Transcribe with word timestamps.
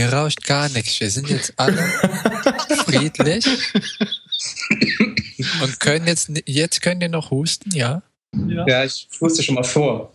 Hier 0.00 0.14
rauscht 0.14 0.44
gar 0.44 0.70
nichts. 0.70 0.98
Wir 0.98 1.10
sind 1.10 1.28
jetzt 1.28 1.52
alle 1.58 1.76
friedlich 2.86 3.46
und 5.62 5.78
können 5.78 6.06
jetzt, 6.06 6.30
jetzt 6.46 6.80
könnt 6.80 7.02
ihr 7.02 7.10
noch 7.10 7.30
husten, 7.30 7.70
ja? 7.74 8.00
Ja, 8.34 8.66
ja 8.66 8.84
ich 8.86 9.10
huste 9.20 9.42
schon 9.42 9.56
mal 9.56 9.62
vor. 9.62 10.14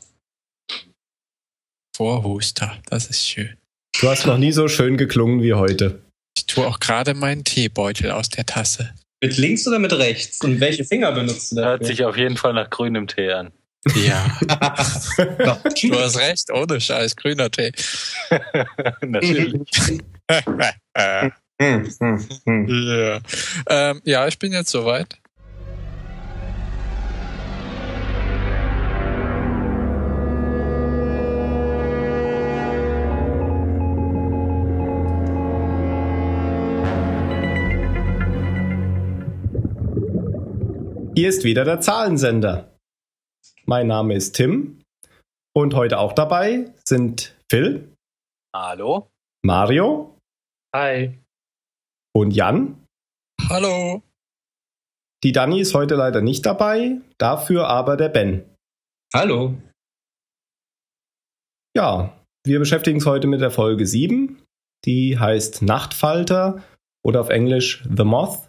Vorhuster, 1.96 2.82
das 2.88 3.12
ist 3.12 3.28
schön. 3.28 3.58
Du 4.02 4.10
hast 4.10 4.26
noch 4.26 4.40
nie 4.40 4.52
so 4.52 4.68
schön 4.68 4.98
geklungen 4.98 5.44
wie 5.44 5.54
heute. 5.54 6.02
Ich 6.36 6.48
tue 6.48 6.66
auch 6.66 6.80
gerade 6.80 7.14
meinen 7.14 7.44
Teebeutel 7.44 8.10
aus 8.10 8.30
der 8.30 8.48
Tasse. 8.48 8.96
Mit 9.22 9.38
links 9.38 9.68
oder 9.68 9.78
mit 9.78 9.94
rechts? 9.94 10.42
Und 10.42 10.62
welche 10.62 10.84
Finger 10.84 11.12
benutzt 11.12 11.52
du 11.52 11.58
dafür? 11.58 11.70
Hört 11.70 11.86
sich 11.86 12.04
auf 12.04 12.18
jeden 12.18 12.38
Fall 12.38 12.54
nach 12.54 12.72
grünem 12.72 13.06
Tee 13.06 13.32
an. 13.32 13.52
Ja. 13.94 14.26
du 14.48 16.00
hast 16.00 16.18
recht, 16.18 16.52
ohne 16.52 16.82
Scheiß, 16.82 17.16
grüner 17.16 17.52
Tee. 17.52 17.72
Natürlich. 19.02 19.62
ja. 21.60 23.20
Ähm, 23.70 24.02
ja, 24.04 24.28
ich 24.28 24.40
bin 24.40 24.54
jetzt 24.54 24.72
soweit. 24.72 25.20
Hier 41.18 41.30
ist 41.30 41.46
wieder 41.46 41.64
der 41.64 41.80
Zahlensender. 41.80 42.75
Mein 43.68 43.88
Name 43.88 44.14
ist 44.14 44.36
Tim 44.36 44.84
und 45.56 45.74
heute 45.74 45.98
auch 45.98 46.14
dabei 46.14 46.72
sind 46.88 47.36
Phil. 47.52 47.92
Hallo. 48.56 49.10
Mario. 49.44 50.16
Hi. 50.76 51.20
Und 52.14 52.32
Jan. 52.32 52.86
Hallo. 53.50 54.04
Die 55.24 55.32
Dani 55.32 55.60
ist 55.60 55.74
heute 55.74 55.96
leider 55.96 56.22
nicht 56.22 56.46
dabei, 56.46 57.02
dafür 57.18 57.68
aber 57.68 57.98
der 57.98 58.10
Ben. 58.10 58.46
Hallo. 59.12 59.56
Ja, 61.76 62.16
wir 62.46 62.60
beschäftigen 62.60 62.98
uns 62.98 63.08
heute 63.08 63.26
mit 63.26 63.42
der 63.42 63.50
Folge 63.50 63.88
7. 63.88 64.44
Die 64.86 65.18
heißt 65.18 65.64
Nachtfalter 65.64 66.64
oder 67.04 67.20
auf 67.20 67.30
Englisch 67.30 67.84
The 67.86 68.04
Moth 68.04 68.48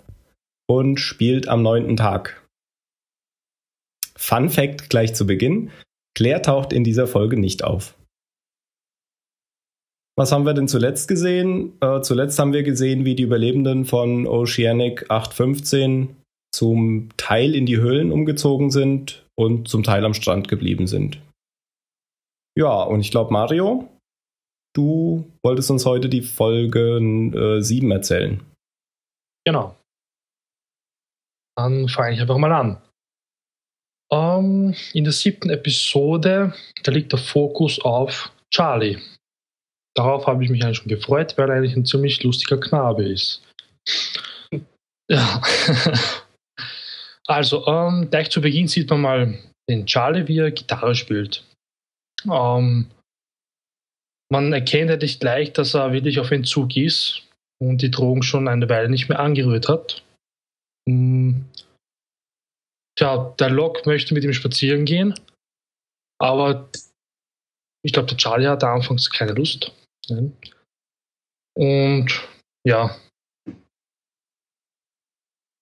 und 0.69 1.01
spielt 1.01 1.49
am 1.49 1.63
neunten 1.63 1.97
Tag. 1.97 2.46
Fun 4.17 4.49
Fact 4.51 4.91
gleich 4.91 5.15
zu 5.15 5.27
Beginn. 5.27 5.71
Claire 6.17 6.43
taucht 6.43 6.73
in 6.73 6.85
dieser 6.85 7.07
Folge 7.07 7.39
nicht 7.39 7.63
auf. 7.63 7.95
Was 10.19 10.33
haben 10.33 10.47
wir 10.47 10.55
denn 10.55 10.67
zuletzt 10.67 11.09
gesehen? 11.09 11.75
Äh, 11.83 12.01
zuletzt 12.01 12.39
haben 12.39 12.55
wir 12.55 12.63
gesehen, 12.63 13.05
wie 13.05 13.15
die 13.15 13.25
Überlebenden 13.25 13.85
von 13.85 14.27
Oceanic 14.27 15.11
815 15.11 16.17
zum 16.55 17.11
Teil 17.19 17.55
in 17.55 17.67
die 17.67 17.77
Höhlen 17.77 18.11
umgezogen 18.11 18.71
sind 18.71 19.27
und 19.35 19.69
zum 19.69 19.83
Teil 19.83 20.07
am 20.07 20.15
Strand 20.15 20.49
geblieben 20.49 20.87
sind. 20.87 21.21
Ja, 22.57 22.83
und 22.83 23.01
ich 23.01 23.11
glaube, 23.11 23.31
Mario, 23.31 23.87
du 24.75 25.31
wolltest 25.45 25.71
uns 25.71 25.85
heute 25.85 26.09
die 26.09 26.23
Folge 26.23 26.99
äh, 27.59 27.61
7 27.61 27.91
erzählen. 27.91 28.41
Genau. 29.45 29.77
Dann 31.59 31.89
fange 31.89 32.15
ich 32.15 32.21
einfach 32.23 32.39
mal 32.39 32.53
an. 32.53 32.83
Um, 34.09 34.69
ähm, 34.69 34.75
in 34.93 35.05
der 35.05 35.13
siebten 35.13 35.51
Episode, 35.51 36.55
da 36.85 36.93
liegt 36.93 37.13
der 37.13 37.19
Fokus 37.19 37.81
auf 37.81 38.33
Charlie. 38.53 38.99
Darauf 39.97 40.27
habe 40.27 40.45
ich 40.45 40.51
mich 40.51 40.63
eigentlich 40.63 40.79
schon 40.79 40.89
gefreut, 40.89 41.37
weil 41.37 41.49
er 41.51 41.57
eigentlich 41.57 41.75
ein 41.75 41.87
ziemlich 41.87 42.23
lustiger 42.23 42.59
Knabe 42.59 43.05
ist. 43.05 43.43
Ja. 45.09 45.41
also, 47.29 47.65
um, 47.65 48.03
ähm, 48.03 48.11
gleich 48.11 48.29
zu 48.29 48.41
Beginn 48.41 48.67
sieht 48.67 48.91
man 48.91 49.01
mal 49.01 49.39
den 49.71 49.87
Charlie, 49.87 50.27
wie 50.27 50.39
er 50.39 50.51
Gitarre 50.51 50.97
spielt. 50.97 51.45
Um, 52.25 52.33
ähm, 52.33 52.91
man 54.29 54.53
erkennt 54.53 54.91
eigentlich 54.91 55.21
gleich, 55.21 55.53
dass 55.53 55.75
er 55.75 55.93
wirklich 55.93 56.19
auf 56.19 56.33
Entzug 56.33 56.77
ist 56.77 57.23
und 57.63 57.83
die 57.83 57.91
Drogen 57.91 58.25
schon 58.25 58.49
eine 58.49 58.69
Weile 58.69 58.89
nicht 58.89 59.09
mehr 59.09 59.21
angerührt 59.21 59.69
hat. 59.69 60.03
Tja, 62.99 63.35
der 63.39 63.51
Lok 63.51 63.87
möchte 63.87 64.15
mit 64.15 64.25
ihm 64.25 64.33
spazieren 64.33 64.85
gehen, 64.85 65.15
aber 66.19 66.71
ich 67.85 67.93
glaube, 67.93 68.09
der 68.09 68.17
Charlie 68.17 68.49
hatte 68.49 68.69
anfangs 68.69 69.11
keine 69.11 69.33
Lust. 69.33 69.73
Und 71.57 72.09
ja, 72.67 72.97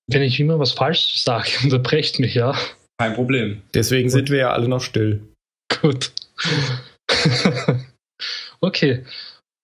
wenn 0.07 0.23
ich 0.23 0.39
immer 0.39 0.59
was 0.59 0.73
Falsches 0.73 1.25
sage, 1.25 1.51
unterbrecht 1.63 2.19
mich, 2.19 2.35
ja. 2.35 2.57
Kein 2.99 3.15
Problem. 3.15 3.63
Deswegen 3.75 4.09
sind 4.09 4.31
wir 4.31 4.39
ja 4.39 4.53
alle 4.53 4.69
noch 4.69 4.81
still. 4.81 5.27
Gut. 5.81 6.13
okay. 8.61 9.05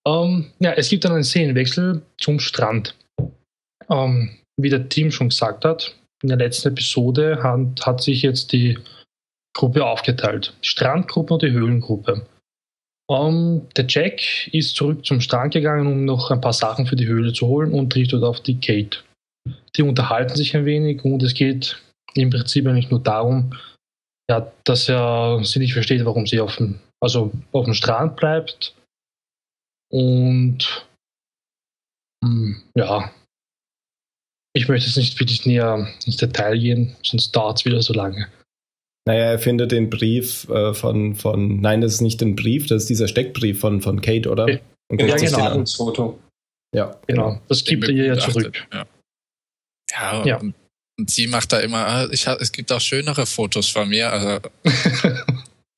Um, 0.06 0.44
ähm, 0.44 0.53
ja, 0.60 0.72
es 0.72 0.88
gibt 0.88 1.04
dann 1.04 1.12
einen 1.12 1.25
Szenenwechsel 1.25 2.03
zum 2.19 2.41
Strand. 2.41 2.97
Um, 3.86 3.98
ähm, 3.98 4.36
wie 4.59 4.70
der 4.70 4.88
Team 4.88 5.10
schon 5.10 5.28
gesagt 5.28 5.64
hat, 5.64 5.94
in 6.22 6.28
der 6.28 6.38
letzten 6.38 6.69
Episode 6.69 7.42
hat, 7.42 7.86
hat 7.86 8.03
sich 8.03 8.22
jetzt 8.22 8.53
die 8.53 8.78
Gruppe 9.56 9.84
aufgeteilt. 9.84 10.54
Die 10.62 10.69
Strandgruppe 10.69 11.34
und 11.34 11.42
die 11.42 11.53
Höhlengruppe. 11.53 12.26
Um, 13.08 13.69
der 13.76 13.86
Jack 13.88 14.47
ist 14.53 14.76
zurück 14.76 15.04
zum 15.04 15.20
Strand 15.20 15.53
gegangen, 15.53 15.88
um 15.88 16.04
noch 16.04 16.30
ein 16.30 16.41
paar 16.41 16.53
Sachen 16.53 16.86
für 16.86 16.94
die 16.94 17.09
Höhle 17.09 17.32
zu 17.32 17.48
holen 17.48 17.72
und 17.72 17.91
trifft 17.91 18.12
dort 18.12 18.22
auf 18.22 18.41
die 18.41 18.60
Kate. 18.60 18.98
Die 19.75 19.82
unterhalten 19.82 20.36
sich 20.36 20.56
ein 20.56 20.64
wenig 20.64 21.04
und 21.04 21.22
es 21.22 21.34
geht 21.34 21.82
im 22.14 22.30
Prinzip 22.30 22.66
eigentlich 22.66 22.91
nur 22.91 23.00
darum, 23.00 23.53
ja, 24.30 24.53
dass 24.62 24.88
er 24.88 25.41
sie 25.42 25.59
nicht 25.59 25.72
versteht, 25.72 26.04
warum 26.04 26.26
sie 26.26 26.41
auf 26.41 26.56
dem, 26.56 26.78
also 27.03 27.32
auf 27.50 27.64
dem 27.64 27.75
Strand 27.75 28.14
bleibt. 28.14 28.76
Und 29.91 30.86
hm, 32.25 32.62
ja, 32.76 33.10
ich 34.53 34.69
möchte 34.69 34.87
jetzt 34.87 34.97
nicht 34.97 35.19
wirklich 35.21 35.47
näher 35.47 35.88
ins 36.06 36.16
Detail 36.16 36.59
gehen, 36.59 36.97
sonst 37.05 37.33
dauert 37.33 37.59
es 37.59 37.65
wieder 37.65 37.83
so 37.83 37.93
lange. 37.93 38.28
Naja, 39.06 39.25
er 39.25 39.38
findet 39.38 39.72
den 39.72 39.91
Brief 39.91 40.49
äh, 40.49 40.75
von, 40.75 41.15
von, 41.15 41.61
nein, 41.61 41.81
das 41.81 41.94
ist 41.94 42.00
nicht 42.00 42.21
ein 42.22 42.37
Brief, 42.37 42.66
das 42.66 42.83
ist 42.83 42.91
dieser 42.91 43.09
Steckbrief 43.09 43.60
von, 43.60 43.81
von 43.81 44.00
Kate, 44.00 44.28
oder? 44.28 44.49
Ja, 44.49 44.59
ja 44.93 45.16
genau. 45.16 45.59
Das 45.59 45.75
Foto. 45.75 46.19
Ja, 46.75 47.00
genau. 47.06 47.41
Das 47.49 47.65
gibt 47.65 47.84
er 47.84 47.91
ihr 47.91 48.06
ja 48.06 48.19
zurück. 48.19 48.66
Ja, 48.72 48.87
ja, 49.91 50.27
ja. 50.27 50.37
Und, 50.37 50.55
und, 50.99 51.10
sie 51.10 51.27
macht 51.27 51.53
da 51.53 51.60
immer, 51.60 51.87
ah, 51.87 52.09
ich 52.10 52.27
es 52.27 52.53
gibt 52.53 52.71
auch 52.71 52.81
schönere 52.81 53.27
Fotos 53.27 53.69
von 53.69 53.89
mir. 53.89 54.12
Also, 54.12 54.49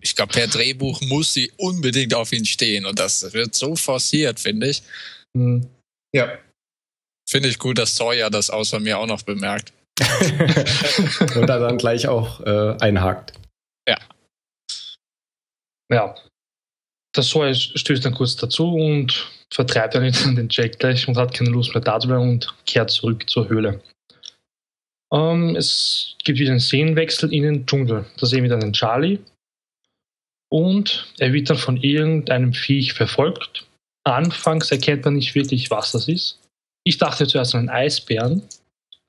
ich 0.02 0.16
glaube, 0.16 0.32
per 0.32 0.48
Drehbuch 0.48 1.00
muss 1.02 1.32
sie 1.32 1.50
unbedingt 1.56 2.14
auf 2.14 2.32
ihn 2.32 2.44
stehen 2.44 2.84
und 2.84 2.98
das 2.98 3.32
wird 3.32 3.54
so 3.54 3.76
forciert, 3.76 4.40
finde 4.40 4.68
ich. 4.68 4.82
Mhm. 5.34 5.68
Ja. 6.14 6.38
Finde 7.32 7.48
ich 7.48 7.58
gut, 7.58 7.78
dass 7.78 7.96
Sawyer 7.96 8.28
das 8.28 8.50
außer 8.50 8.78
mir 8.78 8.98
auch 8.98 9.06
noch 9.06 9.22
bemerkt. 9.22 9.72
Und 11.34 11.46
da 11.46 11.58
dann 11.58 11.78
gleich 11.78 12.06
auch 12.06 12.40
äh, 12.40 12.76
einhakt. 12.78 13.32
Ja. 13.88 13.96
Ja. 15.90 16.14
Der 17.16 17.22
Sawyer 17.22 17.54
stößt 17.54 18.04
dann 18.04 18.12
kurz 18.12 18.36
dazu 18.36 18.74
und 18.74 19.30
vertreibt 19.50 19.94
dann 19.94 20.02
den 20.36 20.48
Jack 20.50 20.78
gleich 20.78 21.08
und 21.08 21.16
hat 21.16 21.32
keine 21.32 21.48
Lust 21.48 21.74
mehr 21.74 21.82
da 21.82 21.98
zu 21.98 22.08
bleiben 22.08 22.28
und 22.28 22.54
kehrt 22.66 22.90
zurück 22.90 23.28
zur 23.28 23.48
Höhle. 23.48 23.80
Ähm, 25.10 25.56
es 25.56 26.16
gibt 26.24 26.38
wieder 26.38 26.50
einen 26.50 26.60
Szenenwechsel 26.60 27.32
in 27.32 27.44
den 27.44 27.66
Dschungel. 27.66 28.04
Da 28.18 28.26
sehen 28.26 28.42
wir 28.42 28.50
dann 28.50 28.60
den 28.60 28.74
Charlie. 28.74 29.18
Und 30.50 31.14
er 31.18 31.32
wird 31.32 31.48
dann 31.48 31.56
von 31.56 31.78
irgendeinem 31.78 32.52
Viech 32.52 32.92
verfolgt. 32.92 33.66
Anfangs 34.04 34.70
erkennt 34.70 35.06
man 35.06 35.14
nicht 35.14 35.34
wirklich, 35.34 35.70
was 35.70 35.92
das 35.92 36.08
ist. 36.08 36.41
Ich 36.84 36.98
dachte 36.98 37.26
zuerst 37.26 37.54
an 37.54 37.60
einen 37.60 37.68
Eisbären. 37.70 38.42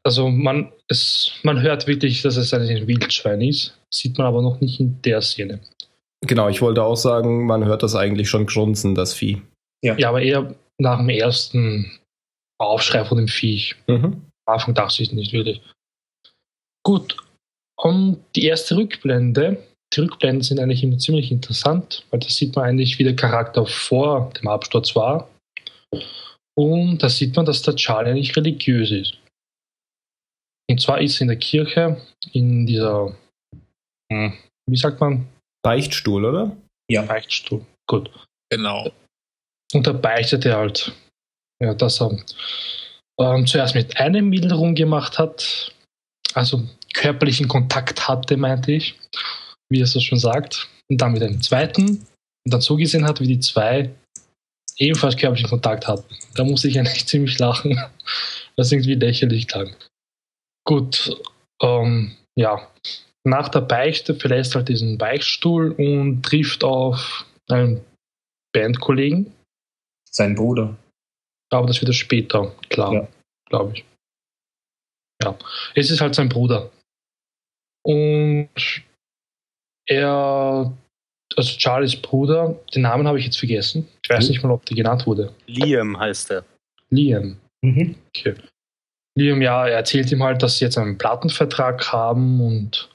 Also 0.06 0.30
man, 0.30 0.72
es, 0.88 1.32
man 1.44 1.62
hört 1.62 1.88
wirklich, 1.88 2.22
dass 2.22 2.36
es 2.36 2.54
ein 2.54 2.88
Wildschwein 2.88 3.42
ist, 3.42 3.78
sieht 3.90 4.18
man 4.18 4.28
aber 4.28 4.42
noch 4.42 4.60
nicht 4.60 4.80
in 4.80 5.02
der 5.02 5.22
Szene. 5.22 5.62
Genau, 6.22 6.50
ich 6.50 6.62
wollte 6.62 6.84
auch 6.84 6.96
sagen, 6.96 7.46
man 7.46 7.66
hört 7.66 7.84
das 7.84 7.96
eigentlich 7.96 8.30
schon 8.30 8.46
grunzen, 8.46 8.96
das 8.96 9.14
Vieh. 9.14 9.42
Ja, 9.84 9.98
ja 9.98 10.10
aber 10.10 10.22
eher 10.22 10.56
nach 10.78 10.98
dem 10.98 11.10
ersten 11.10 12.00
Aufschrei 12.60 13.06
von 13.06 13.18
dem 13.18 13.28
Viech. 13.28 13.76
Mhm. 13.88 14.24
Am 14.46 14.54
Anfang 14.54 14.74
dachte 14.74 15.04
ich 15.04 15.12
nicht 15.12 15.34
wirklich. 15.34 15.62
Gut, 16.84 17.18
um 17.78 18.24
die 18.36 18.46
erste 18.46 18.78
Rückblende. 18.78 19.58
Die 19.94 20.00
Rückblenden 20.00 20.42
sind 20.42 20.60
eigentlich 20.60 20.84
immer 20.84 20.98
ziemlich 20.98 21.32
interessant, 21.32 22.06
weil 22.10 22.20
da 22.20 22.28
sieht 22.28 22.56
man 22.56 22.66
eigentlich, 22.66 22.98
wie 23.00 23.04
der 23.04 23.16
Charakter 23.16 23.66
vor 23.66 24.32
dem 24.40 24.48
Absturz 24.48 24.96
war. 24.96 25.30
Und 26.56 27.00
da 27.00 27.10
sieht 27.10 27.36
man, 27.36 27.46
dass 27.46 27.62
der 27.62 27.76
Charlie 27.76 28.12
eigentlich 28.12 28.36
religiös 28.36 28.92
ist. 28.92 29.18
Und 30.70 30.80
zwar 30.80 31.02
ist 31.02 31.18
er 31.18 31.22
in 31.22 31.28
der 31.28 31.38
Kirche, 31.38 32.02
in 32.32 32.66
dieser, 32.66 33.16
hm, 34.12 34.34
wie 34.70 34.78
sagt 34.78 35.00
man? 35.00 35.28
Beichtstuhl, 35.64 36.26
oder? 36.26 36.56
Ja, 36.90 37.02
Beichtstuhl. 37.04 37.66
Gut. 37.88 38.10
Genau. 38.50 38.92
Und 39.74 39.88
da 39.88 39.94
beichtet 39.94 40.46
er 40.46 40.58
halt 40.58 40.94
ja, 41.64 41.74
dass 41.74 42.02
er 42.02 42.12
ähm, 43.20 43.48
zuerst 43.48 43.76
mit 43.76 43.98
einem 43.98 44.30
Mädel 44.30 44.52
rumgemacht 44.54 45.18
hat, 45.18 45.74
also 46.34 46.68
körperlichen 46.94 47.48
Kontakt 47.48 48.08
hatte, 48.08 48.38
meinte 48.38 48.72
ich, 48.74 49.00
wie 49.70 49.80
er 49.80 49.86
es 49.86 49.94
so 49.94 50.00
schon 50.00 50.20
sagt, 50.20 50.68
und 50.90 51.00
dann 51.00 51.14
mit 51.14 51.24
einem 51.24 51.42
zweiten 51.42 52.06
und 52.46 52.54
dann 52.54 52.62
so 52.62 52.76
gesehen 52.76 53.06
hat, 53.06 53.22
wie 53.22 53.28
die 53.28 53.40
zwei 53.40 53.90
ebenfalls 54.84 55.18
körperlichen 55.18 55.50
Kontakt 55.50 55.88
hatten. 55.88 56.16
Da 56.36 56.44
musste 56.44 56.68
ich 56.68 56.78
eigentlich 56.80 57.06
ziemlich 57.08 57.40
lachen, 57.40 57.80
was 58.56 58.72
irgendwie 58.72 58.96
lächerlich 58.96 59.48
klang. 59.48 59.76
Gut, 60.66 61.18
ähm, 61.62 62.16
ja, 62.36 62.68
nach 63.26 63.50
der 63.50 63.62
Beichte 63.62 64.16
verlässt 64.16 64.56
er 64.56 64.60
halt 64.60 64.70
diesen 64.70 64.98
Beichtstuhl 64.98 65.72
und 65.72 66.24
trifft 66.24 66.64
auf 66.64 67.26
einen 67.50 67.84
Bandkollegen. 68.54 69.34
Sein 70.10 70.36
Bruder. 70.36 70.76
Aber 71.52 71.68
das 71.68 71.82
wird 71.82 71.90
er 71.90 71.94
später, 71.94 72.54
klar, 72.70 72.94
ja. 72.94 73.08
glaube 73.50 73.74
ich. 73.74 73.86
Ja, 75.22 75.38
es 75.76 75.92
ist 75.92 76.02
halt 76.02 76.16
sein 76.16 76.30
Bruder. 76.30 76.72
Und 77.86 78.50
er, 79.88 80.74
also 81.38 81.58
Charlies 81.58 81.96
Bruder, 81.96 82.60
den 82.74 82.84
Namen 82.84 83.08
habe 83.08 83.20
ich 83.20 83.26
jetzt 83.26 83.38
vergessen. 83.38 83.88
Ich 84.04 84.10
weiß 84.10 84.26
mhm. 84.26 84.32
nicht 84.32 84.44
mal, 84.44 84.52
ob 84.52 84.66
der 84.66 84.78
genannt 84.78 85.06
wurde. 85.06 85.34
Liam 85.48 86.00
heißt 86.00 86.32
er. 86.32 86.46
Liam. 86.90 87.38
Mhm. 87.62 87.96
Okay. 88.10 88.36
Liam, 89.16 89.42
ja, 89.42 89.68
er 89.68 89.78
erzählt 89.78 90.12
ihm 90.12 90.24
halt, 90.24 90.42
dass 90.42 90.58
sie 90.58 90.66
jetzt 90.66 90.78
einen 90.78 90.98
Plattenvertrag 90.98 91.92
haben 91.92 92.42
und 92.42 92.90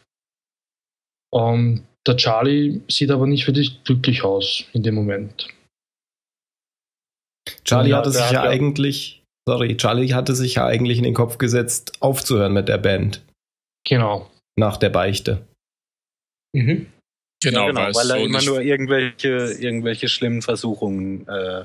ähm, 1.35 1.85
der 2.07 2.17
Charlie 2.17 2.81
sieht 2.89 3.11
aber 3.11 3.27
nicht 3.27 3.47
wirklich 3.47 3.83
glücklich 3.85 4.25
aus 4.25 4.65
in 4.73 4.83
dem 4.83 4.95
Moment. 4.95 5.49
Charlie 7.65 7.95
hatte 7.95 8.11
sich 8.11 8.31
ja 8.31 8.43
eigentlich, 8.43 9.23
sorry, 9.49 9.77
Charlie 9.77 10.13
hatte 10.15 10.35
sich 10.35 10.57
ja 10.57 10.67
eigentlich 10.67 10.99
in 10.99 11.05
den 11.05 11.15
Kopf 11.15 11.39
gesetzt, 11.39 12.01
aufzuhören 12.01 12.53
mit 12.53 12.69
der 12.69 12.79
Band. 12.79 13.23
Genau. 13.87 14.31
Nach 14.59 14.77
der 14.77 14.91
Beichte. 14.91 15.47
Mhm. 16.55 16.87
Genau, 17.43 17.67
ja, 17.67 17.67
genau 17.69 17.81
weil, 17.81 17.95
weil 17.95 18.11
er 18.11 18.19
so 18.19 18.25
immer 18.25 18.43
nur 18.43 18.61
irgendwelche, 18.61 19.53
irgendwelche 19.61 20.09
schlimmen 20.09 20.43
Versuchungen 20.43 21.27
äh, 21.29 21.65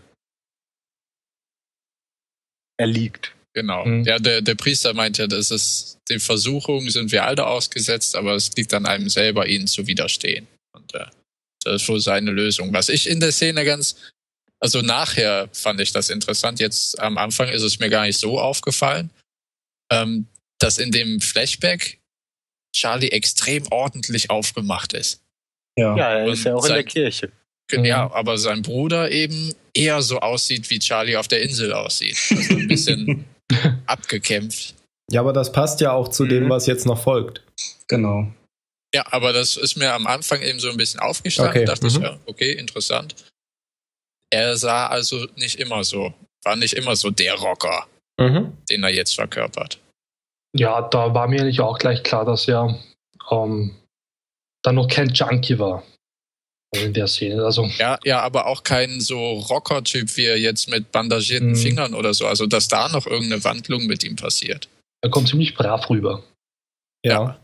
erliegt. 2.78 3.34
Genau. 3.54 3.86
Mhm. 3.86 4.04
Ja, 4.04 4.20
der, 4.20 4.42
der 4.42 4.56
Priester 4.56 4.94
meint 4.94 5.18
ja, 5.18 5.28
dass 5.28 5.52
es 5.52 6.00
den 6.10 6.20
Versuchungen 6.20 6.90
sind 6.90 7.12
wir 7.12 7.26
alle 7.26 7.46
ausgesetzt, 7.46 8.16
aber 8.16 8.36
es 8.36 8.52
liegt 8.56 8.74
an 8.74 8.86
einem 8.86 9.10
selber, 9.10 9.48
ihnen 9.48 9.68
zu 9.68 9.86
widerstehen. 9.88 10.48
Und 10.74 10.94
äh, 10.96 11.06
das 11.64 11.82
ist 11.82 11.90
wohl 11.90 12.00
seine 12.00 12.32
Lösung. 12.32 12.74
Was 12.74 12.90
ich 12.90 13.08
in 13.08 13.20
der 13.20 13.32
Szene 13.32 13.64
ganz, 13.64 13.96
also 14.60 14.82
nachher 14.82 15.50
fand 15.54 15.80
ich 15.82 15.92
das 15.92 16.10
interessant. 16.10 16.60
Jetzt 16.60 17.00
am 17.00 17.18
Anfang 17.18 17.50
ist 17.50 17.62
es 17.62 17.80
mir 17.80 17.90
gar 17.90 18.06
nicht 18.06 18.20
so 18.20 18.40
aufgefallen, 18.40 19.12
ähm, 19.92 20.28
dass 20.60 20.80
in 20.80 20.92
dem 20.92 21.22
Flashback 21.22 22.00
Charlie 22.76 23.10
extrem 23.10 23.68
ordentlich 23.72 24.30
aufgemacht 24.30 24.94
ist. 24.94 25.23
Ja, 25.78 25.96
ja 25.96 26.10
er 26.20 26.28
ist 26.28 26.44
ja 26.44 26.56
auch 26.56 26.62
sein, 26.62 26.72
in 26.72 26.76
der 26.76 26.84
Kirche. 26.84 27.32
Ja, 27.72 28.12
aber 28.12 28.38
sein 28.38 28.62
Bruder 28.62 29.10
eben 29.10 29.54
eher 29.74 30.02
so 30.02 30.20
aussieht, 30.20 30.70
wie 30.70 30.80
Charlie 30.80 31.18
auf 31.18 31.28
der 31.28 31.42
Insel 31.42 31.74
aussieht. 31.74 32.18
Also 32.30 32.56
ein 32.56 32.68
bisschen 32.68 33.26
abgekämpft. 33.86 34.76
Ja, 35.12 35.22
aber 35.22 35.34
das 35.34 35.52
passt 35.52 35.82
ja 35.82 35.92
auch 35.92 36.08
zu 36.08 36.26
mhm. 36.26 36.30
dem, 36.30 36.50
was 36.50 36.66
jetzt 36.66 36.86
noch 36.86 37.02
folgt. 37.02 37.42
Genau. 37.88 38.28
Ja, 38.94 39.06
aber 39.12 39.34
das 39.34 39.58
ist 39.58 39.76
mir 39.76 39.94
am 39.94 40.06
Anfang 40.06 40.42
eben 40.42 40.60
so 40.60 40.70
ein 40.70 40.78
bisschen 40.78 41.00
aufgestanden. 41.00 41.56
Okay. 41.56 41.66
dachte 41.66 41.86
mhm. 41.86 41.90
ich, 41.90 41.98
ja, 41.98 42.20
okay, 42.26 42.52
interessant. 42.54 43.16
Er 44.30 44.56
sah 44.56 44.88
also 44.88 45.28
nicht 45.36 45.60
immer 45.60 45.84
so, 45.84 46.14
war 46.44 46.56
nicht 46.56 46.74
immer 46.74 46.96
so 46.96 47.10
der 47.10 47.36
Rocker, 47.36 47.88
mhm. 48.20 48.58
den 48.70 48.84
er 48.84 48.90
jetzt 48.90 49.16
verkörpert. 49.16 49.80
Ja, 50.56 50.82
da 50.82 51.14
war 51.14 51.28
mir 51.28 51.42
eigentlich 51.42 51.62
auch 51.62 51.80
gleich 51.80 52.04
klar, 52.04 52.26
dass 52.26 52.48
er 52.48 52.80
ähm, 53.32 53.76
dann 54.64 54.76
noch 54.76 54.88
kein 54.88 55.10
Junkie 55.10 55.60
war 55.60 55.84
in 56.74 56.94
der 56.94 57.08
Szene. 57.08 57.44
Also 57.44 57.70
ja, 57.78 58.00
ja, 58.04 58.22
aber 58.22 58.48
auch 58.48 58.64
kein 58.64 59.00
so 59.00 59.34
Rocker-Typ 59.34 60.18
wie 60.18 60.26
er 60.26 60.40
jetzt 60.40 60.70
mit 60.70 60.92
bandagierten 60.92 61.50
mhm. 61.50 61.56
Fingern 61.56 61.94
oder 61.94 62.14
so. 62.14 62.26
Also 62.26 62.48
dass 62.48 62.68
da 62.68 62.90
noch 62.90 63.06
irgendeine 63.06 63.44
Wandlung 63.44 63.86
mit 63.86 64.04
ihm 64.04 64.16
passiert. 64.16 64.70
Er 65.02 65.10
kommt 65.10 65.28
ziemlich 65.28 65.54
brav 65.54 65.90
rüber. 65.90 66.24
Ja. 67.06 67.12
ja. 67.12 67.40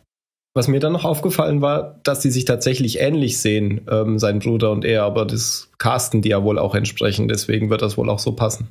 Was 0.55 0.67
mir 0.67 0.79
dann 0.79 0.93
noch 0.93 1.05
aufgefallen 1.05 1.61
war, 1.61 1.99
dass 2.03 2.23
sie 2.23 2.31
sich 2.31 2.45
tatsächlich 2.45 2.99
ähnlich 2.99 3.37
sehen, 3.37 3.85
ähm, 3.89 4.17
sein 4.17 4.39
Bruder 4.39 4.71
und 4.71 4.83
er, 4.83 5.03
aber 5.03 5.25
das 5.25 5.69
casten 5.77 6.23
die 6.23 6.29
ja 6.29 6.43
wohl 6.43 6.57
auch 6.57 6.73
entsprechend, 6.73 7.29
deswegen 7.29 7.69
wird 7.69 7.83
das 7.83 7.97
wohl 7.97 8.09
auch 8.09 8.19
so 8.19 8.31
passen. 8.31 8.67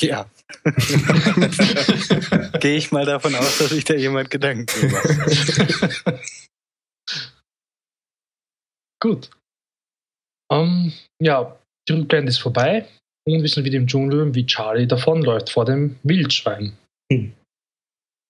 Ja. 0.00 0.26
Gehe 2.60 2.76
ich 2.76 2.90
mal 2.90 3.04
davon 3.04 3.34
aus, 3.34 3.58
dass 3.58 3.70
sich 3.70 3.84
da 3.84 3.94
jemand 3.94 4.30
Gedanken 4.30 4.90
macht. 4.90 6.18
Gut. 9.02 9.30
Um, 10.48 10.92
ja, 11.20 11.58
die 11.88 11.92
Rückblende 11.94 12.28
ist 12.30 12.38
vorbei 12.38 12.86
und 13.26 13.42
wir 13.42 13.48
sind 13.48 13.64
wieder 13.64 13.78
im 13.78 13.88
Dschungel, 13.88 14.32
wie 14.32 14.46
Charlie 14.46 14.86
davonläuft 14.86 15.50
vor 15.50 15.64
dem 15.64 15.96
Wildschwein. 16.04 16.78
Hm. 17.12 17.32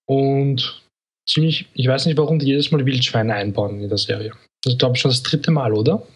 Und 0.08 0.82
ziemlich, 1.28 1.68
ich 1.74 1.86
weiß 1.86 2.06
nicht, 2.06 2.16
warum 2.16 2.38
die 2.38 2.46
jedes 2.46 2.70
Mal 2.70 2.86
Wildschweine 2.86 3.34
einbauen 3.34 3.80
in 3.82 3.88
der 3.90 3.98
Serie. 3.98 4.32
Das 4.62 4.74
ist, 4.74 4.78
glaube 4.78 4.96
ich, 4.96 5.02
schon 5.02 5.10
das 5.10 5.22
dritte 5.22 5.50
Mal, 5.50 5.74
oder? 5.74 6.06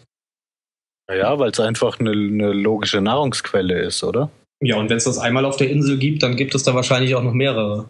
Ja, 1.11 1.37
weil 1.37 1.51
es 1.51 1.59
einfach 1.59 1.99
eine, 1.99 2.11
eine 2.11 2.51
logische 2.51 2.99
Nahrungsquelle 2.99 3.79
ist, 3.79 4.03
oder? 4.03 4.31
Ja, 4.63 4.77
und 4.77 4.89
wenn 4.89 4.97
es 4.97 5.03
das 5.03 5.19
einmal 5.19 5.45
auf 5.45 5.57
der 5.57 5.69
Insel 5.69 5.99
gibt, 5.99 6.23
dann 6.23 6.35
gibt 6.35 6.55
es 6.55 6.63
da 6.63 6.73
wahrscheinlich 6.73 7.13
auch 7.13 7.23
noch 7.23 7.33
mehrere. 7.33 7.87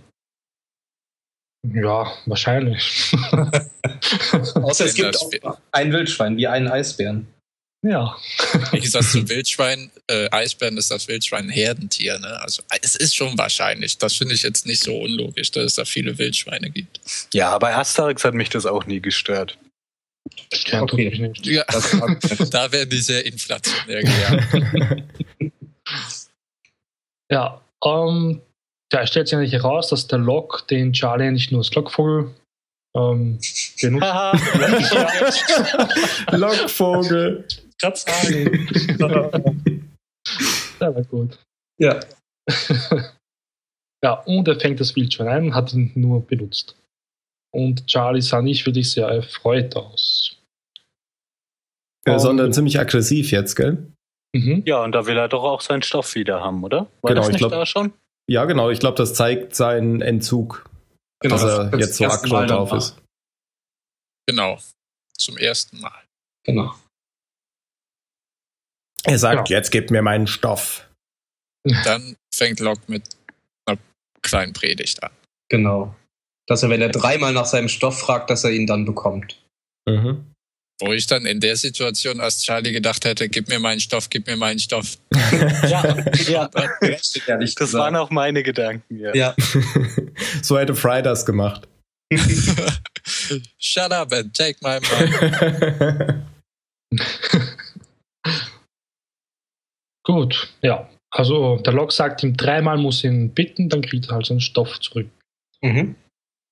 Ja, 1.64 2.14
wahrscheinlich. 2.26 3.12
Außer 4.56 4.86
es 4.86 4.94
gibt 4.94 5.18
auch 5.44 5.58
ein 5.72 5.92
Wildschwein, 5.92 6.38
wie 6.38 6.48
einen 6.48 6.68
Eisbären. 6.68 7.28
Ja. 7.84 8.16
Wie 8.72 8.80
gesagt, 8.80 9.06
so 9.06 9.28
Wildschwein, 9.30 9.92
äh, 10.08 10.30
Eisbären 10.32 10.78
ist 10.78 10.90
das 10.90 11.08
Wildschwein 11.08 11.46
ein 11.46 11.50
Herdentier, 11.50 12.20
ne? 12.20 12.40
Also 12.42 12.64
es 12.82 12.96
ist 12.96 13.16
schon 13.16 13.38
wahrscheinlich. 13.38 13.98
Das 13.98 14.16
finde 14.16 14.34
ich 14.34 14.44
jetzt 14.44 14.66
nicht 14.66 14.84
so 14.84 14.98
unlogisch, 14.98 15.52
dass 15.52 15.66
es 15.66 15.76
da 15.76 15.86
viele 15.86 16.18
Wildschweine 16.18 16.70
gibt. 16.70 17.00
Ja, 17.34 17.58
bei 17.60 17.76
Asterix 17.76 18.24
hat 18.24 18.34
mich 18.34 18.50
das 18.50 18.66
auch 18.66 18.86
nie 18.86 19.00
gestört. 19.00 19.58
Ja, 20.66 20.82
okay. 20.82 21.18
nicht. 21.18 21.46
Ja, 21.46 21.64
da 22.52 22.72
werden 22.72 22.90
die 22.90 23.00
sehr 23.00 23.26
inflationär 23.26 24.04
gejagt. 24.04 25.04
ja, 27.32 27.62
ähm, 27.86 28.42
da 28.90 29.06
stellt 29.06 29.28
sich 29.28 29.38
eigentlich 29.38 29.54
heraus, 29.54 29.90
dass 29.90 30.08
der 30.08 30.20
Lok 30.20 30.68
den 30.68 30.94
Charlie 30.94 31.32
nicht 31.32 31.52
nur 31.52 31.62
als 31.62 31.74
Lockvogel 31.74 32.34
ähm, 32.96 33.40
benutzt. 33.82 34.06
Lockvogel 36.32 37.46
gerade 37.80 37.98
sagen. 37.98 38.68
das 40.80 40.96
war 40.96 41.04
gut. 41.04 41.38
Ja. 41.80 42.00
ja, 44.04 44.14
und 44.26 44.48
er 44.48 44.60
fängt 44.60 44.80
das 44.80 44.96
Wildschwein 44.96 45.28
ein 45.28 45.46
und 45.46 45.54
hat 45.54 45.74
ihn 45.74 45.92
nur 45.96 46.26
benutzt. 46.26 46.76
Und 47.54 47.88
Charlie 47.88 48.22
sah 48.22 48.42
nicht 48.42 48.66
wirklich 48.66 48.92
sehr 48.92 49.08
erfreut 49.08 49.76
aus. 49.76 50.38
Ja, 52.06 52.20
sondern 52.20 52.54
ziemlich 52.54 52.80
aggressiv 52.80 53.32
jetzt, 53.32 53.56
gell? 53.56 53.92
Mhm. 54.34 54.64
Ja, 54.66 54.84
und 54.84 54.94
da 54.94 55.06
will 55.06 55.18
er 55.18 55.28
doch 55.28 55.44
auch 55.44 55.62
seinen 55.62 55.82
Stoff 55.82 56.16
wieder 56.16 56.42
haben, 56.42 56.64
oder? 56.64 56.88
War 57.02 57.10
genau, 57.10 57.22
das 57.22 57.28
nicht 57.28 57.36
ich 57.36 57.40
glaub, 57.40 57.52
da 57.52 57.66
schon? 57.66 57.94
Ja, 58.30 58.46
genau. 58.46 58.70
Ich 58.70 58.80
glaube, 58.80 58.98
das 58.98 59.14
zeigt 59.14 59.56
seinen 59.56 60.02
Entzug, 60.02 60.70
genau, 61.22 61.36
dass 61.36 61.44
er 61.44 61.80
jetzt 61.80 61.96
so 61.96 62.06
aggro 62.06 62.46
drauf 62.46 62.74
ist. 62.74 62.98
Genau. 64.28 64.60
Zum 65.18 65.38
ersten 65.38 65.80
Mal. 65.80 66.04
Genau. 66.46 66.76
Er 69.04 69.18
sagt, 69.18 69.50
ja. 69.50 69.58
jetzt 69.58 69.72
gib 69.72 69.90
mir 69.90 70.02
meinen 70.02 70.28
Stoff. 70.28 70.90
Dann 71.86 72.16
fängt 72.34 72.60
Locke 72.60 72.82
mit 72.88 73.04
einer 73.66 73.80
kleinen 74.22 74.54
Predigt 74.54 75.02
an. 75.02 75.12
Genau. 75.50 75.96
Dass 76.46 76.64
er, 76.64 76.70
wenn 76.70 76.82
er 76.82 76.90
dreimal 76.90 77.34
nach 77.34 77.46
seinem 77.46 77.70
Stoff 77.70 78.00
fragt, 78.00 78.30
dass 78.30 78.44
er 78.44 78.52
ihn 78.52 78.68
dann 78.68 78.86
bekommt. 78.86 79.42
Mhm. 79.88 80.34
Wo 80.80 80.94
ich 80.94 81.08
dann 81.08 81.26
in 81.26 81.40
der 81.40 81.56
Situation 81.56 82.20
als 82.20 82.44
Charlie 82.44 82.72
gedacht 82.72 83.04
hätte, 83.04 83.30
gib 83.30 83.48
mir 83.48 83.60
meinen 83.60 83.80
Stoff, 83.80 84.10
gib 84.10 84.28
mir 84.28 84.38
meinen 84.38 84.60
Stoff. 84.60 84.98
ja, 85.68 85.98
ja. 86.28 86.50
das 86.50 87.74
waren 87.74 87.96
auch 87.96 88.12
meine 88.12 88.44
Gedanken, 88.44 89.00
ja. 89.00 89.16
ja. 89.16 89.36
so 90.44 90.60
hätte 90.60 90.76
Fry 90.76 91.02
das 91.02 91.26
gemacht. 91.26 91.68
Shut 93.58 93.92
up 93.92 94.14
and 94.14 94.34
take 94.36 94.58
my 94.62 94.80
money. 94.80 96.24
Gut, 100.04 100.54
ja. 100.62 100.90
Also 101.10 101.58
der 101.58 101.74
Log 101.74 101.92
sagt 101.92 102.24
ihm, 102.24 102.38
dreimal 102.38 102.78
muss 102.78 103.04
ihn 103.04 103.34
bitten, 103.34 103.70
dann 103.70 103.82
kriegt 103.82 104.08
er 104.10 104.16
halt 104.16 104.28
seinen 104.28 104.42
Stoff 104.42 104.80
zurück. 104.80 105.10
Mhm. 105.62 105.96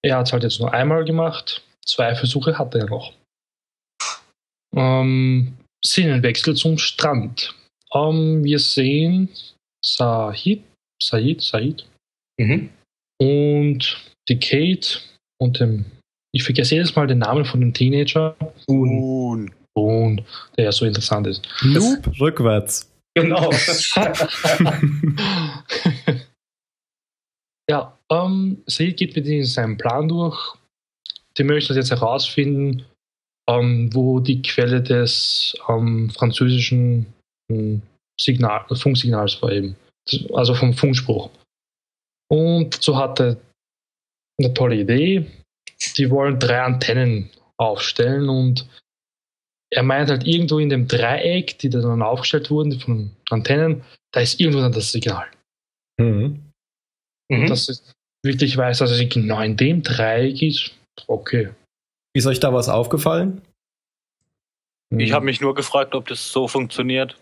Er 0.02 0.18
hat 0.18 0.28
es 0.28 0.34
halt 0.34 0.44
jetzt 0.44 0.60
nur 0.60 0.74
einmal 0.74 1.06
gemacht. 1.06 1.64
Zwei 1.86 2.16
Versuche 2.16 2.58
hat 2.58 2.74
er 2.76 2.88
noch. 2.88 3.14
Ähm, 4.76 5.54
Szenenwechsel 5.84 6.56
zum 6.56 6.78
Strand. 6.78 7.56
Ähm, 7.94 8.44
wir 8.44 8.60
sehen 8.60 9.30
Sahib, 9.84 10.64
Said, 11.02 11.42
Said. 11.42 11.88
Mhm. 12.40 12.70
Und 13.20 14.12
die 14.28 14.40
Kate 14.40 15.00
und 15.40 15.60
dem, 15.60 15.86
ich 16.34 16.44
vergesse 16.44 16.76
jedes 16.76 16.96
Mal 16.96 17.08
den 17.08 17.20
Namen 17.20 17.46
von 17.46 17.62
dem 17.62 17.74
Teenager. 17.74 18.36
Boone. 18.68 19.52
Boone, 19.74 20.24
der 20.58 20.66
ja 20.66 20.72
so 20.72 20.86
interessant 20.86 21.28
ist. 21.28 21.48
Loop 21.62 22.20
rückwärts. 22.20 22.92
Genau. 23.14 23.52
ja, 27.70 27.98
ähm, 28.12 28.64
Said 28.66 28.98
geht 28.98 29.16
mit 29.16 29.26
ihnen 29.26 29.46
seinen 29.46 29.78
Plan 29.78 30.10
durch. 30.10 30.56
Die 31.38 31.44
möchten 31.44 31.76
jetzt 31.76 31.92
herausfinden, 31.92 32.86
ähm, 33.50 33.94
wo 33.94 34.20
die 34.20 34.42
Quelle 34.42 34.82
des 34.82 35.56
ähm, 35.70 36.10
französischen 36.10 37.06
hm, 37.52 37.82
Signal, 38.20 38.66
Funksignals 38.74 39.42
war 39.42 39.52
eben. 39.52 39.76
Also 40.34 40.54
vom 40.54 40.74
Funkspruch. 40.74 41.30
Und 42.30 42.82
so 42.82 42.96
hat 42.98 43.20
er 43.20 43.38
eine 44.40 44.54
tolle 44.54 44.78
Idee. 44.78 45.26
Die 45.98 46.10
wollen 46.10 46.40
drei 46.40 46.62
Antennen 46.62 47.30
aufstellen 47.58 48.30
und 48.30 48.68
er 49.72 49.84
meint 49.84 50.10
halt 50.10 50.26
irgendwo 50.26 50.60
in 50.60 50.70
dem 50.70 50.88
Dreieck, 50.88 51.58
die 51.60 51.70
dann 51.70 52.02
aufgestellt 52.02 52.50
wurden 52.50 52.80
von 52.80 53.12
Antennen, 53.30 53.84
da 54.12 54.22
ist 54.22 54.40
irgendwo 54.40 54.62
dann 54.62 54.72
das 54.72 54.92
Signal. 54.92 55.28
Mhm. 56.00 56.52
Mhm. 57.30 57.48
Dass 57.48 57.68
es 57.70 57.94
wirklich 58.24 58.56
weiß, 58.56 58.80
dass 58.80 58.92
es 58.92 59.10
genau 59.10 59.42
in 59.42 59.58
dem 59.58 59.84
Dreieck 59.84 60.42
ist, 60.42 60.72
okay. 61.08 61.50
Ist 62.16 62.28
euch 62.28 62.40
da 62.40 62.54
was 62.54 62.70
aufgefallen? 62.70 63.42
Ich 64.98 65.12
habe 65.12 65.26
mich 65.26 65.42
nur 65.42 65.54
gefragt, 65.54 65.96
ob 65.96 66.08
das 66.08 66.32
so 66.32 66.48
funktioniert. 66.48 67.18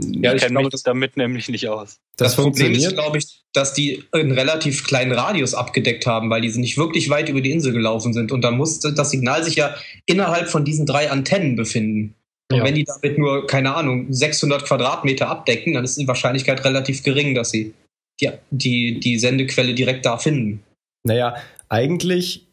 Ja, 0.00 0.30
ich, 0.30 0.36
ich 0.36 0.48
kenne 0.48 0.62
mich 0.62 0.82
damit 0.82 1.18
nämlich 1.18 1.50
nicht 1.50 1.68
aus. 1.68 1.98
Das, 2.16 2.34
das 2.34 2.42
Problem 2.42 2.72
ist, 2.72 2.94
glaube 2.94 3.18
ich, 3.18 3.42
dass 3.52 3.74
die 3.74 4.02
einen 4.12 4.32
relativ 4.32 4.86
kleinen 4.86 5.12
Radius 5.12 5.52
abgedeckt 5.52 6.06
haben, 6.06 6.30
weil 6.30 6.40
die 6.40 6.48
nicht 6.58 6.78
wirklich 6.78 7.10
weit 7.10 7.28
über 7.28 7.42
die 7.42 7.50
Insel 7.50 7.74
gelaufen 7.74 8.14
sind. 8.14 8.32
Und 8.32 8.40
da 8.40 8.50
musste 8.50 8.94
das 8.94 9.10
Signal 9.10 9.44
sich 9.44 9.56
ja 9.56 9.74
innerhalb 10.06 10.48
von 10.48 10.64
diesen 10.64 10.86
drei 10.86 11.10
Antennen 11.10 11.54
befinden. 11.54 12.14
Und 12.50 12.58
ja. 12.58 12.64
wenn 12.64 12.76
die 12.76 12.84
damit 12.84 13.18
nur, 13.18 13.46
keine 13.46 13.74
Ahnung, 13.74 14.10
600 14.10 14.64
Quadratmeter 14.64 15.28
abdecken, 15.28 15.74
dann 15.74 15.84
ist 15.84 15.98
die 15.98 16.08
Wahrscheinlichkeit 16.08 16.64
relativ 16.64 17.02
gering, 17.02 17.34
dass 17.34 17.50
sie 17.50 17.74
die, 18.22 18.30
die, 18.50 19.00
die 19.00 19.18
Sendequelle 19.18 19.74
direkt 19.74 20.06
da 20.06 20.16
finden. 20.16 20.62
Naja, 21.04 21.36
eigentlich 21.68 22.46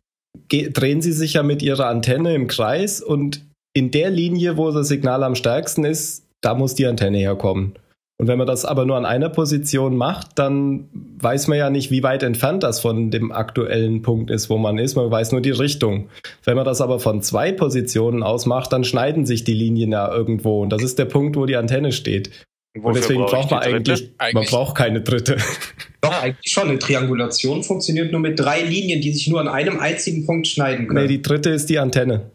drehen 0.49 1.01
sie 1.01 1.11
sich 1.11 1.33
ja 1.33 1.43
mit 1.43 1.61
ihrer 1.61 1.87
Antenne 1.87 2.33
im 2.35 2.47
Kreis 2.47 3.01
und 3.01 3.41
in 3.73 3.91
der 3.91 4.09
Linie, 4.09 4.57
wo 4.57 4.71
das 4.71 4.87
Signal 4.87 5.23
am 5.23 5.35
stärksten 5.35 5.83
ist, 5.83 6.25
da 6.41 6.55
muss 6.55 6.75
die 6.75 6.87
Antenne 6.87 7.17
herkommen. 7.17 7.73
Und 8.19 8.27
wenn 8.27 8.39
man 8.39 8.47
das 8.47 8.65
aber 8.65 8.85
nur 8.85 8.97
an 8.97 9.05
einer 9.05 9.29
Position 9.29 9.95
macht, 9.95 10.39
dann 10.39 10.89
weiß 11.19 11.47
man 11.47 11.59
ja 11.59 11.69
nicht, 11.69 11.91
wie 11.91 12.01
weit 12.01 12.23
entfernt 12.23 12.63
das 12.63 12.79
von 12.79 13.11
dem 13.11 13.31
aktuellen 13.31 14.01
Punkt 14.01 14.31
ist, 14.31 14.49
wo 14.49 14.57
man 14.57 14.79
ist. 14.79 14.95
Man 14.95 15.11
weiß 15.11 15.33
nur 15.33 15.41
die 15.41 15.51
Richtung. 15.51 16.09
Wenn 16.43 16.55
man 16.55 16.65
das 16.65 16.81
aber 16.81 16.99
von 16.99 17.21
zwei 17.21 17.51
Positionen 17.51 18.23
aus 18.23 18.47
macht, 18.47 18.73
dann 18.73 18.83
schneiden 18.83 19.27
sich 19.27 19.43
die 19.43 19.53
Linien 19.53 19.91
ja 19.91 20.11
irgendwo. 20.11 20.63
Und 20.63 20.71
das 20.71 20.81
ist 20.81 20.97
der 20.97 21.05
Punkt, 21.05 21.35
wo 21.35 21.45
die 21.45 21.57
Antenne 21.57 21.91
steht. 21.91 22.46
Und 22.81 22.95
deswegen 22.95 23.25
braucht 23.25 23.51
man 23.51 23.61
eigentlich, 23.61 24.11
eigentlich, 24.17 24.33
man 24.33 24.45
braucht 24.45 24.75
keine 24.75 25.01
dritte. 25.01 25.37
Doch, 26.01 26.21
eigentlich 26.21 26.51
schon. 26.51 26.69
Eine 26.69 26.79
Triangulation 26.79 27.63
funktioniert 27.63 28.11
nur 28.11 28.21
mit 28.21 28.39
drei 28.39 28.61
Linien, 28.61 29.01
die 29.01 29.11
sich 29.11 29.27
nur 29.27 29.41
an 29.41 29.47
einem 29.47 29.79
einzigen 29.79 30.25
Punkt 30.25 30.47
schneiden 30.47 30.87
können. 30.87 31.01
Nee, 31.01 31.07
die 31.07 31.21
dritte 31.21 31.49
ist 31.49 31.69
die 31.69 31.79
Antenne. 31.79 32.31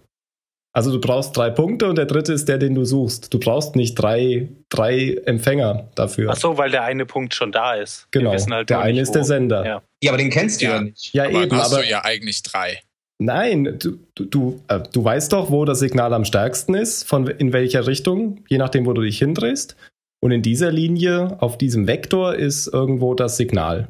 Also 0.75 0.91
du 0.91 1.01
brauchst 1.01 1.37
drei 1.37 1.51
Punkte 1.51 1.87
und 1.87 1.99
der 1.99 2.07
dritte 2.07 2.33
ist 2.33 2.49
der, 2.49 2.57
den 2.57 2.75
du 2.75 2.85
suchst. 2.85 3.33
Du 3.33 3.39
brauchst 3.39 3.77
nicht 3.77 3.95
drei, 3.95 4.49
drei 4.71 5.21
Empfänger 5.27 5.91
dafür. 5.95 6.31
Ach 6.33 6.37
so, 6.37 6.57
weil 6.57 6.71
der 6.71 6.83
eine 6.85 7.05
Punkt 7.05 7.35
schon 7.35 7.53
da 7.53 7.75
ist. 7.75 8.09
Genau, 8.11 8.33
halt 8.33 8.71
der 8.71 8.81
eine 8.81 9.01
ist 9.01 9.13
der 9.13 9.25
Sender. 9.25 9.67
Ja. 9.67 9.83
ja. 10.03 10.11
aber 10.11 10.19
den 10.19 10.31
kennst 10.31 10.63
du 10.63 10.65
ja, 10.65 10.77
ja 10.77 10.81
nicht. 10.81 11.15
Ja, 11.15 11.25
aber 11.25 11.43
eben. 11.43 11.57
Hast 11.57 11.73
aber 11.73 11.83
du 11.83 11.89
ja 11.89 12.03
eigentlich 12.05 12.43
drei. 12.43 12.81
Nein, 13.19 13.79
du, 13.79 13.99
du, 14.15 14.25
du, 14.25 14.63
äh, 14.69 14.81
du 14.93 15.05
weißt 15.05 15.33
doch, 15.33 15.51
wo 15.51 15.65
das 15.67 15.79
Signal 15.79 16.13
am 16.15 16.25
stärksten 16.25 16.75
ist, 16.75 17.05
von 17.05 17.27
in 17.27 17.53
welcher 17.53 17.87
Richtung, 17.87 18.43
je 18.49 18.59
nachdem, 18.59 18.87
wo 18.87 18.95
du 18.95 19.03
dich 19.03 19.19
hindrehst. 19.19 19.77
Und 20.23 20.31
in 20.31 20.43
dieser 20.43 20.71
Linie, 20.71 21.37
auf 21.41 21.59
diesem 21.59 21.89
Vektor, 21.89 22.37
ist 22.37 22.69
irgendwo 22.69 23.15
das 23.15 23.37
Signal. 23.37 23.89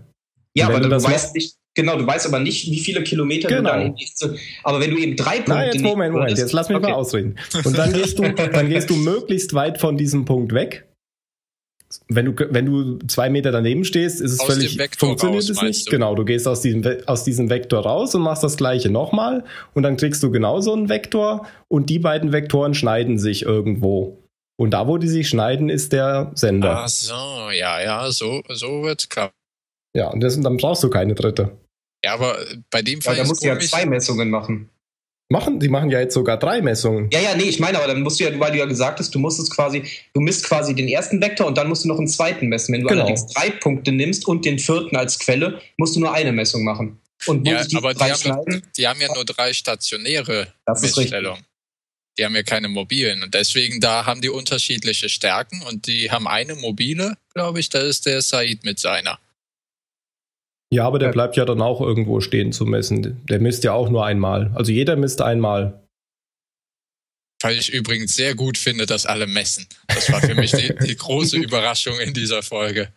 Ja, 0.54 0.68
aber 0.68 0.80
du, 0.80 0.90
weißt 0.90 1.34
nicht, 1.34 1.56
Genau, 1.74 1.96
du 1.96 2.06
weißt 2.06 2.26
aber 2.26 2.38
nicht, 2.38 2.70
wie 2.70 2.80
viele 2.80 3.02
Kilometer 3.02 3.48
genau. 3.48 3.70
du 3.70 3.76
da 3.76 3.82
hingehst. 3.82 4.28
Aber 4.62 4.80
wenn 4.80 4.90
du 4.90 4.98
eben 4.98 5.16
drei 5.16 5.36
Punkte. 5.36 5.52
Nein, 5.52 5.70
jetzt 5.72 5.82
Moment, 5.82 6.12
Moment, 6.12 6.38
jetzt 6.38 6.52
lass 6.52 6.68
mich 6.68 6.76
okay. 6.76 6.90
mal 6.90 6.94
ausreden. 6.94 7.38
Und 7.64 7.78
dann 7.78 7.92
gehst 7.94 8.18
du, 8.18 8.22
dann 8.52 8.68
gehst 8.68 8.90
du 8.90 8.96
möglichst 8.96 9.54
weit 9.54 9.78
von 9.78 9.96
diesem 9.96 10.26
Punkt 10.26 10.52
weg. 10.52 10.86
Wenn 12.08 12.26
du, 12.26 12.46
wenn 12.50 12.66
du 12.66 12.98
zwei 13.06 13.28
Meter 13.30 13.52
daneben 13.52 13.84
stehst, 13.84 14.20
ist 14.20 14.32
es 14.32 14.40
aus 14.40 14.54
völlig, 14.54 14.78
funktioniert 14.96 15.42
raus, 15.42 15.50
es 15.50 15.62
nicht. 15.62 15.86
Du? 15.86 15.90
Genau, 15.92 16.14
du 16.14 16.24
gehst 16.24 16.48
aus 16.48 16.62
diesem, 16.62 16.82
aus 17.06 17.24
diesem 17.24 17.50
Vektor 17.50 17.80
raus 17.82 18.14
und 18.14 18.22
machst 18.22 18.42
das 18.42 18.56
gleiche 18.56 18.90
nochmal 18.90 19.44
und 19.74 19.82
dann 19.82 19.98
kriegst 19.98 20.22
du 20.22 20.30
genauso 20.30 20.72
einen 20.72 20.88
Vektor 20.88 21.46
und 21.68 21.90
die 21.90 21.98
beiden 21.98 22.32
Vektoren 22.32 22.72
schneiden 22.72 23.18
sich 23.18 23.42
irgendwo. 23.42 24.22
Und 24.59 24.71
da, 24.71 24.87
wo 24.87 24.99
die 24.99 25.09
sich 25.09 25.28
schneiden, 25.28 25.68
ist 25.68 25.92
der 25.92 26.30
Sender. 26.35 26.78
Ach 26.85 26.88
so, 26.88 27.50
ja, 27.50 27.80
ja, 27.80 28.11
so, 28.11 28.42
so 28.49 28.82
wird's 28.82 29.09
klar. 29.09 29.32
Ja, 29.97 30.09
und 30.09 30.21
das, 30.21 30.40
dann 30.40 30.56
brauchst 30.56 30.82
du 30.82 30.90
keine 30.90 31.14
dritte. 31.14 31.59
Ja, 32.04 32.14
aber 32.14 32.38
bei 32.71 32.82
dem 32.82 33.00
Fall. 33.00 33.16
Ja, 33.16 33.23
da 33.23 33.28
musst 33.28 33.42
du 33.42 33.49
ja 33.49 33.59
zwei 33.59 33.87
Messungen 33.87 34.30
machen. 34.30 34.71
Machen? 35.30 35.61
Die 35.61 35.68
machen 35.68 35.90
ja 35.90 35.99
jetzt 35.99 36.14
sogar 36.14 36.37
drei 36.37 36.61
Messungen. 36.61 37.09
Ja, 37.11 37.21
ja, 37.21 37.35
nee, 37.35 37.44
ich 37.44 37.59
meine, 37.59 37.78
aber 37.78 37.87
dann 37.87 38.02
musst 38.02 38.21
du 38.21 38.25
ja, 38.25 38.38
weil 38.38 38.52
du 38.52 38.59
ja 38.59 38.66
gesagt 38.66 38.99
hast, 38.99 39.14
du 39.14 39.18
musst 39.18 39.40
es 39.40 39.49
quasi, 39.49 39.82
du 40.12 40.21
misst 40.21 40.44
quasi 40.44 40.75
den 40.75 40.88
ersten 40.88 41.23
Vektor 41.23 41.47
und 41.47 41.56
dann 41.56 41.68
musst 41.68 41.85
du 41.85 41.88
noch 41.88 41.99
einen 41.99 42.09
zweiten 42.09 42.49
messen. 42.49 42.75
Wenn 42.75 42.82
du 42.82 42.88
genau. 42.88 43.02
allerdings 43.02 43.26
drei 43.28 43.50
Punkte 43.50 43.92
nimmst 43.92 44.28
und 44.28 44.44
den 44.44 44.59
vierten 44.59 44.94
als 44.94 45.18
Quelle, 45.18 45.61
musst 45.78 45.97
du 45.97 46.00
nur 46.00 46.12
eine 46.12 46.32
Messung 46.32 46.64
machen. 46.64 47.00
Und 47.26 47.47
ja, 47.47 47.64
aber 47.76 47.94
die 47.94 48.00
haben, 48.00 48.62
die 48.76 48.87
haben, 48.87 49.00
ja 49.00 49.14
nur 49.14 49.25
drei 49.25 49.52
stationäre 49.52 50.49
Messstellungen. 50.66 51.42
Die 52.19 52.25
haben 52.25 52.35
ja 52.35 52.42
keine 52.42 52.69
mobilen 52.69 53.23
und 53.23 53.35
deswegen 53.35 53.81
da 53.81 54.04
haben 54.04 54.21
die 54.21 54.28
unterschiedliche 54.28 55.09
Stärken 55.09 55.62
und 55.62 55.87
die 55.87 56.11
haben 56.11 56.28
eine 56.28 56.54
mobile, 56.54 57.16
glaube 57.33 57.61
ich, 57.61 57.71
da 57.71 57.81
ist 57.81 58.07
der 58.07 58.21
Said 58.21 58.64
mit 58.64 58.78
seiner. 58.78 59.19
Ja, 60.71 60.87
aber 60.87 60.99
der 60.99 61.11
bleibt 61.11 61.37
ja 61.37 61.45
dann 61.45 61.61
auch 61.61 61.81
irgendwo 61.81 62.21
stehen 62.21 62.52
zu 62.52 62.64
messen. 62.64 63.21
Der 63.26 63.40
misst 63.40 63.64
ja 63.64 63.73
auch 63.73 63.90
nur 63.90 64.07
einmal. 64.07 64.50
Also 64.54 64.73
jeder 64.73 64.97
misst 64.97 65.21
einmal. 65.21 65.87
Weil 67.42 67.59
ich 67.59 67.73
übrigens 67.73 68.14
sehr 68.14 68.35
gut 68.35 68.57
finde, 68.57 68.87
dass 68.87 69.04
alle 69.04 69.26
messen. 69.26 69.66
Das 69.88 70.11
war 70.11 70.21
für 70.21 70.35
mich 70.35 70.52
die, 70.52 70.75
die 70.87 70.97
große 70.97 71.37
Überraschung 71.42 71.99
in 72.00 72.14
dieser 72.14 72.42
Folge. 72.42 72.90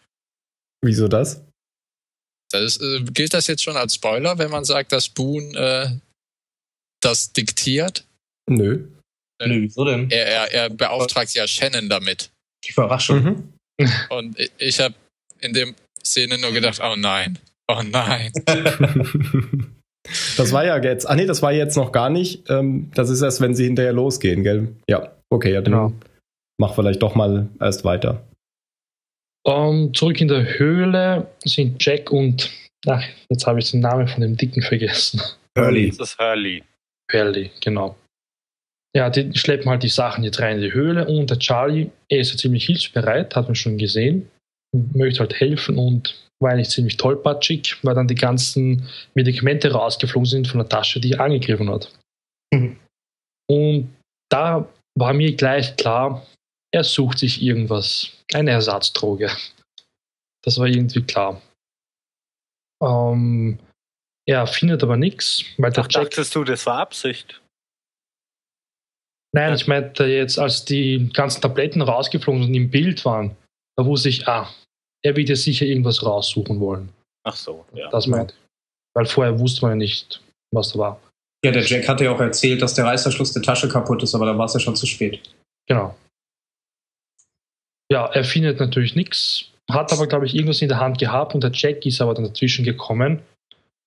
Wieso 0.81 1.07
das? 1.07 1.41
das 2.55 2.79
äh, 2.79 3.01
gilt 3.11 3.33
das 3.33 3.47
jetzt 3.47 3.63
schon 3.63 3.77
als 3.77 3.95
Spoiler, 3.95 4.37
wenn 4.37 4.51
man 4.51 4.65
sagt, 4.65 4.91
dass 4.91 5.09
Boone 5.09 5.57
äh, 5.57 5.89
das 7.01 7.33
diktiert? 7.33 8.05
Nö. 8.49 8.87
Äh, 9.39 9.47
Nö, 9.47 9.61
wieso 9.61 9.85
denn? 9.85 10.09
Er, 10.09 10.25
er, 10.25 10.53
er 10.53 10.69
beauftragt 10.69 11.33
ja 11.33 11.47
Shannon 11.47 11.89
damit. 11.89 12.31
Die 12.65 12.71
Überraschung. 12.71 13.23
Mhm. 13.77 13.89
Und 14.09 14.37
ich, 14.57 14.79
habe 14.79 14.95
in 15.41 15.53
dem 15.53 15.75
Szene 16.03 16.37
nur 16.37 16.53
gedacht, 16.53 16.79
oh 16.81 16.95
nein, 16.95 17.37
Oh 17.67 17.81
nein. 17.83 18.31
das 20.37 20.51
war 20.51 20.65
ja 20.65 20.81
jetzt. 20.81 21.09
Ah 21.09 21.15
nee, 21.15 21.25
das 21.25 21.41
war 21.41 21.51
jetzt 21.51 21.75
noch 21.75 21.91
gar 21.91 22.09
nicht. 22.09 22.49
Ähm, 22.49 22.91
das 22.93 23.09
ist 23.09 23.21
erst, 23.21 23.41
wenn 23.41 23.55
sie 23.55 23.65
hinterher 23.65 23.93
losgehen, 23.93 24.43
gell? 24.43 24.75
Ja, 24.87 25.13
okay, 25.29 25.53
ja, 25.53 25.61
dann 25.61 25.73
genau. 25.73 25.93
mach 26.59 26.75
vielleicht 26.75 27.01
doch 27.01 27.15
mal 27.15 27.47
erst 27.59 27.83
weiter. 27.85 28.23
Um, 29.43 29.87
ähm, 29.87 29.93
zurück 29.93 30.21
in 30.21 30.27
der 30.27 30.57
Höhle 30.57 31.27
sind 31.43 31.83
Jack 31.83 32.11
und 32.11 32.51
ach, 32.87 33.03
jetzt 33.29 33.45
habe 33.47 33.59
ich 33.59 33.71
den 33.71 33.79
Namen 33.79 34.07
von 34.07 34.21
dem 34.21 34.37
Dicken 34.37 34.61
vergessen. 34.61 35.21
Hurley. 35.57 35.89
Das 35.89 36.11
ist 36.11 36.19
Hurley. 36.19 36.63
Hurley, 37.11 37.51
genau. 37.61 37.95
Ja, 38.95 39.09
die 39.09 39.37
schleppen 39.37 39.69
halt 39.69 39.83
die 39.83 39.89
Sachen 39.89 40.23
jetzt 40.23 40.39
rein 40.39 40.57
in 40.57 40.61
die 40.61 40.73
Höhle 40.73 41.05
und 41.07 41.29
der 41.29 41.39
Charlie, 41.39 41.89
er 42.09 42.19
ist 42.19 42.31
ja 42.31 42.37
ziemlich 42.37 42.65
hilfsbereit, 42.65 43.35
hat 43.35 43.47
man 43.47 43.55
schon 43.55 43.77
gesehen, 43.77 44.31
möchte 44.93 45.19
halt 45.19 45.37
helfen 45.39 45.77
und 45.77 46.15
war 46.41 46.51
eigentlich 46.51 46.69
ziemlich 46.69 46.95
tollpatschig, 46.97 47.77
weil 47.83 47.95
dann 47.95 48.07
die 48.07 48.15
ganzen 48.15 48.87
Medikamente 49.13 49.71
rausgeflogen 49.71 50.25
sind 50.25 50.47
von 50.47 50.59
der 50.59 50.69
Tasche, 50.69 50.99
die 50.99 51.13
er 51.13 51.21
angegriffen 51.21 51.69
hat. 51.69 51.91
Mhm. 52.53 52.77
Und 53.49 53.95
da 54.29 54.67
war 54.97 55.13
mir 55.13 55.35
gleich 55.35 55.75
klar, 55.75 56.25
er 56.73 56.83
sucht 56.83 57.19
sich 57.19 57.41
irgendwas, 57.41 58.23
eine 58.33 58.51
Ersatzdroge. 58.51 59.29
Das 60.43 60.57
war 60.57 60.67
irgendwie 60.67 61.01
klar. 61.01 61.41
Ähm, 62.81 63.59
er 64.27 64.47
findet 64.47 64.83
aber 64.83 64.97
nichts, 64.97 65.43
weil 65.57 65.71
der 65.71 65.83
Ach, 65.83 65.87
Jack 65.89 66.03
dachtest 66.11 66.35
du, 66.35 66.43
das 66.43 66.65
war 66.65 66.79
Absicht? 66.79 67.41
Nein, 69.35 69.53
ich 69.53 69.67
meinte 69.67 70.05
jetzt, 70.05 70.39
als 70.39 70.65
die 70.65 71.09
ganzen 71.13 71.41
Tabletten 71.41 71.81
rausgeflogen 71.81 72.43
sind 72.43 72.51
und 72.51 72.55
im 72.55 72.69
Bild 72.69 73.03
waren, 73.05 73.35
da 73.77 73.85
wusste 73.85 74.09
ich, 74.09 74.27
ah, 74.27 74.49
er 75.03 75.15
wird 75.15 75.29
ja 75.29 75.35
sicher 75.35 75.65
irgendwas 75.65 76.05
raussuchen 76.05 76.59
wollen. 76.59 76.89
Ach 77.23 77.35
so, 77.35 77.65
ja. 77.73 77.89
Das 77.89 78.07
meinte 78.07 78.33
ich. 78.33 78.39
Weil 78.95 79.05
vorher 79.05 79.37
wusste 79.37 79.61
man 79.63 79.71
ja 79.71 79.75
nicht, 79.75 80.21
was 80.51 80.71
da 80.71 80.79
war. 80.79 81.01
Ja, 81.43 81.51
der 81.51 81.63
Jack 81.63 81.87
hatte 81.87 82.05
ja 82.05 82.11
auch 82.11 82.19
erzählt, 82.19 82.61
dass 82.61 82.73
der 82.75 82.85
Reißverschluss 82.85 83.33
der 83.33 83.41
Tasche 83.41 83.67
kaputt 83.67 84.01
ist, 84.03 84.15
aber 84.15 84.25
da 84.25 84.37
war 84.37 84.45
es 84.45 84.53
ja 84.53 84.59
schon 84.59 84.75
zu 84.75 84.85
spät. 84.85 85.21
Genau. 85.67 85.95
Ja, 87.91 88.05
er 88.07 88.23
findet 88.23 88.59
natürlich 88.59 88.95
nichts 88.95 89.51
hat 89.71 89.91
aber, 89.91 90.07
glaube 90.07 90.25
ich, 90.25 90.35
irgendwas 90.35 90.61
in 90.61 90.69
der 90.69 90.79
Hand 90.79 90.99
gehabt 90.99 91.33
und 91.33 91.43
der 91.43 91.51
Jack 91.53 91.85
ist 91.85 92.01
aber 92.01 92.13
dann 92.13 92.25
dazwischen 92.25 92.65
gekommen. 92.65 93.21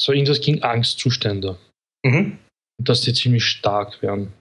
So 0.00 0.12
irgendwas 0.12 0.40
gegen 0.40 0.62
Angstzustände. 0.62 1.58
Mhm. 2.04 2.38
Und 2.78 2.88
dass 2.88 3.00
die 3.02 3.12
ziemlich 3.12 3.44
stark 3.44 4.02
werden. 4.02 4.32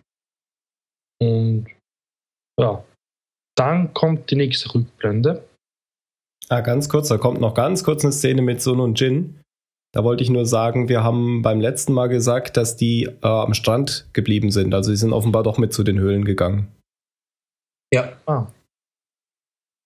Und 1.19 1.67
ja, 2.59 2.83
dann 3.55 3.93
kommt 3.93 4.29
die 4.31 4.35
nächste 4.35 4.73
Rückblende. 4.73 5.47
Ah, 6.49 6.61
ganz 6.61 6.87
kurz, 6.89 7.09
da 7.09 7.17
kommt 7.17 7.41
noch 7.41 7.53
ganz 7.53 7.83
kurz 7.83 8.03
eine 8.03 8.13
Szene 8.13 8.41
mit 8.41 8.61
Sun 8.61 8.79
und 8.79 8.99
Jin. 8.99 9.41
Da 9.93 10.03
wollte 10.03 10.23
ich 10.23 10.29
nur 10.29 10.45
sagen, 10.45 10.89
wir 10.89 11.03
haben 11.03 11.41
beim 11.41 11.59
letzten 11.59 11.93
Mal 11.93 12.07
gesagt, 12.07 12.55
dass 12.57 12.75
die 12.75 13.03
äh, 13.03 13.27
am 13.27 13.53
Strand 13.53 14.07
geblieben 14.13 14.51
sind. 14.51 14.73
Also 14.73 14.91
sie 14.91 14.97
sind 14.97 15.13
offenbar 15.13 15.43
doch 15.43 15.57
mit 15.57 15.73
zu 15.73 15.83
den 15.83 15.97
Höhlen 15.97 16.23
gegangen. 16.23 16.67
Ja. 17.93 18.15
Ah. 18.25 18.47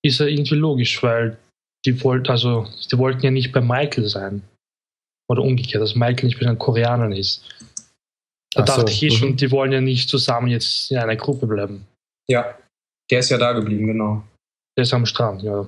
Ist 0.03 0.19
ja 0.19 0.25
irgendwie 0.25 0.55
logisch, 0.55 1.01
weil 1.03 1.37
die 1.85 2.03
wollten, 2.03 2.29
also 2.29 2.67
die 2.91 2.97
wollten 2.97 3.21
ja 3.21 3.31
nicht 3.31 3.51
bei 3.51 3.61
Michael 3.61 4.07
sein. 4.07 4.43
Oder 5.29 5.43
umgekehrt, 5.43 5.81
dass 5.81 5.95
Michael 5.95 6.25
nicht 6.25 6.39
bei 6.39 6.45
den 6.45 6.59
Koreanern 6.59 7.13
ist. 7.13 7.47
Da 8.53 8.61
Ach 8.61 8.65
dachte 8.65 8.81
so. 8.81 8.87
ich 8.87 9.03
eh 9.03 9.11
schon, 9.11 9.29
mhm. 9.29 9.37
die 9.37 9.51
wollen 9.51 9.71
ja 9.71 9.81
nicht 9.81 10.09
zusammen 10.09 10.47
jetzt 10.47 10.91
in 10.91 10.97
einer 10.97 11.15
Gruppe 11.15 11.47
bleiben. 11.47 11.87
Ja, 12.29 12.57
der 13.09 13.19
ist 13.19 13.29
ja 13.29 13.37
da 13.37 13.53
geblieben, 13.53 13.87
genau. 13.87 14.23
Der 14.77 14.83
ist 14.83 14.93
am 14.93 15.05
Strand, 15.05 15.41
ja. 15.43 15.65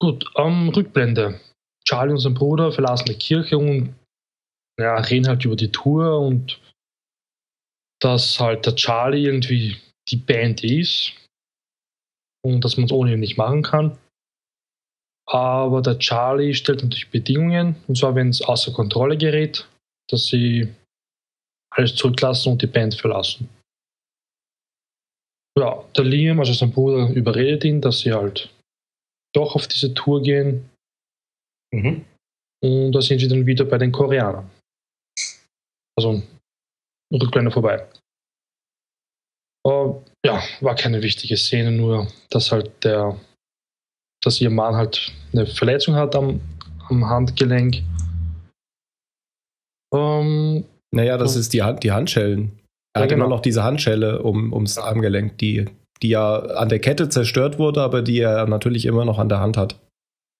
Gut, 0.00 0.24
ähm, 0.36 0.70
Rückblende. 0.70 1.40
Charlie 1.84 2.12
und 2.12 2.20
sein 2.20 2.34
Bruder 2.34 2.72
verlassen 2.72 3.06
die 3.06 3.14
Kirche 3.14 3.58
und 3.58 3.94
ja, 4.78 4.96
reden 4.96 5.28
halt 5.28 5.44
über 5.44 5.56
die 5.56 5.72
Tour 5.72 6.20
und 6.20 6.60
dass 8.00 8.40
halt 8.40 8.66
der 8.66 8.76
Charlie 8.76 9.24
irgendwie 9.24 9.76
die 10.08 10.16
Band 10.16 10.64
ist 10.64 11.12
und 12.42 12.64
dass 12.64 12.76
man 12.76 12.86
es 12.86 12.92
ohne 12.92 13.12
ihn 13.12 13.20
nicht 13.20 13.36
machen 13.36 13.62
kann. 13.62 13.98
Aber 15.26 15.82
der 15.82 15.98
Charlie 15.98 16.54
stellt 16.54 16.82
natürlich 16.82 17.10
Bedingungen, 17.10 17.76
und 17.86 17.96
zwar, 17.96 18.14
wenn 18.14 18.30
es 18.30 18.42
außer 18.42 18.72
Kontrolle 18.72 19.16
gerät, 19.16 19.68
dass 20.10 20.26
sie 20.26 20.68
alles 21.72 21.94
zurücklassen 21.94 22.52
und 22.52 22.62
die 22.62 22.66
Band 22.66 22.94
verlassen. 22.94 23.48
Ja, 25.58 25.84
der 25.96 26.04
Liam, 26.04 26.40
also 26.40 26.52
sein 26.52 26.72
Bruder, 26.72 27.08
überredet 27.10 27.64
ihn, 27.64 27.80
dass 27.80 28.00
sie 28.00 28.12
halt 28.12 28.52
doch 29.34 29.54
auf 29.54 29.68
diese 29.68 29.92
Tour 29.94 30.22
gehen. 30.22 30.70
Mhm. 31.72 32.04
Und 32.62 32.92
da 32.92 33.00
sind 33.00 33.20
sie 33.20 33.28
dann 33.28 33.46
wieder 33.46 33.64
bei 33.64 33.78
den 33.78 33.92
Koreanern. 33.92 34.50
Also 35.96 36.22
Rückblende 37.12 37.50
vorbei. 37.50 37.86
Uh, 39.66 40.02
ja, 40.24 40.42
war 40.60 40.74
keine 40.74 41.02
wichtige 41.02 41.36
Szene, 41.36 41.70
nur 41.70 42.06
dass 42.30 42.50
halt 42.50 42.84
der, 42.84 43.20
dass 44.22 44.40
ihr 44.40 44.50
Mann 44.50 44.74
halt 44.74 45.12
eine 45.32 45.46
Verletzung 45.46 45.96
hat 45.96 46.14
am, 46.14 46.40
am 46.88 47.04
Handgelenk. 47.04 47.82
Um, 49.92 50.64
naja, 50.92 51.18
das 51.18 51.36
ist 51.36 51.52
die, 51.52 51.62
Hand, 51.62 51.82
die 51.82 51.92
Handschellen. 51.92 52.58
Er 52.94 53.00
ja, 53.00 53.02
hat 53.02 53.10
genau. 53.10 53.26
immer 53.26 53.34
noch 53.34 53.42
diese 53.42 53.64
Handschelle 53.64 54.22
um, 54.22 54.52
ums 54.52 54.78
Armgelenk, 54.78 55.38
die 55.38 55.66
die 56.02 56.10
ja 56.10 56.38
an 56.38 56.68
der 56.68 56.78
Kette 56.78 57.08
zerstört 57.08 57.58
wurde, 57.58 57.82
aber 57.82 58.02
die 58.02 58.20
er 58.20 58.46
natürlich 58.46 58.86
immer 58.86 59.04
noch 59.04 59.18
an 59.18 59.28
der 59.28 59.40
Hand 59.40 59.56
hat. 59.56 59.78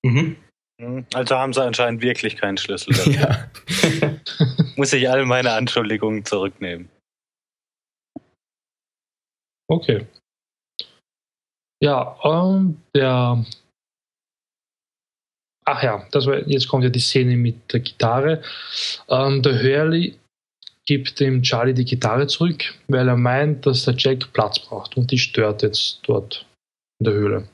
Mhm. 0.04 0.36
mhm. 0.80 1.06
Also 1.14 1.36
haben 1.36 1.52
sie 1.52 1.62
anscheinend 1.62 2.02
wirklich 2.02 2.36
keinen 2.36 2.56
Schlüssel 2.56 2.94
dafür. 2.94 3.12
ja. 3.12 4.18
Muss 4.76 4.92
ich 4.92 5.08
all 5.10 5.24
meine 5.26 5.52
Anschuldigungen 5.52 6.24
zurücknehmen. 6.24 6.88
Okay. 9.68 10.06
Ja, 11.82 12.16
ähm, 12.24 12.78
der. 12.94 13.44
Ach 15.72 15.84
ja, 15.84 16.04
das 16.10 16.26
war, 16.26 16.48
jetzt 16.48 16.66
kommt 16.66 16.82
ja 16.82 16.90
die 16.90 16.98
Szene 16.98 17.36
mit 17.36 17.72
der 17.72 17.78
Gitarre. 17.78 18.42
Ähm, 19.08 19.40
der 19.40 19.62
Hurley 19.62 20.16
gibt 20.84 21.20
dem 21.20 21.42
Charlie 21.42 21.74
die 21.74 21.84
Gitarre 21.84 22.26
zurück, 22.26 22.74
weil 22.88 23.06
er 23.06 23.16
meint, 23.16 23.66
dass 23.66 23.84
der 23.84 23.94
Jack 23.96 24.32
Platz 24.32 24.58
braucht 24.58 24.96
und 24.96 25.12
die 25.12 25.18
stört 25.18 25.62
jetzt 25.62 26.00
dort 26.02 26.44
in 26.98 27.04
der 27.04 27.14
Höhle. 27.14 27.44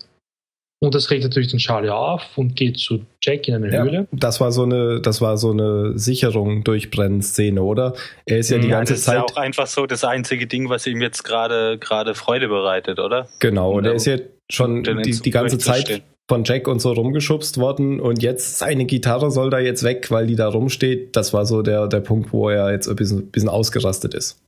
Und 0.83 0.95
das 0.95 1.11
regt 1.11 1.25
natürlich 1.25 1.51
den 1.51 1.59
Charlie 1.59 1.91
auf 1.91 2.39
und 2.39 2.57
geht 2.57 2.79
zu 2.79 3.05
Jack 3.23 3.49
in 3.49 3.55
eine 3.55 3.71
ja, 3.71 3.83
Höhle. 3.83 4.09
Das 4.13 4.41
war 4.41 4.51
so 4.51 4.63
eine, 4.63 5.03
das 5.03 5.21
war 5.21 5.37
so 5.37 5.51
eine 5.51 5.99
Sicherung 5.99 6.65
durchbrennen 6.65 7.21
Szene, 7.21 7.63
oder? 7.63 7.95
Er 8.25 8.39
ist 8.39 8.49
ja 8.49 8.57
die 8.57 8.69
ganze 8.69 8.95
das 8.95 9.03
Zeit. 9.03 9.17
Das 9.17 9.25
ist 9.25 9.37
ja 9.37 9.41
auch 9.41 9.45
einfach 9.45 9.67
so 9.67 9.85
das 9.87 10.05
einzige 10.05 10.47
Ding, 10.47 10.71
was 10.71 10.87
ihm 10.87 11.03
jetzt 11.03 11.23
gerade 11.23 11.77
gerade 11.79 12.15
Freude 12.15 12.49
bereitet, 12.49 12.99
oder? 12.99 13.29
Genau, 13.41 13.73
und 13.73 13.85
er 13.85 13.93
ist 13.93 14.07
ja 14.07 14.17
schon 14.51 14.83
die, 14.83 15.21
die 15.21 15.31
ganze 15.31 15.59
Zeit 15.59 16.03
von 16.29 16.45
Jack 16.45 16.67
und 16.67 16.81
so 16.81 16.93
rumgeschubst 16.93 17.59
worden 17.59 18.01
und 18.01 18.23
jetzt 18.23 18.59
seine 18.59 18.85
Gitarre 18.85 19.31
soll 19.31 19.51
da 19.51 19.61
jetzt 19.61 19.85
weg, 19.85 20.11
weil 20.11 20.27
die 20.27 20.35
da 20.35 20.49
rumsteht. 20.49 21.15
Das 21.15 21.33
war 21.33 21.47
so 21.47 21.63
der, 21.63 21.87
der 21.87 22.01
Punkt, 22.01 22.33
wo 22.33 22.49
er 22.49 22.73
jetzt 22.73 22.89
ein 22.89 22.97
bisschen, 22.97 23.31
bisschen 23.31 23.49
ausgerastet 23.49 24.15
ist. 24.15 24.43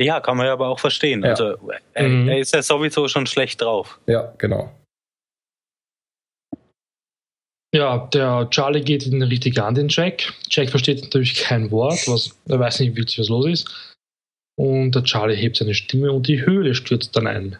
Ja, 0.00 0.20
kann 0.20 0.36
man 0.36 0.46
ja 0.46 0.52
aber 0.52 0.68
auch 0.68 0.80
verstehen. 0.80 1.22
Ja. 1.22 1.30
Also 1.30 1.56
er, 1.94 2.08
mhm. 2.08 2.28
er, 2.28 2.38
ist 2.38 2.54
ja 2.54 2.62
sowieso 2.62 3.08
schon 3.08 3.26
schlecht 3.26 3.62
drauf. 3.62 3.98
Ja, 4.06 4.34
genau. 4.36 4.72
Ja, 7.72 8.06
der 8.12 8.48
Charlie 8.50 8.82
geht 8.82 9.06
ihn 9.06 9.22
richtig 9.22 9.60
an, 9.60 9.74
den 9.74 9.88
Jack. 9.88 10.32
Jack 10.50 10.70
versteht 10.70 11.02
natürlich 11.02 11.36
kein 11.36 11.70
Wort, 11.70 12.08
was, 12.08 12.36
er 12.48 12.58
weiß 12.58 12.80
nicht 12.80 12.96
wirklich, 12.96 13.18
was 13.18 13.28
los 13.28 13.46
ist. 13.46 13.96
Und 14.58 14.94
der 14.94 15.04
Charlie 15.04 15.36
hebt 15.36 15.56
seine 15.56 15.74
Stimme 15.74 16.10
und 16.12 16.26
die 16.26 16.44
Höhle 16.44 16.74
stürzt 16.74 17.14
dann 17.16 17.26
ein. 17.26 17.58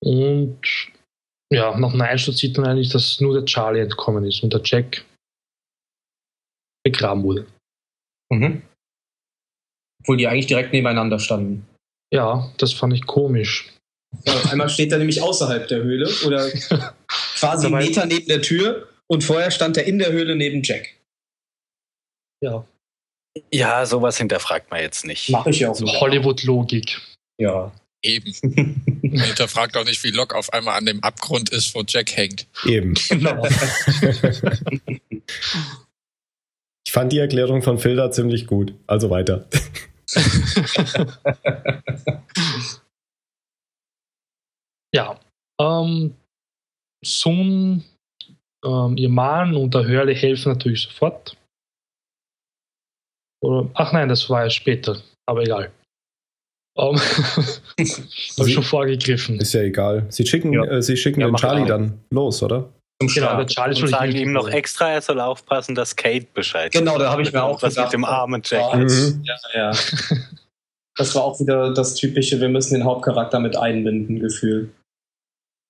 Und 0.00 0.60
ja, 1.52 1.78
nach 1.78 1.92
einem 1.92 2.02
Einsturz 2.02 2.38
sieht 2.38 2.56
man 2.56 2.70
eigentlich, 2.70 2.90
dass 2.90 3.20
nur 3.20 3.34
der 3.34 3.44
Charlie 3.44 3.80
entkommen 3.80 4.24
ist 4.24 4.42
und 4.42 4.52
der 4.52 4.60
Jack 4.64 5.04
begraben 6.84 7.22
wurde. 7.22 7.46
Mhm. 8.30 8.62
Obwohl 10.00 10.16
die 10.16 10.26
eigentlich 10.26 10.46
direkt 10.46 10.72
nebeneinander 10.72 11.18
standen. 11.18 11.66
Ja, 12.12 12.52
das 12.58 12.72
fand 12.72 12.94
ich 12.94 13.06
komisch. 13.06 13.72
Ja, 14.24 14.50
einmal 14.50 14.68
steht 14.70 14.92
er 14.92 14.98
nämlich 14.98 15.20
außerhalb 15.20 15.68
der 15.68 15.82
Höhle 15.82 16.08
oder 16.26 16.50
quasi 17.08 17.66
einen 17.66 17.76
Meter 17.76 18.06
neben 18.06 18.26
der 18.26 18.42
Tür 18.42 18.88
und 19.06 19.22
vorher 19.24 19.50
stand 19.50 19.76
er 19.76 19.84
in 19.84 19.98
der 19.98 20.12
Höhle 20.12 20.36
neben 20.36 20.62
Jack. 20.62 20.94
Ja. 22.42 22.66
Ja, 23.52 23.84
sowas 23.86 24.16
hinterfragt 24.18 24.70
man 24.70 24.80
jetzt 24.80 25.04
nicht. 25.04 25.28
Mache 25.30 25.50
ich 25.50 25.60
ja 25.60 25.70
auch. 25.70 25.74
So 25.74 25.86
Hollywood-Logik. 25.86 27.00
Ja. 27.38 27.72
Eben. 28.02 28.32
Hinterfragt 29.02 29.76
auch 29.76 29.84
nicht, 29.84 30.02
wie 30.04 30.10
Locke 30.10 30.36
auf 30.36 30.52
einmal 30.52 30.78
an 30.78 30.86
dem 30.86 31.02
Abgrund 31.02 31.50
ist, 31.50 31.74
wo 31.74 31.82
Jack 31.86 32.16
hängt. 32.16 32.46
Eben. 32.64 32.94
Genau. 32.94 33.44
ich 36.86 36.92
fand 36.92 37.12
die 37.12 37.18
Erklärung 37.18 37.62
von 37.62 37.78
Phil 37.78 37.96
da 37.96 38.10
ziemlich 38.10 38.46
gut. 38.46 38.74
Also 38.86 39.10
weiter. 39.10 39.48
ja. 44.94 45.18
Ähm, 45.60 46.14
Sun, 47.04 47.84
ähm, 48.64 48.96
ihr 48.96 49.08
Mann 49.08 49.56
und 49.56 49.74
der 49.74 49.88
Hurley 49.88 50.14
helfen 50.14 50.52
natürlich 50.52 50.82
sofort. 50.82 51.36
Oder, 53.40 53.70
ach 53.74 53.92
nein, 53.92 54.08
das 54.08 54.30
war 54.30 54.44
ja 54.44 54.50
später, 54.50 55.02
aber 55.26 55.42
egal. 55.42 55.72
Um, 56.78 56.96
Habe 58.38 58.48
schon 58.48 58.62
vorgegriffen. 58.62 59.40
Ist 59.40 59.52
ja 59.52 59.62
egal. 59.62 60.06
Sie 60.10 60.24
schicken, 60.24 60.52
ja. 60.52 60.64
äh, 60.64 60.80
sie 60.80 60.96
schicken 60.96 61.20
ja, 61.20 61.26
den 61.26 61.34
Charlie 61.34 61.66
dann 61.66 61.98
los, 62.10 62.40
oder? 62.40 62.68
Genau, 63.00 63.36
der 63.36 63.46
Charlie 63.46 63.82
und 63.82 63.88
sagen 63.88 64.14
ihm 64.14 64.32
noch 64.32 64.48
extra, 64.48 64.90
er 64.90 65.02
soll 65.02 65.20
aufpassen, 65.20 65.74
dass 65.74 65.96
Kate 65.96 66.26
Bescheid 66.32 66.70
Genau, 66.72 66.96
da 66.96 67.10
habe 67.10 67.22
ich 67.22 67.32
mir 67.32 67.42
auch 67.42 67.60
was 67.62 67.74
gedacht. 67.74 67.88
mit 67.88 67.94
dem 67.94 68.04
armen 68.04 68.42
Jack. 68.44 68.76
Mhm. 68.76 69.24
Ja, 69.24 69.36
ja. 69.54 69.72
Das 70.96 71.14
war 71.14 71.24
auch 71.24 71.38
wieder 71.40 71.72
das 71.72 71.94
typische, 71.94 72.40
wir 72.40 72.48
müssen 72.48 72.74
den 72.74 72.84
Hauptcharakter 72.84 73.38
mit 73.40 73.56
einbinden, 73.56 74.20
Gefühl. 74.20 74.70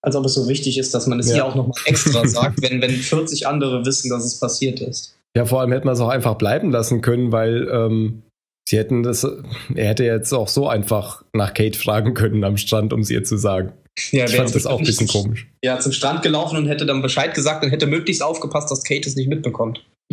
Als 0.03 0.15
ob 0.15 0.25
es 0.27 0.35
so 0.35 0.49
wichtig 0.49 0.79
ist, 0.79 0.95
dass 0.95 1.07
man 1.07 1.19
es 1.21 1.29
ja. 1.29 1.35
hier 1.35 1.47
auch 1.47 1.55
nochmal 1.55 1.79
extra 1.87 2.27
sagt, 2.27 2.63
wenn, 2.63 2.81
wenn 2.83 2.91
40 2.91 3.47
andere 3.47 3.85
wissen, 3.85 4.11
dass 4.11 4.25
es 4.25 4.41
passiert 4.41 4.81
ist. 4.81 5.19
Ja, 5.37 5.45
vor 5.45 5.61
allem 5.61 5.73
hätte 5.73 5.87
man 5.87 5.95
es 5.95 6.01
auch 6.01 6.09
einfach 6.09 6.37
bleiben 6.37 6.71
lassen 6.71 7.01
können, 7.01 7.33
weil 7.33 7.69
ähm, 7.71 8.23
Sie 8.69 8.77
hätten 8.77 9.03
das, 9.03 9.27
er 9.75 9.89
hätte 9.89 10.05
jetzt 10.05 10.31
auch 10.35 10.47
so 10.47 10.69
einfach 10.69 11.25
nach 11.33 11.55
Kate 11.55 11.79
fragen 11.79 12.13
können 12.13 12.45
am 12.45 12.59
Strand, 12.59 12.93
um 12.93 13.01
es 13.01 13.09
ihr 13.09 13.25
zu 13.25 13.39
sagen. 13.39 13.73
Ja, 14.11 14.27
ich 14.27 14.37
fand 14.37 14.55
das 14.55 14.67
auch 14.67 14.79
ein 14.79 14.85
bisschen 14.85 15.09
komisch. 15.09 15.49
Ja, 15.65 15.81
zum 15.81 15.93
Strand 15.93 16.21
gelaufen 16.21 16.59
und 16.59 16.69
hätte 16.69 16.85
dann 16.85 17.01
Bescheid 17.01 17.33
gesagt 17.33 17.65
und 17.65 17.71
hätte 17.71 17.87
möglichst 17.87 18.23
aufgepasst, 18.23 18.71
dass 18.71 18.85
Kate 18.85 19.09
es 19.09 19.17
nicht 19.17 19.31
mitbekommt. 19.31 19.83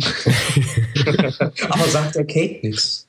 Aber 1.68 1.84
sagt 1.84 2.16
er 2.16 2.24
Kate 2.24 2.60
nichts. 2.62 3.06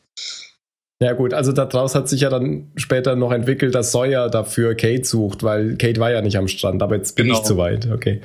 Ja 1.02 1.14
gut, 1.14 1.34
also 1.34 1.54
daraus 1.54 1.96
hat 1.96 2.10
sich 2.10 2.20
ja 2.20 2.30
dann 2.30 2.70
später 2.76 3.16
noch 3.16 3.32
entwickelt, 3.32 3.74
dass 3.74 3.94
Sawyer 3.94 4.30
dafür 4.30 4.76
Kate 4.76 5.06
sucht, 5.06 5.44
weil 5.44 5.78
Kate 5.78 6.02
war 6.02 6.12
ja 6.12 6.22
nicht 6.22 6.36
am 6.36 6.50
Strand, 6.50 6.84
aber 6.84 6.98
jetzt 6.98 7.16
bin 7.16 7.28
genau. 7.28 7.40
ich 7.40 7.46
zu 7.46 7.56
weit, 7.56 7.90
okay. 7.90 8.20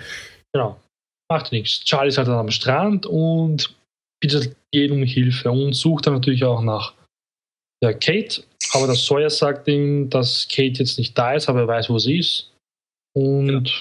Genau, 0.53 0.77
macht 1.31 1.53
nichts. 1.53 1.85
Charlie 1.85 2.09
ist 2.09 2.19
halt 2.19 2.27
dann 2.27 2.35
am 2.35 2.51
Strand 2.51 3.07
und 3.07 3.77
bittet 4.21 4.57
jeden 4.75 5.03
um 5.03 5.05
Hilfe 5.05 5.53
und 5.53 5.75
sucht 5.75 6.09
dann 6.09 6.15
natürlich 6.15 6.43
auch 6.43 6.63
nach 6.63 6.95
der 7.83 7.95
Kate, 7.95 8.43
aber 8.73 8.87
der 8.87 8.97
Sawyer 8.97 9.31
sagt 9.31 9.69
ihm, 9.69 10.09
dass 10.09 10.47
Kate 10.49 10.79
jetzt 10.79 10.99
nicht 10.99 11.17
da 11.19 11.35
ist, 11.35 11.49
aber 11.49 11.61
er 11.61 11.69
weiß, 11.69 11.91
wo 11.91 11.99
sie 11.99 12.19
ist. 12.19 12.53
Und 13.15 13.67
ja. 13.67 13.73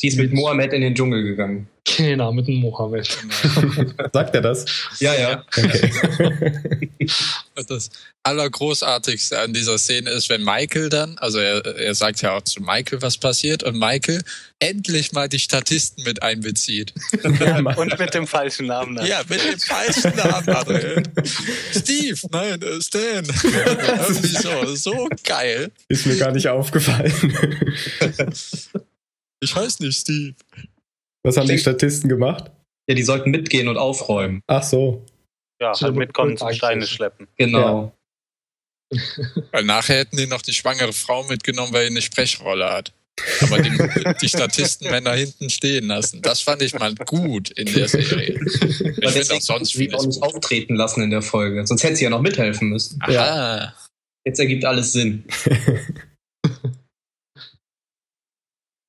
sie 0.00 0.08
ist 0.08 0.18
mit, 0.18 0.30
mit 0.30 0.40
Mohammed 0.40 0.72
in 0.72 0.82
den 0.82 0.94
Dschungel 0.94 1.22
gegangen. 1.22 1.68
Genau, 1.96 2.32
mit 2.32 2.46
dem 2.46 2.56
Mohammed. 2.56 3.06
Sagt 4.12 4.34
er 4.34 4.40
das? 4.42 4.66
Ja, 5.00 5.14
ja. 5.14 5.44
Okay. 5.48 5.90
das 7.64 7.90
Allergroßartigste 8.22 9.38
an 9.38 9.52
dieser 9.52 9.78
Szene 9.78 10.10
ist, 10.10 10.28
wenn 10.28 10.44
Michael 10.44 10.88
dann, 10.88 11.16
also 11.18 11.38
er, 11.38 11.64
er 11.64 11.94
sagt 11.94 12.22
ja 12.22 12.36
auch 12.36 12.42
zu 12.42 12.60
Michael, 12.60 13.02
was 13.02 13.18
passiert, 13.18 13.62
und 13.62 13.78
Michael 13.78 14.22
endlich 14.58 15.12
mal 15.12 15.28
die 15.28 15.38
Statisten 15.38 16.04
mit 16.04 16.22
einbezieht. 16.22 16.92
Ja, 17.40 17.58
und 17.76 17.98
mit 17.98 18.14
dem 18.14 18.26
falschen 18.26 18.66
Namen. 18.66 18.96
Dann. 18.96 19.06
Ja, 19.06 19.22
mit 19.28 19.42
dem 19.42 19.58
falschen 19.58 20.16
Namen. 20.16 21.08
Steve, 21.74 22.18
nein, 22.30 22.62
äh, 22.62 22.80
Stan. 22.80 23.24
Irgendwie 23.42 24.28
so, 24.28 24.74
so 24.76 25.08
geil. 25.24 25.70
Ist 25.88 26.06
mir 26.06 26.16
gar 26.16 26.32
nicht 26.32 26.48
aufgefallen. 26.48 27.12
Ich 29.42 29.56
heiße 29.56 29.82
nicht 29.82 29.98
Steve. 29.98 30.34
Was 31.22 31.36
haben 31.36 31.48
die 31.48 31.58
Statisten 31.58 32.08
gemacht? 32.08 32.50
Ja, 32.88 32.94
die 32.94 33.02
sollten 33.02 33.30
mitgehen 33.30 33.68
und 33.68 33.76
aufräumen. 33.76 34.42
Ach 34.46 34.62
so. 34.62 35.06
Ja, 35.60 35.72
halt 35.78 35.94
mitkommen 35.94 36.36
zum 36.36 36.52
Steine 36.52 36.86
schleppen. 36.86 37.28
Genau. 37.36 37.92
Ja. 38.92 38.98
weil 39.52 39.64
nachher 39.64 39.98
hätten 39.98 40.16
die 40.16 40.26
noch 40.26 40.42
die 40.42 40.52
schwangere 40.52 40.92
Frau 40.92 41.24
mitgenommen, 41.24 41.72
weil 41.72 41.84
sie 41.84 41.90
eine 41.90 42.02
Sprechrolle 42.02 42.70
hat. 42.70 42.92
Aber 43.42 43.60
die, 43.60 43.70
die 44.20 44.28
Statistenmänner 44.28 45.12
hinten 45.12 45.50
stehen 45.50 45.88
lassen. 45.88 46.22
Das 46.22 46.40
fand 46.40 46.62
ich 46.62 46.72
mal 46.78 46.94
gut 46.94 47.50
in 47.50 47.72
der 47.72 47.88
Serie. 47.88 48.40
Ich 48.42 49.10
finde 49.10 49.34
auch 49.34 49.40
sonst 49.40 49.72
sie 49.72 49.92
auch 49.92 50.06
nicht 50.06 50.22
auftreten 50.22 50.74
lassen 50.74 51.02
in 51.02 51.10
der 51.10 51.22
Folge. 51.22 51.66
Sonst 51.66 51.82
hätte 51.82 51.96
sie 51.96 52.04
ja 52.04 52.10
noch 52.10 52.22
mithelfen 52.22 52.68
müssen. 52.68 52.98
Aha. 53.02 53.12
Ja. 53.12 53.74
Jetzt 54.24 54.38
ergibt 54.38 54.64
alles 54.64 54.92
Sinn. 54.92 55.24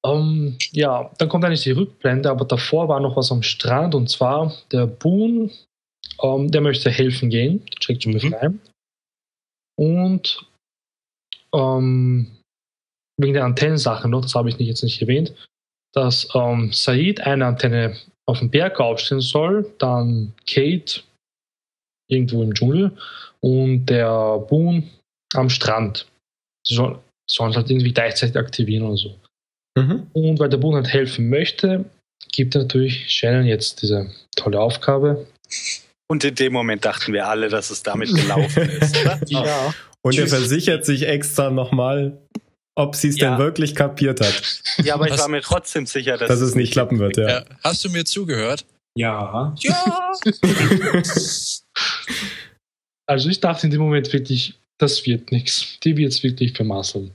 Um, 0.05 0.57
ja, 0.71 1.11
dann 1.17 1.29
kommt 1.29 1.45
eigentlich 1.45 1.63
die 1.63 1.71
Rückblende, 1.71 2.29
aber 2.29 2.45
davor 2.45 2.87
war 2.87 2.99
noch 2.99 3.17
was 3.17 3.31
am 3.31 3.43
Strand 3.43 3.95
und 3.95 4.09
zwar 4.09 4.55
der 4.71 4.87
Boon, 4.87 5.51
um, 6.21 6.49
der 6.49 6.61
möchte 6.61 6.89
helfen 6.89 7.29
gehen, 7.29 7.65
checkt 7.79 8.03
schon 8.03 8.13
mhm. 8.13 8.19
frei. 8.19 8.49
Und 9.77 10.47
um, 11.51 12.37
wegen 13.17 13.33
der 13.33 13.45
Antennensache 13.45 14.07
noch, 14.07 14.21
das 14.21 14.35
habe 14.35 14.49
ich 14.49 14.57
nicht, 14.57 14.67
jetzt 14.67 14.83
nicht 14.83 15.01
erwähnt, 15.01 15.33
dass 15.93 16.25
um, 16.35 16.71
Said 16.71 17.21
eine 17.21 17.45
Antenne 17.45 17.97
auf 18.27 18.39
dem 18.39 18.49
Berg 18.49 18.79
aufstellen 18.79 19.21
soll, 19.21 19.73
dann 19.79 20.33
Kate 20.47 21.01
irgendwo 22.09 22.43
im 22.43 22.53
Dschungel 22.53 22.91
und 23.39 23.85
der 23.87 24.37
Boon 24.39 24.89
am 25.33 25.49
Strand. 25.49 26.07
Sie 26.65 26.75
sollen 26.75 26.99
es 27.27 27.39
halt 27.39 27.69
irgendwie 27.69 27.93
gleichzeitig 27.93 28.37
aktivieren 28.37 28.85
oder 28.85 28.97
so. 28.97 29.15
Mhm. 29.77 30.07
Und 30.13 30.39
weil 30.39 30.49
der 30.49 30.57
Boon 30.57 30.75
halt 30.75 30.89
helfen 30.89 31.29
möchte, 31.29 31.85
gibt 32.31 32.55
er 32.55 32.63
natürlich 32.63 33.09
Shannon 33.09 33.45
jetzt 33.45 33.81
diese 33.81 34.11
tolle 34.35 34.59
Aufgabe. 34.59 35.25
Und 36.11 36.25
in 36.25 36.35
dem 36.35 36.51
Moment 36.51 36.83
dachten 36.83 37.13
wir 37.13 37.25
alle, 37.29 37.47
dass 37.47 37.69
es 37.69 37.83
damit 37.83 38.13
gelaufen 38.13 38.69
ist. 38.69 38.97
Oder? 39.01 39.21
ja. 39.27 39.73
Und 40.01 40.17
er 40.17 40.27
versichert 40.27 40.83
sich 40.83 41.07
extra 41.07 41.49
nochmal, 41.49 42.17
ob 42.75 42.97
sie 42.97 43.07
es 43.07 43.17
ja. 43.17 43.29
denn 43.29 43.39
wirklich 43.39 43.75
kapiert 43.75 44.19
hat. 44.19 44.61
Ja, 44.83 44.95
aber 44.95 45.07
ich 45.07 45.17
war 45.17 45.29
mir 45.29 45.39
trotzdem 45.39 45.85
sicher, 45.85 46.17
dass, 46.17 46.27
dass 46.27 46.41
es 46.41 46.53
nicht 46.53 46.73
klappen 46.73 46.99
wird. 46.99 47.15
Ja. 47.15 47.29
ja. 47.29 47.45
Hast 47.63 47.85
du 47.85 47.89
mir 47.89 48.03
zugehört? 48.03 48.65
Ja. 48.93 49.55
Ja. 49.59 50.11
also 53.07 53.29
ich 53.29 53.39
dachte 53.39 53.67
in 53.67 53.71
dem 53.71 53.79
Moment 53.79 54.11
wirklich, 54.11 54.59
das 54.81 55.05
wird 55.05 55.31
nichts. 55.31 55.79
Die 55.85 55.95
wird 55.95 56.11
es 56.11 56.23
wirklich 56.23 56.51
vermasseln. 56.51 57.11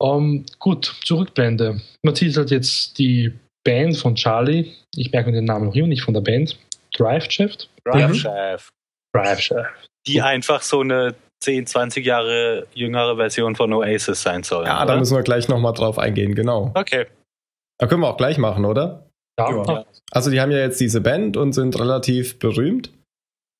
Um, 0.00 0.36
ähm, 0.36 0.46
gut, 0.58 0.96
Zurückblende. 1.04 1.78
Man 2.02 2.14
sieht 2.14 2.38
halt 2.38 2.50
jetzt 2.50 2.98
die 2.98 3.34
Band 3.66 3.98
von 3.98 4.14
Charlie. 4.14 4.72
Ich 4.94 5.12
merke 5.12 5.28
mir 5.28 5.36
den 5.36 5.44
Namen 5.44 5.66
noch 5.66 5.74
immer 5.74 5.88
nicht 5.88 6.02
von 6.02 6.14
der 6.14 6.22
Band. 6.22 6.56
Drive 6.96 7.30
Shaft? 7.30 7.70
Drive 7.84 8.10
mhm. 8.10 8.14
Shaft. 8.14 8.70
Drive 9.14 9.40
Shaft. 9.40 9.90
Die 10.06 10.22
einfach 10.22 10.62
so 10.62 10.80
eine 10.80 11.14
10, 11.42 11.66
20 11.66 12.04
Jahre 12.04 12.66
jüngere 12.74 13.16
Version 13.16 13.56
von 13.56 13.72
Oasis 13.72 14.22
sein 14.22 14.42
soll. 14.42 14.64
Ja, 14.64 14.78
oder? 14.78 14.94
da 14.94 14.98
müssen 14.98 15.16
wir 15.16 15.22
gleich 15.22 15.48
nochmal 15.48 15.74
drauf 15.74 15.98
eingehen, 15.98 16.34
genau. 16.34 16.72
Okay. 16.74 17.06
Da 17.78 17.86
können 17.86 18.00
wir 18.00 18.08
auch 18.08 18.16
gleich 18.16 18.38
machen, 18.38 18.64
oder? 18.64 19.06
Ja. 19.38 19.50
ja. 19.50 19.84
Also 20.10 20.30
die 20.30 20.40
haben 20.40 20.50
ja 20.50 20.58
jetzt 20.58 20.80
diese 20.80 21.00
Band 21.00 21.36
und 21.36 21.52
sind 21.52 21.78
relativ 21.78 22.38
berühmt. 22.38 22.90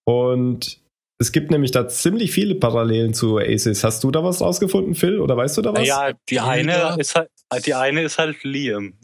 Und 0.07 0.81
es 1.19 1.33
gibt 1.33 1.51
nämlich 1.51 1.71
da 1.71 1.89
ziemlich 1.89 2.33
viele 2.33 2.55
Parallelen 2.55 3.15
zu 3.15 3.35
Oasis. 3.35 3.85
Hast 3.85 4.05
du 4.05 4.11
da 4.11 4.23
was 4.23 4.41
rausgefunden, 4.41 4.95
Phil? 4.95 5.21
Oder 5.21 5.37
weißt 5.37 5.57
du 5.59 5.63
da 5.63 5.75
was? 5.75 5.87
Ja, 5.87 6.13
die 6.29 6.41
eine 6.41 6.97
ist 6.99 7.15
halt, 7.15 7.31
die 7.67 7.75
eine 7.75 8.03
ist 8.03 8.19
halt 8.19 8.43
Liam. 8.45 8.95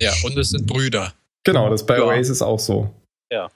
Ja, 0.00 0.12
und 0.24 0.36
es 0.38 0.50
sind 0.50 0.66
Brüder. 0.66 1.12
Genau, 1.44 1.68
das 1.68 1.82
ist 1.82 1.86
bei 1.86 1.98
ja. 1.98 2.04
Oasis 2.04 2.40
auch 2.40 2.58
so. 2.58 2.90
Ja. 3.30 3.50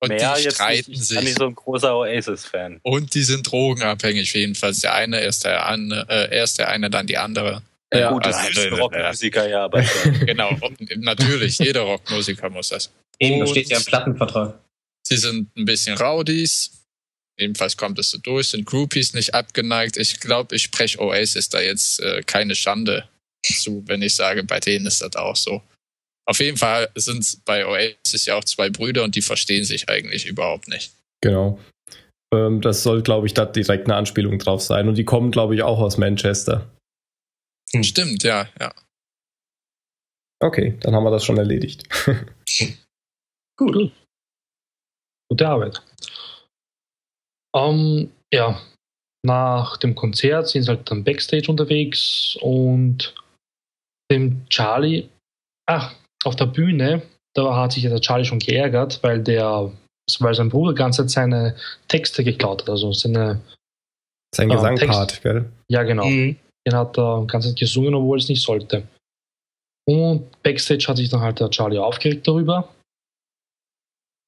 Und 0.00 0.08
Mehr 0.08 0.34
die 0.34 0.50
streiten 0.50 0.90
nicht, 0.90 1.04
sich. 1.04 1.16
Ich 1.16 1.16
bin 1.16 1.24
nicht 1.24 1.38
so 1.38 1.46
ein 1.46 1.54
großer 1.54 1.96
Oasis-Fan. 1.96 2.80
Und 2.82 3.14
die 3.14 3.22
sind 3.22 3.50
drogenabhängig, 3.50 4.32
jedenfalls. 4.34 4.80
Der 4.80 4.94
eine 4.94 5.20
ist 5.20 5.44
der 5.44 5.66
eine, 5.66 6.06
äh, 6.08 6.36
erst 6.36 6.58
der 6.58 6.68
eine, 6.68 6.90
dann 6.90 7.06
die 7.06 7.16
andere. 7.16 7.62
Ja, 7.94 8.10
gut, 8.10 8.26
das 8.26 8.36
also, 8.36 8.60
ist 8.60 8.66
ein 8.66 8.74
Rockmusiker, 8.74 9.48
ja, 9.48 9.64
aber. 9.64 9.82
genau, 10.26 10.50
natürlich, 10.96 11.58
jeder 11.58 11.82
Rockmusiker 11.82 12.50
muss 12.50 12.68
das. 12.68 12.90
Eben, 13.18 13.40
da 13.40 13.46
steht 13.46 13.70
ja 13.70 13.78
im 13.78 13.84
Plattenvertrag. 13.84 14.58
Sie 15.06 15.16
sind 15.16 15.56
ein 15.56 15.64
bisschen 15.64 15.96
Rowdies, 15.96 16.76
Ebenfalls 17.38 17.76
kommt 17.76 17.98
es 17.98 18.10
so 18.10 18.18
durch, 18.18 18.48
sind 18.48 18.64
Groupies 18.64 19.12
nicht 19.12 19.34
abgeneigt. 19.34 19.98
Ich 19.98 20.20
glaube, 20.20 20.56
ich 20.56 20.62
spreche 20.62 20.98
Oasis 21.00 21.48
da 21.50 21.60
jetzt 21.60 22.00
äh, 22.00 22.22
keine 22.22 22.54
Schande 22.54 23.08
zu, 23.44 23.82
wenn 23.86 24.02
ich 24.02 24.14
sage, 24.14 24.42
bei 24.42 24.58
denen 24.58 24.86
ist 24.86 25.02
das 25.02 25.16
auch 25.16 25.36
so. 25.36 25.62
Auf 26.28 26.40
jeden 26.40 26.56
Fall 26.56 26.90
sind 26.96 27.20
es 27.20 27.36
bei 27.36 27.66
Oasis 27.66 28.26
ja 28.26 28.34
auch 28.36 28.44
zwei 28.44 28.68
Brüder 28.68 29.04
und 29.04 29.14
die 29.14 29.22
verstehen 29.22 29.64
sich 29.64 29.88
eigentlich 29.88 30.26
überhaupt 30.26 30.68
nicht. 30.68 30.92
Genau. 31.20 31.58
Ähm, 32.34 32.60
das 32.60 32.82
soll, 32.82 33.02
glaube 33.02 33.26
ich, 33.26 33.34
da 33.34 33.46
direkt 33.46 33.86
eine 33.86 33.94
Anspielung 33.94 34.38
drauf 34.38 34.60
sein. 34.60 34.88
Und 34.88 34.96
die 34.96 35.04
kommen, 35.04 35.30
glaube 35.30 35.54
ich, 35.54 35.62
auch 35.62 35.78
aus 35.78 35.98
Manchester. 35.98 36.68
Hm. 37.72 37.84
Stimmt, 37.84 38.24
ja, 38.24 38.48
ja. 38.60 38.72
Okay, 40.42 40.76
dann 40.80 40.94
haben 40.94 41.04
wir 41.04 41.10
das 41.10 41.24
schon 41.24 41.38
erledigt. 41.38 41.88
Gut. 43.56 43.92
Gute 45.30 45.48
Arbeit. 45.48 45.82
Um, 47.54 48.12
ja, 48.32 48.60
nach 49.24 49.78
dem 49.78 49.94
Konzert 49.94 50.48
sind 50.48 50.62
sie 50.62 50.68
halt 50.68 50.90
dann 50.90 51.04
Backstage 51.04 51.50
unterwegs 51.50 52.36
und 52.40 53.14
dem 54.10 54.46
Charlie, 54.48 55.08
ach, 55.66 55.94
auf 56.26 56.36
der 56.36 56.46
Bühne, 56.46 57.02
da 57.34 57.56
hat 57.56 57.72
sich 57.72 57.82
der 57.82 58.00
Charlie 58.00 58.24
schon 58.24 58.38
geärgert, 58.38 59.02
weil 59.02 59.22
der, 59.22 59.70
weil 60.20 60.34
sein 60.34 60.48
Bruder 60.48 60.72
die 60.72 60.78
ganze 60.78 61.02
Zeit 61.02 61.10
seine 61.10 61.56
Texte 61.88 62.24
geklaut 62.24 62.62
hat, 62.62 62.70
also 62.70 62.92
seine 62.92 63.40
sein 64.34 64.50
äh, 64.50 64.54
Gesangpart, 64.54 65.22
gell? 65.22 65.50
Ja, 65.68 65.82
genau. 65.82 66.06
Mhm. 66.06 66.36
Den 66.66 66.74
hat 66.74 66.98
er 66.98 67.20
die 67.20 67.26
ganze 67.26 67.48
Zeit 67.48 67.58
gesungen, 67.58 67.94
obwohl 67.94 68.18
es 68.18 68.28
nicht 68.28 68.42
sollte. 68.42 68.86
Und 69.88 70.42
Backstage 70.42 70.86
hat 70.88 70.96
sich 70.96 71.08
dann 71.08 71.20
halt 71.20 71.38
der 71.38 71.50
Charlie 71.50 71.78
aufgeregt 71.78 72.26
darüber. 72.26 72.68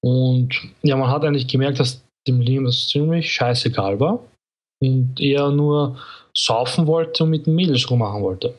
Und 0.01 0.55
ja, 0.83 0.97
man 0.97 1.11
hat 1.11 1.25
eigentlich 1.25 1.49
gemerkt, 1.49 1.81
dass 1.81 2.03
dem 2.29 2.41
Liam 2.41 2.65
das 2.65 2.87
ziemlich 2.87 3.33
scheißegal 3.33 3.99
war 3.99 4.21
und 4.81 5.19
er 5.19 5.51
nur 5.51 5.99
saufen 6.37 6.87
wollte 6.87 7.25
und 7.25 7.31
mit 7.31 7.47
den 7.47 7.57
Mädels 7.57 7.91
rummachen 7.91 8.23
wollte. 8.23 8.55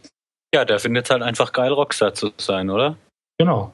Ja, 0.54 0.66
der 0.66 0.80
findet 0.80 1.06
es 1.06 1.12
halt 1.12 1.22
einfach 1.22 1.54
geil, 1.54 1.72
Rockstar 1.72 2.14
zu 2.14 2.32
sein, 2.38 2.70
oder? 2.70 2.98
Genau. 3.40 3.74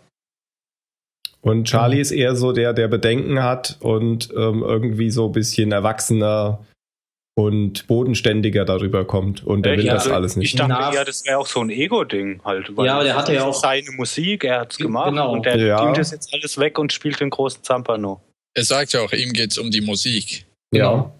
Und 1.41 1.65
Charlie 1.65 1.99
ist 1.99 2.11
eher 2.11 2.35
so 2.35 2.53
der, 2.53 2.73
der 2.73 2.87
Bedenken 2.87 3.43
hat 3.43 3.77
und 3.79 4.31
ähm, 4.35 4.63
irgendwie 4.63 5.11
so 5.11 5.27
ein 5.27 5.31
bisschen 5.31 5.71
erwachsener 5.71 6.65
und 7.35 7.85
bodenständiger 7.87 8.65
darüber 8.65 9.05
kommt. 9.05 9.45
Und 9.45 9.65
er 9.65 9.77
will 9.77 9.85
ja, 9.85 9.93
das 9.93 10.03
also 10.03 10.15
alles 10.15 10.35
nicht. 10.37 10.53
Ich 10.53 10.59
dachte, 10.59 10.95
ja, 10.95 11.03
das 11.03 11.25
wäre 11.25 11.37
auch 11.37 11.45
so 11.45 11.59
ein 11.59 11.69
Ego-Ding 11.69 12.41
halt. 12.43 12.71
ja, 12.77 12.95
aber 12.95 13.03
der 13.03 13.15
hatte 13.15 13.33
ja 13.33 13.43
auch 13.43 13.53
seine 13.53 13.91
Musik, 13.91 14.45
er 14.45 14.61
hat 14.61 14.71
es 14.71 14.77
gemacht 14.77 15.09
genau. 15.09 15.33
und 15.33 15.45
der 15.45 15.57
ja. 15.57 15.85
gibt 15.85 15.97
das 15.97 16.11
jetzt 16.11 16.33
alles 16.33 16.57
weg 16.57 16.79
und 16.79 16.93
spielt 16.93 17.19
den 17.19 17.29
großen 17.29 17.61
Zampano. 17.61 18.21
Er 18.55 18.63
sagt 18.63 18.93
ja 18.93 19.01
auch, 19.01 19.11
ihm 19.11 19.33
geht 19.33 19.51
es 19.51 19.57
um 19.57 19.69
die 19.69 19.81
Musik. 19.81 20.45
Ja. 20.73 21.11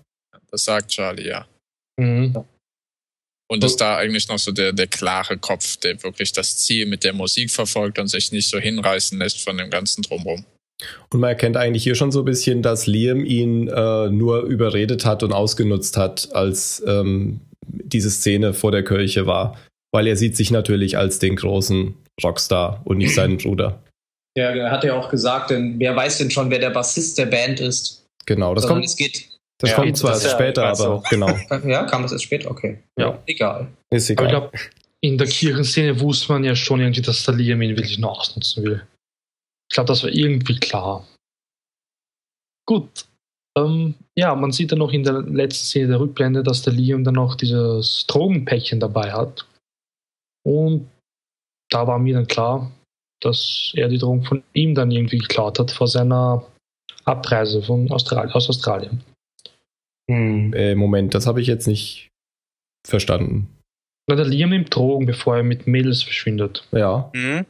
Das 0.50 0.64
sagt 0.64 0.88
Charlie, 0.88 1.28
ja. 1.28 1.46
Mhm. 2.00 2.46
Und 3.48 3.64
ist 3.64 3.78
da 3.78 3.98
eigentlich 3.98 4.28
noch 4.28 4.40
so 4.40 4.52
der, 4.52 4.74
der 4.74 4.88
klare 4.88 5.38
Kopf, 5.38 5.78
der 5.78 6.02
wirklich 6.04 6.32
das 6.32 6.58
Ziel 6.58 6.88
mit 6.88 7.04
der 7.04 7.14
Musik 7.14 7.52
verfolgt 7.52 8.00
und 8.00 8.08
sich 8.08 8.32
nicht 8.32 8.50
so 8.50 8.58
hinreißen 8.58 9.20
lässt 9.20 9.42
von 9.42 9.58
dem 9.58 9.70
ganzen 9.70 10.02
Drumherum. 10.02 10.46
Und 11.12 11.20
man 11.20 11.30
erkennt 11.30 11.56
eigentlich 11.56 11.84
hier 11.84 11.96
schon 11.96 12.12
so 12.12 12.20
ein 12.20 12.26
bisschen, 12.26 12.62
dass 12.62 12.88
Liam 12.88 13.24
ihn 13.24 13.68
äh, 13.68 14.10
nur 14.10 14.42
überredet 14.44 15.06
hat 15.06 15.24
und 15.24 15.32
ausgenutzt 15.32 15.96
hat, 15.96 16.30
als 16.34 16.84
ähm, 16.88 17.40
diese 17.68 18.10
Szene 18.10 18.54
vor 18.54 18.72
der 18.72 18.84
Kirche 18.84 19.28
war. 19.28 19.58
Weil 19.94 20.08
er 20.08 20.18
sieht 20.18 20.36
sich 20.36 20.52
natürlich 20.52 20.98
als 20.98 21.20
den 21.20 21.36
großen 21.36 21.96
Rockstar 22.24 22.82
und 22.84 22.98
nicht 22.98 23.14
seinen 23.14 23.38
Bruder. 23.38 23.82
Ja, 24.38 24.50
er 24.50 24.72
hat 24.72 24.84
ja 24.84 24.96
auch 25.00 25.10
gesagt, 25.10 25.52
denn 25.52 25.80
wer 25.80 25.96
weiß 25.96 26.18
denn 26.18 26.32
schon, 26.32 26.50
wer 26.50 26.60
der 26.60 26.72
Bassist 26.72 27.18
der 27.18 27.28
Band 27.28 27.62
ist? 27.62 28.06
Genau, 28.26 28.54
das 28.54 28.64
Sondern 28.64 28.80
kommt. 28.80 28.86
Es 28.86 28.98
geht, 28.98 29.30
das 29.60 29.72
ja, 29.72 29.76
kommt 29.78 29.98
zwar 29.98 30.12
erst 30.12 30.32
später, 30.32 30.66
aber 30.66 30.76
so. 30.76 31.04
genau. 31.10 31.28
Ja, 31.66 31.86
kam 31.86 32.02
das 32.02 32.12
erst 32.12 32.26
später? 32.26 32.52
Okay. 32.52 32.84
Ja. 33.00 33.22
Egal. 33.26 33.68
Ist 33.94 34.10
egal. 34.10 34.28
Aber 34.28 34.46
ich 34.46 34.52
glaube, 34.52 34.72
in 35.02 35.18
der 35.18 35.28
Kirchenszene 35.28 36.00
wusste 36.00 36.34
man 36.34 36.44
ja 36.44 36.56
schon 36.56 36.82
irgendwie, 36.82 37.02
dass 37.02 37.24
der 37.24 37.36
Liam 37.36 37.62
ihn 37.62 37.78
wirklich 37.78 37.98
nur 37.98 38.12
ausnutzen 38.12 38.64
will. 38.64 38.86
Ich 39.70 39.76
glaube, 39.76 39.88
das 39.88 40.04
war 40.04 40.10
irgendwie 40.10 40.60
klar. 40.60 41.08
Gut. 42.68 43.06
Ähm, 43.58 43.96
ja, 44.18 44.36
man 44.36 44.52
sieht 44.52 44.72
dann 44.72 44.80
noch 44.80 44.92
in 44.92 45.04
der 45.04 45.22
letzten 45.22 45.66
Szene 45.66 45.88
der 45.88 46.00
Rückblende, 46.00 46.44
dass 46.44 46.64
der 46.64 46.74
Liam 46.74 47.04
dann 47.04 47.16
noch 47.16 47.36
dieses 47.36 48.06
Drogenpäckchen 48.08 48.80
dabei 48.80 49.14
hat. 49.14 49.48
Und 50.46 50.90
da 51.70 51.88
war 51.88 51.98
mir 52.00 52.16
dann 52.16 52.28
klar, 52.28 52.72
dass 53.22 53.72
er 53.76 53.88
die 53.88 53.98
Drogen 53.98 54.24
von 54.24 54.44
ihm 54.54 54.76
dann 54.76 54.92
irgendwie 54.92 55.20
geklaut 55.20 55.60
hat 55.60 55.72
vor 55.72 55.88
seiner 55.88 56.46
Abreise 57.06 57.62
von 57.62 57.90
Austral 57.92 58.30
aus 58.32 58.50
Australien. 58.50 59.02
Hm. 60.10 60.54
Äh, 60.54 60.76
Moment, 60.76 61.14
das 61.14 61.28
habe 61.28 61.42
ich 61.42 61.48
jetzt 61.48 61.68
nicht 61.68 62.10
verstanden. 62.86 63.50
Na, 64.08 64.16
der 64.16 64.26
Liam 64.26 64.52
nimmt 64.52 64.74
Drogen, 64.74 65.06
bevor 65.06 65.38
er 65.38 65.44
mit 65.44 65.68
Mädels 65.68 66.04
verschwindet. 66.04 66.68
Ja. 66.72 67.10
Mhm. 67.14 67.46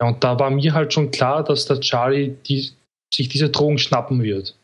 ja. 0.00 0.08
Und 0.08 0.22
da 0.22 0.38
war 0.38 0.50
mir 0.50 0.74
halt 0.74 0.92
schon 0.92 1.10
klar, 1.10 1.42
dass 1.42 1.66
der 1.66 1.80
Charlie 1.80 2.36
die, 2.46 2.70
sich 3.12 3.28
diese 3.28 3.50
Drogen 3.50 3.78
schnappen 3.78 4.22
wird. 4.22 4.57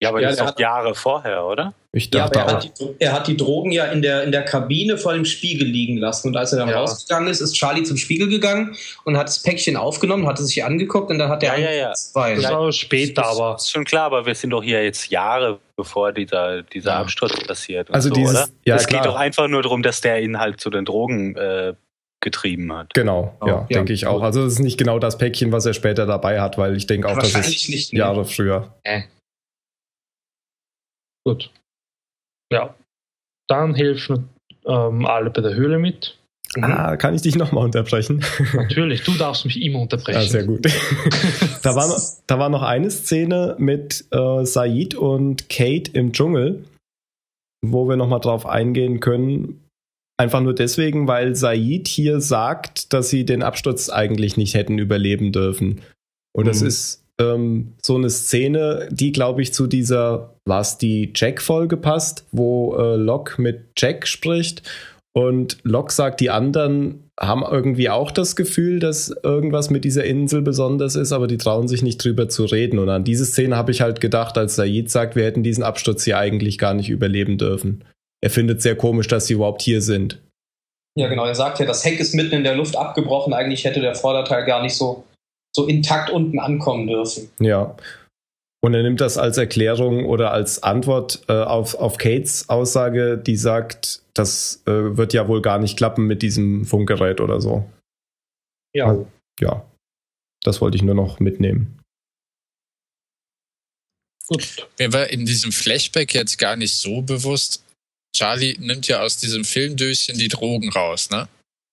Ja, 0.00 0.10
aber 0.10 0.20
ja, 0.20 0.28
das 0.28 0.38
ist 0.38 0.46
doch 0.46 0.58
Jahre 0.58 0.94
vorher, 0.94 1.44
oder? 1.44 1.74
Ich 1.90 2.10
dachte 2.10 2.38
ja, 2.38 2.44
aber 2.44 2.52
er 2.52 2.56
hat, 2.56 2.78
die, 2.78 2.94
er 3.00 3.12
hat, 3.12 3.26
die, 3.26 3.36
Drogen 3.36 3.72
ja 3.72 3.86
in 3.86 4.00
der, 4.00 4.22
in 4.22 4.30
der 4.30 4.44
Kabine 4.44 4.96
vor 4.96 5.14
dem 5.14 5.24
Spiegel 5.24 5.66
liegen 5.66 5.96
lassen. 5.96 6.28
Und 6.28 6.36
als 6.36 6.52
er 6.52 6.58
dann 6.58 6.68
ja. 6.68 6.78
rausgegangen 6.78 7.28
ist, 7.28 7.40
ist 7.40 7.54
Charlie 7.54 7.82
zum 7.82 7.96
Spiegel 7.96 8.28
gegangen 8.28 8.76
und 9.04 9.16
hat 9.16 9.26
das 9.26 9.42
Päckchen 9.42 9.76
aufgenommen, 9.76 10.26
hat 10.28 10.38
es 10.38 10.48
sich 10.48 10.62
angeguckt 10.62 11.10
und 11.10 11.18
dann 11.18 11.30
hat 11.30 11.42
er 11.42 11.58
ja, 11.58 11.70
ja, 11.70 11.76
ja. 11.76 11.92
zwei. 11.94 12.36
Das 12.36 12.44
war 12.44 12.70
später, 12.72 13.26
aber. 13.26 13.56
Ist 13.56 13.72
schon 13.72 13.84
klar, 13.84 14.04
aber 14.04 14.24
wir 14.24 14.34
sind 14.36 14.50
doch 14.50 14.62
hier 14.62 14.84
jetzt 14.84 15.10
Jahre 15.10 15.58
bevor 15.76 16.12
dieser, 16.12 16.62
dieser 16.62 16.90
ja. 16.90 17.00
Absturz 17.00 17.34
passiert. 17.44 17.92
Also 17.92 18.10
so, 18.10 18.14
dieses, 18.14 18.34
oder? 18.34 18.48
Ja, 18.64 18.76
es 18.76 18.86
geht 18.86 19.04
doch 19.04 19.16
einfach 19.16 19.48
nur 19.48 19.62
darum, 19.62 19.82
dass 19.82 20.00
der 20.00 20.20
ihn 20.22 20.38
halt 20.38 20.60
zu 20.60 20.70
den 20.70 20.84
Drogen 20.84 21.34
äh, 21.36 21.74
getrieben 22.20 22.72
hat. 22.72 22.94
Genau, 22.94 23.36
oh, 23.40 23.46
ja, 23.46 23.66
denke 23.70 23.92
ich 23.92 24.06
auch. 24.06 24.22
Also 24.22 24.44
es 24.44 24.54
ist 24.54 24.58
nicht 24.58 24.78
genau 24.78 24.98
das 24.98 25.18
Päckchen, 25.18 25.50
was 25.50 25.66
er 25.66 25.74
später 25.74 26.06
dabei 26.06 26.40
hat, 26.40 26.58
weil 26.58 26.76
ich 26.76 26.86
denke 26.86 27.08
auch, 27.08 27.16
dass 27.16 27.34
es 27.34 27.68
nicht, 27.68 27.92
Jahre 27.92 28.24
früher. 28.24 28.74
Äh. 28.84 29.02
Gut. 31.28 31.50
Ja. 32.50 32.74
Dann 33.48 33.74
helfen 33.74 34.30
ähm, 34.64 35.04
alle 35.04 35.28
bei 35.28 35.42
der 35.42 35.54
Höhle 35.54 35.78
mit. 35.78 36.16
Mhm. 36.56 36.64
Ah, 36.64 36.96
kann 36.96 37.14
ich 37.14 37.20
dich 37.20 37.36
nochmal 37.36 37.66
unterbrechen? 37.66 38.24
Natürlich, 38.54 39.02
du 39.02 39.12
darfst 39.12 39.44
mich 39.44 39.60
immer 39.60 39.80
unterbrechen. 39.80 40.18
Ah, 40.18 40.22
sehr 40.22 40.44
gut. 40.44 40.64
da, 41.62 41.74
war 41.74 41.86
noch, 41.86 42.00
da 42.26 42.38
war 42.38 42.48
noch 42.48 42.62
eine 42.62 42.90
Szene 42.90 43.56
mit 43.58 44.06
äh, 44.10 44.44
Said 44.46 44.94
und 44.94 45.50
Kate 45.50 45.90
im 45.92 46.12
Dschungel, 46.12 46.64
wo 47.62 47.86
wir 47.90 47.96
nochmal 47.96 48.20
drauf 48.20 48.46
eingehen 48.46 49.00
können. 49.00 49.62
Einfach 50.16 50.40
nur 50.40 50.54
deswegen, 50.54 51.06
weil 51.08 51.36
Said 51.36 51.88
hier 51.88 52.22
sagt, 52.22 52.94
dass 52.94 53.10
sie 53.10 53.26
den 53.26 53.42
Absturz 53.42 53.90
eigentlich 53.90 54.38
nicht 54.38 54.54
hätten 54.54 54.78
überleben 54.78 55.30
dürfen. 55.32 55.82
Und 56.34 56.44
mhm. 56.44 56.48
das 56.48 56.62
ist 56.62 57.04
ähm, 57.20 57.74
so 57.82 57.96
eine 57.96 58.10
Szene, 58.10 58.88
die, 58.90 59.12
glaube 59.12 59.42
ich, 59.42 59.52
zu 59.52 59.66
dieser, 59.66 60.34
was 60.44 60.78
die 60.78 61.12
Jack-Folge 61.14 61.76
passt, 61.76 62.26
wo 62.32 62.76
äh, 62.76 62.96
Locke 62.96 63.40
mit 63.40 63.70
Jack 63.76 64.06
spricht 64.06 64.62
und 65.12 65.58
Locke 65.64 65.92
sagt, 65.92 66.20
die 66.20 66.30
anderen 66.30 67.10
haben 67.18 67.42
irgendwie 67.42 67.90
auch 67.90 68.12
das 68.12 68.36
Gefühl, 68.36 68.78
dass 68.78 69.12
irgendwas 69.24 69.70
mit 69.70 69.84
dieser 69.84 70.04
Insel 70.04 70.42
besonders 70.42 70.94
ist, 70.94 71.10
aber 71.10 71.26
die 71.26 71.38
trauen 71.38 71.66
sich 71.66 71.82
nicht 71.82 72.02
drüber 72.02 72.28
zu 72.28 72.44
reden. 72.44 72.78
Und 72.78 72.88
an 72.88 73.02
diese 73.02 73.26
Szene 73.26 73.56
habe 73.56 73.72
ich 73.72 73.80
halt 73.80 74.00
gedacht, 74.00 74.38
als 74.38 74.54
Said 74.54 74.88
sagt, 74.90 75.16
wir 75.16 75.24
hätten 75.24 75.42
diesen 75.42 75.64
Absturz 75.64 76.04
hier 76.04 76.18
eigentlich 76.18 76.58
gar 76.58 76.74
nicht 76.74 76.88
überleben 76.88 77.38
dürfen. 77.38 77.82
Er 78.20 78.30
findet 78.30 78.62
sehr 78.62 78.76
komisch, 78.76 79.08
dass 79.08 79.26
sie 79.26 79.34
überhaupt 79.34 79.62
hier 79.62 79.82
sind. 79.82 80.20
Ja, 80.96 81.08
genau. 81.08 81.24
Er 81.24 81.34
sagt 81.34 81.58
ja, 81.58 81.66
das 81.66 81.84
Heck 81.84 81.98
ist 81.98 82.14
mitten 82.14 82.34
in 82.34 82.44
der 82.44 82.54
Luft 82.54 82.76
abgebrochen. 82.76 83.32
Eigentlich 83.32 83.64
hätte 83.64 83.80
der 83.80 83.94
Vorderteil 83.94 84.44
gar 84.44 84.62
nicht 84.62 84.74
so 84.74 85.04
so 85.58 85.66
intakt 85.66 86.10
unten 86.10 86.38
ankommen 86.38 86.86
dürfen. 86.86 87.28
Ja. 87.40 87.76
Und 88.60 88.74
er 88.74 88.82
nimmt 88.82 89.00
das 89.00 89.18
als 89.18 89.38
Erklärung 89.38 90.06
oder 90.06 90.32
als 90.32 90.62
Antwort 90.62 91.24
äh, 91.28 91.32
auf, 91.32 91.74
auf 91.74 91.98
Kates 91.98 92.48
Aussage, 92.48 93.18
die 93.18 93.36
sagt, 93.36 94.02
das 94.14 94.62
äh, 94.66 94.96
wird 94.96 95.12
ja 95.12 95.28
wohl 95.28 95.42
gar 95.42 95.58
nicht 95.58 95.76
klappen 95.76 96.06
mit 96.06 96.22
diesem 96.22 96.64
Funkgerät 96.64 97.20
oder 97.20 97.40
so. 97.40 97.68
Ja. 98.74 98.86
Also, 98.86 99.06
ja. 99.40 99.64
Das 100.44 100.60
wollte 100.60 100.76
ich 100.76 100.82
nur 100.82 100.94
noch 100.94 101.18
mitnehmen. 101.18 101.80
Gut. 104.28 104.68
Mir 104.78 104.92
war 104.92 105.08
in 105.08 105.26
diesem 105.26 105.52
Flashback 105.52 106.14
jetzt 106.14 106.38
gar 106.38 106.54
nicht 106.54 106.74
so 106.74 107.02
bewusst, 107.02 107.64
Charlie 108.14 108.56
nimmt 108.58 108.86
ja 108.88 109.00
aus 109.00 109.16
diesem 109.18 109.44
Filmdöschen 109.44 110.18
die 110.18 110.28
Drogen 110.28 110.70
raus, 110.70 111.10
ne? 111.10 111.28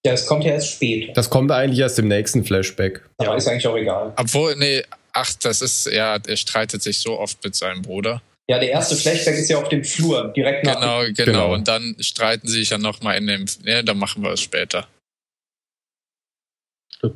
Ja, 0.05 0.13
es 0.13 0.27
kommt 0.27 0.43
ja 0.43 0.51
erst 0.51 0.73
spät. 0.73 1.17
Das 1.17 1.31
kommt 1.31 1.51
eigentlich 1.51 1.79
erst 1.79 1.97
im 1.97 2.07
nächsten 2.07 2.45
Flashback. 2.45 3.01
Aber 3.17 3.31
ja. 3.31 3.35
ist 3.37 3.47
eigentlich 3.47 3.65
auch 3.65 3.75
egal. 3.75 4.13
Obwohl, 4.17 4.55
nee, 4.55 4.83
ach, 5.13 5.33
das 5.41 5.63
ist, 5.63 5.87
ja, 5.87 6.17
er 6.27 6.37
streitet 6.37 6.83
sich 6.83 6.99
so 6.99 7.17
oft 7.17 7.43
mit 7.43 7.55
seinem 7.55 7.81
Bruder. 7.81 8.21
Ja, 8.47 8.59
der 8.59 8.69
erste 8.69 8.95
Flashback 8.95 9.35
ist 9.35 9.49
ja 9.49 9.57
auf 9.57 9.69
dem 9.69 9.83
Flur, 9.83 10.31
direkt 10.35 10.63
nach. 10.63 10.79
Genau, 10.79 11.01
genau, 11.05 11.25
genau. 11.25 11.53
Und 11.55 11.67
dann 11.67 11.95
streiten 11.99 12.47
sie 12.47 12.59
sich 12.59 12.69
ja 12.69 12.77
nochmal 12.77 13.17
in 13.17 13.25
dem, 13.25 13.45
ja, 13.63 13.81
dann 13.81 13.97
machen 13.97 14.21
wir 14.21 14.29
es 14.29 14.41
später. 14.41 14.87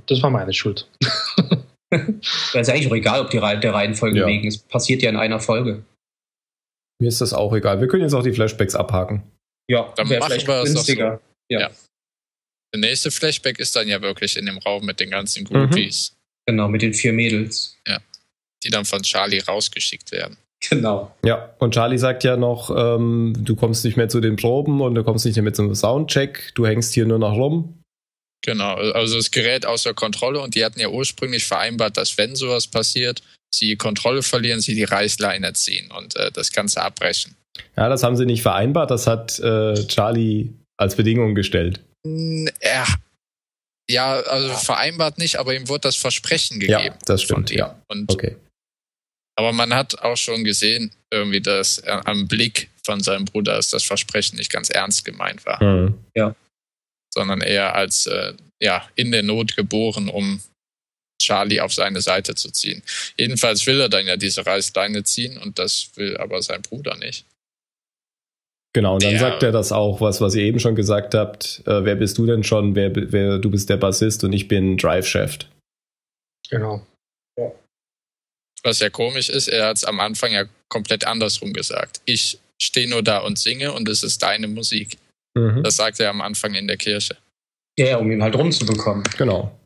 Das 0.07 0.23
war 0.23 0.31
meine 0.31 0.53
Schuld. 0.53 0.89
das 1.91 2.01
ist 2.55 2.69
eigentlich 2.69 2.87
auch 2.87 2.95
egal, 2.95 3.21
ob 3.21 3.29
die 3.29 3.37
Reihe 3.37 3.59
der 3.59 3.75
Reihenfolge 3.75 4.21
ja. 4.21 4.25
wegen 4.25 4.47
ist. 4.47 4.67
Passiert 4.67 5.03
ja 5.03 5.11
in 5.11 5.15
einer 5.15 5.39
Folge. 5.39 5.83
Mir 6.99 7.09
ist 7.09 7.21
das 7.21 7.33
auch 7.33 7.53
egal. 7.53 7.81
Wir 7.81 7.87
können 7.87 8.01
jetzt 8.01 8.13
auch 8.15 8.23
die 8.23 8.33
Flashbacks 8.33 8.73
abhaken. 8.73 9.21
Ja, 9.69 9.93
dann 9.95 10.07
machen 10.07 10.47
wir 10.47 10.63
es 10.63 10.73
günstiger. 10.73 11.21
So. 11.21 11.55
Ja. 11.55 11.59
ja. 11.61 11.69
Der 12.73 12.81
nächste 12.81 13.11
Flashback 13.11 13.59
ist 13.59 13.75
dann 13.75 13.87
ja 13.87 14.01
wirklich 14.01 14.37
in 14.37 14.45
dem 14.45 14.57
Raum 14.59 14.85
mit 14.85 14.99
den 14.99 15.09
ganzen 15.09 15.43
Groupies. 15.43 16.11
Mhm. 16.11 16.15
Genau, 16.51 16.67
mit 16.67 16.81
den 16.81 16.93
vier 16.93 17.13
Mädels. 17.13 17.77
Ja. 17.87 17.99
Die 18.63 18.69
dann 18.69 18.85
von 18.85 19.01
Charlie 19.01 19.39
rausgeschickt 19.39 20.11
werden. 20.11 20.37
Genau. 20.69 21.15
Ja, 21.23 21.53
und 21.59 21.73
Charlie 21.73 21.97
sagt 21.97 22.23
ja 22.23 22.35
noch, 22.35 22.69
ähm, 22.75 23.33
du 23.37 23.55
kommst 23.55 23.85
nicht 23.85 23.95
mehr 23.95 24.09
zu 24.09 24.19
den 24.19 24.35
Proben 24.35 24.81
und 24.81 24.95
du 24.95 25.03
kommst 25.03 25.25
nicht 25.25 25.35
mehr 25.35 25.43
mit 25.43 25.55
zum 25.55 25.73
Soundcheck, 25.73 26.51
du 26.55 26.67
hängst 26.67 26.93
hier 26.93 27.05
nur 27.05 27.19
noch 27.19 27.33
rum. 27.33 27.81
Genau, 28.41 28.75
also 28.75 29.17
das 29.17 29.31
Gerät 29.31 29.65
außer 29.65 29.93
Kontrolle 29.93 30.39
und 30.39 30.55
die 30.55 30.63
hatten 30.63 30.79
ja 30.79 30.89
ursprünglich 30.89 31.45
vereinbart, 31.45 31.97
dass 31.97 32.17
wenn 32.17 32.35
sowas 32.35 32.67
passiert, 32.67 33.21
sie 33.53 33.75
Kontrolle 33.75 34.21
verlieren, 34.21 34.61
sie 34.61 34.75
die 34.75 34.83
Reißleine 34.83 35.53
ziehen 35.53 35.91
und 35.91 36.15
äh, 36.15 36.31
das 36.31 36.51
Ganze 36.51 36.81
abbrechen. 36.81 37.35
Ja, 37.75 37.89
das 37.89 38.03
haben 38.03 38.15
sie 38.15 38.25
nicht 38.25 38.41
vereinbart, 38.41 38.91
das 38.91 39.07
hat 39.07 39.39
äh, 39.39 39.75
Charlie 39.87 40.49
als 40.77 40.95
Bedingung 40.95 41.35
gestellt. 41.35 41.81
Er, 42.03 42.87
ja, 43.89 44.19
also 44.19 44.53
vereinbart 44.55 45.17
nicht, 45.17 45.37
aber 45.37 45.53
ihm 45.53 45.67
wurde 45.67 45.81
das 45.81 45.95
Versprechen 45.95 46.59
gegeben. 46.59 46.83
Ja, 46.83 46.97
das 47.05 47.23
stimmt, 47.23 47.51
ja. 47.51 47.81
Und, 47.87 48.11
okay. 48.11 48.35
Aber 49.37 49.51
man 49.53 49.73
hat 49.73 49.99
auch 49.99 50.17
schon 50.17 50.43
gesehen, 50.43 50.91
irgendwie, 51.11 51.41
dass 51.41 51.79
er, 51.79 52.05
am 52.07 52.27
Blick 52.27 52.69
von 52.83 53.01
seinem 53.01 53.25
Bruder 53.25 53.55
dass 53.55 53.69
das 53.69 53.83
Versprechen 53.83 54.37
nicht 54.37 54.51
ganz 54.51 54.69
ernst 54.69 55.05
gemeint 55.05 55.45
war. 55.45 55.61
Mhm. 55.63 55.97
Ja. 56.15 56.35
Sondern 57.13 57.41
eher 57.41 57.75
als 57.75 58.05
äh, 58.05 58.33
ja, 58.61 58.87
in 58.95 59.11
der 59.11 59.23
Not 59.23 59.55
geboren, 59.55 60.09
um 60.09 60.41
Charlie 61.21 61.59
auf 61.59 61.73
seine 61.73 62.01
Seite 62.01 62.35
zu 62.35 62.51
ziehen. 62.51 62.81
Jedenfalls 63.17 63.65
will 63.65 63.79
er 63.79 63.89
dann 63.89 64.07
ja 64.07 64.17
diese 64.17 64.45
Reißleine 64.45 65.03
ziehen 65.03 65.37
und 65.37 65.59
das 65.59 65.91
will 65.95 66.17
aber 66.17 66.41
sein 66.41 66.61
Bruder 66.61 66.95
nicht. 66.97 67.25
Genau, 68.73 68.95
und 68.95 69.03
dann 69.03 69.13
ja. 69.13 69.19
sagt 69.19 69.41
er 69.41 69.51
das 69.51 69.71
auch, 69.71 69.99
was, 69.99 70.21
was 70.21 70.35
ihr 70.35 70.43
eben 70.43 70.59
schon 70.59 70.75
gesagt 70.75 71.15
habt. 71.15 71.63
Äh, 71.65 71.85
wer 71.85 71.95
bist 71.95 72.17
du 72.17 72.27
denn 72.27 72.43
schon? 72.43 72.75
Wer, 72.75 72.91
wer, 72.93 73.39
du 73.39 73.49
bist 73.49 73.69
der 73.69 73.77
Bassist 73.77 74.23
und 74.23 74.31
ich 74.31 74.47
bin 74.47 74.77
Drive-Chef. 74.77 75.39
Genau. 76.49 76.85
Ja. 77.37 77.51
Was 78.63 78.79
ja 78.79 78.89
komisch 78.89 79.29
ist, 79.29 79.47
er 79.47 79.67
hat 79.67 79.77
es 79.77 79.85
am 79.85 79.99
Anfang 79.99 80.31
ja 80.31 80.45
komplett 80.67 81.05
andersrum 81.05 81.53
gesagt. 81.53 82.01
Ich 82.05 82.39
stehe 82.61 82.89
nur 82.89 83.01
da 83.01 83.19
und 83.19 83.39
singe 83.39 83.73
und 83.73 83.89
es 83.89 84.03
ist 84.03 84.21
deine 84.21 84.47
Musik. 84.47 84.97
Mhm. 85.35 85.63
Das 85.63 85.77
sagt 85.77 85.99
er 85.99 86.09
am 86.11 86.21
Anfang 86.21 86.53
in 86.53 86.67
der 86.67 86.77
Kirche. 86.77 87.17
Ja, 87.77 87.97
um 87.97 88.11
ihn 88.11 88.21
halt 88.21 88.35
rumzubekommen. 88.35 89.03
Genau. 89.17 89.57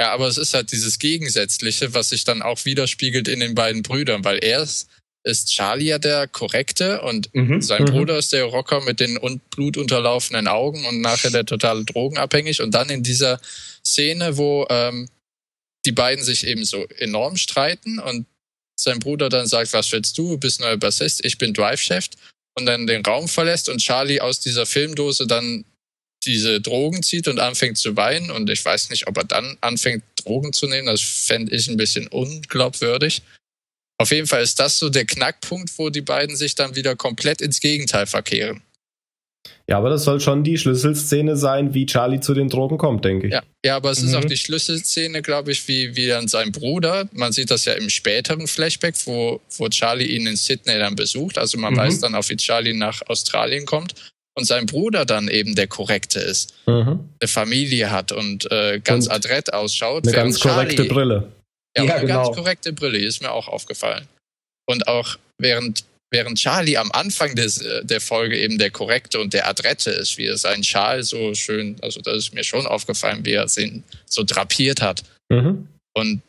Ja, 0.00 0.12
aber 0.12 0.26
es 0.26 0.36
ist 0.36 0.52
halt 0.52 0.72
dieses 0.72 0.98
Gegensätzliche, 0.98 1.94
was 1.94 2.08
sich 2.08 2.24
dann 2.24 2.42
auch 2.42 2.64
widerspiegelt 2.64 3.28
in 3.28 3.40
den 3.40 3.54
beiden 3.54 3.82
Brüdern, 3.82 4.24
weil 4.24 4.38
er 4.42 4.62
ist 4.62 4.88
ist 5.24 5.52
Charlie 5.52 5.86
ja 5.86 5.98
der 5.98 6.26
Korrekte 6.26 7.00
und 7.02 7.32
mhm. 7.34 7.62
sein 7.62 7.82
mhm. 7.82 7.90
Bruder 7.90 8.18
ist 8.18 8.32
der 8.32 8.44
Rocker 8.44 8.80
mit 8.82 9.00
den 9.00 9.18
blutunterlaufenden 9.50 10.48
Augen 10.48 10.84
und 10.86 11.00
nachher 11.00 11.30
der 11.30 11.46
totale 11.46 11.84
Drogenabhängig. 11.84 12.60
Und 12.60 12.72
dann 12.72 12.88
in 12.88 13.02
dieser 13.02 13.40
Szene, 13.84 14.36
wo 14.36 14.66
ähm, 14.68 15.08
die 15.84 15.92
beiden 15.92 16.24
sich 16.24 16.46
eben 16.46 16.64
so 16.64 16.86
enorm 16.98 17.36
streiten 17.36 17.98
und 17.98 18.26
sein 18.78 18.98
Bruder 18.98 19.28
dann 19.28 19.46
sagt, 19.46 19.72
was 19.72 19.92
willst 19.92 20.18
du? 20.18 20.30
Du 20.30 20.38
bist 20.38 20.60
neuer 20.60 20.76
Bassist, 20.76 21.24
ich 21.24 21.38
bin 21.38 21.54
Drive-Chef 21.54 22.08
und 22.54 22.66
dann 22.66 22.86
den 22.86 23.04
Raum 23.04 23.28
verlässt 23.28 23.68
und 23.68 23.78
Charlie 23.78 24.20
aus 24.20 24.40
dieser 24.40 24.66
Filmdose 24.66 25.26
dann 25.26 25.64
diese 26.24 26.60
Drogen 26.60 27.02
zieht 27.02 27.28
und 27.28 27.40
anfängt 27.40 27.78
zu 27.78 27.96
weinen 27.96 28.30
und 28.30 28.48
ich 28.48 28.64
weiß 28.64 28.90
nicht, 28.90 29.06
ob 29.08 29.16
er 29.16 29.24
dann 29.24 29.56
anfängt, 29.60 30.04
Drogen 30.24 30.52
zu 30.52 30.68
nehmen. 30.68 30.86
Das 30.86 31.00
fände 31.00 31.54
ich 31.54 31.68
ein 31.68 31.76
bisschen 31.76 32.06
unglaubwürdig. 32.06 33.22
Auf 33.98 34.10
jeden 34.10 34.26
Fall 34.26 34.42
ist 34.42 34.58
das 34.58 34.78
so 34.78 34.88
der 34.88 35.04
Knackpunkt, 35.04 35.78
wo 35.78 35.90
die 35.90 36.00
beiden 36.00 36.36
sich 36.36 36.54
dann 36.54 36.74
wieder 36.74 36.96
komplett 36.96 37.40
ins 37.40 37.60
Gegenteil 37.60 38.06
verkehren. 38.06 38.62
Ja, 39.68 39.78
aber 39.78 39.90
das 39.90 40.04
soll 40.04 40.20
schon 40.20 40.44
die 40.44 40.58
Schlüsselszene 40.58 41.36
sein, 41.36 41.72
wie 41.72 41.86
Charlie 41.86 42.20
zu 42.20 42.34
den 42.34 42.48
Drogen 42.48 42.78
kommt, 42.78 43.04
denke 43.04 43.28
ich. 43.28 43.32
Ja, 43.32 43.42
ja 43.64 43.76
aber 43.76 43.90
es 43.90 44.02
mhm. 44.02 44.08
ist 44.08 44.14
auch 44.14 44.24
die 44.24 44.36
Schlüsselszene, 44.36 45.22
glaube 45.22 45.52
ich, 45.52 45.66
wie, 45.68 45.94
wie 45.96 46.08
dann 46.08 46.28
sein 46.28 46.52
Bruder, 46.52 47.08
man 47.12 47.32
sieht 47.32 47.50
das 47.50 47.64
ja 47.64 47.74
im 47.74 47.88
späteren 47.88 48.46
Flashback, 48.46 48.94
wo, 49.06 49.40
wo 49.56 49.68
Charlie 49.68 50.06
ihn 50.06 50.26
in 50.26 50.36
Sydney 50.36 50.78
dann 50.78 50.96
besucht. 50.96 51.38
Also 51.38 51.58
man 51.58 51.74
mhm. 51.74 51.78
weiß 51.78 52.00
dann 52.00 52.14
auch, 52.14 52.28
wie 52.28 52.36
Charlie 52.36 52.74
nach 52.74 53.02
Australien 53.06 53.64
kommt 53.64 53.94
und 54.34 54.44
sein 54.44 54.66
Bruder 54.66 55.04
dann 55.04 55.28
eben 55.28 55.54
der 55.54 55.68
korrekte 55.68 56.18
ist, 56.18 56.54
mhm. 56.66 57.08
eine 57.20 57.28
Familie 57.28 57.90
hat 57.90 58.12
und 58.12 58.50
äh, 58.50 58.80
ganz 58.82 59.06
und 59.06 59.12
adrett 59.12 59.52
ausschaut. 59.52 60.06
Eine 60.06 60.16
ganz 60.16 60.40
korrekte 60.40 60.76
Charlie, 60.76 60.88
Brille. 60.88 61.32
Ja, 61.76 61.84
ja 61.84 61.94
eine 61.94 62.06
genau. 62.06 62.24
ganz 62.24 62.36
korrekte 62.36 62.72
Brille, 62.72 62.98
ist 62.98 63.22
mir 63.22 63.32
auch 63.32 63.48
aufgefallen. 63.48 64.06
Und 64.66 64.86
auch 64.88 65.18
während 65.38 65.84
Während 66.12 66.38
Charlie 66.38 66.76
am 66.76 66.92
Anfang 66.92 67.34
des, 67.34 67.62
äh, 67.62 67.84
der 67.86 68.00
Folge 68.00 68.38
eben 68.38 68.58
der 68.58 68.70
korrekte 68.70 69.18
und 69.18 69.32
der 69.32 69.48
adrette 69.48 69.90
ist, 69.90 70.18
wie 70.18 70.26
er 70.26 70.36
seinen 70.36 70.62
Schal 70.62 71.02
so 71.02 71.32
schön, 71.32 71.76
also 71.80 72.02
das 72.02 72.18
ist 72.18 72.34
mir 72.34 72.44
schon 72.44 72.66
aufgefallen, 72.66 73.24
wie 73.24 73.32
er 73.32 73.46
ihn 73.56 73.82
so 74.04 74.22
drapiert 74.22 74.82
hat. 74.82 75.02
Mhm. 75.30 75.66
Und 75.94 76.20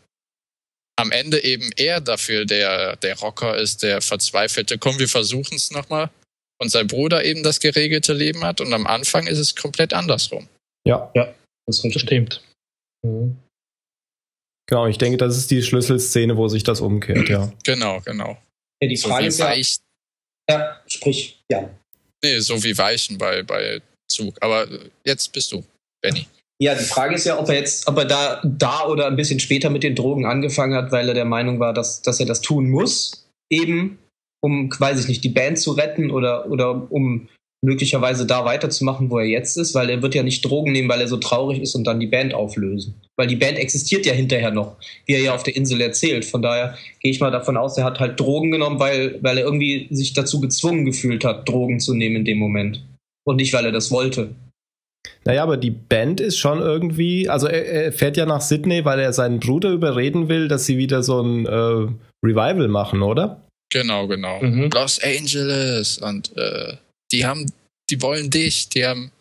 am 0.96 1.12
Ende 1.12 1.44
eben 1.44 1.70
er 1.76 2.00
dafür 2.00 2.46
der, 2.46 2.96
der 2.96 3.20
Rocker 3.20 3.58
ist, 3.58 3.84
der 3.84 4.02
verzweifelte, 4.02 4.78
komm, 4.78 5.00
wir 5.00 5.10
versuchen 5.10 5.56
es 5.56 5.70
nochmal. 5.70 6.10
Und 6.62 6.70
sein 6.70 6.88
Bruder 6.88 7.26
eben 7.26 7.44
das 7.44 7.60
geregelte 7.60 8.14
Leben 8.14 8.46
hat. 8.46 8.62
Und 8.62 8.74
am 8.74 8.88
Anfang 8.88 9.28
ist 9.28 9.40
es 9.40 9.54
komplett 9.54 9.94
andersrum. 9.94 10.48
Ja, 10.88 11.12
ja, 11.14 11.34
das 11.66 11.80
stimmt. 11.80 12.42
Mhm. 13.04 13.38
Genau, 14.68 14.88
ich 14.88 14.98
denke, 14.98 15.18
das 15.18 15.38
ist 15.38 15.52
die 15.52 15.62
Schlüsselszene, 15.62 16.38
wo 16.38 16.48
sich 16.48 16.64
das 16.64 16.82
umkehrt, 16.82 17.30
ja. 17.30 17.52
Genau, 17.64 18.00
genau. 18.02 18.38
Ja, 18.82 18.90
die 18.90 18.98
Frage 18.98 19.32
so 19.32 19.46
ist 19.46 19.82
ja, 20.50 20.60
ja, 20.60 20.82
sprich, 20.88 21.44
ja. 21.52 21.70
Nee, 22.24 22.40
so 22.40 22.64
wie 22.64 22.78
Weichen 22.78 23.18
bei, 23.18 23.44
bei 23.44 23.82
Zug. 24.10 24.36
Aber 24.42 24.68
jetzt 25.06 25.32
bist 25.34 25.52
du, 25.52 25.64
Benny. 26.02 26.28
Ja, 26.62 26.76
die 26.76 26.84
Frage 26.84 27.16
ist 27.16 27.26
ja, 27.26 27.40
ob 27.40 27.50
er 27.50 27.56
jetzt, 27.56 27.88
ob 27.88 27.98
er 27.98 28.06
da, 28.06 28.42
da 28.46 28.86
oder 28.86 29.08
ein 29.08 29.16
bisschen 29.16 29.40
später 29.40 29.70
mit 29.70 29.84
den 29.84 29.96
Drogen 29.96 30.26
angefangen 30.26 30.76
hat, 30.76 30.92
weil 30.92 31.10
er 31.10 31.14
der 31.14 31.26
Meinung 31.26 31.60
war, 31.60 31.74
dass, 31.74 32.02
dass 32.02 32.20
er 32.20 32.26
das 32.26 32.42
tun 32.42 32.70
muss, 32.70 33.28
eben, 33.52 34.00
um, 34.42 34.70
weiß 34.78 35.02
ich 35.02 35.08
nicht, 35.08 35.24
die 35.24 35.30
Band 35.30 35.60
zu 35.60 35.72
retten 35.72 36.12
oder, 36.12 36.50
oder 36.50 36.90
um 36.92 37.28
möglicherweise 37.64 38.26
da 38.26 38.44
weiterzumachen, 38.44 39.10
wo 39.10 39.20
er 39.20 39.26
jetzt 39.26 39.58
ist, 39.58 39.74
weil 39.74 39.90
er 39.90 40.02
wird 40.02 40.16
ja 40.16 40.22
nicht 40.22 40.44
Drogen 40.44 40.74
nehmen, 40.74 40.90
weil 40.90 41.00
er 41.00 41.08
so 41.08 41.18
traurig 41.18 41.62
ist 41.62 41.76
und 41.76 41.86
dann 41.86 42.00
die 42.00 42.08
Band 42.08 42.34
auflösen. 42.34 42.96
Weil 43.16 43.28
die 43.28 43.38
Band 43.38 43.58
existiert 43.58 44.06
ja 44.06 44.14
hinterher 44.14 44.52
noch, 44.52 44.76
wie 45.06 45.14
er 45.14 45.22
ja 45.22 45.34
auf 45.34 45.44
der 45.44 45.56
Insel 45.56 45.80
erzählt. 45.80 46.26
Von 46.26 46.42
daher 46.42 46.78
gehe 47.00 47.12
ich 47.12 47.22
mal 47.22 47.32
davon 47.32 47.56
aus, 47.56 47.78
er 47.78 47.86
hat 47.86 48.00
halt 48.00 48.20
Drogen 48.20 48.52
genommen, 48.52 48.80
weil, 48.80 49.18
weil 49.22 49.38
er 49.38 49.46
irgendwie 49.46 49.88
sich 49.92 50.14
dazu 50.14 50.42
gezwungen 50.42 50.84
gefühlt 50.84 51.24
hat, 51.24 51.48
Drogen 51.48 51.80
zu 51.80 51.94
nehmen 51.94 52.18
in 52.18 52.26
dem 52.26 52.38
Moment. 52.38 52.84
Und 53.26 53.38
nicht, 53.38 53.54
weil 53.54 53.66
er 53.66 53.72
das 53.72 53.92
wollte. 53.92 54.36
Naja, 55.26 55.44
aber 55.44 55.56
die 55.56 55.72
Band 55.72 56.20
ist 56.20 56.38
schon 56.38 56.60
irgendwie, 56.60 57.30
also 57.30 57.48
er, 57.48 57.66
er 57.66 57.92
fährt 57.94 58.18
ja 58.18 58.26
nach 58.26 58.42
Sydney, 58.42 58.84
weil 58.84 59.00
er 59.00 59.14
seinen 59.14 59.40
Bruder 59.40 59.70
überreden 59.70 60.28
will, 60.28 60.50
dass 60.50 60.66
sie 60.66 60.78
wieder 60.78 61.02
so 61.02 61.22
ein 61.22 61.46
äh, 61.46 61.88
Revival 62.26 62.68
machen, 62.68 63.02
oder? 63.02 63.42
Genau, 63.72 64.08
genau. 64.08 64.42
Mhm. 64.42 64.70
Los 64.74 65.02
Angeles 65.02 65.98
und 65.98 66.36
äh, 66.36 66.76
die 67.14 67.26
haben, 67.26 67.52
die 67.90 68.02
wollen 68.02 68.30
dich, 68.30 68.70
die 68.70 68.86
haben, 68.86 69.12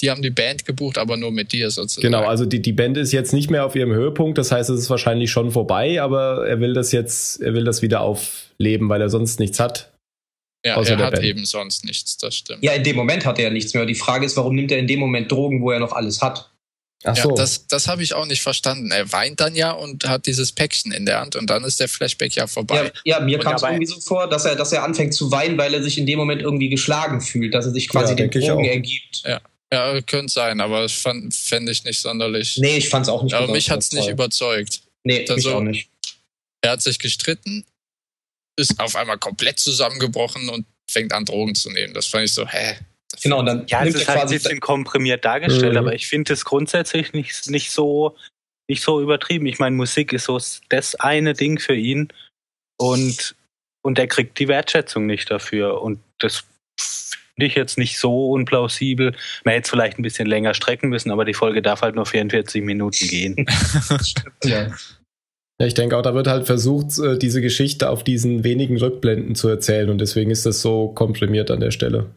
die 0.00 0.10
haben 0.10 0.22
die 0.22 0.30
Band 0.30 0.64
gebucht, 0.64 0.98
aber 0.98 1.16
nur 1.16 1.30
mit 1.30 1.52
dir 1.52 1.70
sozusagen. 1.70 2.06
Genau, 2.06 2.24
also 2.24 2.46
die, 2.46 2.62
die 2.62 2.72
Band 2.72 2.96
ist 2.96 3.12
jetzt 3.12 3.32
nicht 3.32 3.50
mehr 3.50 3.66
auf 3.66 3.76
ihrem 3.76 3.92
Höhepunkt, 3.92 4.38
das 4.38 4.50
heißt, 4.50 4.70
es 4.70 4.80
ist 4.80 4.90
wahrscheinlich 4.90 5.30
schon 5.30 5.50
vorbei, 5.50 6.00
aber 6.00 6.46
er 6.46 6.60
will 6.60 6.72
das 6.72 6.92
jetzt, 6.92 7.40
er 7.42 7.54
will 7.54 7.64
das 7.64 7.82
wieder 7.82 8.00
aufleben, 8.00 8.88
weil 8.88 9.00
er 9.00 9.10
sonst 9.10 9.38
nichts 9.40 9.60
hat. 9.60 9.92
Ja, 10.66 10.80
er 10.80 10.98
hat 10.98 11.14
Band. 11.14 11.24
eben 11.24 11.44
sonst 11.44 11.84
nichts, 11.84 12.16
das 12.16 12.36
stimmt. 12.36 12.64
Ja, 12.64 12.72
in 12.72 12.82
dem 12.82 12.96
Moment 12.96 13.26
hat 13.26 13.38
er 13.38 13.44
ja 13.44 13.50
nichts 13.50 13.74
mehr. 13.74 13.84
Die 13.84 13.94
Frage 13.94 14.24
ist, 14.24 14.36
warum 14.38 14.54
nimmt 14.54 14.72
er 14.72 14.78
in 14.78 14.86
dem 14.86 14.98
Moment 14.98 15.30
Drogen, 15.30 15.60
wo 15.60 15.70
er 15.70 15.78
noch 15.78 15.92
alles 15.92 16.22
hat? 16.22 16.53
Ach 17.04 17.16
so. 17.16 17.28
Ja, 17.30 17.34
das, 17.34 17.66
das 17.66 17.86
habe 17.86 18.02
ich 18.02 18.14
auch 18.14 18.26
nicht 18.26 18.42
verstanden. 18.42 18.90
Er 18.90 19.12
weint 19.12 19.40
dann 19.40 19.54
ja 19.54 19.72
und 19.72 20.08
hat 20.08 20.26
dieses 20.26 20.52
Päckchen 20.52 20.90
in 20.90 21.04
der 21.04 21.20
Hand 21.20 21.36
und 21.36 21.50
dann 21.50 21.62
ist 21.64 21.78
der 21.78 21.88
Flashback 21.88 22.34
ja 22.34 22.46
vorbei. 22.46 22.92
Ja, 23.04 23.18
ja 23.18 23.20
mir 23.20 23.38
kam 23.38 23.56
es 23.56 23.62
irgendwie 23.62 23.86
so 23.86 24.00
vor, 24.00 24.28
dass 24.28 24.46
er, 24.46 24.56
dass 24.56 24.72
er 24.72 24.82
anfängt 24.82 25.12
zu 25.12 25.30
weinen, 25.30 25.58
weil 25.58 25.74
er 25.74 25.82
sich 25.82 25.98
in 25.98 26.06
dem 26.06 26.18
Moment 26.18 26.40
irgendwie 26.40 26.70
geschlagen 26.70 27.20
fühlt, 27.20 27.54
dass 27.54 27.66
er 27.66 27.72
sich 27.72 27.88
quasi 27.88 28.14
ja, 28.16 28.26
den 28.26 28.30
Drogen 28.30 28.64
ergibt. 28.64 29.22
Ja. 29.24 29.40
Ja, 29.72 30.00
könnte 30.02 30.32
sein, 30.32 30.60
aber 30.60 30.82
das 30.82 30.92
fände 30.92 31.72
ich 31.72 31.82
nicht 31.82 32.00
sonderlich. 32.00 32.58
Nee, 32.58 32.76
ich 32.76 32.88
fand 32.88 33.06
es 33.06 33.08
auch 33.08 33.24
nicht 33.24 33.34
Aber 33.34 33.50
mich 33.50 33.70
hat 33.70 33.80
es 33.80 33.90
nicht 33.90 34.08
überzeugt. 34.08 34.82
Nee, 35.02 35.26
also, 35.28 35.34
mich 35.34 35.46
auch 35.48 35.60
nicht. 35.60 35.88
Er 36.60 36.72
hat 36.72 36.82
sich 36.82 36.98
gestritten, 36.98 37.64
ist 38.56 38.78
auf 38.78 38.94
einmal 38.94 39.18
komplett 39.18 39.58
zusammengebrochen 39.58 40.48
und 40.48 40.64
fängt 40.88 41.12
an, 41.12 41.24
Drogen 41.24 41.56
zu 41.56 41.70
nehmen. 41.70 41.92
Das 41.92 42.06
fand 42.06 42.24
ich 42.24 42.32
so, 42.32 42.46
hä? 42.46 42.76
Genau, 43.22 43.40
und 43.40 43.46
dann 43.46 43.66
ja, 43.68 43.84
es 43.84 43.94
ist 43.94 44.08
halt 44.08 44.22
ein 44.22 44.28
bisschen 44.28 44.60
komprimiert 44.60 45.24
dargestellt, 45.24 45.72
mhm. 45.72 45.78
aber 45.78 45.94
ich 45.94 46.06
finde 46.08 46.32
es 46.32 46.44
grundsätzlich 46.44 47.12
nicht, 47.12 47.50
nicht 47.50 47.70
so 47.70 48.16
nicht 48.68 48.82
so 48.82 49.00
übertrieben. 49.00 49.46
Ich 49.46 49.58
meine, 49.58 49.76
Musik 49.76 50.12
ist 50.12 50.24
so 50.24 50.38
das 50.68 50.94
eine 50.96 51.34
Ding 51.34 51.58
für 51.58 51.74
ihn 51.74 52.08
und 52.78 53.34
und 53.82 53.98
er 53.98 54.06
kriegt 54.06 54.38
die 54.38 54.48
Wertschätzung 54.48 55.06
nicht 55.06 55.30
dafür 55.30 55.82
und 55.82 56.00
das 56.18 56.44
finde 57.34 57.46
ich 57.46 57.54
jetzt 57.54 57.76
nicht 57.78 57.98
so 57.98 58.30
unplausibel. 58.30 59.14
Man 59.44 59.54
hätte 59.54 59.64
es 59.64 59.70
vielleicht 59.70 59.98
ein 59.98 60.02
bisschen 60.02 60.26
länger 60.26 60.54
strecken 60.54 60.88
müssen, 60.88 61.10
aber 61.10 61.24
die 61.24 61.34
Folge 61.34 61.60
darf 61.62 61.82
halt 61.82 61.94
nur 61.94 62.06
44 62.06 62.62
Minuten 62.62 63.06
gehen. 63.08 63.46
ja. 64.44 64.68
Ja, 65.60 65.66
ich 65.66 65.74
denke 65.74 65.96
auch, 65.96 66.02
da 66.02 66.14
wird 66.14 66.26
halt 66.26 66.46
versucht, 66.46 66.98
äh, 66.98 67.16
diese 67.16 67.40
Geschichte 67.40 67.88
auf 67.88 68.02
diesen 68.02 68.42
wenigen 68.42 68.76
Rückblenden 68.76 69.36
zu 69.36 69.48
erzählen 69.48 69.88
und 69.88 69.98
deswegen 69.98 70.32
ist 70.32 70.46
das 70.46 70.60
so 70.60 70.88
komprimiert 70.88 71.50
an 71.50 71.60
der 71.60 71.70
Stelle. 71.70 72.10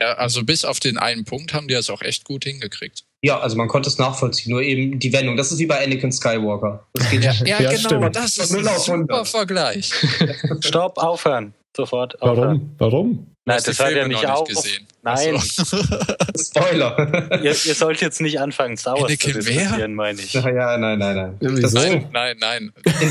Ja, 0.00 0.14
also 0.14 0.44
bis 0.44 0.64
auf 0.64 0.80
den 0.80 0.98
einen 0.98 1.24
Punkt 1.24 1.54
haben 1.54 1.68
die 1.68 1.74
das 1.74 1.88
auch 1.88 2.02
echt 2.02 2.24
gut 2.24 2.44
hingekriegt. 2.44 3.04
Ja, 3.22 3.40
also 3.40 3.56
man 3.56 3.68
konnte 3.68 3.88
es 3.88 3.98
nachvollziehen, 3.98 4.50
nur 4.50 4.60
eben 4.60 4.98
die 4.98 5.12
Wendung. 5.12 5.36
Das 5.36 5.50
ist 5.50 5.58
wie 5.58 5.66
bei 5.66 5.82
Anakin 5.82 6.12
Skywalker. 6.12 6.86
Das 6.92 7.10
geht 7.10 7.24
ja, 7.24 7.32
ja, 7.32 7.60
ja 7.60 7.70
genau, 7.70 7.88
stimmt. 7.88 8.16
das 8.16 8.36
ist 8.36 8.54
ein 8.54 8.64
super 8.78 9.24
Vergleich. 9.24 9.90
Stopp, 10.60 10.98
aufhören. 10.98 11.54
Sofort 11.76 12.20
aufhören. 12.20 12.74
Warum? 12.78 13.14
Warum? 13.16 13.34
Nein, 13.46 13.60
das 13.64 13.78
hat 13.78 13.92
er 13.92 14.08
nicht 14.08 14.26
auch. 14.26 14.44
Gesehen. 14.44 14.86
Nein. 15.02 15.38
So. 15.38 15.76
Spoiler. 16.38 17.42
ihr, 17.42 17.44
ihr, 17.44 17.74
sollt 17.74 18.00
jetzt 18.00 18.20
nicht 18.20 18.38
Star 18.76 18.98
Wars 18.98 19.00
zu 19.00 19.06
diskutieren, 19.06 19.94
meine 19.94 20.20
ich. 20.20 20.32
Ja, 20.32 20.48
ja, 20.48 20.78
nein, 20.78 20.98
nein, 20.98 21.16
nein. 21.16 21.36
Wieso? 21.40 21.78
Nein, 21.78 22.08
nein, 22.12 22.36
nein. 22.38 22.72
das 22.84 23.10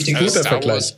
ist 0.00 0.08
ein 0.08 0.14
guter 0.14 0.42
Vergleich. 0.42 0.96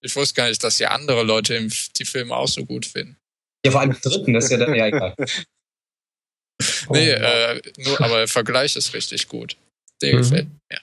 Ich 0.00 0.14
wusste 0.16 0.34
gar 0.34 0.48
nicht, 0.48 0.62
dass 0.62 0.78
ja 0.78 0.90
andere 0.90 1.22
Leute 1.22 1.68
die 1.96 2.04
Filme 2.04 2.34
auch 2.34 2.48
so 2.48 2.64
gut 2.64 2.86
finden. 2.86 3.16
Ja, 3.64 3.72
vor 3.72 3.80
allem 3.80 3.92
dritten, 3.92 4.32
das 4.32 4.44
ist 4.44 4.50
ja 4.50 4.58
dann 4.58 4.74
ja 4.74 4.86
egal. 4.86 5.14
nee, 6.90 7.12
oh, 7.12 7.16
äh, 7.16 7.62
nur, 7.78 8.00
aber 8.00 8.18
der 8.18 8.28
Vergleich 8.28 8.76
ist 8.76 8.94
richtig 8.94 9.28
gut. 9.28 9.56
Der 10.02 10.14
mhm. 10.14 10.18
gefällt 10.18 10.48
mir. 10.70 10.80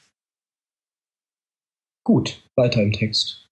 Gut, 2.06 2.44
weiter 2.56 2.82
im 2.82 2.92
Text. 2.92 3.48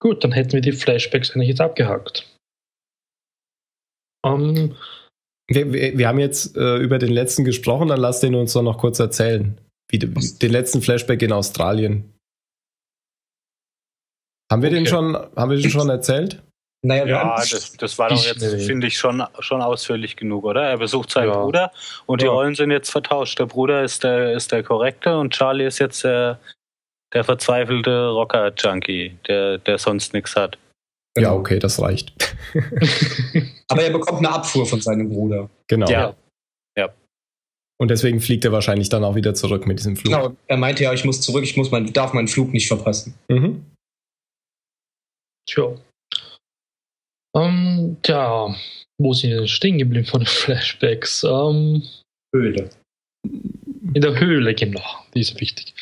Gut, 0.00 0.24
dann 0.24 0.32
hätten 0.32 0.52
wir 0.52 0.60
die 0.60 0.72
Flashbacks 0.72 1.30
eigentlich 1.30 1.48
jetzt 1.48 1.60
abgehakt. 1.60 2.26
Um, 4.24 4.56
ähm, 4.56 4.76
wir, 5.48 5.72
wir, 5.72 5.98
wir, 5.98 6.08
haben 6.08 6.18
jetzt 6.18 6.56
äh, 6.56 6.78
über 6.78 6.98
den 6.98 7.12
letzten 7.12 7.44
gesprochen, 7.44 7.88
dann 7.88 8.00
lass 8.00 8.20
den 8.20 8.34
uns 8.34 8.54
doch 8.54 8.62
noch 8.62 8.78
kurz 8.78 8.98
erzählen. 8.98 9.58
Wie, 9.90 9.98
den 9.98 10.50
letzten 10.50 10.80
Flashback 10.80 11.20
in 11.22 11.32
Australien. 11.32 12.14
Haben 14.50 14.62
wir 14.62 14.70
okay. 14.70 14.78
den 14.78 14.86
schon, 14.86 15.14
haben 15.14 15.50
wir 15.50 15.58
den 15.58 15.70
schon 15.70 15.88
erzählt? 15.88 16.42
Naja, 16.84 17.06
ja, 17.06 17.36
das, 17.36 17.72
das 17.78 17.98
war 17.98 18.10
doch 18.10 18.22
jetzt, 18.22 18.44
finde 18.66 18.88
ich, 18.88 18.98
schon, 18.98 19.22
schon 19.38 19.62
ausführlich 19.62 20.16
genug, 20.16 20.44
oder? 20.44 20.64
Er 20.64 20.76
besucht 20.76 21.10
seinen 21.10 21.32
ja. 21.32 21.40
Bruder 21.40 21.72
und 22.04 22.20
ja. 22.20 22.26
die 22.26 22.30
Rollen 22.30 22.54
sind 22.54 22.70
jetzt 22.70 22.90
vertauscht. 22.90 23.38
Der 23.38 23.46
Bruder 23.46 23.82
ist 23.82 24.04
der, 24.04 24.32
ist 24.32 24.52
der 24.52 24.62
Korrekte 24.62 25.16
und 25.16 25.32
Charlie 25.32 25.64
ist 25.64 25.78
jetzt 25.78 26.04
der, 26.04 26.38
der 27.14 27.24
verzweifelte 27.24 28.08
Rocker-Junkie, 28.08 29.16
der, 29.26 29.56
der 29.56 29.78
sonst 29.78 30.12
nichts 30.12 30.36
hat. 30.36 30.58
Ja, 31.16 31.30
genau. 31.30 31.36
okay, 31.38 31.58
das 31.58 31.80
reicht. 31.80 32.12
Aber 33.68 33.82
er 33.82 33.90
bekommt 33.90 34.18
eine 34.18 34.30
Abfuhr 34.30 34.66
von 34.66 34.82
seinem 34.82 35.08
Bruder. 35.08 35.48
Genau. 35.68 35.88
Ja. 35.88 36.14
ja. 36.76 36.92
Und 37.80 37.88
deswegen 37.88 38.20
fliegt 38.20 38.44
er 38.44 38.52
wahrscheinlich 38.52 38.90
dann 38.90 39.04
auch 39.04 39.14
wieder 39.14 39.32
zurück 39.32 39.66
mit 39.66 39.78
diesem 39.78 39.96
Flug. 39.96 40.12
Genau, 40.12 40.36
er 40.48 40.56
meinte 40.58 40.84
ja, 40.84 40.92
ich 40.92 41.06
muss 41.06 41.22
zurück, 41.22 41.44
ich 41.44 41.56
muss 41.56 41.70
mein, 41.70 41.90
darf 41.94 42.12
meinen 42.12 42.28
Flug 42.28 42.52
nicht 42.52 42.68
verpassen. 42.68 43.14
Mhm. 43.30 43.64
Tja. 45.48 45.74
Ähm, 47.36 47.96
tja, 48.02 48.54
wo 48.98 49.12
sind 49.12 49.30
wir 49.30 49.38
denn 49.38 49.48
stehen 49.48 49.78
geblieben 49.78 50.06
von 50.06 50.20
den 50.20 50.26
Flashbacks? 50.26 51.24
Ähm, 51.24 51.82
Höhle. 52.34 52.70
In 53.24 54.00
der 54.00 54.18
Höhle, 54.18 54.54
genau. 54.54 54.84
Die 55.14 55.20
ist 55.20 55.40
wichtig. 55.40 55.74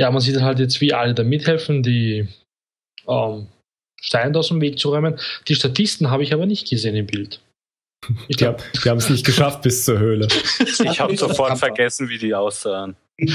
Ja, 0.00 0.10
man 0.10 0.20
sieht 0.20 0.40
halt 0.40 0.58
jetzt, 0.58 0.80
wie 0.80 0.94
alle 0.94 1.14
da 1.14 1.24
mithelfen, 1.24 1.82
die 1.82 2.28
ähm, 3.08 3.46
Steine 4.00 4.38
aus 4.38 4.48
dem 4.48 4.60
Weg 4.60 4.78
zu 4.78 4.90
räumen. 4.90 5.18
Die 5.48 5.54
Statisten 5.54 6.10
habe 6.10 6.22
ich 6.22 6.32
aber 6.32 6.46
nicht 6.46 6.68
gesehen 6.68 6.96
im 6.96 7.06
Bild. 7.06 7.40
Ich 8.28 8.36
glaube, 8.36 8.62
die 8.84 8.88
haben 8.88 8.98
es 8.98 9.10
nicht 9.10 9.26
geschafft 9.26 9.62
bis 9.62 9.84
zur 9.84 9.98
Höhle. 9.98 10.28
Ich 10.84 11.00
habe 11.00 11.16
sofort 11.16 11.58
vergessen, 11.58 12.08
wie 12.08 12.18
die 12.18 12.34
aussahen. 12.34 12.96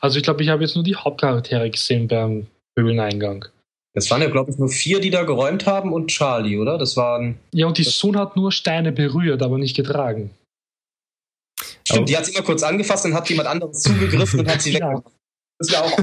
Also 0.00 0.18
ich 0.18 0.22
glaube, 0.22 0.42
ich 0.42 0.48
habe 0.50 0.62
jetzt 0.62 0.74
nur 0.74 0.84
die 0.84 0.94
Hauptcharaktere 0.94 1.70
gesehen 1.70 2.06
beim 2.08 2.46
Höhleneingang. 2.78 3.46
Das 3.96 4.10
waren 4.10 4.20
ja, 4.20 4.28
glaube 4.28 4.50
ich, 4.50 4.58
nur 4.58 4.68
vier, 4.68 5.00
die 5.00 5.08
da 5.08 5.22
geräumt 5.22 5.64
haben 5.64 5.90
und 5.90 6.08
Charlie, 6.08 6.58
oder? 6.58 6.76
Das 6.76 6.98
waren. 6.98 7.38
Ja, 7.52 7.66
und 7.66 7.78
die 7.78 7.84
Sun 7.84 8.18
hat 8.18 8.36
nur 8.36 8.52
Steine 8.52 8.92
berührt, 8.92 9.42
aber 9.42 9.56
nicht 9.56 9.74
getragen. 9.74 10.30
Stimmt, 11.82 12.10
die 12.10 12.14
hat 12.14 12.26
sie 12.26 12.32
immer 12.32 12.44
kurz 12.44 12.62
angefasst, 12.62 13.06
dann 13.06 13.14
hat 13.14 13.30
jemand 13.30 13.48
anderes 13.48 13.80
zugegriffen 13.80 14.40
und 14.40 14.48
hat 14.48 14.60
sie 14.60 14.72
ja. 14.78 15.02
Das 15.58 15.68
ist 15.68 15.76
auch. 15.76 15.98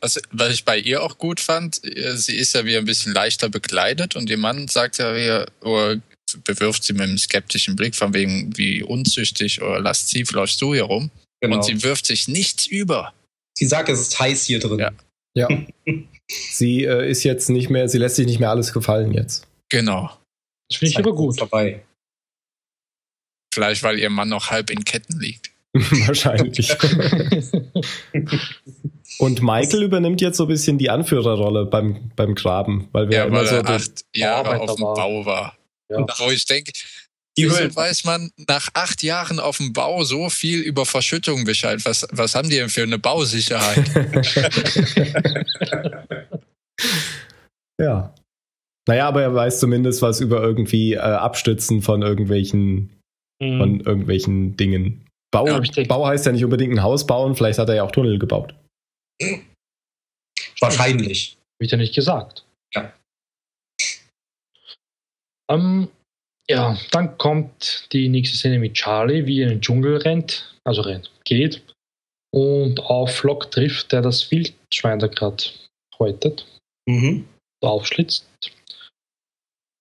was, 0.00 0.22
was 0.30 0.52
ich 0.54 0.64
bei 0.64 0.78
ihr 0.78 1.02
auch 1.02 1.18
gut 1.18 1.40
fand, 1.40 1.84
äh, 1.84 2.16
sie 2.16 2.34
ist 2.34 2.54
ja 2.54 2.64
wieder 2.64 2.78
ein 2.78 2.86
bisschen 2.86 3.12
leichter 3.12 3.50
bekleidet 3.50 4.16
und 4.16 4.30
ihr 4.30 4.38
Mann 4.38 4.66
sagt 4.66 4.96
ja 4.96 5.14
wieder, 5.14 5.48
oder 5.60 6.00
bewirft 6.44 6.84
sie 6.84 6.94
mit 6.94 7.02
einem 7.02 7.18
skeptischen 7.18 7.76
Blick 7.76 7.94
von 7.94 8.14
wegen, 8.14 8.56
wie 8.56 8.82
unzüchtig 8.82 9.60
oder 9.60 9.80
lasziv 9.80 10.32
läufst 10.32 10.62
du 10.62 10.72
hier 10.72 10.84
rum. 10.84 11.10
Genau. 11.42 11.56
Und 11.56 11.64
sie 11.64 11.82
wirft 11.82 12.06
sich 12.06 12.26
nichts 12.26 12.64
über. 12.64 13.12
Sie 13.58 13.66
sagt, 13.66 13.90
es 13.90 14.00
ist 14.00 14.18
heiß 14.18 14.44
hier 14.44 14.60
drin. 14.60 14.78
Ja. 14.78 14.92
ja. 15.34 15.48
sie 16.30 16.84
äh, 16.84 17.10
ist 17.10 17.24
jetzt 17.24 17.48
nicht 17.48 17.70
mehr, 17.70 17.88
sie 17.88 17.98
lässt 17.98 18.16
sich 18.16 18.26
nicht 18.26 18.40
mehr 18.40 18.50
alles 18.50 18.72
gefallen 18.72 19.12
jetzt. 19.12 19.46
Genau. 19.68 20.10
Das 20.68 20.78
finde 20.78 20.90
ich 20.90 20.98
aber 20.98 21.14
gut. 21.14 21.38
Vorbei. 21.38 21.82
Vielleicht, 23.52 23.82
weil 23.82 23.98
ihr 23.98 24.10
Mann 24.10 24.28
noch 24.28 24.50
halb 24.50 24.70
in 24.70 24.84
Ketten 24.84 25.18
liegt. 25.18 25.50
Wahrscheinlich. 25.72 26.76
Und 29.18 29.42
Michael 29.42 29.82
übernimmt 29.82 30.20
jetzt 30.20 30.36
so 30.36 30.44
ein 30.44 30.48
bisschen 30.48 30.78
die 30.78 30.90
Anführerrolle 30.90 31.66
beim, 31.66 32.10
beim 32.14 32.34
Graben, 32.34 32.88
weil 32.92 33.08
wir 33.08 33.18
ja, 33.18 33.24
immer 33.24 33.40
weil 33.40 33.46
so 33.46 33.56
er 33.56 33.68
acht 33.68 34.04
Jahre 34.14 34.60
auf 34.60 34.76
dem 34.76 34.82
Bau 34.82 35.26
war. 35.26 35.56
Ja. 35.88 36.06
Wo 36.18 36.30
ich 36.30 36.44
denke, 36.44 36.72
Wieso 37.44 37.76
weiß 37.76 38.04
man 38.04 38.30
nach 38.48 38.68
acht 38.74 39.02
Jahren 39.02 39.40
auf 39.40 39.58
dem 39.58 39.72
Bau 39.72 40.04
so 40.04 40.30
viel 40.30 40.60
über 40.60 40.86
Verschüttung 40.86 41.44
Bescheid? 41.44 41.84
Was, 41.84 42.06
was 42.10 42.34
haben 42.34 42.48
die 42.48 42.56
denn 42.56 42.68
für 42.68 42.82
eine 42.82 42.98
Bausicherheit? 42.98 43.88
ja. 47.80 48.14
Naja, 48.88 49.06
aber 49.06 49.22
er 49.22 49.34
weiß 49.34 49.60
zumindest 49.60 50.00
was 50.00 50.20
über 50.20 50.42
irgendwie 50.42 50.94
äh, 50.94 50.98
Abstützen 50.98 51.82
von 51.82 52.00
irgendwelchen, 52.00 52.98
mhm. 53.38 53.58
von 53.58 53.80
irgendwelchen 53.80 54.56
Dingen. 54.56 55.04
Bau, 55.30 55.46
ja, 55.46 55.60
Bau 55.86 56.06
heißt 56.06 56.24
ja 56.24 56.32
nicht 56.32 56.44
unbedingt 56.44 56.72
ein 56.72 56.82
Haus 56.82 57.06
bauen, 57.06 57.36
vielleicht 57.36 57.58
hat 57.58 57.68
er 57.68 57.74
ja 57.74 57.82
auch 57.82 57.92
Tunnel 57.92 58.18
gebaut. 58.18 58.54
Wahrscheinlich. 60.60 61.36
Habe 61.58 61.66
ich 61.66 61.70
ja 61.70 61.76
nicht 61.76 61.94
gesagt. 61.94 62.46
Ja. 62.74 62.94
Ähm, 65.50 65.88
ja, 66.50 66.78
dann 66.92 67.18
kommt 67.18 67.88
die 67.92 68.08
nächste 68.08 68.36
Szene 68.36 68.58
mit 68.58 68.74
Charlie, 68.74 69.26
wie 69.26 69.40
er 69.40 69.44
in 69.44 69.54
den 69.54 69.60
Dschungel 69.60 69.98
rennt, 69.98 70.54
also 70.64 70.82
rennt, 70.82 71.10
geht 71.24 71.62
und 72.32 72.80
auf 72.80 73.14
Flock 73.16 73.50
trifft, 73.50 73.92
der 73.92 74.02
das 74.02 74.30
Wildschwein 74.30 74.98
da 74.98 75.06
gerade 75.06 75.44
häutet, 75.98 76.46
mhm. 76.86 77.26
aufschlitzt. 77.62 78.26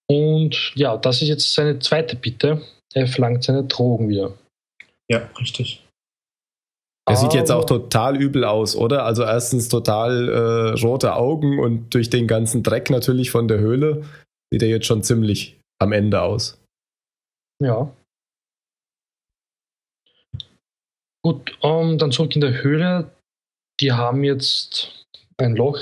Und 0.09 0.71
ja, 0.75 0.97
das 0.97 1.21
ist 1.21 1.27
jetzt 1.27 1.53
seine 1.53 1.79
zweite 1.79 2.15
Bitte. 2.15 2.61
Er 2.93 3.07
verlangt 3.07 3.43
seine 3.43 3.65
Drogen 3.65 4.07
wieder. 4.07 4.33
Ja, 5.09 5.29
richtig. 5.39 5.83
Er 7.09 7.15
sieht 7.15 7.33
jetzt 7.33 7.51
auch 7.51 7.65
total 7.65 8.17
übel 8.17 8.43
aus, 8.43 8.75
oder? 8.75 9.05
Also 9.05 9.23
erstens 9.23 9.69
total 9.69 10.27
äh, 10.27 10.81
rote 10.81 11.15
Augen 11.15 11.59
und 11.59 11.93
durch 11.93 12.09
den 12.09 12.27
ganzen 12.27 12.63
Dreck 12.63 12.89
natürlich 12.89 13.31
von 13.31 13.47
der 13.47 13.59
Höhle 13.59 14.03
sieht 14.51 14.61
er 14.61 14.67
jetzt 14.67 14.87
schon 14.87 15.03
ziemlich 15.03 15.57
am 15.79 15.93
Ende 15.93 16.21
aus. 16.21 16.56
Ja. 17.63 17.93
Gut, 21.23 21.57
um, 21.61 21.91
ähm, 21.91 21.97
dann 21.97 22.11
zurück 22.11 22.35
in 22.35 22.41
der 22.41 22.63
Höhle. 22.63 23.11
Die 23.79 23.91
haben 23.91 24.23
jetzt 24.23 25.05
ein 25.37 25.55
Loch 25.55 25.79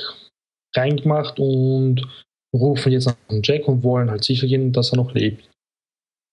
reingemacht 0.75 1.39
und 1.39 2.07
rufen 2.53 2.91
jetzt 2.91 3.05
nach 3.05 3.15
Jack 3.43 3.67
und 3.67 3.83
wollen 3.83 4.09
halt 4.09 4.23
sicher 4.23 4.47
gehen, 4.47 4.73
dass 4.73 4.91
er 4.91 4.97
noch 4.97 5.13
lebt. 5.13 5.49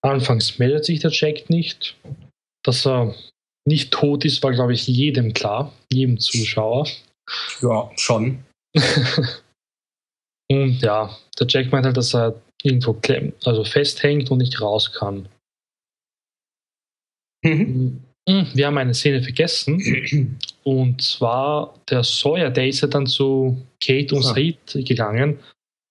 Anfangs 0.04 0.58
meldet 0.58 0.84
sich 0.84 1.00
der 1.00 1.10
Jack 1.12 1.50
nicht. 1.50 1.96
Dass 2.64 2.86
er 2.86 3.14
nicht 3.64 3.92
tot 3.92 4.24
ist, 4.24 4.42
war, 4.42 4.52
glaube 4.52 4.72
ich, 4.72 4.86
jedem 4.86 5.34
klar, 5.34 5.72
jedem 5.92 6.18
Zuschauer. 6.18 6.88
Ja, 7.60 7.90
schon. 7.96 8.44
und 10.50 10.80
ja, 10.80 11.16
der 11.38 11.46
Jack 11.48 11.70
meint 11.70 11.86
halt, 11.86 11.96
dass 11.96 12.14
er 12.14 12.40
irgendwo 12.64 12.94
klemmt, 12.94 13.46
also 13.46 13.64
festhängt 13.64 14.30
und 14.30 14.38
nicht 14.38 14.60
raus 14.60 14.92
kann. 14.92 15.28
Mhm. 17.44 18.00
Hm, 18.28 18.46
wir 18.54 18.66
haben 18.66 18.78
eine 18.78 18.94
Szene 18.94 19.22
vergessen. 19.22 20.38
Und 20.64 21.02
zwar 21.02 21.74
der 21.90 22.04
Sawyer, 22.04 22.50
der 22.50 22.68
ist 22.68 22.80
ja 22.80 22.88
dann 22.88 23.06
zu 23.06 23.60
Kate 23.82 24.14
und 24.14 24.22
Said 24.22 24.78
gegangen. 24.86 25.40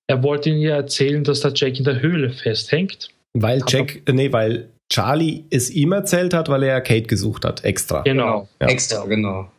Er 0.08 0.24
wollte 0.24 0.50
ihnen 0.50 0.62
ja 0.62 0.76
erzählen, 0.76 1.24
dass 1.24 1.42
der 1.42 1.52
Jack 1.54 1.78
in 1.78 1.84
der 1.84 2.02
Höhle 2.02 2.32
festhängt. 2.32 3.10
Weil 3.34 3.64
Jack, 3.68 4.02
äh, 4.08 4.14
nee, 4.14 4.32
weil 4.32 4.70
Charlie 4.92 5.46
es 5.50 5.70
ihm 5.70 5.92
erzählt 5.92 6.34
hat, 6.34 6.50
weil 6.50 6.64
er 6.64 6.70
ja 6.70 6.82
Kate 6.82 7.04
gesucht 7.04 7.46
hat, 7.46 7.64
extra. 7.64 8.02
Genau. 8.02 8.48
Ja. 8.60 8.68
Extra, 8.68 9.06
genau. 9.06 9.50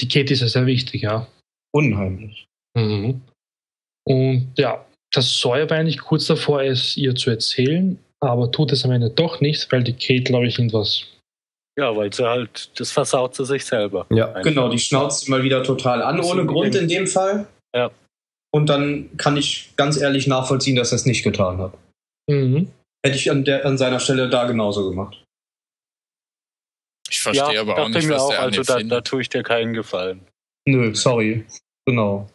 Die 0.00 0.08
Kate 0.08 0.32
ist 0.32 0.40
ja 0.40 0.48
sehr 0.48 0.66
wichtig, 0.66 1.02
ja. 1.02 1.26
Unheimlich. 1.72 2.46
Mhm. 2.76 3.22
Und 4.06 4.52
ja, 4.56 4.84
das 5.14 5.38
Sawyer 5.38 5.68
war 5.70 5.78
eigentlich 5.78 6.00
kurz 6.00 6.26
davor, 6.26 6.62
es 6.62 6.96
ihr 6.96 7.14
zu 7.14 7.30
erzählen, 7.30 7.98
aber 8.20 8.50
tut 8.50 8.72
es 8.72 8.84
am 8.84 8.90
Ende 8.90 9.10
doch 9.10 9.40
nicht, 9.40 9.70
weil 9.70 9.84
die 9.84 9.92
Kate, 9.92 10.24
glaube 10.24 10.46
ich, 10.46 10.58
irgendwas. 10.58 11.04
Ja, 11.78 11.94
weil 11.96 12.12
sie 12.12 12.28
halt, 12.28 12.70
das 12.78 12.92
versaut 12.92 13.34
sie 13.34 13.44
sich 13.44 13.64
selber. 13.64 14.06
Ja, 14.10 14.28
einfach. 14.28 14.42
genau, 14.42 14.68
die 14.68 14.78
schnauzt 14.78 15.28
mal 15.28 15.42
wieder 15.42 15.62
total 15.62 16.02
an, 16.02 16.20
ohne 16.20 16.46
Grund 16.46 16.74
in 16.74 16.88
dem 16.88 17.06
Fall. 17.06 17.46
Ja. 17.74 17.90
Und 18.52 18.68
dann 18.68 19.16
kann 19.16 19.36
ich 19.36 19.72
ganz 19.76 19.96
ehrlich 19.96 20.26
nachvollziehen, 20.26 20.76
dass 20.76 20.92
er 20.92 20.96
es 20.96 21.06
nicht 21.06 21.24
getan 21.24 21.58
hat. 21.58 21.74
Mhm. 22.30 22.70
Hätte 23.04 23.16
ich 23.16 23.30
an, 23.30 23.44
der, 23.44 23.66
an 23.66 23.76
seiner 23.76 23.98
Stelle 23.98 24.30
da 24.30 24.44
genauso 24.44 24.88
gemacht. 24.88 25.22
Ich 27.10 27.20
verstehe 27.20 27.54
ja, 27.54 27.60
aber 27.60 27.78
auch 27.78 27.88
nicht, 27.88 28.08
was 28.08 28.22
auch, 28.22 28.30
der 28.30 28.40
also 28.40 28.62
da, 28.62 28.80
da 28.80 29.00
tue 29.00 29.22
ich 29.22 29.28
dir 29.28 29.42
keinen 29.42 29.74
Gefallen. 29.74 30.20
Nö, 30.66 30.94
sorry. 30.94 31.44
Genau. 31.86 32.28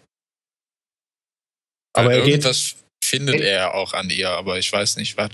Aber 2.00 2.14
er 2.14 2.26
irgendwas 2.26 2.72
geht, 2.72 3.10
findet 3.10 3.42
er 3.42 3.74
auch 3.74 3.94
an 3.94 4.10
ihr, 4.10 4.30
aber 4.30 4.58
ich 4.58 4.72
weiß 4.72 4.98
nicht 4.98 5.18
was. 5.18 5.32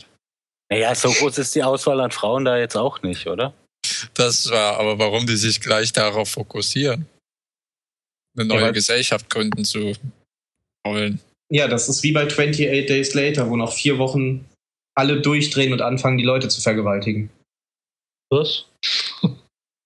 Naja, 0.71 0.95
so 0.95 1.11
groß 1.11 1.37
ist 1.37 1.53
die 1.55 1.63
Auswahl 1.63 1.99
an 2.01 2.11
Frauen 2.11 2.45
da 2.45 2.57
jetzt 2.57 2.75
auch 2.75 3.01
nicht, 3.01 3.27
oder? 3.27 3.53
Das 4.13 4.49
war 4.49 4.79
aber, 4.79 4.97
warum 4.97 5.27
die 5.27 5.35
sich 5.35 5.61
gleich 5.61 5.93
darauf 5.93 6.29
fokussieren. 6.29 7.05
Eine 8.37 8.47
neue 8.47 8.61
ja, 8.61 8.71
Gesellschaft 8.71 9.29
gründen 9.29 9.63
zu 9.63 9.93
wollen. 10.85 11.21
Ja, 11.51 11.67
das 11.67 11.87
ist 11.87 12.03
wie 12.03 12.11
bei 12.11 12.25
28 12.25 12.87
Days 12.87 13.13
Later, 13.13 13.49
wo 13.49 13.55
nach 13.55 13.71
vier 13.71 13.97
Wochen 13.97 14.45
alle 14.97 15.21
durchdrehen 15.21 15.73
und 15.73 15.81
anfangen, 15.81 16.17
die 16.17 16.23
Leute 16.23 16.47
zu 16.47 16.61
vergewaltigen. 16.61 17.29
Was? 18.31 18.65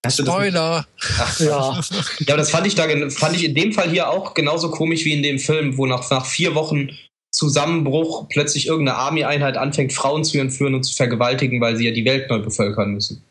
Spoiler! 0.09 0.85
Ach, 1.17 1.39
ja. 1.39 1.45
ja, 1.49 2.27
aber 2.27 2.37
das 2.37 2.51
fand 2.51 2.67
ich, 2.67 2.75
da, 2.75 2.85
fand 3.09 3.35
ich 3.35 3.45
in 3.45 3.55
dem 3.55 3.73
Fall 3.73 3.89
hier 3.89 4.09
auch 4.09 4.33
genauso 4.33 4.71
komisch 4.71 5.05
wie 5.05 5.13
in 5.13 5.23
dem 5.23 5.39
Film, 5.39 5.77
wo 5.77 5.85
nach, 5.85 6.09
nach 6.09 6.25
vier 6.25 6.55
Wochen 6.55 6.89
Zusammenbruch 7.31 8.27
plötzlich 8.29 8.67
irgendeine 8.67 8.97
Army-Einheit 8.97 9.57
anfängt, 9.57 9.93
Frauen 9.93 10.23
zu 10.23 10.39
entführen 10.39 10.75
und 10.75 10.83
zu 10.83 10.95
vergewaltigen, 10.95 11.61
weil 11.61 11.75
sie 11.75 11.85
ja 11.85 11.91
die 11.91 12.05
Welt 12.05 12.29
neu 12.29 12.39
bevölkern 12.39 12.91
müssen. 12.91 13.23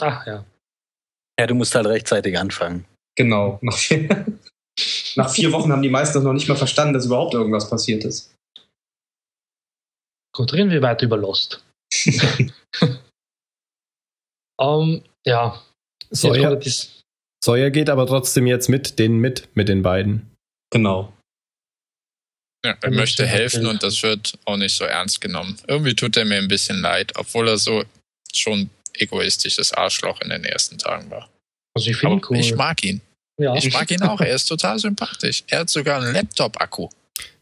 Ach 0.00 0.26
ja. 0.26 0.44
Ja, 1.38 1.46
du 1.46 1.54
musst 1.54 1.74
halt 1.74 1.86
rechtzeitig 1.86 2.38
anfangen. 2.38 2.86
Genau. 3.16 3.58
Nach 3.62 3.76
vier, 3.76 4.26
nach 5.16 5.30
vier 5.30 5.52
Wochen 5.52 5.70
haben 5.70 5.82
die 5.82 5.90
meisten 5.90 6.22
noch 6.22 6.32
nicht 6.32 6.48
mal 6.48 6.56
verstanden, 6.56 6.94
dass 6.94 7.04
überhaupt 7.04 7.34
irgendwas 7.34 7.68
passiert 7.68 8.04
ist. 8.04 8.34
Gut, 10.34 10.52
reden 10.54 10.70
wir 10.70 10.80
weiter 10.80 11.04
über 11.04 11.18
Lost. 11.18 11.62
um, 14.56 15.02
ja. 15.26 15.62
Sawyer, 16.12 16.60
Sawyer 17.44 17.70
geht 17.70 17.90
aber 17.90 18.06
trotzdem 18.06 18.46
jetzt 18.46 18.68
mit 18.68 18.98
denen 18.98 19.18
mit, 19.18 19.48
mit 19.54 19.68
den 19.68 19.82
beiden. 19.82 20.30
Genau. 20.70 21.12
Ja, 22.64 22.76
er 22.80 22.90
möchte 22.92 23.26
helfen 23.26 23.66
und 23.66 23.82
das 23.82 24.02
wird 24.02 24.38
auch 24.44 24.56
nicht 24.56 24.76
so 24.76 24.84
ernst 24.84 25.20
genommen. 25.20 25.56
Irgendwie 25.66 25.96
tut 25.96 26.16
er 26.16 26.24
mir 26.24 26.36
ein 26.36 26.48
bisschen 26.48 26.80
leid, 26.80 27.12
obwohl 27.16 27.48
er 27.48 27.58
so 27.58 27.82
schon 28.32 28.70
egoistisches 28.94 29.72
Arschloch 29.72 30.20
in 30.20 30.30
den 30.30 30.44
ersten 30.44 30.78
Tagen 30.78 31.10
war. 31.10 31.28
Also 31.74 31.90
ich 31.90 31.96
finde 31.96 32.24
cool. 32.30 32.38
Ich 32.38 32.54
mag 32.54 32.84
ihn. 32.84 33.00
Ja. 33.40 33.54
Ich 33.56 33.72
mag 33.72 33.90
ihn 33.90 34.02
auch. 34.02 34.20
Er 34.20 34.34
ist 34.34 34.46
total 34.46 34.78
sympathisch. 34.78 35.42
Er 35.48 35.60
hat 35.60 35.70
sogar 35.70 36.00
einen 36.00 36.12
Laptop-Akku. 36.12 36.88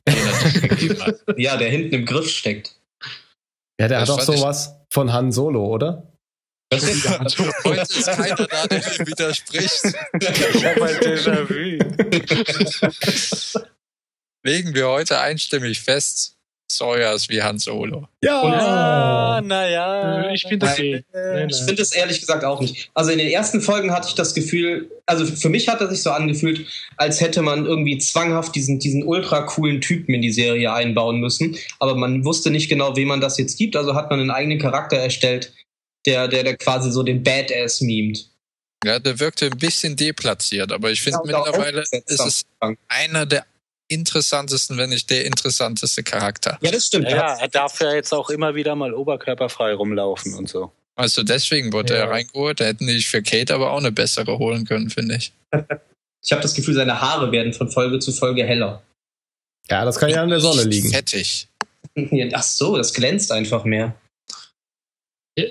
ja, 1.37 1.57
der 1.57 1.69
hinten 1.69 1.95
im 1.95 2.07
Griff 2.07 2.31
steckt. 2.31 2.75
Ja, 3.81 3.89
der 3.89 4.01
das 4.01 4.09
hat 4.09 4.19
auch 4.19 4.23
sowas 4.23 4.77
von 4.91 5.13
Han 5.13 5.33
Solo, 5.33 5.67
oder? 5.67 6.11
Heute 7.65 7.81
ist 7.81 8.07
keiner 8.07 8.47
da, 8.47 8.67
der 8.67 8.79
ihm 8.79 9.07
widerspricht. 9.07 9.83
Ich 10.21 10.65
habe 10.65 10.85
ein 10.85 10.97
Déjà-vu 10.97 11.51
legen 14.43 14.75
wir 14.75 14.89
heute 14.89 15.21
einstimmig 15.21 15.81
fest, 15.81 16.37
Sawyer 16.71 17.15
ist 17.15 17.29
wie 17.29 17.43
Han 17.43 17.59
Solo. 17.59 18.07
Ja, 18.23 19.41
naja. 19.43 20.23
Äh, 20.23 20.35
ich 20.35 20.43
finde 20.43 20.67
das 20.67 20.79
eh. 20.79 21.03
Ich 21.49 21.57
finde 21.57 21.83
es 21.83 21.93
ehrlich 21.93 22.21
gesagt 22.21 22.45
auch 22.45 22.61
nicht. 22.61 22.91
Also 22.95 23.11
in 23.11 23.19
den 23.19 23.27
ersten 23.27 23.61
Folgen 23.61 23.93
hatte 23.93 24.07
ich 24.09 24.15
das 24.15 24.35
Gefühl, 24.35 24.89
also 25.05 25.27
für 25.27 25.49
mich 25.49 25.69
hat 25.69 25.81
er 25.81 25.89
sich 25.89 26.03
so 26.03 26.11
angefühlt, 26.13 26.67
als 26.97 27.21
hätte 27.21 27.43
man 27.43 27.67
irgendwie 27.67 27.99
zwanghaft 27.99 28.55
diesen, 28.55 28.79
diesen 28.79 29.03
ultra 29.03 29.43
coolen 29.43 29.81
Typen 29.81 30.15
in 30.15 30.23
die 30.23 30.33
Serie 30.33 30.73
einbauen 30.73 31.19
müssen. 31.19 31.57
Aber 31.81 31.97
man 31.97 32.25
wusste 32.25 32.53
nicht 32.53 32.69
genau, 32.69 32.95
wem 32.95 33.09
man 33.09 33.21
das 33.21 33.37
jetzt 33.37 33.59
gibt. 33.59 33.75
Also 33.75 33.97
hat 33.97 34.09
man 34.11 34.21
einen 34.21 34.31
eigenen 34.31 34.61
Charakter 34.61 34.97
erstellt, 34.97 35.53
der, 36.07 36.29
der, 36.29 36.45
der 36.45 36.57
quasi 36.57 36.91
so 36.91 37.03
den 37.03 37.23
Badass 37.23 37.81
mimt. 37.81 38.31
Ja, 38.85 38.99
der 38.99 39.19
wirkte 39.19 39.47
ein 39.47 39.59
bisschen 39.59 39.95
deplatziert, 39.95 40.73
aber 40.73 40.91
ich 40.91 41.03
finde 41.03 41.21
ja, 41.25 41.39
mittlerweile 41.45 41.85
ist 42.07 42.21
es 42.21 42.47
einer 42.89 43.27
der 43.27 43.45
interessantesten, 43.89 44.79
wenn 44.79 44.91
nicht 44.91 45.11
der 45.11 45.27
interessanteste 45.27 46.03
Charakter. 46.03 46.59
Ja, 46.63 46.71
das 46.71 46.87
stimmt. 46.87 47.11
Ja, 47.11 47.35
er 47.35 47.49
darf 47.49 47.81
ja 47.81 47.93
jetzt 47.93 48.15
auch 48.15 48.31
immer 48.31 48.55
wieder 48.55 48.75
mal 48.77 48.95
oberkörperfrei 48.95 49.75
rumlaufen 49.75 50.35
und 50.35 50.49
so. 50.49 50.73
Also 50.95 51.23
deswegen 51.23 51.73
wurde 51.73 51.95
ja. 51.95 52.01
er 52.01 52.11
reingeholt. 52.11 52.61
Da 52.61 52.67
hätten 52.67 52.87
die 52.87 53.01
für 53.01 53.23
Kate 53.23 53.55
aber 53.55 53.73
auch 53.73 53.79
eine 53.79 53.93
bessere 53.93 54.39
holen 54.39 54.65
können, 54.65 54.91
finde 54.91 55.17
ich. 55.17 55.33
ich 56.23 56.33
habe 56.33 56.43
das 56.43 56.55
Gefühl, 56.55 56.75
seine 56.75 57.01
Haare 57.01 57.33
werden 57.33 57.53
von 57.53 57.71
Folge 57.71 57.99
zu 57.99 58.13
Folge 58.13 58.45
heller. 58.45 58.83
Ja, 59.69 59.85
das 59.85 59.99
kann 59.99 60.11
ja 60.11 60.23
an 60.23 60.31
der 60.31 60.41
Sonne 60.41 60.65
liegen. 60.65 60.91
Fettig. 60.91 61.49
Ach 62.33 62.43
so, 62.43 62.77
das 62.77 62.95
glänzt 62.95 63.33
einfach 63.33 63.65
mehr. 63.65 63.95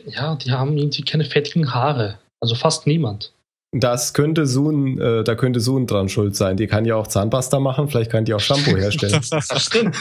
Ja, 0.05 0.35
die 0.35 0.51
haben 0.51 0.77
irgendwie 0.77 1.03
keine 1.03 1.25
fettigen 1.25 1.73
Haare. 1.73 2.19
Also 2.41 2.55
fast 2.55 2.87
niemand. 2.87 3.33
Das 3.71 4.13
könnte 4.13 4.47
Sun, 4.47 4.99
äh, 4.99 5.23
da 5.23 5.35
könnte 5.35 5.59
Sun 5.59 5.85
dran 5.85 6.09
schuld 6.09 6.35
sein. 6.35 6.57
Die 6.57 6.67
kann 6.67 6.85
ja 6.85 6.95
auch 6.95 7.07
Zahnpasta 7.07 7.59
machen, 7.59 7.87
vielleicht 7.87 8.09
kann 8.09 8.25
die 8.25 8.33
auch 8.33 8.39
Shampoo 8.39 8.75
herstellen. 8.75 9.21
das 9.31 9.63
stimmt. 9.63 9.95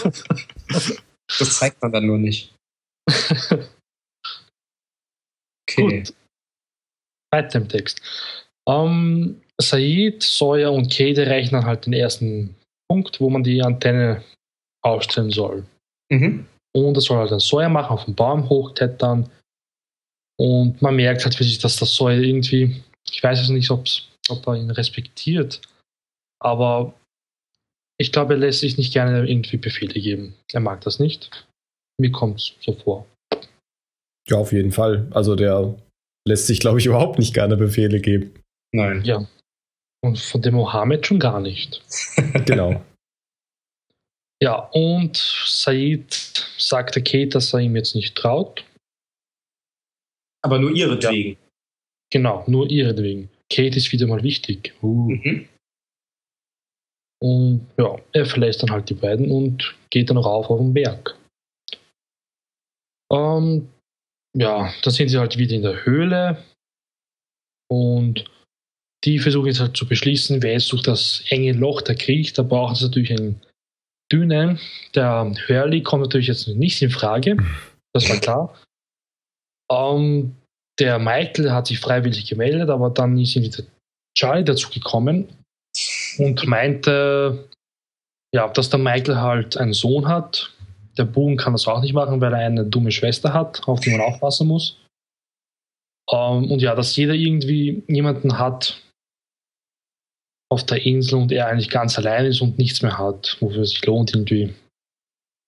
Das 1.39 1.59
zeigt 1.59 1.83
man 1.83 1.93
dann 1.93 2.07
nur 2.07 2.19
nicht. 2.19 2.55
Okay. 5.69 5.99
Gut. 5.99 6.15
Weiter 7.31 7.59
im 7.59 7.69
Text. 7.69 8.01
Um, 8.67 9.41
Said, 9.61 10.23
Sawyer 10.23 10.73
und 10.73 10.91
Kate 10.91 11.25
erreichen 11.25 11.55
dann 11.55 11.67
halt 11.67 11.85
den 11.85 11.93
ersten 11.93 12.55
Punkt, 12.89 13.21
wo 13.21 13.29
man 13.29 13.43
die 13.43 13.63
Antenne 13.63 14.23
aufstellen 14.83 15.31
soll. 15.31 15.65
Mhm. 16.11 16.47
Und 16.75 16.97
das 16.97 17.05
soll 17.05 17.19
halt 17.19 17.33
ein 17.33 17.41
Sawyer 17.41 17.69
machen, 17.69 17.93
auf 17.93 18.05
den 18.05 18.15
Baum 18.15 18.49
hochklettern. 18.49 19.29
Und 20.39 20.81
man 20.81 20.97
merkt 20.97 21.25
halt, 21.25 21.65
dass 21.65 21.77
das 21.77 21.97
Sawyer 21.97 22.21
irgendwie 22.21 22.83
ich 23.13 23.23
weiß 23.23 23.41
es 23.41 23.49
nicht, 23.49 23.71
ob 23.71 24.47
er 24.47 24.57
ihn 24.57 24.71
respektiert, 24.71 25.61
aber 26.41 26.95
ich 28.01 28.13
glaube, 28.13 28.35
er 28.35 28.41
lässt 28.41 28.61
sich 28.61 28.77
nicht 28.77 28.93
gerne 28.93 29.29
irgendwie 29.29 29.57
Befehle 29.57 30.01
geben. 30.01 30.35
Er 30.53 30.61
mag 30.61 30.81
das 30.83 30.99
nicht. 30.99 31.47
Mir 32.01 32.13
kommt 32.13 32.39
es 32.39 32.55
so 32.61 32.73
vor. 32.75 33.07
Ja, 34.29 34.37
auf 34.37 34.53
jeden 34.53 34.71
Fall. 34.71 35.09
Also 35.11 35.35
der 35.35 35.75
lässt 36.27 36.47
sich, 36.47 36.61
glaube 36.61 36.79
ich, 36.79 36.87
überhaupt 36.87 37.19
nicht 37.19 37.35
gerne 37.35 37.57
Befehle 37.57 38.01
geben. 38.01 38.35
Nein. 38.73 39.03
Ja. 39.05 39.27
Und 40.05 40.19
von 40.19 40.43
dem 40.43 40.55
Mohammed 40.55 41.07
schon 41.07 41.19
gar 41.19 41.41
nicht. 41.41 41.83
genau. 42.47 42.85
Ja, 44.41 44.69
und 44.73 45.17
Said 45.17 46.15
sagte 46.57 47.03
Kate, 47.03 47.31
dass 47.31 47.53
er 47.53 47.61
ihm 47.61 47.75
jetzt 47.75 47.97
nicht 47.97 48.15
traut. 48.15 48.65
Aber 50.43 50.59
nur 50.59 50.71
ihretwegen. 50.71 51.33
Ja. 51.33 51.39
Genau, 52.11 52.45
nur 52.47 52.71
ihretwegen. 52.71 53.29
Kate 53.51 53.77
ist 53.77 53.93
wieder 53.93 54.07
mal 54.07 54.23
wichtig. 54.23 54.75
Uh. 54.83 55.11
Mhm. 55.11 55.49
Und 57.21 57.67
ja, 57.77 57.97
er 58.13 58.27
verlässt 58.27 58.63
dann 58.63 58.71
halt 58.71 58.89
die 58.89 58.95
beiden 58.95 59.31
und 59.31 59.75
geht 59.91 60.09
dann 60.11 60.19
rauf 60.19 60.49
auf 60.51 60.61
den 60.61 60.73
Berg. 60.73 61.17
Ähm, 63.13 63.69
ja, 64.37 64.73
dann 64.83 64.93
sind 64.93 65.09
sie 65.09 65.19
halt 65.19 65.37
wieder 65.37 65.55
in 65.57 65.63
der 65.63 65.85
Höhle 65.85 66.45
und 67.71 68.25
die 69.05 69.19
versuchen 69.19 69.47
jetzt 69.47 69.61
halt 69.61 69.77
zu 69.77 69.87
beschließen, 69.87 70.43
wer 70.43 70.53
jetzt 70.53 70.71
durch 70.73 70.83
das 70.83 71.25
enge 71.29 71.53
Loch 71.53 71.83
da 71.83 71.95
kriecht. 71.95 72.39
Da 72.39 72.43
brauchen 72.43 72.75
sie 72.75 72.85
natürlich 72.85 73.13
einen 73.13 73.41
dünnen. 74.13 74.61
Der 74.95 75.33
Hurley 75.49 75.83
kommt 75.83 76.03
natürlich 76.03 76.27
jetzt 76.29 76.47
nicht 76.49 76.83
in 76.83 76.91
Frage, 76.91 77.37
das 77.93 78.09
war 78.09 78.17
klar. 78.19 78.61
Ähm, 79.71 80.37
der 80.79 80.99
Michael 80.99 81.51
hat 81.53 81.67
sich 81.67 81.81
freiwillig 81.81 82.29
gemeldet, 82.29 82.71
aber 82.71 82.91
dann 82.91 83.19
ist 83.19 83.37
ihm 83.37 83.43
wieder 83.43 83.65
Charlie 84.17 84.45
dazu 84.45 84.71
gekommen 84.71 85.29
und 86.19 86.47
meinte, 86.47 87.49
ja, 88.35 88.49
dass 88.49 88.71
der 88.71 88.79
Michael 88.79 89.17
halt 89.17 89.57
einen 89.57 89.73
Sohn 89.73 90.09
hat. 90.09 90.53
Der 90.97 91.05
Boone 91.05 91.37
kann 91.37 91.53
das 91.53 91.67
auch 91.67 91.81
nicht 91.81 91.95
machen, 91.95 92.21
weil 92.21 92.33
er 92.33 92.41
eine 92.41 92.65
dumme 92.65 92.91
Schwester 92.91 93.33
hat, 93.33 93.67
auf 93.67 93.81
die 93.81 93.91
man 93.91 94.01
aufpassen 94.01 94.49
muss. 94.49 94.79
Ähm, 96.11 96.51
und 96.51 96.61
ja, 96.61 96.75
dass 96.75 96.97
jeder 96.97 97.15
irgendwie 97.15 97.83
jemanden 97.87 98.39
hat 98.39 98.83
auf 100.51 100.65
der 100.65 100.85
Insel 100.85 101.17
und 101.17 101.31
er 101.31 101.47
eigentlich 101.47 101.71
ganz 101.71 101.99
allein 101.99 102.27
ist 102.27 102.41
und 102.41 102.59
nichts 102.59 102.83
mehr 102.83 102.99
hat, 102.99 103.37
wofür 103.41 103.63
es 103.63 103.71
sich 103.71 103.85
lohnt, 103.85 104.15
irgendwie 104.15 104.55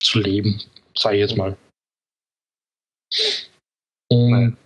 zu 0.02 0.18
leben, 0.20 0.60
sage 0.94 1.16
ich 1.16 1.20
jetzt 1.22 1.36
mal. 1.36 1.56
Und 4.10 4.56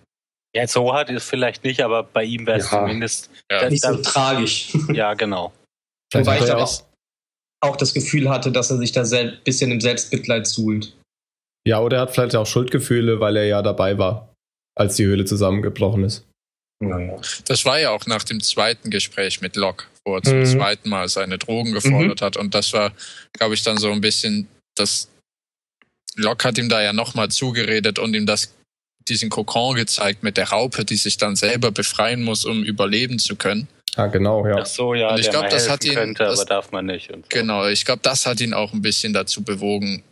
ja, 0.55 0.67
so 0.67 0.93
hart 0.93 1.09
ist 1.09 1.29
vielleicht 1.29 1.63
nicht, 1.63 1.81
aber 1.81 2.03
bei 2.03 2.23
ihm 2.23 2.47
wäre 2.47 2.59
es 2.59 2.71
ja. 2.71 2.79
zumindest 2.79 3.29
ja. 3.51 3.61
Das, 3.61 3.71
nicht 3.71 3.83
so 3.83 3.95
tragisch. 3.97 4.73
Ja, 4.93 5.13
genau. 5.13 5.53
Wobei 6.13 6.39
ich 6.39 6.51
aber 6.51 6.69
auch 7.61 7.75
das 7.75 7.93
Gefühl 7.93 8.29
hatte, 8.29 8.51
dass 8.51 8.71
er 8.71 8.77
sich 8.77 8.91
da 8.91 9.03
ein 9.03 9.37
bisschen 9.43 9.71
im 9.71 9.81
Selbstmitleid 9.81 10.47
suhlt. 10.47 10.95
Ja, 11.67 11.79
oder 11.81 11.97
er 11.97 12.01
hat 12.03 12.13
vielleicht 12.13 12.35
auch 12.35 12.45
Schuldgefühle, 12.45 13.19
weil 13.19 13.35
er 13.37 13.45
ja 13.45 13.61
dabei 13.61 13.97
war, 13.97 14.33
als 14.77 14.95
die 14.95 15.05
Höhle 15.05 15.25
zusammengebrochen 15.25 16.03
ist. 16.03 16.25
Naja. 16.81 17.19
Das 17.47 17.65
war 17.65 17.79
ja 17.79 17.91
auch 17.91 18.05
nach 18.05 18.23
dem 18.23 18.41
zweiten 18.41 18.89
Gespräch 18.89 19.41
mit 19.41 19.55
Locke, 19.55 19.85
wo 20.05 20.15
er 20.15 20.23
zum 20.23 20.39
mhm. 20.39 20.45
zweiten 20.45 20.89
Mal 20.89 21.09
seine 21.09 21.37
Drogen 21.37 21.73
gefordert 21.73 22.21
mhm. 22.21 22.25
hat. 22.25 22.37
Und 22.37 22.53
das 22.53 22.71
war, 22.73 22.93
glaube 23.33 23.55
ich, 23.55 23.63
dann 23.63 23.77
so 23.77 23.91
ein 23.91 24.01
bisschen, 24.01 24.47
das 24.75 25.09
Locke 26.15 26.47
hat 26.47 26.57
ihm 26.57 26.69
da 26.69 26.81
ja 26.81 26.93
nochmal 26.93 27.29
zugeredet 27.29 27.97
und 27.99 28.13
ihm 28.13 28.25
das 28.25 28.53
diesen 29.07 29.29
Kokon 29.29 29.75
gezeigt 29.75 30.23
mit 30.23 30.37
der 30.37 30.49
Raupe, 30.49 30.85
die 30.85 30.97
sich 30.97 31.17
dann 31.17 31.35
selber 31.35 31.71
befreien 31.71 32.23
muss, 32.23 32.45
um 32.45 32.63
überleben 32.63 33.19
zu 33.19 33.35
können. 33.35 33.67
Ah, 33.95 34.07
genau, 34.07 34.45
ja. 34.45 34.57
Ach 34.59 34.65
so, 34.65 34.93
ja. 34.93 35.13
Und 35.13 35.19
ich 35.19 35.29
glaube, 35.29 35.49
das 35.49 35.69
hat 35.69 35.85
ihn. 35.85 35.93
Könnte, 35.93 36.23
das, 36.23 36.39
aber 36.39 36.49
darf 36.49 36.71
man 36.71 36.85
nicht. 36.85 37.09
So. 37.09 37.21
Genau, 37.29 37.67
ich 37.67 37.85
glaube, 37.85 38.01
das 38.01 38.25
hat 38.25 38.41
ihn 38.41 38.53
auch 38.53 38.73
ein 38.73 38.81
bisschen 38.81 39.13
dazu 39.13 39.41
bewogen, 39.43 40.03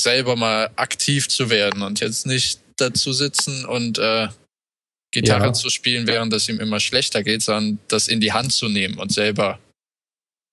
selber 0.00 0.36
mal 0.36 0.70
aktiv 0.76 1.28
zu 1.28 1.50
werden 1.50 1.82
und 1.82 2.00
jetzt 2.00 2.26
nicht 2.26 2.60
dazu 2.76 3.12
sitzen 3.12 3.66
und 3.66 3.98
äh, 3.98 4.28
Gitarre 5.12 5.46
ja. 5.46 5.52
zu 5.52 5.68
spielen, 5.68 6.06
während 6.06 6.32
es 6.32 6.48
ihm 6.48 6.58
immer 6.58 6.80
schlechter 6.80 7.22
geht, 7.22 7.42
sondern 7.42 7.78
das 7.88 8.08
in 8.08 8.20
die 8.20 8.32
Hand 8.32 8.52
zu 8.52 8.68
nehmen 8.68 8.98
und 8.98 9.12
selber 9.12 9.58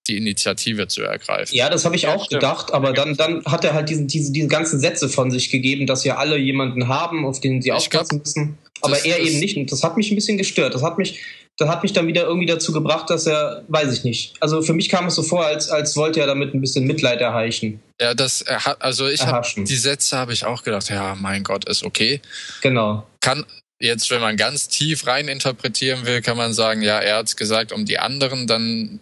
die 0.07 0.17
Initiative 0.17 0.87
zu 0.87 1.03
ergreifen. 1.03 1.55
Ja, 1.55 1.69
das 1.69 1.85
habe 1.85 1.95
ich 1.95 2.07
auch 2.07 2.25
stimmt. 2.25 2.41
gedacht, 2.41 2.73
aber 2.73 2.93
dann, 2.93 3.15
dann 3.15 3.43
hat 3.45 3.63
er 3.63 3.73
halt 3.73 3.89
diesen, 3.89 4.07
diese, 4.07 4.31
diese 4.31 4.47
ganzen 4.47 4.79
Sätze 4.79 5.09
von 5.09 5.31
sich 5.31 5.49
gegeben, 5.49 5.87
dass 5.87 6.03
ja 6.03 6.17
alle 6.17 6.37
jemanden 6.37 6.87
haben, 6.87 7.25
auf 7.25 7.39
den 7.39 7.61
sie 7.61 7.71
aufpassen 7.71 8.19
müssen. 8.19 8.57
Aber 8.81 9.03
er 9.05 9.19
eben 9.19 9.39
nicht. 9.39 9.57
Und 9.57 9.71
das 9.71 9.83
hat 9.83 9.97
mich 9.97 10.11
ein 10.11 10.15
bisschen 10.15 10.37
gestört. 10.37 10.75
Das 10.75 10.83
hat 10.83 10.97
mich, 10.97 11.19
das 11.57 11.67
hat 11.67 11.81
mich 11.83 11.93
dann 11.93 12.07
wieder 12.07 12.23
irgendwie 12.23 12.45
dazu 12.45 12.71
gebracht, 12.71 13.09
dass 13.09 13.25
er, 13.25 13.63
weiß 13.67 13.91
ich 13.91 14.03
nicht. 14.03 14.35
Also 14.39 14.61
für 14.61 14.73
mich 14.73 14.89
kam 14.89 15.07
es 15.07 15.15
so 15.15 15.23
vor, 15.23 15.45
als, 15.45 15.69
als 15.69 15.95
wollte 15.95 16.19
er 16.19 16.27
damit 16.27 16.53
ein 16.53 16.61
bisschen 16.61 16.85
Mitleid 16.85 17.19
erheischen. 17.19 17.79
Ja, 17.99 18.13
das 18.13 18.41
er 18.43 18.65
hat, 18.65 18.81
also 18.81 19.07
ich 19.07 19.25
habe 19.25 19.47
die 19.55 19.75
Sätze 19.75 20.17
habe 20.17 20.33
ich 20.33 20.45
auch 20.45 20.63
gedacht, 20.63 20.89
ja, 20.89 21.15
mein 21.15 21.43
Gott, 21.43 21.65
ist 21.65 21.83
okay. 21.83 22.21
Genau. 22.61 23.07
Kann 23.21 23.45
jetzt, 23.79 24.09
wenn 24.11 24.21
man 24.21 24.37
ganz 24.37 24.67
tief 24.67 25.07
rein 25.07 25.27
interpretieren 25.27 26.05
will, 26.05 26.21
kann 26.21 26.37
man 26.37 26.53
sagen, 26.53 26.81
ja, 26.81 26.99
er 26.99 27.17
hat 27.17 27.27
es 27.27 27.35
gesagt, 27.35 27.71
um 27.71 27.85
die 27.85 27.97
anderen 27.97 28.45
dann 28.47 28.99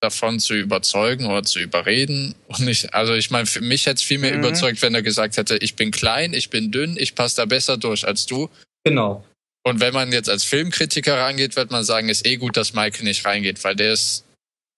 davon 0.00 0.38
zu 0.38 0.54
überzeugen 0.54 1.26
oder 1.26 1.42
zu 1.42 1.58
überreden. 1.58 2.34
Und 2.46 2.60
nicht, 2.60 2.94
also 2.94 3.14
ich 3.14 3.30
meine, 3.30 3.46
für 3.46 3.60
mich 3.60 3.86
hätte 3.86 3.96
es 3.96 4.02
viel 4.02 4.18
mehr 4.18 4.32
mhm. 4.32 4.40
überzeugt, 4.40 4.82
wenn 4.82 4.94
er 4.94 5.02
gesagt 5.02 5.36
hätte, 5.36 5.56
ich 5.58 5.76
bin 5.76 5.90
klein, 5.90 6.32
ich 6.34 6.50
bin 6.50 6.70
dünn, 6.70 6.96
ich 6.98 7.14
passe 7.14 7.36
da 7.36 7.44
besser 7.44 7.76
durch 7.76 8.06
als 8.06 8.26
du. 8.26 8.48
Genau. 8.84 9.24
Und 9.64 9.80
wenn 9.80 9.92
man 9.92 10.12
jetzt 10.12 10.30
als 10.30 10.44
Filmkritiker 10.44 11.18
rangeht, 11.18 11.56
wird 11.56 11.70
man 11.70 11.84
sagen, 11.84 12.08
ist 12.08 12.26
eh 12.26 12.36
gut, 12.36 12.56
dass 12.56 12.74
Michael 12.74 13.04
nicht 13.04 13.24
reingeht, 13.24 13.62
weil 13.64 13.76
der 13.76 13.92
ist 13.92 14.24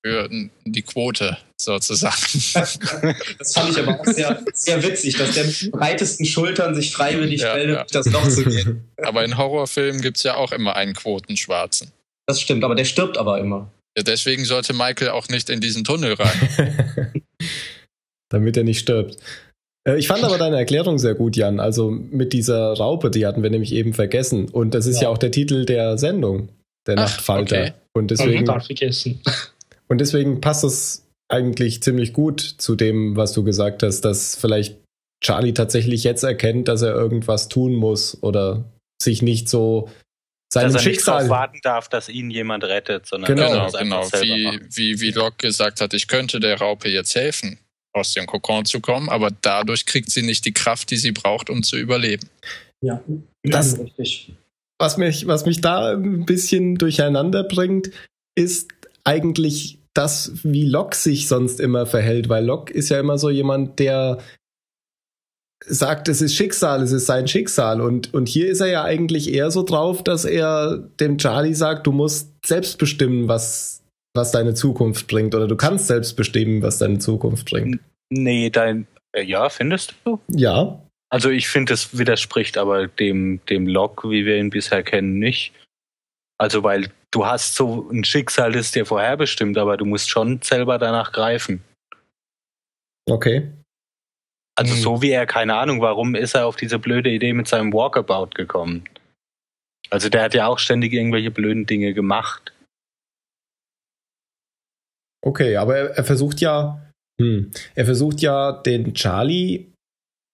für 0.05 0.29
die 0.65 0.83
Quote 0.83 1.37
sozusagen. 1.61 2.17
das 3.39 3.53
fand 3.53 3.71
ich 3.71 3.79
aber 3.79 4.01
auch 4.01 4.05
sehr, 4.07 4.43
sehr 4.55 4.83
witzig, 4.83 5.17
dass 5.17 5.33
der 5.35 5.45
mit 5.45 5.61
den 5.61 5.71
breitesten 5.71 6.25
Schultern 6.25 6.75
sich 6.75 6.93
freiwillig 6.93 7.43
ja, 7.43 7.55
meldet, 7.55 7.77
ja. 7.77 7.87
das 7.93 8.07
Loch 8.07 8.27
zu 8.29 8.45
gehen. 8.45 8.89
Aber 8.97 9.25
in 9.25 9.37
Horrorfilmen 9.37 10.01
gibt's 10.01 10.23
ja 10.23 10.37
auch 10.37 10.53
immer 10.53 10.77
einen 10.77 10.95
Quotenschwarzen. 10.95 11.93
Das 12.27 12.41
stimmt, 12.41 12.65
aber 12.65 12.75
der 12.75 12.85
stirbt 12.87 13.19
aber 13.19 13.39
immer. 13.39 13.71
Ja, 13.97 14.05
deswegen 14.05 14.45
sollte 14.45 14.73
Michael 14.73 15.11
auch 15.11 15.29
nicht 15.29 15.51
in 15.51 15.61
diesen 15.61 15.85
Tunnel 15.85 16.15
rein. 16.15 17.23
Damit 18.29 18.57
er 18.57 18.65
nicht 18.65 18.79
stirbt. 18.79 19.17
Äh, 19.87 19.99
ich 19.99 20.07
fand 20.07 20.25
aber 20.25 20.39
deine 20.39 20.57
Erklärung 20.57 20.99
sehr 20.99 21.15
gut, 21.15 21.37
Jan. 21.37 21.61
Also 21.61 21.91
mit 21.91 22.33
dieser 22.33 22.73
Raupe, 22.75 23.11
die 23.11 23.27
hatten 23.27 23.43
wir 23.43 23.51
nämlich 23.51 23.73
eben 23.73 23.93
vergessen. 23.95 24.49
Und 24.49 24.75
das 24.75 24.87
ist 24.87 24.97
ja, 24.97 25.03
ja 25.03 25.09
auch 25.09 25.19
der 25.19 25.33
Titel 25.33 25.65
der 25.65 25.99
Sendung, 25.99 26.51
der 26.87 26.97
Ach, 26.99 27.03
Nachtfalter. 27.03 27.61
Okay. 27.61 27.73
Und 27.93 28.11
deswegen. 28.11 28.47
vergessen. 28.47 29.21
Und 29.89 30.01
deswegen 30.01 30.41
passt 30.41 30.63
es 30.63 31.09
eigentlich 31.29 31.83
ziemlich 31.83 32.13
gut 32.13 32.41
zu 32.41 32.77
dem, 32.77 33.17
was 33.17 33.33
du 33.33 33.43
gesagt 33.43 33.83
hast, 33.83 34.03
dass 34.03 34.37
vielleicht 34.37 34.79
Charlie 35.23 35.53
tatsächlich 35.53 36.05
jetzt 36.05 36.23
erkennt, 36.23 36.69
dass 36.69 36.83
er 36.83 36.95
irgendwas 36.95 37.49
tun 37.49 37.75
muss 37.75 38.17
oder 38.23 38.65
sich 39.03 39.21
nicht 39.23 39.49
so 39.49 39.89
seinem 40.53 40.73
dass 40.73 40.83
er 40.83 40.91
Schicksal 40.91 41.23
nicht 41.23 41.31
warten 41.31 41.61
darf, 41.63 41.89
dass 41.89 42.09
ihn 42.09 42.31
jemand 42.31 42.65
rettet, 42.65 43.07
sondern 43.07 43.35
genau, 43.35 43.71
genau, 43.71 44.03
wie, 44.21 44.61
wie, 44.75 45.01
wie 45.01 45.11
Locke 45.13 45.37
gesagt 45.47 45.81
hat, 45.81 45.95
ich 45.95 46.09
könnte 46.09 46.41
der 46.41 46.59
Raupe 46.59 46.89
jetzt 46.89 47.15
helfen, 47.15 47.59
aus 47.93 48.15
dem 48.15 48.27
Kokon 48.27 48.65
zu 48.65 48.81
kommen, 48.81 49.09
aber 49.09 49.31
dadurch 49.31 49.87
kriegt 49.87 50.11
sie 50.11 50.23
nicht 50.23 50.45
die 50.45 50.53
Kraft, 50.53 50.91
die 50.91 50.97
sie 50.97 51.13
braucht, 51.13 51.51
um 51.51 51.63
zu 51.63 51.77
überleben. 51.77 52.29
Ja, 52.81 53.03
das 53.43 53.79
richtig. 53.79 54.33
Was 54.79 54.97
mich, 54.97 55.27
was 55.27 55.45
mich 55.45 55.61
da 55.61 55.93
ein 55.93 56.25
bisschen 56.25 56.77
durcheinander 56.77 57.45
bringt, 57.45 57.91
ist 58.35 58.69
eigentlich 59.05 59.79
das, 59.93 60.33
wie 60.43 60.65
Locke 60.65 60.97
sich 60.97 61.29
sonst 61.29 61.61
immer 61.61 61.85
verhält, 61.85 62.29
weil 62.29 62.45
Locke 62.45 62.73
ist 62.73 62.89
ja 62.89 62.99
immer 62.99 63.19
so 63.19 63.29
jemand, 63.29 63.79
der 63.79 64.19
sagt, 65.67 66.09
es 66.09 66.23
ist 66.23 66.35
Schicksal, 66.35 66.83
es 66.83 66.93
ist 66.93 67.07
sein 67.07 67.29
Schicksal. 67.29 67.81
Und, 67.81 68.13
und 68.15 68.29
hier 68.29 68.49
ist 68.49 68.61
er 68.61 68.69
ja 68.69 68.85
eigentlich 68.85 69.33
eher 69.33 69.51
so 69.51 69.63
drauf, 69.63 70.03
dass 70.03 70.25
er 70.25 70.79
dem 70.99 71.19
Charlie 71.19 71.55
sagt, 71.55 71.87
du 71.87 71.93
musst 71.93 72.33
selbst 72.45 72.79
bestimmen, 72.79 73.29
was, 73.29 73.83
was 74.15 74.33
deine 74.33 74.55
Zukunft 74.55 75.07
bringt. 75.09 75.35
Oder 75.35 75.47
du 75.47 75.57
kannst 75.57 75.87
selbst 75.87 76.17
bestimmen, 76.17 76.63
was 76.63 76.79
deine 76.79 76.99
Zukunft 76.99 77.51
bringt. 77.51 77.81
Nee, 78.11 78.51
dein. 78.51 78.87
Äh, 79.13 79.25
ja, 79.25 79.49
findest 79.49 79.95
du? 80.05 80.21
Ja. 80.29 80.81
Also 81.11 81.31
ich 81.31 81.49
finde, 81.49 81.75
es 81.75 81.99
widerspricht 81.99 82.57
aber 82.57 82.87
dem, 82.87 83.41
dem 83.47 83.67
Log, 83.67 84.05
wie 84.05 84.25
wir 84.25 84.39
ihn 84.39 84.51
bisher 84.51 84.83
kennen, 84.83 85.19
nicht. 85.19 85.53
Also 86.39 86.63
weil 86.63 86.91
du 87.11 87.27
hast 87.27 87.57
so 87.57 87.91
ein 87.91 88.05
Schicksal, 88.05 88.53
das 88.53 88.71
dir 88.71 88.87
vorherbestimmt, 88.87 89.59
aber 89.59 89.77
du 89.77 89.85
musst 89.85 90.09
schon 90.09 90.41
selber 90.43 90.79
danach 90.79 91.13
greifen. 91.13 91.63
Okay. 93.09 93.51
Also 94.61 94.75
hm. 94.75 94.81
so 94.83 95.01
wie 95.01 95.11
er, 95.11 95.25
keine 95.25 95.55
Ahnung, 95.55 95.81
warum 95.81 96.15
ist 96.15 96.35
er 96.35 96.47
auf 96.47 96.55
diese 96.55 96.79
blöde 96.79 97.09
Idee 97.09 97.33
mit 97.33 97.49
seinem 97.49 97.73
Walkabout 97.73 98.35
gekommen? 98.35 98.85
Also 99.89 100.11
der 100.11 100.23
hat 100.23 100.35
ja 100.35 100.49
auch 100.49 100.59
ständig 100.59 100.93
irgendwelche 100.93 101.31
blöden 101.31 101.65
Dinge 101.65 101.95
gemacht. 101.95 102.53
Okay, 105.25 105.57
aber 105.57 105.77
er, 105.79 105.91
er 105.97 106.05
versucht 106.05 106.43
ja, 106.43 106.91
hm, 107.19 107.51
er 107.75 107.85
versucht 107.87 108.21
ja 108.21 108.53
den 108.53 108.93
Charlie 108.93 109.73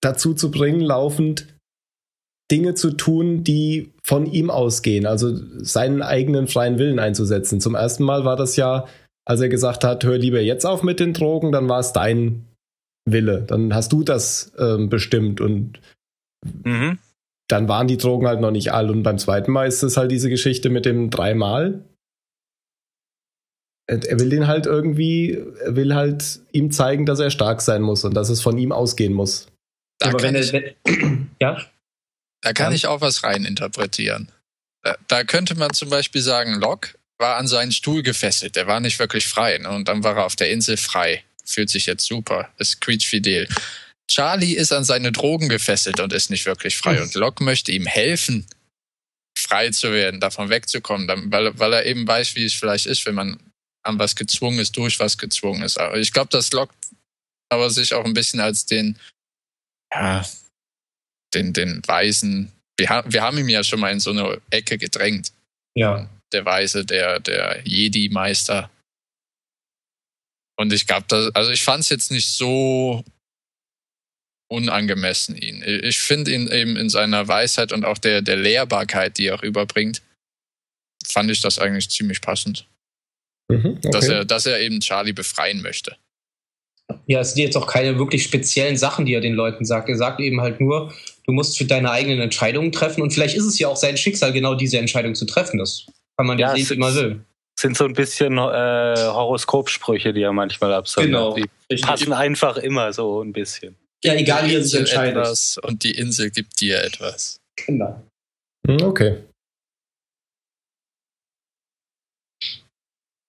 dazu 0.02 0.34
zu 0.34 0.50
bringen, 0.50 0.80
laufend 0.80 1.54
Dinge 2.50 2.74
zu 2.74 2.96
tun, 2.96 3.44
die 3.44 3.92
von 4.02 4.26
ihm 4.26 4.50
ausgehen, 4.50 5.06
also 5.06 5.36
seinen 5.62 6.02
eigenen 6.02 6.48
freien 6.48 6.80
Willen 6.80 6.98
einzusetzen. 6.98 7.60
Zum 7.60 7.76
ersten 7.76 8.02
Mal 8.02 8.24
war 8.24 8.34
das 8.34 8.56
ja, 8.56 8.88
als 9.24 9.40
er 9.40 9.48
gesagt 9.48 9.84
hat, 9.84 10.02
hör 10.02 10.18
lieber 10.18 10.40
jetzt 10.40 10.64
auf 10.64 10.82
mit 10.82 10.98
den 10.98 11.12
Drogen, 11.12 11.52
dann 11.52 11.68
war 11.68 11.78
es 11.78 11.92
dein 11.92 12.44
Wille. 13.06 13.42
Dann 13.42 13.74
hast 13.74 13.92
du 13.92 14.02
das 14.02 14.52
ähm, 14.58 14.90
bestimmt 14.90 15.40
und 15.40 15.80
mhm. 16.64 16.98
dann 17.48 17.68
waren 17.68 17.88
die 17.88 17.96
Drogen 17.96 18.26
halt 18.26 18.40
noch 18.40 18.50
nicht 18.50 18.72
all. 18.72 18.90
Und 18.90 19.02
beim 19.02 19.18
zweiten 19.18 19.52
Mal 19.52 19.66
ist 19.66 19.82
es 19.82 19.96
halt 19.96 20.10
diese 20.10 20.28
Geschichte 20.28 20.68
mit 20.68 20.84
dem 20.84 21.08
dreimal. 21.08 21.84
Er 23.88 24.18
will 24.18 24.30
den 24.30 24.48
halt 24.48 24.66
irgendwie, 24.66 25.40
er 25.60 25.76
will 25.76 25.94
halt 25.94 26.40
ihm 26.50 26.72
zeigen, 26.72 27.06
dass 27.06 27.20
er 27.20 27.30
stark 27.30 27.62
sein 27.62 27.82
muss 27.82 28.04
und 28.04 28.14
dass 28.14 28.30
es 28.30 28.42
von 28.42 28.58
ihm 28.58 28.72
ausgehen 28.72 29.12
muss. 29.12 29.46
Da 30.00 30.08
Aber 30.08 30.22
wenn 30.22 30.34
er, 30.34 30.52
wenn, 30.52 31.30
ja? 31.40 31.62
Da 32.42 32.52
kann 32.52 32.72
ja. 32.72 32.76
ich 32.76 32.88
auch 32.88 33.00
was 33.00 33.22
reininterpretieren. 33.22 34.32
Da, 34.82 34.96
da 35.06 35.22
könnte 35.22 35.54
man 35.54 35.72
zum 35.72 35.88
Beispiel 35.88 36.20
sagen, 36.20 36.54
Locke 36.54 36.98
war 37.18 37.36
an 37.36 37.46
seinen 37.46 37.70
Stuhl 37.70 38.02
gefesselt. 38.02 38.56
Der 38.56 38.66
war 38.66 38.80
nicht 38.80 38.98
wirklich 38.98 39.28
frei. 39.28 39.58
Ne? 39.58 39.70
Und 39.70 39.86
dann 39.86 40.02
war 40.02 40.16
er 40.16 40.26
auf 40.26 40.36
der 40.36 40.50
Insel 40.50 40.76
frei 40.76 41.22
fühlt 41.46 41.70
sich 41.70 41.86
jetzt 41.86 42.06
super, 42.06 42.52
ist 42.58 42.80
quietschfidel. 42.80 43.48
Charlie 44.08 44.54
ist 44.54 44.72
an 44.72 44.84
seine 44.84 45.12
Drogen 45.12 45.48
gefesselt 45.48 46.00
und 46.00 46.12
ist 46.12 46.30
nicht 46.30 46.46
wirklich 46.46 46.76
frei. 46.76 47.02
Und 47.02 47.14
Locke 47.14 47.42
möchte 47.42 47.72
ihm 47.72 47.86
helfen, 47.86 48.46
frei 49.36 49.70
zu 49.70 49.92
werden, 49.92 50.20
davon 50.20 50.48
wegzukommen, 50.48 51.08
weil, 51.30 51.58
weil 51.58 51.72
er 51.72 51.86
eben 51.86 52.06
weiß, 52.06 52.36
wie 52.36 52.44
es 52.44 52.54
vielleicht 52.54 52.86
ist, 52.86 53.04
wenn 53.06 53.14
man 53.14 53.38
an 53.82 53.98
was 53.98 54.16
gezwungen 54.16 54.58
ist, 54.58 54.76
durch 54.76 54.98
was 55.00 55.18
gezwungen 55.18 55.62
ist. 55.62 55.78
Aber 55.78 55.96
ich 55.96 56.12
glaube, 56.12 56.28
das 56.30 56.52
Locke 56.52 56.74
aber 57.48 57.70
sich 57.70 57.94
auch 57.94 58.04
ein 58.04 58.14
bisschen 58.14 58.40
als 58.40 58.66
den, 58.66 58.98
ja, 59.92 60.24
den, 61.34 61.52
den 61.52 61.82
Weisen, 61.86 62.52
wir, 62.76 62.88
ha 62.88 63.04
wir 63.06 63.22
haben 63.22 63.38
ihn 63.38 63.48
ja 63.48 63.64
schon 63.64 63.80
mal 63.80 63.92
in 63.92 64.00
so 64.00 64.10
eine 64.10 64.40
Ecke 64.50 64.78
gedrängt. 64.78 65.32
Ja. 65.74 66.08
Der 66.32 66.44
Weise, 66.44 66.84
der, 66.84 67.20
der 67.20 67.60
Jedi-Meister. 67.64 68.70
Und 70.56 70.72
ich 70.72 70.86
glaube, 70.86 71.30
also 71.34 71.50
ich 71.50 71.62
fand 71.62 71.84
es 71.84 71.90
jetzt 71.90 72.10
nicht 72.10 72.28
so 72.28 73.04
unangemessen 74.48 75.36
ihn. 75.36 75.62
Ich 75.66 75.98
finde 75.98 76.32
ihn 76.32 76.48
eben 76.48 76.76
in 76.76 76.88
seiner 76.88 77.28
Weisheit 77.28 77.72
und 77.72 77.84
auch 77.84 77.98
der, 77.98 78.22
der 78.22 78.36
Lehrbarkeit, 78.36 79.18
die 79.18 79.26
er 79.26 79.42
rüberbringt, 79.42 80.02
fand 81.04 81.30
ich 81.30 81.40
das 81.40 81.58
eigentlich 81.58 81.90
ziemlich 81.90 82.20
passend. 82.20 82.68
Mhm, 83.48 83.78
okay. 83.78 83.90
dass, 83.90 84.08
er, 84.08 84.24
dass 84.24 84.46
er 84.46 84.60
eben 84.60 84.80
Charlie 84.80 85.12
befreien 85.12 85.62
möchte. 85.62 85.96
Ja, 87.06 87.20
es 87.20 87.34
sind 87.34 87.42
jetzt 87.42 87.56
auch 87.56 87.66
keine 87.66 87.98
wirklich 87.98 88.22
speziellen 88.22 88.76
Sachen, 88.76 89.06
die 89.06 89.14
er 89.14 89.20
den 89.20 89.34
Leuten 89.34 89.64
sagt. 89.64 89.88
Er 89.88 89.96
sagt 89.96 90.20
eben 90.20 90.40
halt 90.40 90.60
nur, 90.60 90.94
du 91.24 91.32
musst 91.32 91.58
für 91.58 91.64
deine 91.64 91.90
eigenen 91.90 92.20
Entscheidungen 92.20 92.72
treffen 92.72 93.02
und 93.02 93.12
vielleicht 93.12 93.36
ist 93.36 93.44
es 93.44 93.58
ja 93.58 93.68
auch 93.68 93.76
sein 93.76 93.96
Schicksal, 93.96 94.32
genau 94.32 94.54
diese 94.54 94.78
Entscheidung 94.78 95.14
zu 95.14 95.26
treffen. 95.26 95.58
Das 95.58 95.86
kann 96.16 96.26
man 96.26 96.38
ja, 96.38 96.54
sehen, 96.54 96.70
wie 96.70 96.76
man 96.76 96.94
will 96.94 97.24
sind 97.58 97.76
so 97.76 97.84
ein 97.84 97.94
bisschen 97.94 98.38
äh, 98.38 98.38
Horoskopsprüche, 98.38 100.12
die 100.12 100.22
er 100.22 100.32
manchmal 100.32 100.74
absolviert. 100.74 101.12
Genau. 101.12 101.34
Die 101.34 101.48
richtig. 101.70 101.82
passen 101.82 102.12
einfach 102.12 102.56
immer 102.56 102.92
so 102.92 103.22
ein 103.22 103.32
bisschen. 103.32 103.76
Ja, 104.04 104.14
egal 104.14 104.48
wie 104.48 104.54
er 104.54 104.62
sich 104.62 104.78
entscheidet. 104.78 105.58
Und 105.62 105.82
die 105.82 105.92
Insel 105.92 106.30
gibt 106.30 106.60
dir 106.60 106.82
etwas. 106.84 107.40
Genau. 107.66 108.02
Hm, 108.66 108.82
okay. 108.82 109.24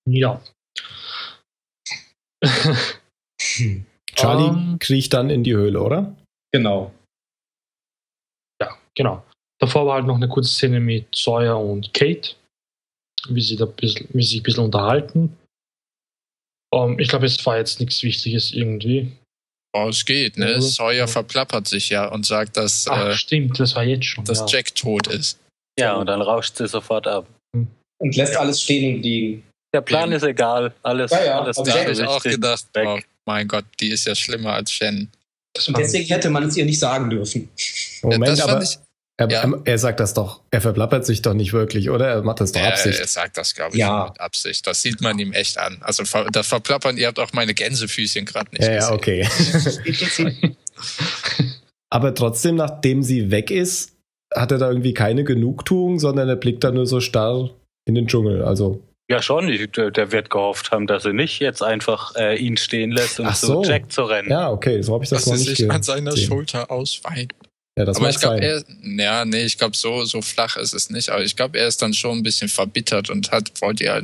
Ja. 0.10 0.42
Charlie 4.16 4.50
um, 4.50 4.72
ähm. 4.74 4.80
kriecht 4.80 5.14
dann 5.14 5.30
in 5.30 5.44
die 5.44 5.56
Höhle, 5.56 5.82
oder? 5.82 6.16
Genau. 6.52 6.92
Ja, 8.62 8.78
genau. 8.96 9.24
Davor 9.60 9.86
war 9.86 9.96
halt 9.96 10.06
noch 10.06 10.16
eine 10.16 10.28
kurze 10.28 10.52
Szene 10.54 10.80
mit 10.80 11.16
Sawyer 11.16 11.60
und 11.60 11.94
Kate 11.94 12.36
wie 13.30 13.42
sie, 13.42 13.56
da 13.56 13.66
bisschen, 13.66 14.08
wie 14.14 14.24
sie 14.24 14.30
sich 14.30 14.40
ein 14.42 14.44
bisschen 14.44 14.64
unterhalten. 14.64 15.38
Um, 16.74 16.94
ähm, 16.94 17.00
ich 17.00 17.08
glaube, 17.08 17.26
es 17.26 17.46
war 17.46 17.58
jetzt 17.58 17.80
nichts 17.80 18.04
Wichtiges 18.04 18.52
irgendwie. 18.52 19.12
Oh, 19.74 19.90
es 19.90 20.06
geht, 20.06 20.38
ne? 20.38 20.54
Ja. 20.54 20.62
Sawyer 20.62 21.08
verplappert 21.08 21.68
sich 21.68 21.90
ja 21.90 22.08
und 22.08 22.26
sagt, 22.26 22.58
dass. 22.58 22.88
Ach, 22.88 23.10
äh, 23.10 23.16
stimmt, 23.16 23.60
das 23.60 23.76
war 23.76 23.84
jetzt 23.84 24.06
schon. 24.06 24.26
Dass 24.26 24.40
ja. 24.40 24.46
Jack 24.48 24.76
tot 24.76 25.08
ist. 25.08 25.40
Ja, 25.80 25.96
und 25.96 26.08
dann 26.08 26.22
rauscht 26.22 26.58
sie 26.58 26.68
sofort 26.68 27.08
ab. 27.08 27.28
Hm. 27.56 27.68
Und 28.00 28.16
lässt 28.16 28.36
alles 28.36 28.62
stehen 28.62 28.96
und 28.96 29.02
liegen. 29.04 29.44
Der 29.74 29.82
Plan 29.82 30.12
ist 30.12 30.24
egal. 30.24 30.74
Alles, 30.82 31.12
ja, 31.12 31.24
ja. 31.24 31.42
alles 31.42 31.58
da 31.58 31.80
habe 31.80 31.92
ich 31.92 32.02
auch 32.02 32.24
gedacht, 32.24 32.66
oh, 32.76 33.00
mein 33.26 33.48
Gott, 33.48 33.66
die 33.80 33.90
ist 33.90 34.08
ja 34.08 34.16
schlimmer 34.16 34.54
als 34.54 34.72
Shen. 34.72 35.12
Und 35.68 35.78
deswegen 35.78 36.06
hätte 36.06 36.30
man 36.30 36.44
es 36.44 36.56
ihr 36.56 36.66
nicht 36.66 36.80
sagen 36.80 37.10
dürfen. 37.10 37.50
Moment, 38.02 38.42
aber, 38.42 38.62
ich, 38.62 38.78
er, 39.20 39.30
ja. 39.30 39.52
er, 39.66 39.78
sagt 39.80 40.00
das 40.00 40.14
doch, 40.14 40.42
er 40.52 40.62
verplappert 40.62 41.04
sich 41.04 41.24
doch 41.24 41.34
nicht 41.34 41.52
wirklich, 41.52 41.90
oder? 41.90 42.08
Er 42.08 42.22
macht 42.22 42.40
das 42.40 42.52
doch 42.52 42.62
Absicht. 42.62 43.00
Er 43.00 43.08
sagt 43.08 43.36
das, 43.38 43.56
glaube 43.56 43.74
ich, 43.74 43.80
ja. 43.80 44.10
mit 44.10 44.22
Absicht. 44.22 44.68
Das 44.68 44.84
sieht 44.84 45.02
man 45.02 45.18
ihm 45.18 45.34
echt 45.34 45.58
an. 45.58 45.80
Also 45.82 46.04
das 46.32 46.48
Verplappern, 46.48 46.98
ihr 46.98 47.08
habt 47.08 47.18
auch 47.18 47.34
meine 47.34 47.56
Gänsefüßchen 47.56 48.26
gerade 48.26 48.52
nicht 48.52 48.64
ja, 48.64 48.76
gesehen. 48.76 48.90
Ja, 48.90 48.94
okay. 48.94 50.56
Aber 51.90 52.14
trotzdem, 52.14 52.56
nachdem 52.56 53.02
sie 53.02 53.32
weg 53.32 53.50
ist, 53.50 53.96
hat 54.36 54.52
er 54.52 54.60
da 54.60 54.68
irgendwie 54.70 54.94
keine 54.94 55.24
Genugtuung, 55.24 55.98
sondern 55.98 56.30
er 56.30 56.36
blickt 56.36 56.64
da 56.64 56.70
nur 56.70 56.86
so 56.86 57.00
starr 57.00 57.50
in 57.86 57.96
den 57.96 58.08
Dschungel. 58.08 58.44
Also 58.44 58.84
ja, 59.10 59.22
schon. 59.22 59.48
Der 59.48 60.12
wird 60.12 60.30
gehofft 60.30 60.72
haben, 60.72 60.86
dass 60.86 61.06
er 61.06 61.14
nicht 61.14 61.40
jetzt 61.40 61.64
einfach 61.64 62.14
äh, 62.16 62.36
ihn 62.36 62.58
stehen 62.58 62.92
lässt, 62.92 63.20
um 63.20 63.32
so. 63.34 63.64
zu 63.64 63.70
Jack 63.70 63.92
zu 63.92 64.04
rennen. 64.04 64.30
Ja, 64.30 64.52
okay, 64.52 64.82
so 64.82 64.94
habe 64.94 65.06
ich 65.06 65.10
das 65.10 65.24
dass 65.24 65.28
noch 65.28 65.38
nicht 65.38 65.50
gesehen. 65.50 65.70
Dass 65.70 65.88
er 65.88 65.96
sich 65.96 66.06
an 66.06 66.06
seiner 66.14 66.18
Schulter 66.18 66.70
ausweint. 66.70 67.34
Ja, 67.78 67.86
das 67.86 67.98
aber 67.98 68.10
ich 68.10 68.20
glaube, 68.20 68.42
er, 68.42 68.64
ja, 68.82 69.24
nee, 69.24 69.44
ich 69.44 69.60
glaube, 69.60 69.78
so, 69.78 70.04
so 70.04 70.24
flach 70.24 70.58
ist 70.58 70.74
es 70.74 70.90
nicht. 70.90 71.10
Aber 71.10 71.22
ich 71.22 71.36
glaube, 71.36 71.60
er 71.60 71.68
ist 71.68 71.82
dann 71.82 71.94
schon 71.94 72.18
ein 72.18 72.24
bisschen 72.24 72.50
verbittert 72.50 73.12
und 73.12 73.32
hat, 73.32 73.62
wollte 73.62 73.84
ja 73.84 74.02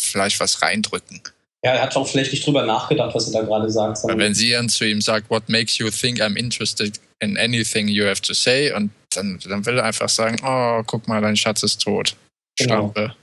vielleicht 0.00 0.40
was 0.40 0.62
reindrücken. 0.62 1.20
Ja, 1.62 1.74
er 1.74 1.82
hat 1.82 1.94
auch 1.94 2.08
vielleicht 2.08 2.32
nicht 2.32 2.46
drüber 2.46 2.64
nachgedacht, 2.64 3.14
was 3.14 3.28
er 3.28 3.40
da 3.40 3.46
gerade 3.46 3.70
sagt. 3.70 3.98
Weil 4.04 4.16
wenn 4.16 4.34
sie 4.34 4.50
dann 4.50 4.70
zu 4.70 4.86
ihm 4.86 5.02
sagt, 5.02 5.28
what 5.28 5.46
makes 5.48 5.76
you 5.76 5.90
think 5.90 6.20
I'm 6.20 6.36
interested 6.36 6.98
in 7.20 7.36
anything 7.36 7.86
you 7.86 8.06
have 8.06 8.22
to 8.22 8.32
say? 8.32 8.72
Und 8.72 8.90
dann, 9.14 9.38
dann 9.46 9.66
will 9.66 9.78
er 9.78 9.84
einfach 9.84 10.08
sagen, 10.08 10.38
oh, 10.42 10.82
guck 10.86 11.06
mal, 11.06 11.20
dein 11.20 11.36
Schatz 11.36 11.62
ist 11.62 11.82
tot. 11.82 12.16
Genau. 12.56 12.94
Schlampe. 12.94 13.14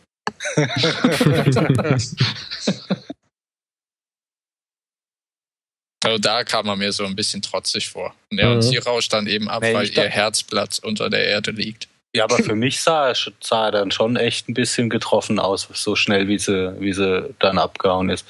Also 6.04 6.18
da 6.18 6.44
kam 6.44 6.68
er 6.68 6.76
mir 6.76 6.92
so 6.92 7.06
ein 7.06 7.16
bisschen 7.16 7.42
trotzig 7.42 7.90
vor. 7.90 8.14
Und, 8.32 8.40
ja, 8.40 8.48
mhm. 8.48 8.56
und 8.56 8.62
sie 8.62 8.78
rauscht 8.78 9.12
dann 9.12 9.28
eben 9.28 9.50
ab, 9.50 9.62
nee, 9.62 9.74
weil 9.74 9.90
ihr 9.90 10.10
Herzblatt 10.10 10.80
unter 10.82 11.10
der 11.10 11.26
Erde 11.26 11.52
liegt. 11.52 11.88
Ja, 12.16 12.24
aber 12.24 12.38
für 12.38 12.56
mich 12.56 12.82
sah, 12.82 13.14
sah 13.40 13.66
er 13.68 13.72
dann 13.72 13.92
schon 13.92 14.16
echt 14.16 14.50
ein 14.50 14.56
bisschen 14.56 14.90
getroffen 14.90 15.38
aus, 15.38 15.68
so 15.74 15.96
schnell 15.96 16.28
wie 16.28 16.40
sie, 16.40 16.74
wie 16.80 16.92
sie 16.92 17.36
dann 17.40 17.60
abgehauen 17.60 18.10
ist. 18.10 18.26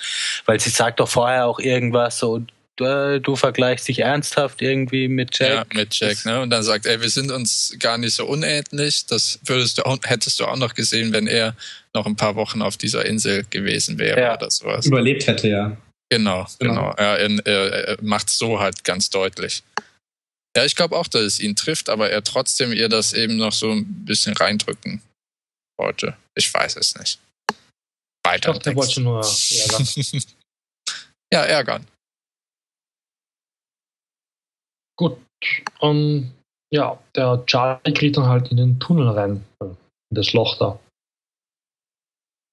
Weil 0.45 0.59
sie 0.59 0.69
sagt 0.69 0.99
doch 0.99 1.07
vorher 1.07 1.45
auch 1.45 1.59
irgendwas 1.59 2.19
so, 2.19 2.43
du, 2.75 3.21
du 3.21 3.35
vergleichst 3.37 3.87
dich 3.87 3.99
ernsthaft 3.99 4.61
irgendwie 4.61 5.07
mit 5.07 5.37
Jack. 5.37 5.49
Ja, 5.49 5.65
mit 5.73 5.95
Jack, 5.95 6.25
ne? 6.25 6.41
Und 6.41 6.49
dann 6.49 6.63
sagt 6.63 6.85
er, 6.85 6.99
wir 7.01 7.09
sind 7.09 7.31
uns 7.31 7.75
gar 7.79 7.97
nicht 7.97 8.15
so 8.15 8.25
unähnlich. 8.25 9.05
Das 9.05 9.39
würdest 9.45 9.77
du 9.77 9.85
auch, 9.85 9.97
hättest 10.03 10.41
du 10.41 10.45
auch 10.45 10.57
noch 10.57 10.73
gesehen, 10.73 11.13
wenn 11.13 11.27
er 11.27 11.55
noch 11.93 12.05
ein 12.05 12.17
paar 12.17 12.35
Wochen 12.35 12.61
auf 12.61 12.75
dieser 12.75 13.05
Insel 13.05 13.45
gewesen 13.49 13.97
wäre 13.97 14.19
ja. 14.19 14.35
oder 14.35 14.51
sowas. 14.51 14.85
Überlebt 14.85 15.25
hätte, 15.27 15.47
ja. 15.47 15.77
Genau, 16.11 16.47
genau. 16.57 16.73
genau. 16.73 16.93
Er, 16.93 17.19
er, 17.19 17.87
er 17.87 18.03
macht 18.03 18.29
so 18.29 18.59
halt 18.59 18.83
ganz 18.83 19.09
deutlich. 19.09 19.63
Ja, 20.57 20.65
ich 20.65 20.75
glaube 20.75 20.97
auch, 20.97 21.07
dass 21.07 21.21
es 21.21 21.39
ihn 21.39 21.55
trifft, 21.55 21.89
aber 21.89 22.09
er 22.09 22.23
trotzdem 22.23 22.73
ihr 22.73 22.89
das 22.89 23.13
eben 23.13 23.37
noch 23.37 23.53
so 23.53 23.71
ein 23.71 24.05
bisschen 24.05 24.35
reindrücken 24.35 25.01
wollte. 25.77 26.17
Ich 26.35 26.51
weiß 26.51 26.75
es 26.77 26.97
nicht. 26.97 27.19
Weiter. 28.25 28.53
Doch, 28.53 28.59
der 28.59 28.75
wollte 28.75 29.01
nur 29.01 29.23
ärgern. 29.23 29.87
ja, 31.33 31.43
ärgern. 31.43 31.87
Gut. 34.97 35.17
Um, 35.79 35.95
ähm, 35.95 36.31
ja, 36.73 37.01
der 37.15 37.43
Charlie 37.45 37.93
geht 37.93 38.17
dann 38.17 38.27
halt 38.27 38.49
in 38.49 38.57
den 38.57 38.79
Tunnel 38.79 39.07
rein, 39.09 39.45
in 39.61 39.77
das 40.09 40.33
Loch 40.33 40.57
da. 40.57 40.79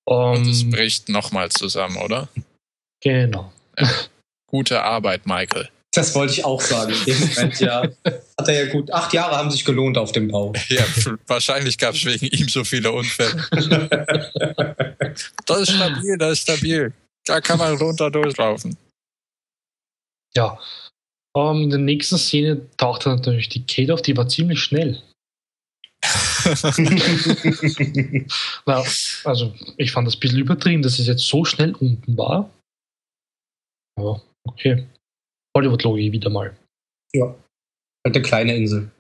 Um, 0.09 0.37
Und 0.37 0.49
es 0.49 0.63
ähm, 0.63 0.71
bricht 0.71 1.09
nochmal 1.09 1.51
zusammen, 1.51 1.97
oder? 1.97 2.29
Genau. 3.03 3.53
Ja. 3.79 3.91
Gute 4.47 4.83
Arbeit, 4.83 5.27
Michael. 5.27 5.69
Das 5.97 6.15
wollte 6.15 6.35
ich 6.35 6.45
auch 6.45 6.61
sagen. 6.61 6.95
Moment, 7.07 7.59
ja. 7.59 7.83
Hat 7.83 8.49
er 8.49 8.67
ja 8.67 8.73
gut. 8.73 8.93
Acht 8.93 9.15
Jahre 9.15 9.37
haben 9.37 9.51
sich 9.51 9.65
gelohnt 9.65 9.97
auf 9.97 10.13
dem 10.13 10.29
Bau. 10.29 10.53
Ja, 10.69 10.85
wahrscheinlich 11.27 11.79
gab 11.79 11.95
es 11.95 12.05
wegen 12.05 12.27
ihm 12.27 12.49
so 12.49 12.65
viele 12.65 12.93
Unfälle. 12.93 13.49
das 15.47 15.61
ist 15.61 15.71
stabil, 15.71 16.19
das 16.19 16.33
ist 16.33 16.43
stabil. 16.43 16.93
Da 17.25 17.41
kann 17.41 17.59
man 17.59 17.77
runter 17.77 18.11
durchlaufen. 18.11 18.77
Ja. 20.35 20.59
Um, 21.33 21.57
ähm, 21.57 21.63
in 21.65 21.71
der 21.71 21.79
nächsten 21.79 22.19
Szene 22.19 22.61
tauchte 22.77 23.09
natürlich 23.09 23.49
die 23.49 23.67
Kate 23.67 23.95
auf, 23.95 24.03
die 24.03 24.17
war 24.17 24.29
ziemlich 24.29 24.61
schnell. 24.61 25.03
Na, 28.67 28.85
also, 29.25 29.55
ich 29.77 29.93
fand 29.93 30.07
das 30.07 30.17
ein 30.17 30.21
bisschen 30.21 30.39
übertrieben, 30.39 30.83
dass 30.83 30.99
es 30.99 31.07
jetzt 31.07 31.27
so 31.27 31.45
schnell 31.45 31.75
unten 31.75 32.17
war. 32.17 32.51
Aber 33.97 34.23
okay. 34.45 34.87
Hollywood-Logik 35.57 36.13
wieder 36.13 36.31
mal. 36.31 36.57
Ja. 37.13 37.27
Halt 37.27 38.17
eine 38.17 38.23
kleine 38.23 38.57
Insel. 38.57 38.91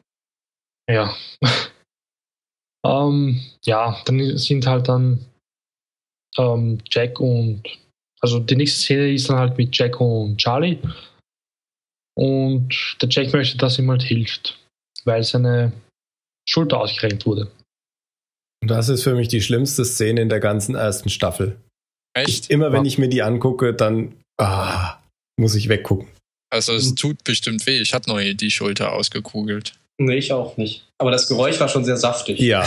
Ja. 0.88 1.14
ähm, 2.86 3.40
ja, 3.64 4.02
dann 4.04 4.36
sind 4.38 4.66
halt 4.66 4.88
dann 4.88 5.24
ähm, 6.38 6.78
Jack 6.90 7.20
und 7.20 7.62
also 8.20 8.40
die 8.40 8.56
nächste 8.56 8.80
Szene 8.80 9.12
ist 9.12 9.28
dann 9.28 9.38
halt 9.38 9.58
mit 9.58 9.76
Jack 9.76 10.00
und 10.00 10.38
Charlie. 10.38 10.78
Und 12.16 12.96
der 13.00 13.08
Jack 13.10 13.32
möchte, 13.32 13.58
dass 13.58 13.78
ihm 13.78 13.90
halt 13.90 14.02
hilft, 14.02 14.58
weil 15.04 15.22
seine 15.22 15.72
Schulter 16.48 16.80
ausgerenkt 16.80 17.26
wurde. 17.26 17.50
Und 18.62 18.70
das 18.70 18.88
ist 18.88 19.02
für 19.02 19.14
mich 19.14 19.28
die 19.28 19.42
schlimmste 19.42 19.84
Szene 19.84 20.22
in 20.22 20.30
der 20.30 20.40
ganzen 20.40 20.74
ersten 20.74 21.10
Staffel. 21.10 21.60
Echt? 22.14 22.28
Ich, 22.28 22.50
immer 22.50 22.72
wenn 22.72 22.86
ich 22.86 22.96
mir 22.96 23.08
die 23.08 23.22
angucke, 23.22 23.74
dann 23.74 24.14
ah, 24.38 24.98
muss 25.38 25.54
ich 25.54 25.68
weggucken. 25.68 26.08
Also 26.50 26.74
es 26.74 26.88
hm. 26.88 26.96
tut 26.96 27.24
bestimmt 27.24 27.66
weh. 27.66 27.80
Ich 27.80 27.92
hatte 27.92 28.08
noch 28.08 28.20
die 28.20 28.50
Schulter 28.50 28.92
ausgekugelt. 28.92 29.74
Nee, 29.98 30.16
ich 30.16 30.32
auch 30.32 30.56
nicht. 30.56 30.86
Aber 30.98 31.10
das 31.10 31.28
Geräusch 31.28 31.58
war 31.58 31.68
schon 31.68 31.84
sehr 31.84 31.96
saftig. 31.96 32.38
Ja. 32.38 32.62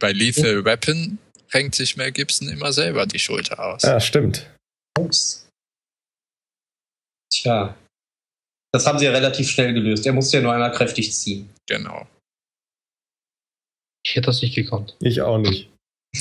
Bei 0.00 0.12
Lethal 0.12 0.64
Weapon 0.64 1.18
renkt 1.52 1.74
sich 1.74 1.96
Mel 1.96 2.12
Gibson 2.12 2.48
immer 2.48 2.72
selber 2.72 3.06
die 3.06 3.18
Schulter 3.18 3.58
aus. 3.58 3.82
Ja, 3.82 4.00
stimmt. 4.00 4.50
Ups. 4.98 5.46
Tja. 7.32 7.76
Das 8.72 8.86
haben 8.86 8.98
sie 8.98 9.04
ja 9.04 9.12
relativ 9.12 9.48
schnell 9.48 9.72
gelöst. 9.72 10.04
Er 10.06 10.12
musste 10.12 10.38
ja 10.38 10.42
nur 10.42 10.52
einmal 10.52 10.72
kräftig 10.72 11.12
ziehen. 11.12 11.48
Genau. 11.66 12.08
Ich 14.04 14.16
hätte 14.16 14.26
das 14.26 14.42
nicht 14.42 14.54
gekonnt. 14.54 14.96
Ich 15.00 15.22
auch 15.22 15.38
nicht. 15.38 15.70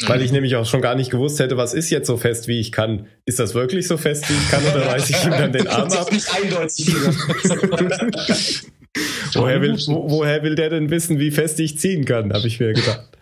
Weil 0.07 0.21
ich 0.23 0.31
nämlich 0.31 0.55
auch 0.55 0.65
schon 0.65 0.81
gar 0.81 0.95
nicht 0.95 1.11
gewusst 1.11 1.39
hätte, 1.39 1.55
was 1.55 1.73
ist 1.73 1.89
jetzt 1.91 2.07
so 2.07 2.17
fest, 2.17 2.47
wie 2.47 2.59
ich 2.59 2.71
kann. 2.71 3.07
Ist 3.25 3.39
das 3.39 3.53
wirklich 3.53 3.87
so 3.87 3.97
fest, 3.97 4.27
wie 4.29 4.33
ich 4.33 4.49
kann, 4.49 4.63
oder 4.65 4.87
reiße 4.87 5.11
ich 5.11 5.23
ihm 5.23 5.31
dann 5.31 5.53
den 5.53 5.67
Arm 5.67 5.91
ab? 5.91 6.11
nicht 6.11 6.33
eindeutig. 6.33 6.87
woher, 9.33 9.61
will, 9.61 9.77
wo, 9.87 10.09
woher 10.09 10.41
will 10.43 10.55
der 10.55 10.71
denn 10.71 10.89
wissen, 10.89 11.19
wie 11.19 11.29
fest 11.31 11.59
ich 11.59 11.77
ziehen 11.77 12.05
kann, 12.05 12.33
habe 12.33 12.47
ich 12.47 12.59
mir 12.59 12.73
gedacht. 12.73 13.17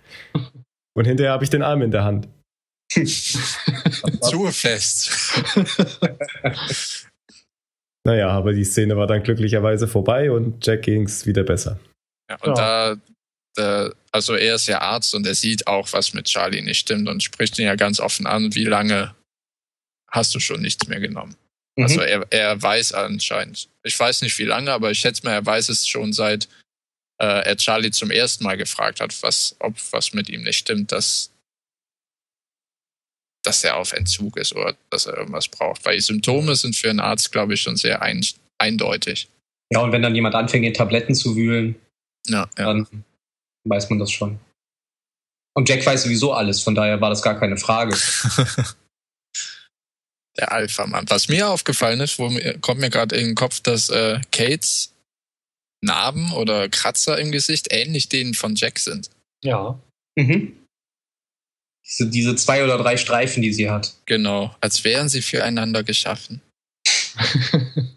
Und 0.94 1.06
hinterher 1.06 1.34
habe 1.34 1.44
ich 1.44 1.50
den 1.50 1.62
Arm 1.62 1.82
in 1.82 1.92
der 1.92 2.06
Hand. 2.06 2.30
Zu 2.92 4.46
fest. 4.52 5.12
naja, 8.06 8.30
aber 8.30 8.54
die 8.54 8.66
Szene 8.66 8.96
war 8.98 9.08
dann 9.08 9.24
glücklicherweise 9.24 9.88
vorbei 9.88 10.32
und 10.32 10.66
Jack 10.66 10.84
ging 10.84 11.04
es 11.04 11.26
wieder 11.26 11.44
besser. 11.44 11.80
Ja, 12.30 12.38
und 12.42 12.58
ja. 12.58 12.94
da 12.94 13.02
also 13.58 14.36
er 14.36 14.56
ist 14.56 14.68
ja 14.68 14.80
Arzt 14.80 15.14
und 15.14 15.28
er 15.28 15.36
sieht 15.36 15.68
auch, 15.68 15.92
was 15.92 16.14
mit 16.14 16.26
Charlie 16.26 16.62
nicht 16.62 16.80
stimmt 16.80 17.10
und 17.10 17.24
spricht 17.24 17.60
ihn 17.60 17.66
ja 17.66 17.76
ganz 17.76 18.00
offen 18.00 18.26
an, 18.26 18.56
wie 18.56 18.64
lange 18.64 19.14
hast 20.10 20.34
du 20.36 20.40
schon 20.40 20.62
nichts 20.62 20.88
mehr 20.88 21.00
genommen. 21.00 21.36
Mhm. 21.76 21.84
Also 21.84 22.02
er, 22.02 22.26
er 22.30 22.62
weiß 22.62 22.94
anscheinend, 22.94 23.70
ich 23.84 24.00
weiß 24.00 24.22
nicht 24.22 24.38
wie 24.40 24.46
lange, 24.46 24.72
aber 24.72 24.92
ich 24.92 25.00
schätze 25.00 25.24
mal, 25.26 25.34
er 25.34 25.46
weiß 25.46 25.70
es 25.70 25.88
schon 25.88 26.14
seit 26.14 26.48
äh, 27.22 27.46
er 27.46 27.56
Charlie 27.56 27.92
zum 27.92 28.10
ersten 28.10 28.44
Mal 28.44 28.58
gefragt 28.58 29.00
hat, 29.00 29.22
was, 29.22 29.56
ob 29.60 29.76
was 29.92 30.14
mit 30.14 30.30
ihm 30.30 30.44
nicht 30.44 30.58
stimmt, 30.58 30.92
dass, 30.92 31.32
dass 33.44 33.64
er 33.64 33.78
auf 33.78 33.94
Entzug 33.94 34.38
ist 34.38 34.54
oder 34.54 34.76
dass 34.90 35.06
er 35.06 35.18
irgendwas 35.18 35.48
braucht. 35.48 35.86
Weil 35.86 35.96
die 35.96 36.02
Symptome 36.02 36.56
sind 36.56 36.76
für 36.76 36.90
einen 36.90 37.00
Arzt, 37.00 37.32
glaube 37.32 37.54
ich, 37.54 37.62
schon 37.62 37.78
sehr 37.78 38.02
ein, 38.02 38.26
eindeutig. 38.58 39.30
Ja, 39.72 39.82
und 39.82 39.92
wenn 39.92 40.02
dann 40.02 40.16
jemand 40.16 40.36
anfängt, 40.36 40.66
in 40.66 40.74
Tabletten 40.74 41.14
zu 41.14 41.36
wühlen, 41.36 41.76
ja, 42.28 42.50
ja. 42.58 42.66
dann 42.66 42.88
weiß 43.66 43.90
man 43.90 44.00
das 44.00 44.12
schon. 44.12 44.40
Und 45.54 45.68
Jack 45.68 45.86
weiß 45.86 46.04
sowieso 46.04 46.34
alles, 46.34 46.62
von 46.62 46.76
daher 46.76 47.02
war 47.02 47.10
das 47.10 47.22
gar 47.22 47.40
keine 47.40 47.58
Frage. 47.58 47.96
Der 50.38 50.52
Alpha-Mann. 50.54 51.10
Was 51.10 51.28
mir 51.28 51.50
aufgefallen 51.50 52.00
ist, 52.00 52.18
wo 52.18 52.30
mir, 52.30 52.58
kommt 52.60 52.80
mir 52.80 52.90
gerade 52.90 53.18
in 53.18 53.28
den 53.28 53.36
Kopf, 53.36 53.60
dass 53.60 53.90
äh, 53.90 54.22
Kates 54.32 54.94
Narben 55.84 56.32
oder 56.34 56.70
Kratzer 56.70 57.18
im 57.20 57.34
Gesicht 57.34 57.74
ähnlich 57.74 58.08
denen 58.08 58.34
von 58.34 58.56
Jack 58.56 58.80
sind. 58.80 59.10
Ja. 59.44 59.78
Mhm. 60.18 60.58
Diese, 61.86 62.10
diese 62.10 62.36
zwei 62.38 62.64
oder 62.64 62.78
drei 62.78 62.96
Streifen, 62.96 63.42
die 63.42 63.52
sie 63.52 63.70
hat. 63.70 63.94
Genau, 64.06 64.56
als 64.62 64.86
wären 64.86 65.10
sie 65.10 65.22
füreinander 65.22 65.84
geschaffen. 65.84 66.42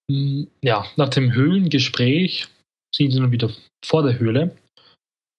ja, 0.61 0.85
nach 0.95 1.09
dem 1.09 1.33
Höhlengespräch 1.33 2.47
sind 2.93 3.11
sie 3.11 3.19
dann 3.19 3.31
wieder 3.31 3.49
vor 3.85 4.03
der 4.03 4.19
Höhle. 4.19 4.55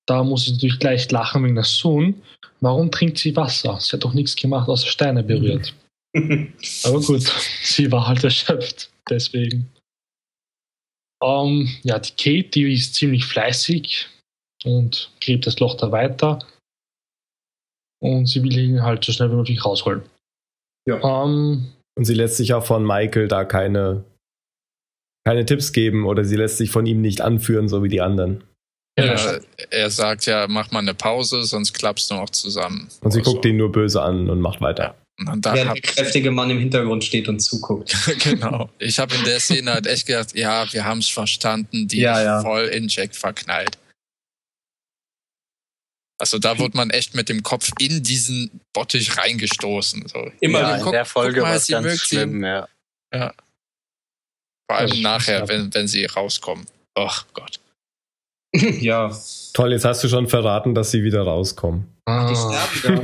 Da 0.06 0.24
muss 0.24 0.44
sie 0.44 0.52
natürlich 0.52 0.78
gleich 0.78 1.10
lachen 1.10 1.44
wegen 1.44 1.54
der 1.54 1.64
Sohn. 1.64 2.22
Warum 2.60 2.90
trinkt 2.90 3.18
sie 3.18 3.36
Wasser? 3.36 3.78
Sie 3.80 3.92
hat 3.92 4.04
doch 4.04 4.14
nichts 4.14 4.36
gemacht, 4.36 4.68
außer 4.68 4.86
Steine 4.86 5.22
berührt. 5.22 5.74
Aber 6.84 7.00
gut, 7.00 7.22
sie 7.62 7.90
war 7.90 8.06
halt 8.06 8.24
erschöpft, 8.24 8.90
deswegen. 9.08 9.70
Um, 11.22 11.60
ähm, 11.60 11.68
ja, 11.84 11.98
die 11.98 12.10
Kate, 12.10 12.50
die 12.50 12.72
ist 12.72 12.94
ziemlich 12.94 13.24
fleißig 13.24 14.08
und 14.64 15.10
gräbt 15.20 15.46
das 15.46 15.60
Loch 15.60 15.76
da 15.76 15.92
weiter. 15.92 16.40
Und 18.00 18.26
sie 18.26 18.42
will 18.42 18.58
ihn 18.58 18.82
halt 18.82 19.04
so 19.04 19.12
schnell 19.12 19.30
wie 19.30 19.36
möglich 19.36 19.64
rausholen. 19.64 20.02
Ja. 20.88 20.96
Um, 20.96 21.30
ähm, 21.30 21.72
und 21.96 22.04
sie 22.04 22.14
lässt 22.14 22.38
sich 22.38 22.54
auch 22.54 22.64
von 22.64 22.84
Michael 22.84 23.28
da 23.28 23.44
keine 23.44 24.04
keine 25.24 25.44
Tipps 25.44 25.72
geben 25.72 26.06
oder 26.06 26.24
sie 26.24 26.36
lässt 26.36 26.58
sich 26.58 26.70
von 26.70 26.86
ihm 26.86 27.00
nicht 27.00 27.20
anführen, 27.20 27.68
so 27.68 27.82
wie 27.82 27.88
die 27.88 28.00
anderen. 28.00 28.44
Ja, 28.98 29.38
er 29.70 29.90
sagt 29.90 30.26
ja, 30.26 30.46
mach 30.48 30.70
mal 30.70 30.80
eine 30.80 30.94
Pause, 30.94 31.44
sonst 31.44 31.72
klappst 31.72 32.10
du 32.10 32.14
noch 32.14 32.28
zusammen. 32.28 32.88
Und 33.00 33.10
sie 33.12 33.22
guckt 33.22 33.44
ihn 33.46 33.56
nur 33.56 33.72
böse 33.72 34.02
an 34.02 34.28
und 34.28 34.40
macht 34.40 34.60
weiter. 34.60 34.96
Und 35.18 35.46
dann 35.46 35.54
Während 35.54 35.76
der 35.76 35.82
kräftige 35.82 36.30
Mann 36.30 36.50
im 36.50 36.58
Hintergrund 36.58 37.04
steht 37.04 37.28
und 37.28 37.40
zuguckt. 37.40 37.96
genau. 38.18 38.70
Ich 38.78 38.98
habe 38.98 39.14
in 39.14 39.24
der 39.24 39.40
Szene 39.40 39.72
halt 39.72 39.86
echt 39.86 40.06
gedacht, 40.06 40.34
ja, 40.34 40.70
wir 40.72 40.84
haben 40.84 40.98
es 40.98 41.08
verstanden, 41.08 41.88
die 41.88 42.00
ja, 42.00 42.22
ja. 42.22 42.42
voll 42.42 42.64
in 42.64 42.88
Jack 42.88 43.14
verknallt. 43.14 43.78
Also 46.18 46.38
da 46.38 46.58
wurde 46.58 46.76
man 46.76 46.90
echt 46.90 47.14
mit 47.14 47.28
dem 47.28 47.42
Kopf 47.42 47.70
in 47.80 48.02
diesen 48.02 48.60
Bottich 48.72 49.18
reingestoßen. 49.18 50.06
So. 50.06 50.30
Immer 50.40 50.60
ja, 50.60 50.76
in 50.76 50.92
der 50.92 51.04
Folge 51.04 51.42
war 51.42 51.54
es 51.54 51.66
ganz 51.66 52.00
schlimm, 52.00 52.44
ja. 52.44 52.68
ja. 53.12 53.32
Vor 54.72 54.80
allem 54.80 55.02
nachher, 55.02 55.48
wenn, 55.48 55.74
wenn 55.74 55.86
sie 55.86 56.06
rauskommen. 56.06 56.64
Ach 56.94 57.26
Gott. 57.34 57.60
ja. 58.80 59.14
Toll, 59.52 59.72
jetzt 59.72 59.84
hast 59.84 60.02
du 60.02 60.08
schon 60.08 60.28
verraten, 60.28 60.74
dass 60.74 60.90
sie 60.90 61.04
wieder 61.04 61.22
rauskommen. 61.22 61.88
Ah. 62.06 62.32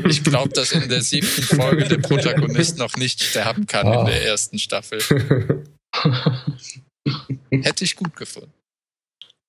Ich 0.08 0.24
glaube, 0.24 0.48
dass 0.48 0.72
in 0.72 0.88
der 0.88 1.02
siebten 1.02 1.42
Folge 1.42 1.84
der 1.84 1.98
Protagonist 1.98 2.78
noch 2.78 2.96
nicht 2.96 3.22
sterben 3.22 3.66
kann 3.66 3.86
ah. 3.86 4.00
in 4.00 4.06
der 4.06 4.24
ersten 4.24 4.58
Staffel. 4.58 4.98
Hätte 7.50 7.84
ich 7.84 7.96
gut 7.96 8.16
gefunden. 8.16 8.52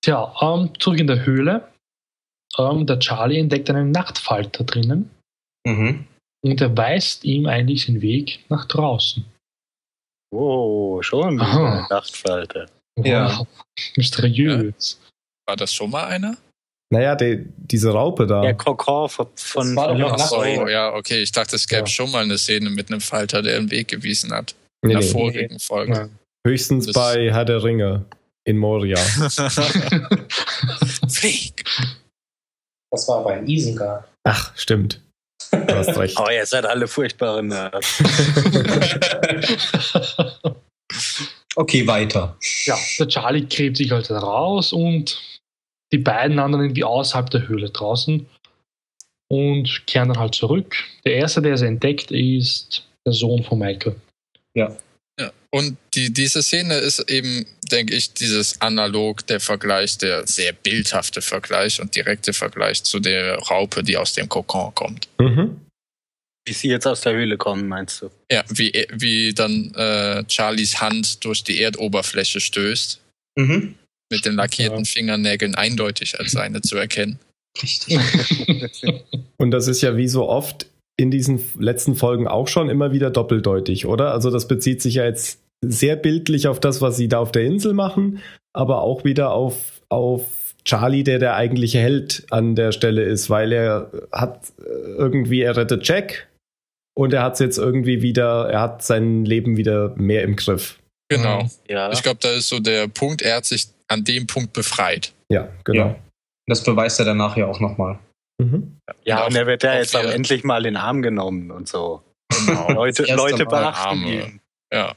Tja, 0.01 0.33
ähm, 0.41 0.71
zurück 0.77 0.99
in 0.99 1.07
der 1.07 1.25
Höhle. 1.25 1.69
Ähm, 2.57 2.85
der 2.85 2.99
Charlie 2.99 3.39
entdeckt 3.39 3.69
einen 3.69 3.91
Nachtfalter 3.91 4.65
drinnen. 4.65 5.09
Mhm. 5.65 6.05
Und 6.41 6.61
er 6.61 6.75
weist 6.75 7.23
ihm 7.23 7.45
eigentlich 7.45 7.85
den 7.85 8.01
Weg 8.01 8.45
nach 8.49 8.65
draußen. 8.65 9.25
Oh, 10.31 11.01
schon 11.01 11.41
eine 11.41 11.87
Nachtfalter. 11.89 12.67
Wow. 12.95 13.05
Ja. 13.05 13.41
Mysteriös. 13.95 14.99
Ja. 15.01 15.09
War 15.47 15.55
das 15.55 15.73
schon 15.73 15.89
mal 15.89 16.05
einer? 16.05 16.37
Naja, 16.91 17.15
die, 17.15 17.45
diese 17.57 17.91
Raupe 17.91 18.25
da. 18.25 18.41
Der 18.41 18.55
Kokon 18.55 19.09
von, 19.09 19.27
von, 19.35 19.75
von 19.75 20.01
oh, 20.01 20.67
ja, 20.67 20.93
okay. 20.93 21.21
Ich 21.21 21.31
dachte, 21.31 21.55
es 21.55 21.67
gäbe 21.67 21.81
ja. 21.81 21.87
schon 21.87 22.09
mal 22.11 22.23
eine 22.23 22.37
Szene 22.37 22.69
mit 22.71 22.89
einem 22.89 23.01
Falter, 23.01 23.41
der 23.41 23.57
einen 23.57 23.69
Weg 23.69 23.89
gewiesen 23.89 24.31
hat. 24.31 24.55
In 24.81 24.89
nee, 24.89 24.95
der 24.95 25.03
nee. 25.03 25.09
vorigen 25.09 25.53
nee. 25.53 25.59
Folge. 25.59 25.93
Ja. 25.93 26.09
Höchstens 26.47 26.87
das 26.87 26.95
bei 26.95 27.31
Herr 27.31 27.45
der 27.45 27.63
Ringe 27.63 28.05
in 28.43 28.57
Moria. 28.57 28.97
Flieg! 31.09 31.63
Das 32.91 33.07
war 33.07 33.23
bei 33.23 33.43
Isengard. 33.43 34.07
Ach, 34.23 34.51
stimmt. 34.55 34.99
Du 35.51 35.75
hast 35.75 35.97
recht. 35.97 36.17
oh, 36.19 36.29
ihr 36.29 36.45
seid 36.45 36.65
alle 36.65 36.87
furchtbare 36.87 37.43
Nerds. 37.43 38.03
okay, 41.55 41.87
weiter. 41.87 42.37
Ja, 42.65 42.77
der 42.97 43.07
Charlie 43.07 43.45
gräbt 43.45 43.77
sich 43.77 43.91
halt 43.91 44.09
raus 44.11 44.73
und 44.73 45.21
die 45.91 45.97
beiden 45.97 46.39
anderen 46.39 46.65
irgendwie 46.65 46.83
außerhalb 46.83 47.29
der 47.29 47.47
Höhle 47.47 47.69
draußen 47.69 48.25
und 49.29 49.87
kehren 49.87 50.09
dann 50.09 50.19
halt 50.19 50.35
zurück. 50.35 50.75
Der 51.05 51.15
erste, 51.15 51.41
der 51.41 51.57
sie 51.57 51.67
entdeckt, 51.67 52.11
ist 52.11 52.87
der 53.05 53.13
Sohn 53.13 53.43
von 53.43 53.59
Michael. 53.59 53.95
Ja. 54.55 54.75
Ja, 55.19 55.31
und 55.51 55.77
die, 55.95 56.13
diese 56.13 56.41
Szene 56.41 56.75
ist 56.75 56.99
eben, 57.09 57.45
denke 57.69 57.93
ich, 57.93 58.13
dieses 58.13 58.61
analog, 58.61 59.27
der 59.27 59.41
Vergleich, 59.41 59.97
der 59.97 60.25
sehr 60.25 60.53
bildhafte 60.53 61.21
Vergleich 61.21 61.81
und 61.81 61.93
direkte 61.93 62.31
Vergleich 62.31 62.83
zu 62.83 62.99
der 63.01 63.37
Raupe, 63.37 63.83
die 63.83 63.97
aus 63.97 64.13
dem 64.13 64.29
Kokon 64.29 64.73
kommt. 64.75 65.09
Mhm. 65.19 65.59
Wie 66.49 66.53
sie 66.53 66.69
jetzt 66.69 66.87
aus 66.87 67.01
der 67.01 67.13
Höhle 67.13 67.37
kommen, 67.37 67.67
meinst 67.67 68.01
du? 68.01 68.09
Ja, 68.31 68.43
wie, 68.49 68.71
wie 68.91 69.35
dann 69.35 69.71
äh, 69.75 70.23
Charlies 70.27 70.81
Hand 70.81 71.23
durch 71.23 71.43
die 71.43 71.61
Erdoberfläche 71.61 72.39
stößt. 72.39 72.99
Mhm. 73.37 73.75
Mit 74.11 74.25
den 74.25 74.33
lackierten 74.33 74.79
ja. 74.79 74.85
Fingernägeln 74.85 75.53
eindeutig 75.53 76.19
als 76.19 76.31
seine 76.31 76.61
zu 76.61 76.75
erkennen. 76.75 77.19
Richtig. 77.61 77.99
und 79.37 79.51
das 79.51 79.67
ist 79.67 79.81
ja 79.81 79.95
wie 79.95 80.07
so 80.07 80.27
oft 80.27 80.65
in 80.97 81.11
diesen 81.11 81.39
letzten 81.59 81.95
Folgen 81.95 82.27
auch 82.27 82.47
schon 82.47 82.67
immer 82.67 82.91
wieder 82.91 83.11
doppeldeutig, 83.11 83.85
oder? 83.85 84.11
Also 84.11 84.31
das 84.31 84.47
bezieht 84.47 84.81
sich 84.81 84.95
ja 84.95 85.05
jetzt 85.05 85.39
sehr 85.63 85.97
bildlich 85.97 86.47
auf 86.47 86.59
das, 86.59 86.81
was 86.81 86.97
sie 86.97 87.09
da 87.09 87.19
auf 87.19 87.31
der 87.31 87.43
Insel 87.43 87.75
machen, 87.75 88.23
aber 88.53 88.81
auch 88.81 89.03
wieder 89.03 89.33
auf, 89.33 89.83
auf 89.89 90.25
Charlie, 90.65 91.03
der 91.03 91.19
der 91.19 91.35
eigentliche 91.35 91.77
Held 91.77 92.25
an 92.31 92.55
der 92.55 92.71
Stelle 92.71 93.03
ist, 93.03 93.29
weil 93.29 93.51
er 93.51 93.91
hat 94.11 94.51
irgendwie, 94.97 95.41
er 95.41 95.55
rettet 95.55 95.87
Jack 95.87 96.27
und 96.99 97.13
er 97.13 97.23
hat 97.23 97.33
es 97.33 97.39
jetzt 97.39 97.57
irgendwie 97.57 98.01
wieder, 98.01 98.49
er 98.49 98.59
hat 98.59 98.83
sein 98.83 99.23
Leben 99.23 99.55
wieder 99.55 99.95
mehr 99.95 100.21
im 100.23 100.35
Griff. 100.35 100.79
Genau. 101.07 101.49
Ja. 101.69 101.93
Ich 101.93 102.03
glaube, 102.03 102.19
da 102.21 102.29
ist 102.31 102.49
so 102.49 102.59
der 102.59 102.89
Punkt, 102.89 103.21
er 103.21 103.37
hat 103.37 103.45
sich 103.45 103.67
an 103.87 104.03
dem 104.03 104.27
Punkt 104.27 104.51
befreit. 104.51 105.13
Ja, 105.31 105.47
genau. 105.63 105.87
Ja. 105.87 105.95
Das 106.45 106.61
beweist 106.61 106.99
er 106.99 107.05
danach 107.05 107.37
ja 107.37 107.45
auch 107.47 107.61
nochmal. 107.61 107.99
Mhm. 108.37 108.75
Ja, 109.05 109.25
und 109.25 109.33
er 109.33 109.47
wird 109.47 109.63
ja 109.63 109.75
jetzt 109.75 109.95
auch 109.95 110.03
endlich 110.03 110.43
mal 110.43 110.57
in 110.65 110.73
den 110.73 110.77
Arm 110.77 111.01
genommen 111.01 111.51
und 111.51 111.69
so. 111.69 112.03
Genau. 112.45 112.69
Leute, 112.73 113.03
Leute 113.15 113.45
beachten 113.45 114.03
ihn. 114.05 114.41
Ja. 114.73 114.93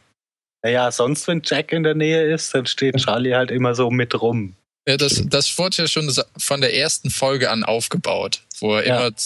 Naja, 0.64 0.90
sonst, 0.90 1.28
wenn 1.28 1.40
Jack 1.44 1.72
in 1.72 1.84
der 1.84 1.94
Nähe 1.94 2.24
ist, 2.24 2.52
dann 2.52 2.66
steht 2.66 2.96
Charlie 2.96 3.34
halt 3.34 3.52
immer 3.52 3.76
so 3.76 3.92
mit 3.92 4.20
rum. 4.20 4.56
Ja, 4.88 4.96
das, 4.96 5.22
das 5.28 5.56
wurde 5.56 5.82
ja 5.82 5.86
schon 5.86 6.12
von 6.36 6.60
der 6.60 6.74
ersten 6.74 7.10
Folge 7.10 7.48
an 7.48 7.62
aufgebaut, 7.62 8.42
wo 8.58 8.74
er 8.74 8.86
ja. 8.86 9.06
immer 9.06 9.16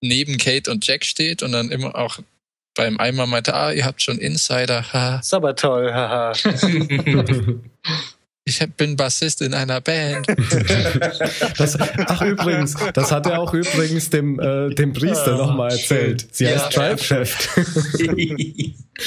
neben 0.00 0.38
Kate 0.38 0.70
und 0.70 0.86
Jack 0.86 1.04
steht 1.04 1.42
und 1.42 1.52
dann 1.52 1.70
immer 1.70 1.94
auch 1.96 2.18
beim 2.76 2.98
Eimer 3.00 3.26
meinte, 3.26 3.54
ah, 3.54 3.72
ihr 3.72 3.84
habt 3.84 4.02
schon 4.02 4.18
Insider. 4.18 4.92
Ha. 4.92 5.16
Ist 5.20 5.34
aber 5.34 5.56
toll, 5.56 5.92
haha. 5.92 6.32
ich 8.44 8.60
bin 8.76 8.96
Bassist 8.96 9.42
in 9.42 9.54
einer 9.54 9.80
Band. 9.80 10.26
Das, 11.58 11.78
ach 11.80 12.22
übrigens, 12.22 12.74
das 12.92 13.10
hat 13.10 13.26
er 13.26 13.40
auch 13.40 13.54
übrigens 13.54 14.10
dem, 14.10 14.38
äh, 14.38 14.74
dem 14.74 14.92
Priester 14.92 15.32
ja. 15.32 15.38
nochmal 15.38 15.70
erzählt. 15.70 16.26
Sie 16.30 16.44
ja, 16.44 16.50
heißt 16.50 16.72
Tribe-Chef. 16.72 17.58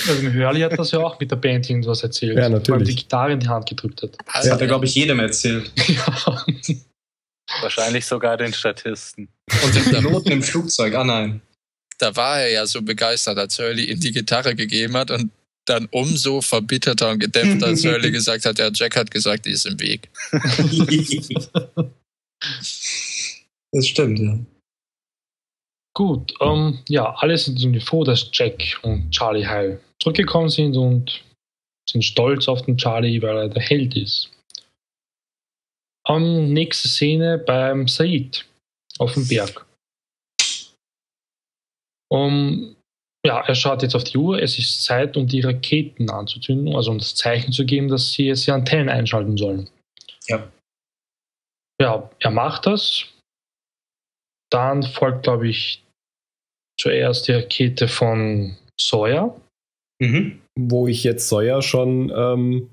also 0.07 0.33
Hurley 0.33 0.61
hat 0.61 0.77
das 0.77 0.91
ja 0.91 0.99
auch 0.99 1.19
mit 1.19 1.29
der 1.29 1.35
Band 1.35 1.69
irgendwas 1.69 2.01
erzählt. 2.01 2.37
Ja, 2.37 2.49
natürlich. 2.49 2.79
Weil 2.79 2.87
die 2.87 2.95
Gitarre 2.95 3.33
in 3.33 3.39
die 3.39 3.47
Hand 3.47 3.67
gedrückt 3.67 4.01
hat. 4.01 4.17
Das 4.33 4.45
ja. 4.45 4.53
hat 4.53 4.61
er, 4.61 4.67
glaube 4.67 4.85
ich, 4.85 4.95
jedem 4.95 5.19
erzählt. 5.19 5.71
Ja. 5.87 6.43
Wahrscheinlich 7.61 8.05
sogar 8.05 8.37
den 8.37 8.53
Statisten. 8.53 9.29
Und 9.63 9.75
den 9.75 9.83
Piloten 9.83 10.31
im 10.31 10.43
Flugzeug, 10.43 10.95
ah 10.95 11.03
nein. 11.03 11.41
Da 11.97 12.15
war 12.15 12.39
er 12.41 12.51
ja 12.51 12.65
so 12.65 12.81
begeistert, 12.81 13.37
als 13.37 13.59
Hurley 13.59 13.85
ihm 13.85 13.99
die 13.99 14.11
Gitarre 14.11 14.55
gegeben 14.55 14.95
hat 14.95 15.11
und 15.11 15.31
dann 15.65 15.87
umso 15.91 16.41
verbitterter 16.41 17.11
und 17.11 17.19
gedämpfter, 17.19 17.67
als 17.67 17.85
Hurley 17.85 18.11
gesagt 18.13 18.45
hat, 18.45 18.57
ja, 18.59 18.69
Jack 18.73 18.95
hat 18.95 19.11
gesagt, 19.11 19.45
die 19.45 19.51
ist 19.51 19.65
im 19.65 19.79
Weg. 19.79 20.09
das 23.71 23.87
stimmt, 23.87 24.19
ja. 24.19 24.39
Gut, 25.93 26.33
ähm, 26.39 26.79
ja, 26.87 27.13
alle 27.15 27.37
sind 27.37 27.59
irgendwie 27.59 27.81
froh, 27.81 28.03
dass 28.03 28.29
Jack 28.31 28.79
und 28.83 29.11
Charlie 29.11 29.45
heil 29.45 29.81
zurückgekommen 30.01 30.49
sind 30.49 30.77
und 30.77 31.23
sind 31.89 32.03
stolz 32.03 32.47
auf 32.47 32.61
den 32.61 32.77
Charlie, 32.77 33.21
weil 33.21 33.35
er 33.35 33.49
der 33.49 33.61
Held 33.61 33.97
ist. 33.97 34.29
Ähm, 36.09 36.53
nächste 36.53 36.87
Szene 36.87 37.37
beim 37.37 37.87
Said 37.87 38.45
auf 38.97 39.13
dem 39.13 39.27
Berg. 39.27 39.65
Um, 42.11 42.75
ja, 43.25 43.41
er 43.41 43.55
schaut 43.55 43.83
jetzt 43.83 43.95
auf 43.95 44.03
die 44.03 44.17
Uhr. 44.17 44.41
Es 44.41 44.57
ist 44.57 44.83
Zeit, 44.83 45.15
um 45.15 45.27
die 45.27 45.41
Raketen 45.41 46.09
anzuzünden, 46.09 46.75
also 46.75 46.89
um 46.89 46.97
das 46.97 47.15
Zeichen 47.15 47.51
zu 47.51 47.65
geben, 47.65 47.87
dass 47.87 48.13
sie 48.13 48.25
jetzt 48.25 48.47
die 48.47 48.51
Antennen 48.51 48.89
einschalten 48.89 49.37
sollen. 49.37 49.69
Ja. 50.27 50.51
Ja, 51.81 52.09
er 52.19 52.31
macht 52.31 52.65
das. 52.65 53.05
Dann 54.51 54.83
folgt, 54.83 55.23
glaube 55.23 55.47
ich, 55.47 55.83
zuerst 56.79 57.27
die 57.27 57.33
Rakete 57.33 57.87
von 57.87 58.57
Sawyer. 58.79 59.39
Mhm. 60.01 60.41
Wo 60.57 60.87
ich 60.87 61.03
jetzt 61.03 61.29
Sawyer 61.29 61.61
schon 61.61 62.11
ähm, 62.15 62.69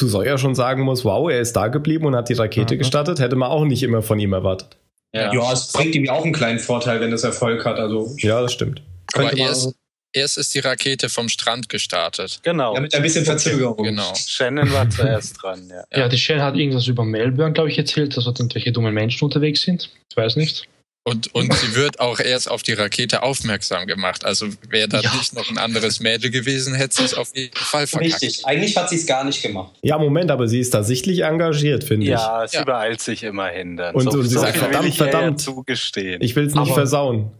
zu 0.00 0.08
Sawyer 0.08 0.38
schon 0.38 0.54
sagen 0.54 0.82
muss, 0.82 1.04
wow, 1.04 1.30
er 1.30 1.40
ist 1.40 1.52
da 1.52 1.68
geblieben 1.68 2.06
und 2.06 2.16
hat 2.16 2.30
die 2.30 2.32
Rakete 2.32 2.74
mhm. 2.74 2.78
gestartet, 2.78 3.20
hätte 3.20 3.36
man 3.36 3.50
auch 3.50 3.66
nicht 3.66 3.82
immer 3.82 4.00
von 4.00 4.18
ihm 4.18 4.32
erwartet. 4.32 4.78
Ja. 5.12 5.30
ja, 5.32 5.52
es 5.52 5.72
bringt 5.72 5.94
ihm 5.94 6.06
ja 6.06 6.12
auch 6.12 6.24
einen 6.24 6.32
kleinen 6.32 6.58
Vorteil, 6.58 7.00
wenn 7.00 7.12
es 7.12 7.22
Erfolg 7.22 7.66
hat. 7.66 7.78
Also 7.78 8.14
ja, 8.18 8.40
das 8.40 8.52
stimmt. 8.52 8.80
Aber 9.12 9.36
erst, 9.36 9.74
erst 10.12 10.38
ist 10.38 10.54
die 10.54 10.60
Rakete 10.60 11.10
vom 11.10 11.28
Strand 11.28 11.68
gestartet. 11.68 12.40
Genau. 12.44 12.74
Ja, 12.74 12.80
mit 12.80 12.94
ein 12.94 13.02
bisschen 13.02 13.26
Verzögerung. 13.26 13.76
Genau. 13.84 14.10
Shannon 14.14 14.72
war 14.72 14.88
zuerst 14.88 15.42
dran, 15.42 15.68
ja. 15.68 15.84
Ja, 15.94 16.08
die 16.08 16.16
Shannon 16.16 16.44
hat 16.44 16.56
irgendwas 16.56 16.86
über 16.86 17.04
Melbourne, 17.04 17.52
glaube 17.52 17.68
ich, 17.68 17.76
erzählt, 17.76 18.16
dass 18.16 18.24
dort 18.24 18.40
irgendwelche 18.40 18.72
dummen 18.72 18.94
Menschen 18.94 19.24
unterwegs 19.24 19.60
sind. 19.62 19.90
Ich 20.10 20.16
weiß 20.16 20.36
nicht. 20.36 20.66
Und, 21.02 21.34
und 21.34 21.52
sie 21.54 21.74
wird 21.76 21.98
auch 21.98 22.20
erst 22.20 22.50
auf 22.50 22.62
die 22.62 22.74
Rakete 22.74 23.22
aufmerksam 23.22 23.86
gemacht. 23.86 24.24
Also 24.24 24.48
wäre 24.68 24.86
da 24.86 25.00
ja. 25.00 25.14
nicht 25.14 25.32
noch 25.32 25.48
ein 25.48 25.56
anderes 25.56 25.98
Mädel 26.00 26.30
gewesen, 26.30 26.74
hätte 26.74 26.96
sie 26.96 27.04
es 27.04 27.14
auf 27.14 27.34
jeden 27.34 27.56
Fall 27.56 27.86
verkackt. 27.86 28.22
Richtig, 28.22 28.46
eigentlich 28.46 28.76
hat 28.76 28.90
sie 28.90 28.96
es 28.96 29.06
gar 29.06 29.24
nicht 29.24 29.42
gemacht. 29.42 29.72
Ja, 29.82 29.96
Moment, 29.96 30.30
aber 30.30 30.46
sie 30.46 30.60
ist 30.60 30.74
da 30.74 30.82
sichtlich 30.82 31.24
engagiert, 31.24 31.84
finde 31.84 32.04
ich. 32.04 32.10
Ja, 32.10 32.46
sie 32.46 32.58
ja. 32.58 32.64
beeilt 32.64 33.00
sich 33.00 33.22
immerhin 33.22 33.78
dann. 33.78 33.94
Und, 33.94 34.12
so, 34.12 34.18
und 34.18 34.24
sie 34.24 34.34
so 34.34 34.40
sagt, 34.40 34.58
verdammt, 34.58 34.94
verdammt, 34.94 35.40
zugestehen. 35.40 36.20
ich 36.20 36.36
will 36.36 36.46
es 36.46 36.54
nicht 36.54 36.60
aber 36.60 36.74
versauen. 36.74 37.30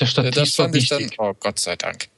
Der 0.00 0.08
ja, 0.08 0.30
das 0.30 0.54
fand 0.54 0.74
ich 0.74 0.88
dann, 0.88 1.08
oh 1.18 1.32
Gott 1.38 1.60
sei 1.60 1.76
Dank. 1.76 2.08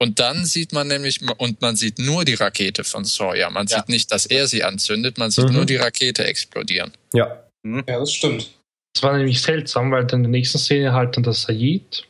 Und 0.00 0.18
dann 0.18 0.44
sieht 0.44 0.72
man 0.72 0.88
nämlich, 0.88 1.20
und 1.38 1.62
man 1.62 1.76
sieht 1.76 1.98
nur 1.98 2.24
die 2.24 2.34
Rakete 2.34 2.82
von 2.84 3.04
Sawyer. 3.04 3.50
Man 3.50 3.66
ja. 3.68 3.78
sieht 3.78 3.88
nicht, 3.88 4.10
dass 4.10 4.26
er 4.26 4.48
sie 4.48 4.64
anzündet, 4.64 5.16
man 5.16 5.30
sieht 5.30 5.48
mhm. 5.48 5.54
nur 5.54 5.64
die 5.64 5.76
Rakete 5.76 6.24
explodieren. 6.24 6.92
Ja. 7.14 7.44
Mhm. 7.62 7.84
Ja, 7.88 8.00
das 8.00 8.12
stimmt. 8.12 8.50
Das 8.94 9.02
war 9.02 9.16
nämlich 9.16 9.42
seltsam, 9.42 9.90
weil 9.90 10.06
dann 10.06 10.20
in 10.20 10.24
der 10.24 10.30
nächsten 10.30 10.58
Szene 10.58 10.92
halt 10.92 11.16
dann 11.16 11.24
der 11.24 11.32
Said 11.32 12.06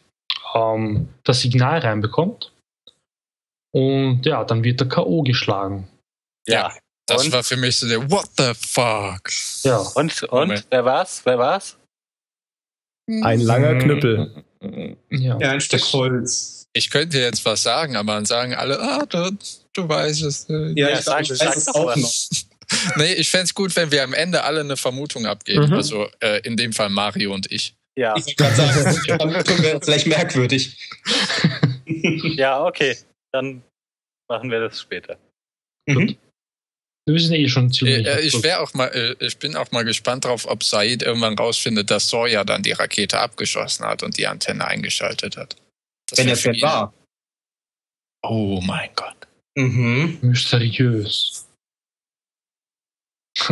ähm, 0.55 1.09
das 1.25 1.41
Signal 1.41 1.81
reinbekommt. 1.81 2.53
Und 3.73 4.25
ja, 4.25 4.45
dann 4.45 4.63
wird 4.63 4.81
der 4.81 4.89
K.O. 4.89 5.23
geschlagen. 5.23 5.89
Ja. 6.47 6.73
Das 7.07 7.25
und? 7.25 7.33
war 7.33 7.43
für 7.43 7.57
mich 7.57 7.77
so 7.77 7.89
der 7.89 8.11
What 8.11 8.29
the 8.39 8.53
fuck? 8.55 9.31
Ja. 9.63 9.79
Und, 9.95 10.23
und? 10.25 10.67
Wer 10.71 10.85
war's? 10.85 11.23
Wer 11.25 11.39
war's? 11.39 11.77
Ein 13.23 13.41
langer 13.41 13.79
Knüppel. 13.79 14.45
Ja, 15.11 15.39
ja 15.39 15.51
ein 15.51 15.61
Stück 15.61 15.83
Holz. 15.93 16.65
Ich 16.73 16.91
könnte 16.91 17.19
jetzt 17.19 17.45
was 17.45 17.63
sagen, 17.63 17.97
aber 17.97 18.15
dann 18.15 18.25
sagen 18.25 18.55
alle, 18.55 18.81
ah, 18.81 19.05
du, 19.07 19.37
du 19.75 19.89
weißt 19.89 20.23
es. 20.23 20.49
Äh, 20.49 20.73
ja, 20.75 20.89
ich, 20.91 21.01
sag, 21.01 21.23
ich 21.23 21.31
weiß 21.31 21.57
es 21.57 21.69
auch 21.69 21.95
noch. 21.95 22.13
nee, 22.97 23.13
ich 23.15 23.31
fände 23.31 23.45
es 23.45 23.55
gut, 23.55 23.75
wenn 23.77 23.91
wir 23.91 24.03
am 24.03 24.15
Ende 24.15 24.45
alle 24.45 24.61
eine 24.61 24.77
Vermutung 24.77 25.27
abgeben. 25.27 25.67
Mhm. 25.67 25.73
Also 25.75 26.09
äh, 26.21 26.41
in 26.43 26.57
dem 26.57 26.73
Fall 26.73 26.89
Mario 26.89 27.33
und 27.35 27.51
ich. 27.51 27.75
Ja. 27.97 28.15
Ich 28.17 28.37
gerade 28.37 28.55
sagen, 28.55 29.19
Vermutung 29.19 29.59
wäre 29.63 29.81
vielleicht 29.81 30.07
merkwürdig. 30.07 30.77
ja, 31.87 32.65
okay. 32.65 32.97
Dann 33.33 33.63
machen 34.29 34.51
wir 34.51 34.61
das 34.61 34.81
später. 34.81 35.19
Mhm. 35.87 36.17
Wir 37.07 37.15
wissen 37.15 37.35
eh 37.35 37.49
schon 37.49 37.71
ziemlich. 37.71 38.07
Äh, 38.07 38.21
ich, 38.21 38.43
wäre 38.43 38.61
auch 38.61 38.73
mal, 38.73 38.87
äh, 38.87 39.15
ich 39.25 39.37
bin 39.39 39.57
auch 39.57 39.71
mal 39.73 39.85
gespannt 39.85 40.25
drauf, 40.25 40.47
ob 40.47 40.63
Said 40.63 41.03
irgendwann 41.03 41.37
rausfindet, 41.37 41.91
dass 41.91 42.09
Sawyer 42.09 42.45
dann 42.45 42.63
die 42.63 42.73
Rakete 42.73 43.19
abgeschossen 43.19 43.85
hat 43.85 44.03
und 44.03 44.17
die 44.17 44.27
Antenne 44.27 44.67
eingeschaltet 44.67 45.37
hat. 45.37 45.57
Das 46.09 46.19
Wenn 46.19 46.29
er 46.29 46.35
es 46.35 46.63
war. 46.63 46.95
Oh 48.23 48.61
mein 48.63 48.89
Gott. 48.97 49.17
Mhm. 49.57 50.19
Mysteriös. 50.23 51.47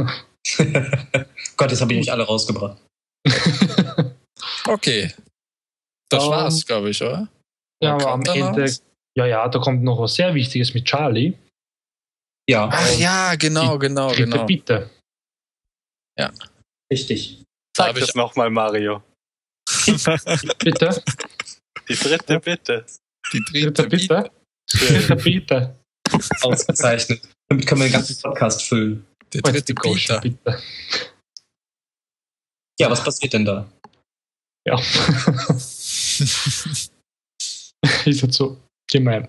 Gott, 1.56 1.70
jetzt 1.70 1.80
habe 1.80 1.92
ich 1.92 1.98
nicht 1.98 2.10
alle 2.10 2.24
rausgebracht. 2.24 2.80
okay. 4.66 5.12
Das 6.08 6.24
um, 6.24 6.30
war's, 6.30 6.66
glaube 6.66 6.90
ich, 6.90 7.02
oder? 7.02 7.28
Ja, 7.82 7.94
aber 7.94 8.12
am 8.12 8.22
Ende, 8.22 8.64
was? 8.64 8.82
ja, 9.16 9.26
ja, 9.26 9.48
da 9.48 9.58
kommt 9.58 9.82
noch 9.82 9.98
was 9.98 10.14
sehr 10.14 10.34
Wichtiges 10.34 10.74
mit 10.74 10.84
Charlie. 10.84 11.34
Ja. 12.48 12.68
Ach 12.72 12.98
ja, 12.98 13.34
genau, 13.36 13.78
genau, 13.78 14.08
dritte 14.08 14.24
genau. 14.24 14.46
Bitte. 14.46 14.90
Ja. 16.18 16.32
Richtig. 16.92 17.42
Sag 17.76 17.94
das 17.94 18.14
nochmal, 18.14 18.50
Mario. 18.50 19.02
bitte? 20.58 21.02
Die 21.88 21.94
dritte 21.94 22.40
Bitte. 22.40 22.86
Die 23.32 23.40
dritte, 23.40 23.72
dritte 23.72 23.88
Bitte. 23.88 24.30
Dritte 24.70 25.16
Bitte. 25.16 25.78
Ausgezeichnet. 26.42 27.22
Damit 27.48 27.66
können 27.66 27.80
wir 27.80 27.88
den 27.88 27.92
ganzen 27.92 28.20
Podcast 28.20 28.62
füllen. 28.62 29.06
Der 29.32 29.42
dritte 29.42 29.74
Bitte. 29.74 30.20
Bitte. 30.22 30.62
Ja, 32.78 32.90
was 32.90 33.02
passiert 33.02 33.32
denn 33.32 33.44
da? 33.44 33.70
Ja. 34.66 34.76
ist 38.04 38.22
jetzt 38.22 38.34
so 38.34 38.58
gemein. 38.90 39.26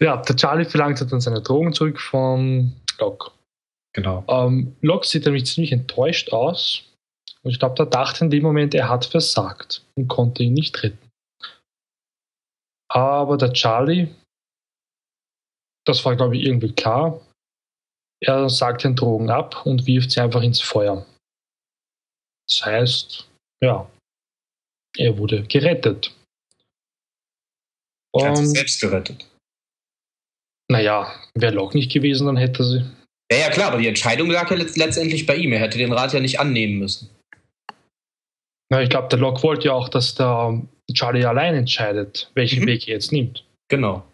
ja, 0.00 0.16
der 0.16 0.36
Charlie 0.36 0.64
verlangt 0.64 1.00
dann 1.00 1.20
seine 1.20 1.42
Drogen 1.42 1.72
zurück 1.72 2.00
von 2.00 2.72
Locke. 2.98 3.32
Genau. 3.94 4.24
Ähm, 4.28 4.76
Locke 4.80 5.06
sieht 5.06 5.24
nämlich 5.24 5.46
ziemlich 5.46 5.72
enttäuscht 5.72 6.32
aus. 6.32 6.84
Und 7.42 7.50
ich 7.50 7.58
glaube, 7.58 7.76
der 7.76 7.86
dachte 7.86 8.24
in 8.24 8.30
dem 8.30 8.42
Moment, 8.42 8.74
er 8.74 8.88
hat 8.88 9.04
versagt 9.04 9.84
und 9.96 10.08
konnte 10.08 10.42
ihn 10.42 10.54
nicht 10.54 10.82
retten. 10.82 11.08
Aber 12.90 13.36
der 13.36 13.52
Charlie, 13.52 14.08
das 15.84 16.04
war, 16.04 16.16
glaube 16.16 16.36
ich, 16.36 16.44
irgendwie 16.44 16.72
klar, 16.72 17.20
er 18.20 18.48
sagt 18.48 18.84
den 18.84 18.96
Drogen 18.96 19.30
ab 19.30 19.64
und 19.66 19.86
wirft 19.86 20.10
sie 20.10 20.20
einfach 20.20 20.42
ins 20.42 20.60
Feuer. 20.60 21.06
Das 22.48 22.64
heißt, 22.64 23.28
ja, 23.62 23.88
er 24.96 25.18
wurde 25.18 25.42
gerettet. 25.44 26.14
Er 28.14 28.30
hat 28.30 28.38
sich 28.38 28.48
selbst 28.48 28.80
gerettet. 28.80 29.28
Naja, 30.70 31.14
wäre 31.34 31.54
Locke 31.54 31.76
nicht 31.76 31.92
gewesen, 31.92 32.26
dann 32.26 32.36
hätte 32.36 32.64
sie. 32.64 32.84
Ja, 33.30 33.38
ja, 33.38 33.50
klar, 33.50 33.68
aber 33.68 33.78
die 33.78 33.88
Entscheidung 33.88 34.30
lag 34.30 34.50
ja 34.50 34.56
letztendlich 34.56 35.26
bei 35.26 35.36
ihm. 35.36 35.52
Er 35.52 35.60
hätte 35.60 35.78
den 35.78 35.92
Rat 35.92 36.12
ja 36.12 36.20
nicht 36.20 36.40
annehmen 36.40 36.78
müssen. 36.78 37.10
Na, 38.70 38.82
ich 38.82 38.90
glaube, 38.90 39.08
der 39.08 39.18
Locke 39.18 39.42
wollte 39.42 39.68
ja 39.68 39.72
auch, 39.72 39.88
dass 39.88 40.14
der 40.14 40.62
Charlie 40.92 41.24
allein 41.24 41.54
entscheidet, 41.54 42.30
welchen 42.34 42.62
mhm. 42.62 42.66
Weg 42.66 42.88
er 42.88 42.94
jetzt 42.94 43.12
nimmt. 43.12 43.44
Genau. 43.68 44.04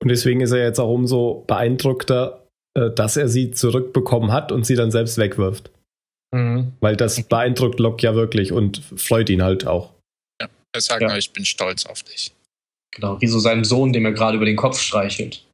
Und 0.00 0.08
deswegen 0.08 0.40
ist 0.40 0.52
er 0.52 0.62
jetzt 0.62 0.78
auch 0.78 0.92
umso 0.92 1.44
beeindruckter, 1.46 2.47
äh, 2.74 2.90
dass 2.90 3.16
er 3.16 3.28
sie 3.28 3.50
zurückbekommen 3.50 4.32
hat 4.32 4.52
und 4.52 4.64
sie 4.64 4.74
dann 4.74 4.90
selbst 4.90 5.18
wegwirft. 5.18 5.70
Mhm. 6.34 6.72
Weil 6.80 6.96
das 6.96 7.22
beeindruckt 7.22 7.80
Locke 7.80 8.04
ja 8.04 8.14
wirklich 8.14 8.52
und 8.52 8.82
freut 8.96 9.30
ihn 9.30 9.42
halt 9.42 9.66
auch. 9.66 9.94
Ja, 10.40 10.48
er 10.72 10.80
sagt 10.80 11.02
ja. 11.02 11.08
nur, 11.08 11.16
ich 11.16 11.32
bin 11.32 11.44
stolz 11.44 11.86
auf 11.86 12.02
dich. 12.02 12.34
Genau, 12.94 13.20
wie 13.20 13.26
so 13.26 13.38
seinem 13.38 13.64
Sohn, 13.64 13.92
dem 13.92 14.04
er 14.04 14.12
gerade 14.12 14.36
über 14.36 14.46
den 14.46 14.56
Kopf 14.56 14.78
streichelt. 14.78 15.46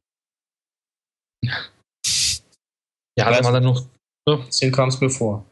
Ja, 3.17 3.31
da 3.31 3.43
war 3.43 3.51
dann 3.51 3.63
noch. 3.63 3.85
Ja. 4.27 4.37
Deswegen 4.47 4.71
kam 4.71 4.89
es 4.89 4.99
mir 4.99 5.09
vor. 5.09 5.45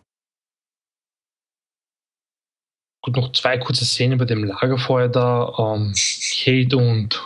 Gut, 3.03 3.15
noch 3.15 3.31
zwei 3.33 3.57
kurze 3.57 3.85
Szenen 3.85 4.17
bei 4.17 4.25
dem 4.25 4.43
Lagerfeuer 4.43 5.09
da. 5.09 5.53
Ähm, 5.57 5.93
Kate 5.93 6.77
und 6.77 7.21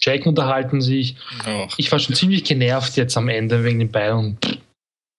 Jack 0.00 0.26
unterhalten 0.26 0.80
sich. 0.80 1.16
Oh. 1.46 1.66
Ich 1.76 1.90
war 1.90 1.98
schon 1.98 2.14
ziemlich 2.14 2.44
genervt 2.44 2.96
jetzt 2.96 3.16
am 3.16 3.28
Ende 3.28 3.64
wegen 3.64 3.80
den 3.80 3.90
beiden. 3.90 4.38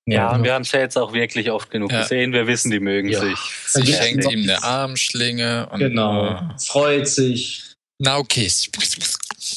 Ja, 0.06 0.34
und 0.34 0.44
wir 0.44 0.54
haben 0.54 0.64
es 0.64 0.72
ja 0.72 0.80
jetzt 0.80 0.98
auch 0.98 1.14
wirklich 1.14 1.52
oft 1.52 1.70
genug 1.70 1.92
ja. 1.92 2.02
gesehen. 2.02 2.34
Wir 2.34 2.48
wissen, 2.48 2.72
die 2.72 2.80
mögen 2.80 3.10
ja. 3.10 3.20
sich. 3.20 3.38
Sie 3.68 3.86
schenkt 3.86 4.32
ihm 4.32 4.44
eine 4.44 4.64
Armschlinge. 4.64 5.68
Und 5.72 5.80
genau. 5.80 6.34
Oh. 6.34 6.58
Freut 6.58 7.08
sich. 7.08 7.74
Now 8.00 8.24
kiss. 8.24 8.70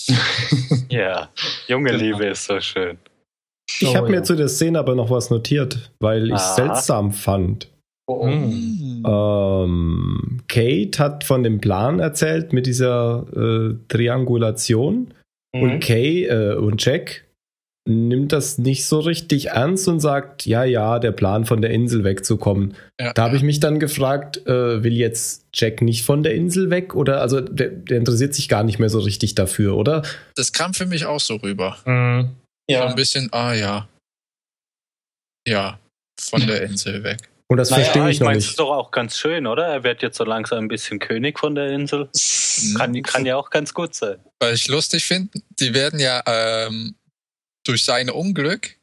ja, 0.90 1.30
junge 1.68 1.92
genau. 1.92 2.02
Liebe 2.02 2.26
ist 2.26 2.44
so 2.44 2.60
schön. 2.60 2.98
Ich 3.80 3.88
oh, 3.88 3.94
habe 3.94 4.10
mir 4.10 4.22
zu 4.22 4.34
der 4.34 4.48
Szene 4.48 4.78
aber 4.78 4.94
noch 4.94 5.10
was 5.10 5.30
notiert, 5.30 5.90
weil 6.00 6.26
ich 6.26 6.34
es 6.34 6.56
seltsam 6.56 7.12
fand. 7.12 7.68
Oh, 8.06 8.26
oh. 8.26 8.26
Hm. 8.26 9.04
Ähm, 9.06 10.40
Kate 10.48 10.98
hat 10.98 11.24
von 11.24 11.42
dem 11.42 11.60
Plan 11.60 12.00
erzählt 12.00 12.52
mit 12.52 12.66
dieser 12.66 13.26
äh, 13.34 13.74
Triangulation 13.88 15.14
mhm. 15.54 15.62
und 15.62 15.80
Kay 15.80 16.24
äh, 16.24 16.54
und 16.54 16.84
Jack 16.84 17.24
nimmt 17.84 18.32
das 18.32 18.58
nicht 18.58 18.84
so 18.84 19.00
richtig 19.00 19.48
ernst 19.48 19.88
und 19.88 19.98
sagt, 19.98 20.46
ja, 20.46 20.62
ja, 20.62 21.00
der 21.00 21.10
Plan 21.10 21.44
von 21.44 21.60
der 21.62 21.72
Insel 21.72 22.04
wegzukommen. 22.04 22.74
Ja, 23.00 23.12
da 23.12 23.24
habe 23.24 23.36
ich 23.36 23.42
mich 23.42 23.58
dann 23.58 23.80
gefragt, 23.80 24.46
äh, 24.46 24.84
will 24.84 24.92
jetzt 24.92 25.46
Jack 25.52 25.82
nicht 25.82 26.04
von 26.04 26.22
der 26.22 26.34
Insel 26.34 26.70
weg 26.70 26.94
oder 26.94 27.20
also 27.20 27.40
der, 27.40 27.70
der, 27.70 27.98
interessiert 27.98 28.34
sich 28.34 28.48
gar 28.48 28.62
nicht 28.62 28.78
mehr 28.78 28.88
so 28.88 29.00
richtig 29.00 29.34
dafür, 29.34 29.76
oder? 29.76 30.02
Das 30.36 30.52
kam 30.52 30.74
für 30.74 30.86
mich 30.86 31.06
auch 31.06 31.18
so 31.18 31.36
rüber. 31.36 31.76
Mhm. 31.84 32.30
Ja. 32.70 32.82
So 32.82 32.88
ein 32.88 32.94
bisschen, 32.94 33.32
ah 33.32 33.52
ja. 33.52 33.88
Ja, 35.46 35.80
von 36.20 36.46
der 36.46 36.62
Insel 36.62 37.02
weg. 37.02 37.31
Und 37.52 37.58
das 37.58 37.68
naja, 37.68 37.84
verstehe 37.84 38.08
ich, 38.08 38.16
ich 38.16 38.20
noch 38.20 38.28
nicht. 38.28 38.38
Ich 38.38 38.44
meine, 38.44 38.50
ist 38.52 38.58
doch 38.58 38.70
auch 38.70 38.90
ganz 38.90 39.18
schön, 39.18 39.46
oder? 39.46 39.66
Er 39.66 39.84
wird 39.84 40.00
jetzt 40.00 40.16
so 40.16 40.24
langsam 40.24 40.60
ein 40.64 40.68
bisschen 40.68 40.98
König 40.98 41.38
von 41.38 41.54
der 41.54 41.68
Insel. 41.68 42.08
Kann, 42.78 43.02
kann 43.02 43.26
ja 43.26 43.36
auch 43.36 43.50
ganz 43.50 43.74
gut 43.74 43.94
sein. 43.94 44.16
Weil 44.40 44.54
ich 44.54 44.68
lustig 44.68 45.04
finde, 45.04 45.38
die 45.60 45.74
werden 45.74 46.00
ja 46.00 46.22
ähm, 46.24 46.94
durch 47.64 47.84
sein 47.84 48.08
Unglück 48.08 48.78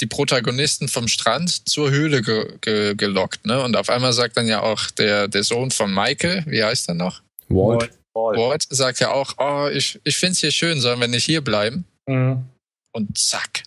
die 0.00 0.06
Protagonisten 0.06 0.88
vom 0.88 1.06
Strand 1.06 1.68
zur 1.68 1.92
Höhle 1.92 2.22
ge 2.22 2.58
ge 2.60 2.96
gelockt, 2.96 3.46
ne? 3.46 3.62
Und 3.62 3.76
auf 3.76 3.88
einmal 3.88 4.12
sagt 4.12 4.36
dann 4.36 4.48
ja 4.48 4.62
auch 4.62 4.90
der, 4.90 5.28
der 5.28 5.44
Sohn 5.44 5.70
von 5.70 5.94
Michael, 5.94 6.42
wie 6.48 6.64
heißt 6.64 6.88
er 6.88 6.94
noch? 6.94 7.22
Walt. 7.48 7.92
Walt, 8.14 8.36
Walt 8.36 8.66
sagt 8.68 8.98
ja 8.98 9.12
auch, 9.12 9.34
oh, 9.38 9.68
ich, 9.72 10.00
ich 10.02 10.16
finde 10.16 10.32
es 10.32 10.40
hier 10.40 10.50
schön, 10.50 10.80
sollen 10.80 10.98
wir 10.98 11.06
nicht 11.06 11.24
hier 11.24 11.40
bleiben? 11.40 11.84
Mhm. 12.06 12.46
Und 12.90 13.16
zack. 13.16 13.62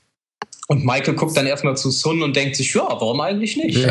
Und 0.71 0.85
Michael 0.85 1.15
guckt 1.15 1.35
dann 1.35 1.47
erstmal 1.47 1.75
zu 1.75 1.89
Sun 1.89 2.21
und 2.21 2.35
denkt 2.35 2.55
sich, 2.55 2.73
ja, 2.73 2.83
warum 2.83 3.19
eigentlich 3.21 3.57
nicht? 3.57 3.83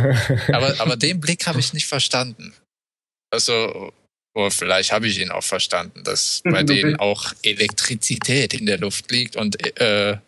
aber, 0.52 0.80
aber 0.80 0.96
den 0.96 1.20
Blick 1.20 1.46
habe 1.46 1.58
ich 1.58 1.72
nicht 1.72 1.86
verstanden. 1.86 2.54
Also, 3.30 3.92
oder 4.36 4.50
vielleicht 4.52 4.92
habe 4.92 5.08
ich 5.08 5.18
ihn 5.18 5.30
auch 5.30 5.42
verstanden, 5.42 6.04
dass 6.04 6.40
bei 6.44 6.62
denen 6.62 6.96
auch 6.96 7.32
Elektrizität 7.42 8.54
in 8.54 8.66
der 8.66 8.78
Luft 8.78 9.10
liegt 9.10 9.34
und 9.34 9.80
äh, 9.80 10.18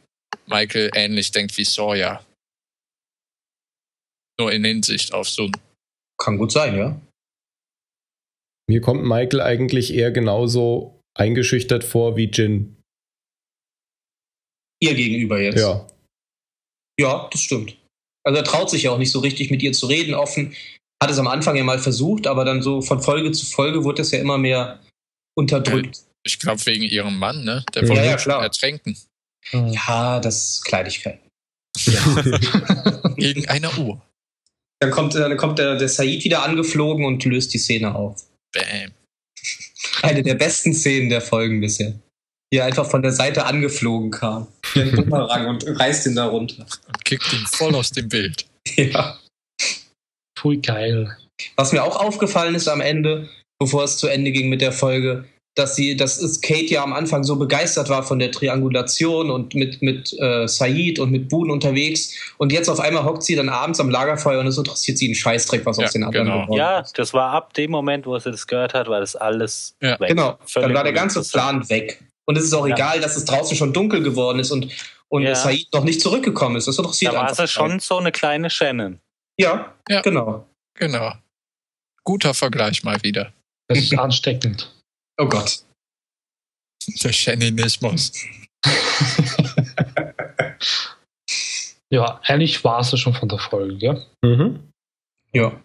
Michael 0.47 0.91
ähnlich 0.95 1.31
denkt 1.31 1.57
wie 1.57 1.65
Sawyer. 1.65 2.25
Nur 4.41 4.53
in 4.53 4.65
Hinsicht 4.65 5.15
auf 5.15 5.29
Sun. 5.29 5.53
Kann 6.19 6.37
gut 6.37 6.51
sein, 6.51 6.77
ja. 6.77 7.01
Mir 8.69 8.81
kommt 8.81 9.05
Michael 9.05 9.41
eigentlich 9.41 9.95
eher 9.95 10.11
genauso 10.11 11.01
eingeschüchtert 11.15 11.85
vor 11.85 12.17
wie 12.17 12.31
Jin. 12.31 12.77
Ihr 14.81 14.95
gegenüber 14.95 15.41
jetzt? 15.41 15.61
Ja. 15.61 15.90
Ja, 17.01 17.29
das 17.33 17.41
stimmt. 17.41 17.77
Also 18.25 18.39
er 18.39 18.45
traut 18.45 18.69
sich 18.69 18.83
ja 18.83 18.91
auch 18.91 18.99
nicht 18.99 19.11
so 19.11 19.21
richtig 19.21 19.51
mit 19.51 19.63
ihr 19.63 19.73
zu 19.73 19.87
reden, 19.87 20.13
offen. 20.13 20.55
Hat 21.03 21.11
es 21.11 21.19
am 21.19 21.29
Anfang 21.29 21.57
ja 21.57 21.65
mal 21.65 21.79
versucht, 21.79 22.27
aber 22.27 22.45
dann 22.45 22.61
so 22.61 22.83
von 22.83 23.01
Folge 23.01 23.33
zu 23.33 23.47
Folge 23.47 23.85
wurde 23.85 24.03
es 24.03 24.11
ja 24.11 24.19
immer 24.19 24.37
mehr 24.37 24.81
unterdrückt. 25.35 26.03
Ich 26.25 26.39
glaube 26.39 26.65
wegen 26.67 26.85
ihrem 26.85 27.19
Mann, 27.19 27.43
ne? 27.45 27.65
Der 27.75 27.89
wollte 27.89 28.03
ja, 28.03 28.11
ja, 28.11 28.17
klar. 28.17 28.43
ertränken. 28.43 28.99
Ja, 29.53 30.21
das 30.21 30.51
ist 30.51 30.65
Kleinigkeit. 30.67 31.21
Ja. 31.87 32.23
Gegen 33.17 33.49
eine 33.49 33.71
Uhr. 33.79 34.03
Dann 34.81 34.91
kommt, 34.91 35.15
dann 35.15 35.37
kommt 35.39 35.59
der, 35.59 35.77
der 35.77 35.89
Said 35.89 36.23
wieder 36.25 36.43
angeflogen 36.43 37.07
und 37.07 37.25
löst 37.25 37.55
die 37.55 37.59
Szene 37.59 37.95
auf. 37.95 38.23
Bam. 38.53 38.93
Eine 40.03 40.23
der 40.23 40.35
besten 40.35 40.75
Szenen 40.75 41.09
der 41.09 41.23
Folgen 41.23 41.61
bisher. 41.63 41.99
Wie 42.53 42.59
er 42.59 42.65
einfach 42.65 42.87
von 42.87 43.03
der 43.03 43.13
Seite 43.13 43.47
angeflogen 43.47 44.11
kam. 44.11 44.49
Bumerang 44.75 45.47
und 45.47 45.65
reißt 45.67 46.07
ihn 46.07 46.17
da 46.17 46.27
runter. 46.27 46.67
Und 46.89 47.05
kickt 47.05 47.33
ihn 47.33 47.47
voll 47.47 47.75
aus 47.75 47.91
dem 47.91 48.09
Bild. 48.09 48.47
Ja. 48.77 49.19
Pui 50.39 50.59
geil. 50.59 51.17
Was 51.57 51.73
mir 51.73 51.83
auch 51.83 51.97
aufgefallen 51.97 52.55
ist 52.55 52.69
am 52.69 52.81
Ende, 52.81 53.29
bevor 53.59 53.85
es 53.85 53.97
zu 53.97 54.07
Ende 54.07 54.31
ging 54.33 54.49
mit 54.49 54.61
der 54.61 54.73
Folge, 54.73 55.25
dass 55.57 55.75
sie, 55.75 55.97
dass 55.97 56.41
Kate 56.41 56.67
ja 56.67 56.83
am 56.83 56.93
Anfang 56.93 57.25
so 57.25 57.37
begeistert 57.37 57.89
war 57.89 58.03
von 58.03 58.19
der 58.19 58.31
Triangulation 58.31 59.31
und 59.31 59.55
mit, 59.55 59.83
mit 59.83 60.15
äh, 60.19 60.47
Said 60.47 60.99
und 60.99 61.11
mit 61.11 61.29
Boone 61.29 61.53
unterwegs. 61.53 62.15
Und 62.39 62.53
jetzt 62.53 62.69
auf 62.69 62.81
einmal 62.81 63.05
hockt 63.05 63.25
sie 63.25 63.35
dann 63.35 63.49
abends 63.49 63.81
am 63.81 63.91
Lagerfeuer 63.91 64.41
und 64.41 64.47
es 64.47 64.57
interessiert 64.57 64.99
sie 64.99 65.07
einen 65.07 65.15
Scheißdreck, 65.15 65.67
was 65.67 65.79
ja, 65.79 65.85
aus 65.85 65.93
den 65.93 66.05
anderen 66.05 66.27
genau. 66.27 66.43
geworden 66.43 66.59
Ja, 66.59 66.85
das 66.95 67.13
war 67.13 67.33
ab 67.33 67.53
dem 67.55 67.71
Moment, 67.71 68.07
wo 68.07 68.19
sie 68.19 68.31
das 68.31 68.47
gehört 68.47 68.75
hat, 68.75 68.89
war 68.89 69.01
das 69.01 69.17
alles 69.17 69.75
ja. 69.83 69.99
weg. 69.99 70.09
Genau, 70.09 70.39
Völlig 70.47 70.69
dann 70.69 70.75
war 70.75 70.85
der 70.85 70.93
ganze 70.93 71.23
Plan 71.23 71.69
weg. 71.69 72.01
Und 72.31 72.39
es 72.39 72.45
ist 72.45 72.55
auch 72.55 72.69
ja. 72.69 72.77
egal, 72.77 73.01
dass 73.01 73.17
es 73.17 73.25
draußen 73.25 73.57
schon 73.57 73.73
dunkel 73.73 74.05
geworden 74.05 74.39
ist 74.39 74.53
und, 74.53 74.71
und 75.09 75.23
ja. 75.23 75.35
Said 75.35 75.67
noch 75.75 75.83
nicht 75.83 76.01
zurückgekommen 76.01 76.55
ist. 76.55 76.69
Das 76.69 76.79
interessiert 76.79 77.13
Da 77.13 77.23
war 77.23 77.35
sie 77.35 77.49
schon 77.49 77.81
so 77.81 77.99
eine 77.99 78.13
kleine 78.13 78.51
Shannon. 78.51 79.01
Ja, 79.37 79.75
ja, 79.89 80.01
genau. 80.03 80.47
Genau. 80.75 81.15
Guter 82.05 82.33
Vergleich 82.33 82.85
mal 82.85 83.03
wieder. 83.03 83.33
Das 83.67 83.79
ist 83.79 83.99
ansteckend. 83.99 84.73
Oh 85.21 85.27
Gott. 85.27 85.65
Der 87.03 87.13
Shaninismus. 87.13 88.13
ja, 91.91 92.21
eigentlich 92.23 92.63
war 92.63 92.79
es 92.79 92.93
ja 92.93 92.97
schon 92.97 93.15
von 93.15 93.29
der 93.29 93.41
Folge. 93.41 94.07
Mhm. 94.25 94.71
Ja. 95.33 95.61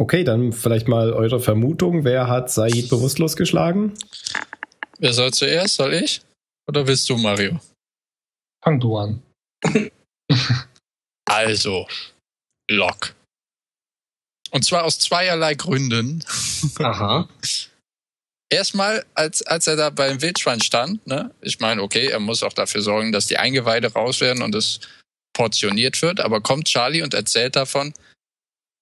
Okay, 0.00 0.24
dann 0.24 0.54
vielleicht 0.54 0.88
mal 0.88 1.12
eure 1.12 1.40
Vermutung. 1.40 2.04
Wer 2.04 2.26
hat 2.26 2.50
Said 2.50 2.88
bewusstlos 2.88 3.36
geschlagen? 3.36 3.92
Wer 4.98 5.12
soll 5.12 5.30
zuerst? 5.30 5.74
Soll 5.74 5.92
ich? 5.92 6.22
Oder 6.66 6.86
willst 6.86 7.10
du, 7.10 7.18
Mario? 7.18 7.60
Fang 8.64 8.80
du 8.80 8.96
an. 8.96 9.22
also, 11.28 11.86
Lock. 12.70 13.14
Und 14.52 14.64
zwar 14.64 14.84
aus 14.84 14.98
zweierlei 14.98 15.54
Gründen. 15.54 16.24
Aha. 16.78 17.28
Erstmal, 18.50 19.04
als, 19.12 19.42
als 19.42 19.66
er 19.66 19.76
da 19.76 19.90
beim 19.90 20.22
Wildschwein 20.22 20.62
stand, 20.62 21.06
ne, 21.06 21.30
ich 21.42 21.60
meine, 21.60 21.82
okay, 21.82 22.06
er 22.06 22.20
muss 22.20 22.42
auch 22.42 22.54
dafür 22.54 22.80
sorgen, 22.80 23.12
dass 23.12 23.26
die 23.26 23.36
Eingeweide 23.36 23.92
raus 23.92 24.22
werden 24.22 24.42
und 24.42 24.54
es 24.54 24.80
portioniert 25.34 26.00
wird, 26.00 26.20
aber 26.20 26.40
kommt 26.40 26.68
Charlie 26.68 27.02
und 27.02 27.12
erzählt 27.12 27.54
davon, 27.54 27.92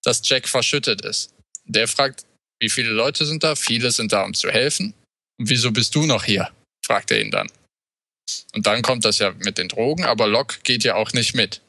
dass 0.05 0.21
Jack 0.25 0.49
verschüttet 0.49 1.03
ist. 1.03 1.35
Der 1.65 1.89
fragt, 1.89 2.25
wie 2.61 2.71
viele 2.71 2.91
Leute 2.91 3.27
sind 3.27 3.45
da? 3.45 3.55
Viele 3.55 3.91
sind 3.91 4.13
da, 4.13 4.25
um 4.25 4.35
zu 4.35 4.51
helfen. 4.51 4.95
Und 5.39 5.49
wieso 5.49 5.71
bist 5.71 5.95
du 5.95 6.07
noch 6.07 6.25
hier? 6.25 6.51
fragt 6.85 7.11
er 7.11 7.21
ihn 7.21 7.31
dann. 7.31 7.51
Und 8.55 8.67
dann 8.67 8.83
kommt 8.83 9.05
das 9.05 9.19
ja 9.19 9.33
mit 9.33 9.59
den 9.59 9.69
Drogen, 9.69 10.05
aber 10.05 10.27
Locke 10.27 10.61
geht 10.63 10.85
ja 10.85 10.95
auch 10.95 11.13
nicht 11.13 11.35
mit. 11.35 11.63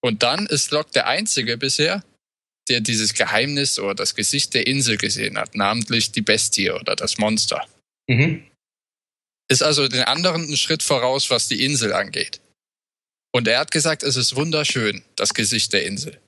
Und 0.00 0.22
dann 0.22 0.46
ist 0.46 0.70
Locke 0.70 0.92
der 0.92 1.06
Einzige 1.06 1.56
bisher, 1.58 2.04
der 2.68 2.80
dieses 2.80 3.14
Geheimnis 3.14 3.78
oder 3.78 3.94
das 3.94 4.14
Gesicht 4.14 4.54
der 4.54 4.66
Insel 4.66 4.96
gesehen 4.96 5.38
hat, 5.38 5.54
namentlich 5.54 6.12
die 6.12 6.22
Bestie 6.22 6.70
oder 6.70 6.94
das 6.94 7.18
Monster. 7.18 7.66
Mhm. 8.08 8.46
Ist 9.50 9.62
also 9.62 9.88
den 9.88 10.02
anderen 10.02 10.42
einen 10.42 10.56
Schritt 10.56 10.82
voraus, 10.82 11.30
was 11.30 11.48
die 11.48 11.64
Insel 11.64 11.92
angeht. 11.92 12.40
Und 13.32 13.48
er 13.48 13.58
hat 13.58 13.70
gesagt, 13.70 14.02
es 14.02 14.16
ist 14.16 14.36
wunderschön, 14.36 15.02
das 15.16 15.34
Gesicht 15.34 15.72
der 15.72 15.86
Insel. 15.86 16.20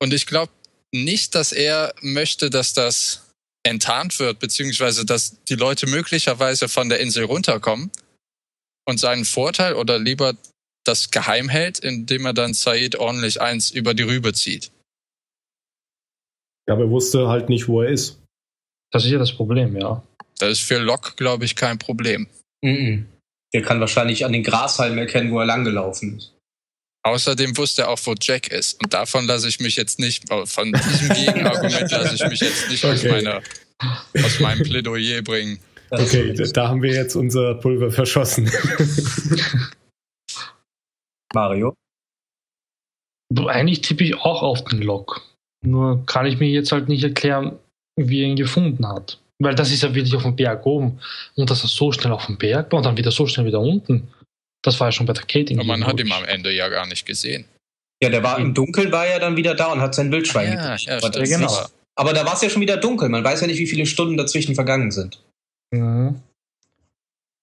Und 0.00 0.12
ich 0.12 0.26
glaube 0.26 0.52
nicht, 0.92 1.34
dass 1.34 1.52
er 1.52 1.94
möchte, 2.00 2.50
dass 2.50 2.72
das 2.74 3.32
enttarnt 3.66 4.18
wird, 4.18 4.38
beziehungsweise 4.38 5.04
dass 5.04 5.42
die 5.44 5.54
Leute 5.54 5.86
möglicherweise 5.86 6.68
von 6.68 6.88
der 6.88 7.00
Insel 7.00 7.24
runterkommen 7.24 7.90
und 8.86 8.98
seinen 8.98 9.24
Vorteil 9.24 9.74
oder 9.74 9.98
lieber 9.98 10.34
das 10.84 11.10
geheim 11.10 11.48
hält, 11.48 11.78
indem 11.78 12.26
er 12.26 12.34
dann 12.34 12.54
Said 12.54 12.96
ordentlich 12.96 13.40
eins 13.40 13.70
über 13.70 13.94
die 13.94 14.02
Rübe 14.02 14.34
zieht. 14.34 14.70
Ja, 16.68 16.74
aber 16.74 16.84
er 16.84 16.90
wusste 16.90 17.28
halt 17.28 17.48
nicht, 17.48 17.68
wo 17.68 17.82
er 17.82 17.90
ist. 17.90 18.20
Das 18.92 19.04
ist 19.04 19.10
ja 19.10 19.18
das 19.18 19.32
Problem, 19.32 19.76
ja. 19.76 20.02
Das 20.38 20.50
ist 20.50 20.60
für 20.60 20.78
Locke, 20.78 21.14
glaube 21.16 21.44
ich, 21.44 21.56
kein 21.56 21.78
Problem. 21.78 22.28
Mhm. 22.62 23.08
Der 23.52 23.62
kann 23.62 23.80
wahrscheinlich 23.80 24.24
an 24.24 24.32
den 24.32 24.42
Grashalmen 24.42 24.98
erkennen, 24.98 25.32
wo 25.32 25.40
er 25.40 25.46
langgelaufen 25.46 26.18
ist. 26.18 26.33
Außerdem 27.04 27.56
wusste 27.58 27.82
er 27.82 27.90
auch, 27.90 28.00
wo 28.04 28.14
Jack 28.18 28.48
ist. 28.48 28.82
Und 28.82 28.94
davon 28.94 29.26
lasse 29.26 29.46
ich 29.46 29.60
mich 29.60 29.76
jetzt 29.76 29.98
nicht, 29.98 30.24
von 30.46 30.72
diesem 30.72 31.08
Gegenargument 31.10 31.90
lasse 31.90 32.14
ich 32.14 32.26
mich 32.30 32.40
jetzt 32.40 32.70
nicht 32.70 32.82
okay. 32.82 32.94
aus, 32.94 33.04
meiner, 33.04 33.42
aus 34.24 34.40
meinem 34.40 34.62
Plädoyer 34.62 35.20
bringen. 35.20 35.58
Okay, 35.90 36.32
da 36.54 36.68
haben 36.68 36.82
wir 36.82 36.92
jetzt 36.92 37.14
unser 37.14 37.54
Pulver 37.56 37.90
verschossen. 37.90 38.50
Mario? 41.34 41.74
Eigentlich 43.46 43.82
tippe 43.82 44.04
ich 44.04 44.14
auch 44.16 44.42
auf 44.42 44.64
den 44.64 44.80
Lock. 44.80 45.20
Nur 45.62 46.06
kann 46.06 46.24
ich 46.24 46.38
mir 46.38 46.48
jetzt 46.48 46.72
halt 46.72 46.88
nicht 46.88 47.04
erklären, 47.04 47.58
wie 47.96 48.22
er 48.22 48.28
ihn 48.28 48.36
gefunden 48.36 48.88
hat. 48.88 49.18
Weil 49.42 49.54
das 49.54 49.72
ist 49.72 49.82
ja 49.82 49.94
wirklich 49.94 50.14
auf 50.14 50.22
dem 50.22 50.36
Berg 50.36 50.64
oben. 50.64 51.00
Und 51.34 51.50
dass 51.50 51.64
er 51.64 51.68
so 51.68 51.92
schnell 51.92 52.12
auf 52.12 52.26
dem 52.26 52.38
Berg 52.38 52.72
war 52.72 52.78
und 52.78 52.86
dann 52.86 52.96
wieder 52.96 53.10
so 53.10 53.26
schnell 53.26 53.46
wieder 53.46 53.60
unten. 53.60 54.08
Das 54.64 54.80
war 54.80 54.88
ja 54.88 54.92
schon 54.92 55.06
bei 55.06 55.12
der 55.12 55.24
Kating. 55.24 55.58
Aber 55.58 55.66
man 55.66 55.86
hat 55.86 56.00
ihn 56.00 56.10
am 56.10 56.24
Ende 56.24 56.50
ja 56.50 56.68
gar 56.68 56.86
nicht 56.86 57.04
gesehen. 57.04 57.44
Ja, 58.02 58.08
der 58.08 58.22
war 58.22 58.38
im 58.38 58.54
Dunkeln, 58.54 58.90
war 58.90 59.06
er 59.06 59.20
dann 59.20 59.36
wieder 59.36 59.54
da 59.54 59.72
und 59.72 59.80
hat 59.80 59.94
sein 59.94 60.10
Wildschwein 60.10 60.54
ja, 60.54 60.76
ja, 60.76 60.96
aber, 60.96 61.24
ja, 61.24 61.36
genau. 61.38 61.66
aber 61.94 62.12
da 62.12 62.24
war 62.26 62.34
es 62.34 62.42
ja 62.42 62.50
schon 62.50 62.62
wieder 62.62 62.76
dunkel. 62.76 63.08
Man 63.08 63.22
weiß 63.22 63.42
ja 63.42 63.46
nicht, 63.46 63.58
wie 63.58 63.66
viele 63.66 63.86
Stunden 63.86 64.16
dazwischen 64.16 64.54
vergangen 64.54 64.90
sind. 64.90 65.22
Mhm. 65.70 66.20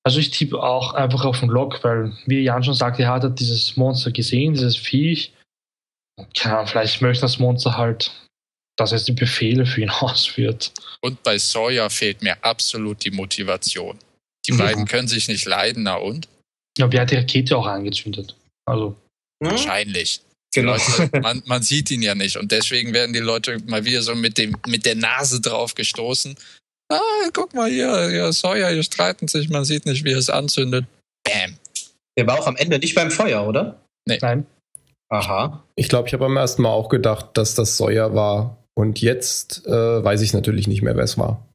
Also 0.04 0.20
ich 0.20 0.32
tippe 0.32 0.62
auch 0.62 0.94
einfach 0.94 1.26
auf 1.26 1.40
den 1.40 1.50
Log, 1.50 1.84
weil, 1.84 2.12
wie 2.26 2.42
Jan 2.42 2.64
schon 2.64 2.74
sagte, 2.74 3.04
er 3.04 3.10
hat 3.10 3.40
dieses 3.40 3.78
Monster 3.78 4.12
gesehen, 4.12 4.54
dieses 4.54 4.76
Viech. 4.76 5.32
Ja, 6.36 6.66
vielleicht 6.66 7.02
möchte 7.02 7.22
das 7.22 7.40
Monster 7.40 7.78
halt, 7.78 8.12
dass 8.78 8.92
es 8.92 9.06
die 9.06 9.12
Befehle 9.12 9.66
für 9.66 9.82
ihn 9.82 9.90
ausführt. 10.02 10.74
Und 11.02 11.22
bei 11.24 11.38
Sawyer 11.38 11.90
fehlt 11.90 12.24
mir 12.24 12.44
absolut 12.44 13.06
die 13.06 13.12
Motivation. 13.12 13.98
Die 14.48 14.54
beiden 14.54 14.86
können 14.86 15.08
sich 15.08 15.28
nicht 15.28 15.46
leiden, 15.46 15.84
na 15.84 15.96
und? 15.96 16.28
Ja, 16.78 16.92
wer 16.92 17.02
hat 17.02 17.12
die 17.12 17.16
Rakete 17.16 17.58
auch 17.58 17.66
angezündet? 17.66 18.36
Also. 18.66 18.96
Wahrscheinlich. 19.40 20.22
Genau. 20.54 20.74
Leute, 20.74 21.20
man, 21.22 21.42
man, 21.46 21.64
sieht 21.64 21.92
ihn 21.92 22.02
ja 22.02 22.16
nicht 22.16 22.38
und 22.38 22.52
deswegen 22.52 22.94
werden 22.94 23.14
die 23.14 23.20
Leute 23.20 23.58
mal 23.66 23.86
wieder 23.86 24.02
so 24.02 24.16
mit, 24.16 24.38
dem, 24.38 24.56
mit 24.68 24.86
der 24.86 24.96
Nase 24.96 25.42
drauf 25.42 25.76
gestoßen. 25.76 26.36
Ah, 26.92 27.30
guck 27.34 27.54
mal 27.54 27.70
hier, 27.70 28.12
ja, 28.12 28.32
Sawyer, 28.34 28.70
hier 28.70 28.84
streiten 28.84 29.28
sich, 29.28 29.50
man 29.50 29.64
sieht 29.64 29.86
nicht, 29.86 30.04
wie 30.04 30.12
es 30.12 30.30
anzündet. 30.30 30.86
Bam. 31.24 31.56
Der 32.18 32.28
war 32.28 32.40
auch 32.40 32.48
am 32.48 32.58
Ende 32.58 32.80
nicht 32.80 32.96
beim 32.96 33.12
Feuer, 33.12 33.48
oder? 33.48 33.80
Nee. 34.06 34.20
Nein. 34.22 34.46
Aha. 35.10 35.64
Ich 35.76 35.88
glaube, 35.88 36.08
ich 36.08 36.14
habe 36.14 36.26
beim 36.26 36.38
ersten 36.38 36.62
Mal 36.62 36.70
auch 36.70 36.90
gedacht, 36.90 37.30
dass 37.34 37.56
das 37.56 37.78
Sawyer 37.78 38.14
war. 38.14 38.58
Und 38.74 39.02
jetzt 39.02 39.66
äh, 39.68 39.72
weiß 40.04 40.22
ich 40.22 40.34
natürlich 40.34 40.68
nicht 40.68 40.82
mehr, 40.82 40.96
wer 40.96 41.04
es 41.04 41.18
war. 41.18 41.46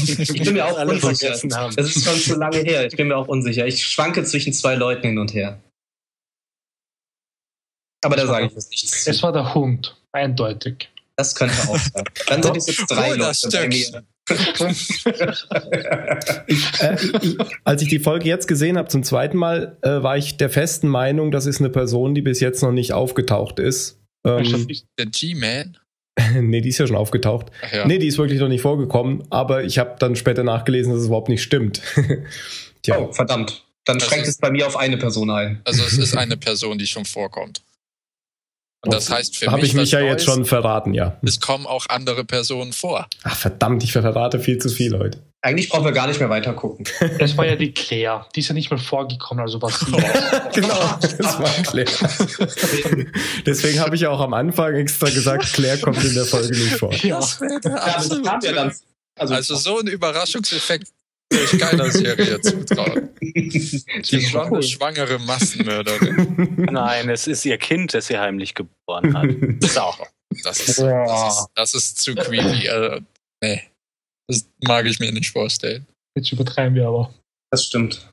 Ich 0.00 0.42
bin 0.42 0.54
mir 0.54 0.66
auch 0.66 0.80
unsicher. 0.80 1.30
Das 1.30 1.96
ist 1.96 2.04
schon 2.04 2.18
zu 2.18 2.38
lange 2.38 2.58
her. 2.58 2.86
Ich 2.86 2.96
bin 2.96 3.08
mir 3.08 3.16
auch 3.16 3.28
unsicher. 3.28 3.66
Ich 3.66 3.84
schwanke 3.84 4.24
zwischen 4.24 4.52
zwei 4.52 4.74
Leuten 4.74 5.08
hin 5.08 5.18
und 5.18 5.34
her. 5.34 5.60
Aber 8.04 8.16
da 8.16 8.26
sage 8.26 8.46
ich 8.46 8.52
jetzt 8.52 8.70
nichts. 8.70 9.06
Es 9.06 9.22
war 9.22 9.32
der 9.32 9.54
Hund, 9.54 9.96
eindeutig. 10.12 10.88
Das 11.16 11.34
könnte 11.34 11.56
auch 11.68 11.76
sein. 11.76 12.04
Dann 12.28 12.42
sind 12.42 12.56
es 12.56 12.66
jetzt 12.68 12.86
drei 12.88 13.12
oh, 13.12 13.16
Leute 13.16 13.48
bei 13.50 13.66
mir. 13.66 14.04
ich, 16.46 16.80
äh, 16.80 16.96
ich, 17.22 17.38
als 17.64 17.82
ich 17.82 17.88
die 17.88 17.98
Folge 17.98 18.28
jetzt 18.28 18.46
gesehen 18.46 18.78
habe 18.78 18.88
zum 18.88 19.02
zweiten 19.02 19.36
Mal, 19.36 19.78
äh, 19.82 20.02
war 20.02 20.16
ich 20.16 20.36
der 20.36 20.50
festen 20.50 20.86
Meinung, 20.86 21.32
das 21.32 21.46
ist 21.46 21.60
eine 21.60 21.70
Person, 21.70 22.14
die 22.14 22.22
bis 22.22 22.40
jetzt 22.40 22.62
noch 22.62 22.72
nicht 22.72 22.92
aufgetaucht 22.92 23.58
ist. 23.58 23.98
Ähm, 24.24 24.68
der 24.98 25.06
G-Man? 25.06 25.78
nee, 26.40 26.60
die 26.60 26.68
ist 26.68 26.78
ja 26.78 26.86
schon 26.86 26.96
aufgetaucht. 26.96 27.46
Ach 27.62 27.72
ja. 27.72 27.86
Nee, 27.86 27.98
die 27.98 28.06
ist 28.06 28.18
wirklich 28.18 28.40
noch 28.40 28.48
nicht 28.48 28.62
vorgekommen, 28.62 29.24
aber 29.30 29.64
ich 29.64 29.78
habe 29.78 29.96
dann 29.98 30.16
später 30.16 30.44
nachgelesen, 30.44 30.92
dass 30.92 31.02
es 31.02 31.06
überhaupt 31.06 31.28
nicht 31.28 31.42
stimmt. 31.42 31.80
oh, 32.90 33.12
verdammt. 33.12 33.64
Dann 33.84 33.96
also 33.96 34.08
schränkt 34.08 34.28
es 34.28 34.38
bei 34.38 34.50
mir 34.50 34.66
auf 34.66 34.76
eine 34.76 34.98
Person 34.98 35.30
ein. 35.30 35.60
Also 35.64 35.82
es 35.82 35.96
ist 35.96 36.16
eine 36.16 36.36
Person, 36.36 36.78
die 36.78 36.86
schon 36.86 37.04
vorkommt. 37.04 37.62
Und 38.84 38.94
das 38.94 39.10
heißt 39.10 39.36
für. 39.36 39.50
Habe 39.50 39.64
ich 39.64 39.74
mich 39.74 39.90
ja 39.90 40.00
jetzt 40.00 40.24
schon 40.24 40.44
verraten, 40.44 40.94
ja. 40.94 41.18
Es 41.22 41.40
kommen 41.40 41.66
auch 41.66 41.86
andere 41.88 42.24
Personen 42.24 42.72
vor. 42.72 43.08
Ach 43.24 43.36
verdammt, 43.36 43.82
ich 43.82 43.92
verrate 43.92 44.38
viel 44.40 44.58
zu 44.58 44.68
viel 44.68 44.96
heute. 44.98 45.18
Eigentlich 45.40 45.68
brauchen 45.68 45.84
wir 45.84 45.92
gar 45.92 46.08
nicht 46.08 46.18
mehr 46.18 46.30
weiter 46.30 46.52
gucken. 46.52 46.84
Das 47.18 47.36
war 47.36 47.46
ja 47.46 47.54
die 47.54 47.72
Claire. 47.72 48.26
Die 48.34 48.40
ist 48.40 48.48
ja 48.48 48.54
nicht 48.54 48.70
mal 48.70 48.78
vorgekommen, 48.78 49.42
also 49.42 49.62
was 49.62 49.78
sie 49.80 49.92
Genau, 50.60 50.98
das 51.00 51.38
war 51.38 51.50
Claire. 51.62 53.06
Deswegen 53.46 53.80
habe 53.80 53.94
ich 53.94 54.02
ja 54.02 54.10
auch 54.10 54.20
am 54.20 54.34
Anfang 54.34 54.74
extra 54.74 55.08
gesagt, 55.08 55.52
Claire 55.52 55.78
kommt 55.78 56.02
in 56.02 56.14
der 56.14 56.24
Folge 56.24 56.56
nicht 56.56 56.76
vor. 56.76 56.92
Ja. 56.92 57.20
Das 57.20 57.40
wäre 57.40 57.60
der. 57.60 58.54
Ja, 58.54 58.72
also, 59.16 59.34
also 59.34 59.56
so 59.56 59.78
ein 59.78 59.86
Überraschungseffekt 59.86 60.88
ich 61.30 61.58
keiner 61.58 61.90
Serie 61.90 62.40
zutrauen. 62.40 63.10
Sie 63.20 64.16
ist 64.16 64.30
schon 64.30 64.46
eine 64.46 64.62
schwangere 64.62 65.18
Massenmörderin. 65.18 66.68
Nein, 66.70 67.10
es 67.10 67.26
ist 67.26 67.44
ihr 67.44 67.58
Kind, 67.58 67.92
das 67.92 68.06
sie 68.06 68.18
heimlich 68.18 68.54
geboren 68.54 69.16
hat. 69.16 69.28
So. 69.60 69.92
Das 70.42 70.60
ist, 70.60 70.78
das 70.78 71.28
ist, 71.28 71.46
das 71.54 71.74
ist 71.74 71.98
zu 71.98 72.14
creepy. 72.14 72.68
Also, 72.68 73.00
nee, 73.42 73.62
das 74.28 74.48
mag 74.62 74.86
ich 74.86 75.00
mir 75.00 75.12
nicht 75.12 75.30
vorstellen. 75.30 75.86
Jetzt 76.16 76.32
übertreiben 76.32 76.74
wir 76.74 76.88
aber. 76.88 77.14
Das 77.50 77.64
stimmt. 77.64 78.10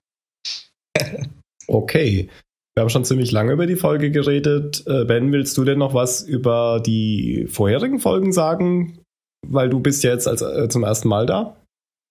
Okay. 1.68 2.30
Wir 2.74 2.82
haben 2.82 2.90
schon 2.90 3.06
ziemlich 3.06 3.32
lange 3.32 3.54
über 3.54 3.68
die 3.68 3.76
Folge 3.76 4.12
geredet. 4.12 4.84
Äh, 4.86 5.06
ben, 5.06 5.32
willst 5.32 5.58
du 5.58 5.64
denn 5.64 5.80
noch 5.80 5.94
was 5.94 6.22
über 6.22 6.82
die 6.86 7.48
vorherigen 7.50 8.00
Folgen 8.00 8.34
sagen? 8.34 9.06
weil 9.50 9.70
du 9.70 9.80
bist 9.80 10.04
ja 10.04 10.12
jetzt 10.12 10.28
als, 10.28 10.42
äh, 10.42 10.70
zum 10.70 10.84
ersten 10.84 11.08
Mal 11.08 11.26
da. 11.26 11.56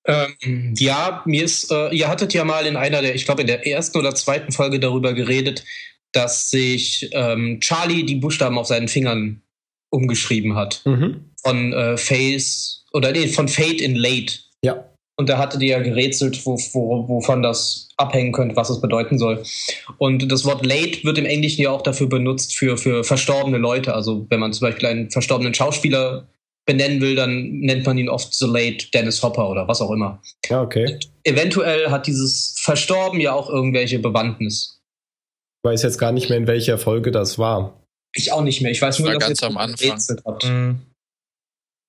Ähm, 0.06 0.74
ja, 0.76 1.22
mir 1.24 1.44
ist, 1.44 1.70
äh, 1.70 1.94
ihr 1.94 2.08
hattet 2.08 2.34
ja 2.34 2.44
mal 2.44 2.66
in 2.66 2.76
einer 2.76 3.00
der, 3.00 3.14
ich 3.14 3.24
glaube 3.24 3.40
in 3.40 3.46
der 3.46 3.66
ersten 3.66 3.98
oder 3.98 4.14
zweiten 4.14 4.52
Folge 4.52 4.78
darüber 4.78 5.14
geredet, 5.14 5.64
dass 6.12 6.50
sich 6.50 7.08
ähm, 7.12 7.60
Charlie 7.60 8.04
die 8.04 8.16
Buchstaben 8.16 8.58
auf 8.58 8.66
seinen 8.66 8.88
Fingern 8.88 9.42
umgeschrieben 9.90 10.56
hat. 10.56 10.82
Mhm. 10.84 11.30
Von 11.44 11.72
äh, 11.72 11.96
Face 11.96 12.84
oder 12.92 13.12
nee, 13.12 13.28
von 13.28 13.48
Fate 13.48 13.80
in 13.80 13.96
Late. 13.96 14.34
Ja. 14.62 14.84
Und 15.16 15.28
da 15.28 15.38
hatte 15.38 15.58
die 15.58 15.68
ja 15.68 15.80
gerätselt, 15.80 16.44
wo, 16.44 16.56
wo, 16.72 17.08
wovon 17.08 17.42
das 17.42 17.88
abhängen 17.96 18.32
könnte, 18.32 18.56
was 18.56 18.70
es 18.70 18.80
bedeuten 18.80 19.18
soll. 19.18 19.42
Und 19.98 20.30
das 20.30 20.44
Wort 20.44 20.66
late 20.66 21.04
wird 21.04 21.18
im 21.18 21.26
Englischen 21.26 21.62
ja 21.62 21.70
auch 21.70 21.82
dafür 21.82 22.08
benutzt 22.08 22.56
für, 22.56 22.76
für 22.76 23.04
verstorbene 23.04 23.58
Leute. 23.58 23.94
Also 23.94 24.26
wenn 24.30 24.40
man 24.40 24.52
zum 24.52 24.68
Beispiel 24.68 24.88
einen 24.88 25.10
verstorbenen 25.10 25.54
Schauspieler 25.54 26.26
benennen 26.66 27.00
will, 27.00 27.14
dann 27.14 27.60
nennt 27.60 27.86
man 27.86 27.98
ihn 27.98 28.08
oft 28.08 28.34
The 28.34 28.46
Late 28.46 28.86
Dennis 28.92 29.22
Hopper 29.22 29.48
oder 29.48 29.68
was 29.68 29.80
auch 29.80 29.90
immer. 29.90 30.20
Ja, 30.48 30.62
okay. 30.62 30.92
Und 30.92 31.10
eventuell 31.24 31.90
hat 31.90 32.06
dieses 32.06 32.56
Verstorben 32.58 33.20
ja 33.20 33.34
auch 33.34 33.48
irgendwelche 33.48 33.98
Bewandtnis. 34.00 34.80
Ich 35.62 35.70
weiß 35.70 35.82
jetzt 35.82 35.98
gar 35.98 36.12
nicht 36.12 36.28
mehr, 36.28 36.38
in 36.38 36.46
welcher 36.46 36.78
Folge 36.78 37.10
das 37.10 37.38
war. 37.38 37.80
Ich 38.14 38.32
auch 38.32 38.42
nicht 38.42 38.62
mehr. 38.62 38.72
Ich 38.72 38.82
weiß 38.82 38.96
das 38.96 39.04
nur, 39.04 39.12
war 39.12 39.18
dass 39.18 39.28
ganz 39.28 39.42
am 39.42 39.56
Anfang. 39.56 39.98
Hat. 40.24 40.44
Mhm. 40.44 40.80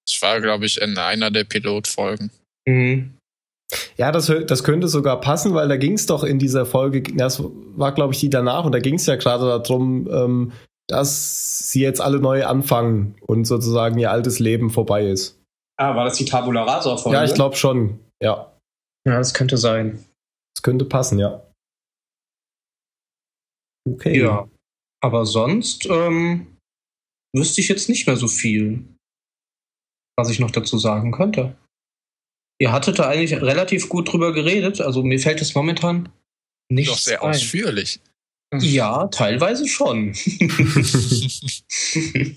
Das 0.07 0.22
war, 0.22 0.41
glaube 0.41 0.65
ich, 0.65 0.82
in 0.82 0.98
einer 0.98 1.32
der 1.32 1.44
Pilotfolgen. 1.44 2.32
Mhm. 2.68 3.18
Ja, 3.98 4.11
das, 4.11 4.32
das 4.48 4.64
könnte 4.64 4.88
sogar 4.88 5.19
passen, 5.19 5.53
weil 5.53 5.68
da 5.68 5.77
ging 5.77 5.94
es 5.94 6.06
doch 6.06 6.23
in 6.23 6.38
dieser 6.38 6.65
Folge, 6.65 7.02
das 7.02 7.41
war, 7.44 7.94
glaube 7.94 8.14
ich, 8.14 8.19
die 8.19 8.30
danach, 8.30 8.64
und 8.65 8.72
da 8.72 8.80
ging 8.80 8.95
es 8.95 9.07
ja 9.07 9.15
gerade 9.15 9.45
darum, 9.45 10.07
ähm, 10.11 10.52
dass 10.88 11.72
sie 11.72 11.82
jetzt 11.82 11.99
alle 11.99 12.19
neu 12.19 12.45
anfangen 12.45 13.15
und 13.22 13.45
sozusagen 13.45 13.98
ihr 13.98 14.11
altes 14.11 14.40
Leben 14.40 14.69
vorbei 14.69 15.07
ist. 15.07 15.41
Ah, 15.77 15.95
war 15.95 16.06
das 16.06 16.18
die 16.18 16.26
Tabula 16.26 16.64
Rasa-Folge? 16.64 17.18
Ja, 17.18 17.23
ich 17.23 17.34
glaube 17.34 17.56
schon, 17.56 17.99
ja. 18.22 18.56
Ja, 19.07 19.18
das 19.18 19.34
könnte 19.34 19.57
sein. 19.57 20.06
Das 20.56 20.61
könnte 20.61 20.86
passen, 20.86 21.19
ja. 21.19 21.44
Okay. 23.88 24.22
Ja, 24.22 24.48
aber 25.03 25.26
sonst 25.26 25.86
ähm, 25.88 26.57
wüsste 27.36 27.61
ich 27.61 27.68
jetzt 27.68 27.90
nicht 27.90 28.07
mehr 28.07 28.15
so 28.15 28.27
viel, 28.27 28.86
was 30.15 30.29
ich 30.29 30.39
noch 30.39 30.51
dazu 30.51 30.77
sagen 30.77 31.11
könnte. 31.11 31.55
Ihr 32.59 32.71
hattet 32.71 32.99
da 32.99 33.09
eigentlich 33.09 33.39
relativ 33.41 33.89
gut 33.89 34.11
drüber 34.11 34.33
geredet, 34.33 34.81
also 34.81 35.03
mir 35.03 35.19
fällt 35.19 35.41
es 35.41 35.55
momentan 35.55 36.09
nicht 36.69 36.89
Doch 36.89 36.97
sehr 36.97 37.21
ein. 37.21 37.31
ausführlich. 37.31 37.99
Ja, 38.53 39.07
teilweise 39.07 39.67
schon. 39.67 40.15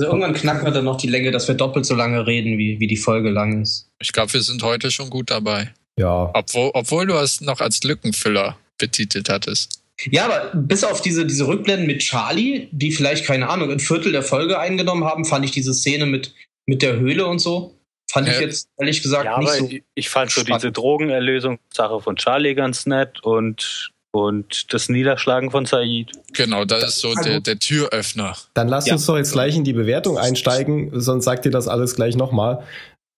Also 0.00 0.12
irgendwann 0.12 0.34
knacken 0.34 0.64
wir 0.64 0.70
dann 0.70 0.84
noch 0.84 0.96
die 0.96 1.08
Länge, 1.08 1.32
dass 1.32 1.48
wir 1.48 1.56
doppelt 1.56 1.84
so 1.84 1.96
lange 1.96 2.24
reden, 2.24 2.56
wie, 2.56 2.78
wie 2.78 2.86
die 2.86 2.96
Folge 2.96 3.30
lang 3.30 3.62
ist. 3.62 3.90
Ich 3.98 4.12
glaube, 4.12 4.32
wir 4.32 4.42
sind 4.42 4.62
heute 4.62 4.92
schon 4.92 5.10
gut 5.10 5.28
dabei. 5.28 5.74
Ja. 5.98 6.30
Obwohl, 6.34 6.70
obwohl 6.74 7.06
du 7.06 7.14
es 7.14 7.40
noch 7.40 7.60
als 7.60 7.82
Lückenfüller 7.82 8.56
betitelt 8.78 9.28
hattest. 9.28 9.82
Ja, 10.04 10.26
aber 10.26 10.52
bis 10.54 10.84
auf 10.84 11.02
diese, 11.02 11.26
diese 11.26 11.48
Rückblenden 11.48 11.88
mit 11.88 11.98
Charlie, 11.98 12.68
die 12.70 12.92
vielleicht, 12.92 13.24
keine 13.24 13.48
Ahnung, 13.48 13.72
ein 13.72 13.80
Viertel 13.80 14.12
der 14.12 14.22
Folge 14.22 14.60
eingenommen 14.60 15.02
haben, 15.02 15.24
fand 15.24 15.44
ich 15.44 15.50
diese 15.50 15.74
Szene 15.74 16.06
mit, 16.06 16.32
mit 16.68 16.82
der 16.82 16.98
Höhle 16.98 17.26
und 17.26 17.38
so, 17.38 17.74
fand 18.10 18.28
ja. 18.28 18.34
ich 18.34 18.40
jetzt 18.40 18.68
ehrlich 18.78 19.02
gesagt 19.02 19.24
ja, 19.24 19.38
nicht 19.38 19.52
so. 19.52 19.68
Ich 19.94 20.08
fand 20.08 20.30
so 20.30 20.42
diese 20.44 20.70
Drogenerlösungssache 20.70 22.00
von 22.00 22.16
Charlie 22.16 22.54
ganz 22.54 22.86
nett 22.86 23.24
und 23.24 23.90
und 24.10 24.72
das 24.72 24.88
Niederschlagen 24.88 25.50
von 25.50 25.66
Said. 25.66 26.12
Genau, 26.32 26.64
das 26.64 26.84
ist 26.84 27.00
so 27.00 27.14
der, 27.14 27.40
der 27.40 27.58
Türöffner. 27.58 28.36
Dann 28.54 28.68
lass 28.68 28.86
ja. 28.86 28.94
uns 28.94 29.06
doch 29.06 29.16
jetzt 29.16 29.32
gleich 29.32 29.54
in 29.54 29.64
die 29.64 29.74
Bewertung 29.74 30.18
einsteigen, 30.18 30.90
sonst 30.98 31.24
sagt 31.24 31.44
dir 31.44 31.50
das 31.50 31.68
alles 31.68 31.94
gleich 31.94 32.16
nochmal. 32.16 32.64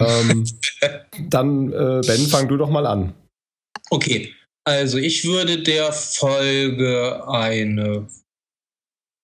Ähm, 0.00 0.44
dann, 1.28 1.72
äh, 1.72 2.00
Ben, 2.06 2.26
fang 2.26 2.48
du 2.48 2.56
doch 2.56 2.70
mal 2.70 2.86
an. 2.86 3.14
Okay, 3.90 4.34
also 4.64 4.98
ich 4.98 5.24
würde 5.24 5.62
der 5.62 5.92
Folge 5.92 7.26
eine 7.28 8.08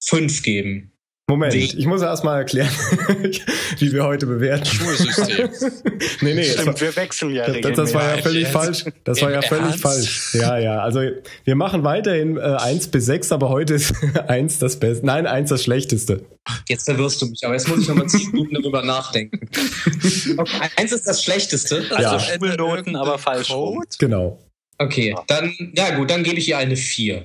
5 0.04 0.42
geben. 0.42 0.92
Moment, 1.28 1.54
Weg. 1.54 1.74
ich 1.76 1.86
muss 1.86 2.02
erst 2.02 2.22
mal 2.22 2.38
erklären, 2.38 2.70
wie 3.78 3.92
wir 3.92 4.04
heute 4.04 4.26
bewerten. 4.26 4.64
Schulsystem. 4.64 5.48
nee, 6.20 6.34
nee. 6.34 6.44
Stimmt, 6.44 6.66
war, 6.66 6.80
wir 6.80 6.94
wechseln 6.94 7.34
ja 7.34 7.48
das, 7.50 7.74
das 7.74 7.94
war 7.94 8.16
ja 8.16 8.22
völlig 8.22 8.46
falsch. 8.46 8.84
Das 9.02 9.20
war 9.22 9.32
ja 9.32 9.42
völlig 9.42 9.70
Ernst? 9.70 9.82
falsch. 9.82 10.34
Ja, 10.34 10.56
ja. 10.56 10.78
Also 10.78 11.00
wir 11.42 11.56
machen 11.56 11.82
weiterhin 11.82 12.36
äh, 12.36 12.42
1 12.42 12.88
bis 12.88 13.06
6, 13.06 13.32
aber 13.32 13.48
heute 13.48 13.74
ist 13.74 13.92
1 14.28 14.60
das 14.60 14.78
Beste. 14.78 15.04
Nein, 15.04 15.26
1 15.26 15.50
das 15.50 15.64
Schlechteste. 15.64 16.24
Jetzt 16.68 16.84
verwirrst 16.84 17.20
du 17.20 17.26
mich, 17.26 17.44
aber 17.44 17.54
jetzt 17.54 17.66
muss 17.66 17.80
ich 17.80 17.88
nochmal 17.88 18.06
10 18.06 18.30
Minuten 18.30 18.54
darüber 18.54 18.82
nachdenken. 18.82 19.48
Okay, 20.36 20.60
1 20.76 20.92
ist 20.92 21.08
das 21.08 21.24
Schlechteste. 21.24 21.86
Also 21.90 22.02
ja. 22.02 22.20
Schulnoten, 22.20 22.94
aber 22.94 23.18
falsch. 23.18 23.52
Genau. 23.98 24.38
Okay, 24.78 25.12
dann, 25.26 25.52
ja 25.76 25.96
gut, 25.96 26.08
dann 26.08 26.22
gebe 26.22 26.38
ich 26.38 26.48
ihr 26.48 26.58
eine 26.58 26.76
4. 26.76 27.24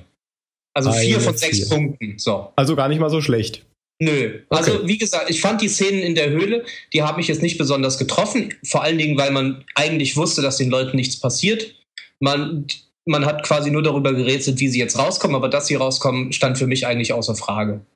Also 0.74 0.90
4 0.90 1.20
von 1.20 1.36
6 1.36 1.68
Punkten. 1.68 2.18
So. 2.18 2.52
Also 2.56 2.74
gar 2.74 2.88
nicht 2.88 2.98
mal 2.98 3.08
so 3.10 3.20
schlecht. 3.20 3.64
Nö. 4.02 4.40
Also, 4.48 4.74
okay. 4.74 4.88
Wie 4.88 4.98
gesagt, 4.98 5.30
ich 5.30 5.40
fand 5.40 5.62
die 5.62 5.68
Szenen 5.68 6.02
in 6.02 6.16
der 6.16 6.30
Höhle, 6.30 6.64
die 6.92 7.04
haben 7.04 7.18
mich 7.18 7.28
jetzt 7.28 7.40
nicht 7.40 7.56
besonders 7.56 7.98
getroffen. 7.98 8.52
Vor 8.64 8.82
allen 8.82 8.98
Dingen, 8.98 9.16
weil 9.16 9.30
man 9.30 9.64
eigentlich 9.76 10.16
wusste, 10.16 10.42
dass 10.42 10.56
den 10.56 10.70
Leuten 10.70 10.96
nichts 10.96 11.20
passiert. 11.20 11.76
Man, 12.18 12.66
man 13.04 13.24
hat 13.26 13.44
quasi 13.44 13.70
nur 13.70 13.84
darüber 13.84 14.12
gerätselt, 14.12 14.58
wie 14.58 14.66
sie 14.66 14.80
jetzt 14.80 14.98
rauskommen, 14.98 15.36
aber 15.36 15.48
dass 15.48 15.68
sie 15.68 15.76
rauskommen, 15.76 16.32
stand 16.32 16.58
für 16.58 16.66
mich 16.66 16.84
eigentlich 16.84 17.12
außer 17.12 17.36
Frage. 17.36 17.86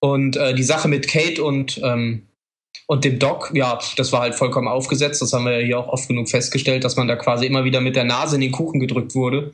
Und 0.00 0.36
äh, 0.36 0.52
die 0.52 0.64
Sache 0.64 0.88
mit 0.88 1.06
Kate 1.06 1.44
und, 1.44 1.80
ähm, 1.84 2.26
und 2.88 3.04
dem 3.04 3.20
Doc, 3.20 3.52
ja, 3.54 3.78
das 3.96 4.10
war 4.10 4.22
halt 4.22 4.34
vollkommen 4.34 4.66
aufgesetzt. 4.66 5.22
Das 5.22 5.32
haben 5.32 5.44
wir 5.44 5.60
ja 5.60 5.64
hier 5.64 5.78
auch 5.78 5.92
oft 5.92 6.08
genug 6.08 6.28
festgestellt, 6.28 6.82
dass 6.82 6.96
man 6.96 7.06
da 7.06 7.14
quasi 7.14 7.46
immer 7.46 7.62
wieder 7.62 7.80
mit 7.80 7.94
der 7.94 8.04
Nase 8.04 8.34
in 8.34 8.40
den 8.40 8.52
Kuchen 8.52 8.80
gedrückt 8.80 9.14
wurde. 9.14 9.52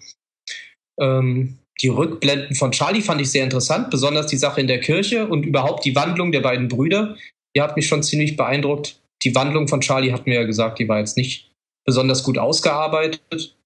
Ähm, 0.98 1.58
die 1.80 1.88
Rückblenden 1.88 2.54
von 2.54 2.70
Charlie 2.70 3.02
fand 3.02 3.20
ich 3.20 3.30
sehr 3.30 3.44
interessant, 3.44 3.90
besonders 3.90 4.26
die 4.26 4.36
Sache 4.36 4.60
in 4.60 4.68
der 4.68 4.80
Kirche 4.80 5.26
und 5.26 5.44
überhaupt 5.44 5.84
die 5.84 5.96
Wandlung 5.96 6.32
der 6.32 6.40
beiden 6.40 6.68
Brüder. 6.68 7.16
Die 7.56 7.60
hat 7.60 7.76
mich 7.76 7.86
schon 7.86 8.02
ziemlich 8.02 8.36
beeindruckt. 8.36 9.00
Die 9.24 9.34
Wandlung 9.34 9.68
von 9.68 9.80
Charlie 9.80 10.12
hat 10.12 10.26
mir 10.26 10.34
ja 10.34 10.44
gesagt, 10.44 10.78
die 10.78 10.88
war 10.88 10.98
jetzt 10.98 11.16
nicht 11.16 11.52
besonders 11.84 12.22
gut 12.22 12.38
ausgearbeitet. 12.38 13.56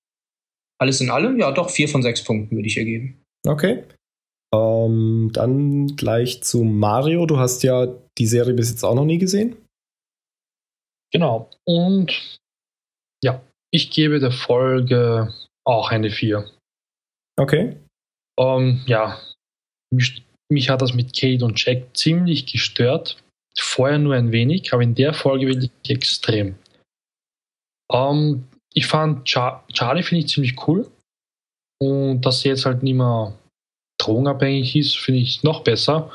Alles 0.81 1.01
in 1.01 1.11
allem, 1.11 1.39
ja, 1.39 1.51
doch 1.51 1.71
vier 1.71 1.89
von 1.89 2.03
sechs 2.03 2.23
Punkten 2.23 2.57
würde 2.57 2.69
ich 2.69 2.79
ergeben. 2.79 3.21
Okay. 3.47 3.85
Ähm, 4.55 5.31
dann 5.33 5.97
gleich 5.97 6.43
zu 6.43 6.63
Mario. 6.63 7.27
Du 7.27 7.39
hast 7.39 7.63
ja 7.63 7.89
die 8.17 8.27
Serie 8.27 8.55
bis 8.55 8.71
jetzt 8.71 8.85
auch 8.85 8.95
noch 8.95 9.05
nie 9.05 9.19
gesehen. 9.19 9.57
Genau. 11.13 11.51
Und 11.65 12.39
ja, 13.23 13.43
ich 13.71 13.91
gebe 13.91 14.21
der 14.21 14.31
Folge 14.31 15.35
auch 15.65 15.91
eine 15.91 16.11
4. 16.11 16.49
Okay. 17.37 17.77
Ähm, 18.39 18.83
ja, 18.87 19.21
mich, 19.91 20.25
mich, 20.49 20.71
hat 20.71 20.81
das 20.81 20.95
mit 20.95 21.15
Kate 21.19 21.45
und 21.45 21.63
Jack 21.63 21.97
ziemlich 21.97 22.47
gestört. 22.47 23.23
Vorher 23.59 23.99
nur 23.99 24.15
ein 24.15 24.31
wenig, 24.31 24.73
aber 24.73 24.83
in 24.83 24.95
der 24.95 25.13
Folge 25.13 25.49
wirklich 25.49 25.73
extrem. 25.89 26.57
Ähm, 27.91 28.45
ich 28.73 28.87
fand 28.87 29.29
Char 29.29 29.65
Charlie 29.73 30.05
finde 30.05 30.25
ich 30.25 30.31
ziemlich 30.31 30.69
cool. 30.69 30.89
Und 31.81 32.23
dass 32.23 32.45
er 32.45 32.53
jetzt 32.53 32.67
halt 32.67 32.83
nicht 32.83 32.95
mehr 32.95 33.37
drogenabhängig 34.01 34.77
ist, 34.77 34.97
finde 34.97 35.21
ich 35.21 35.43
noch 35.43 35.65
besser. 35.65 36.11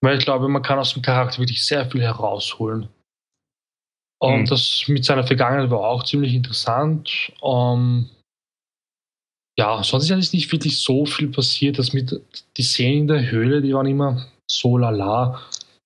Weil 0.00 0.18
ich 0.18 0.24
glaube, 0.24 0.48
man 0.48 0.62
kann 0.62 0.78
aus 0.78 0.94
dem 0.94 1.02
Charakter 1.02 1.38
wirklich 1.38 1.64
sehr 1.64 1.90
viel 1.90 2.02
herausholen. 2.02 2.88
Und 4.18 4.40
mhm. 4.40 4.46
das 4.46 4.84
mit 4.88 5.04
seiner 5.04 5.26
Vergangenheit 5.26 5.70
war 5.70 5.80
auch 5.80 6.04
ziemlich 6.04 6.34
interessant. 6.34 7.32
Ähm, 7.42 8.08
ja, 9.58 9.82
sonst 9.82 10.04
ist 10.04 10.10
eigentlich 10.10 10.32
nicht 10.32 10.52
wirklich 10.52 10.78
so 10.78 11.06
viel 11.06 11.28
passiert. 11.28 11.78
dass 11.78 11.92
mit 11.92 12.20
die 12.56 12.62
Szenen 12.62 13.02
in 13.02 13.06
der 13.08 13.30
Höhle, 13.30 13.62
die 13.62 13.72
waren 13.72 13.86
immer 13.86 14.30
so 14.50 14.76
lala. 14.76 15.42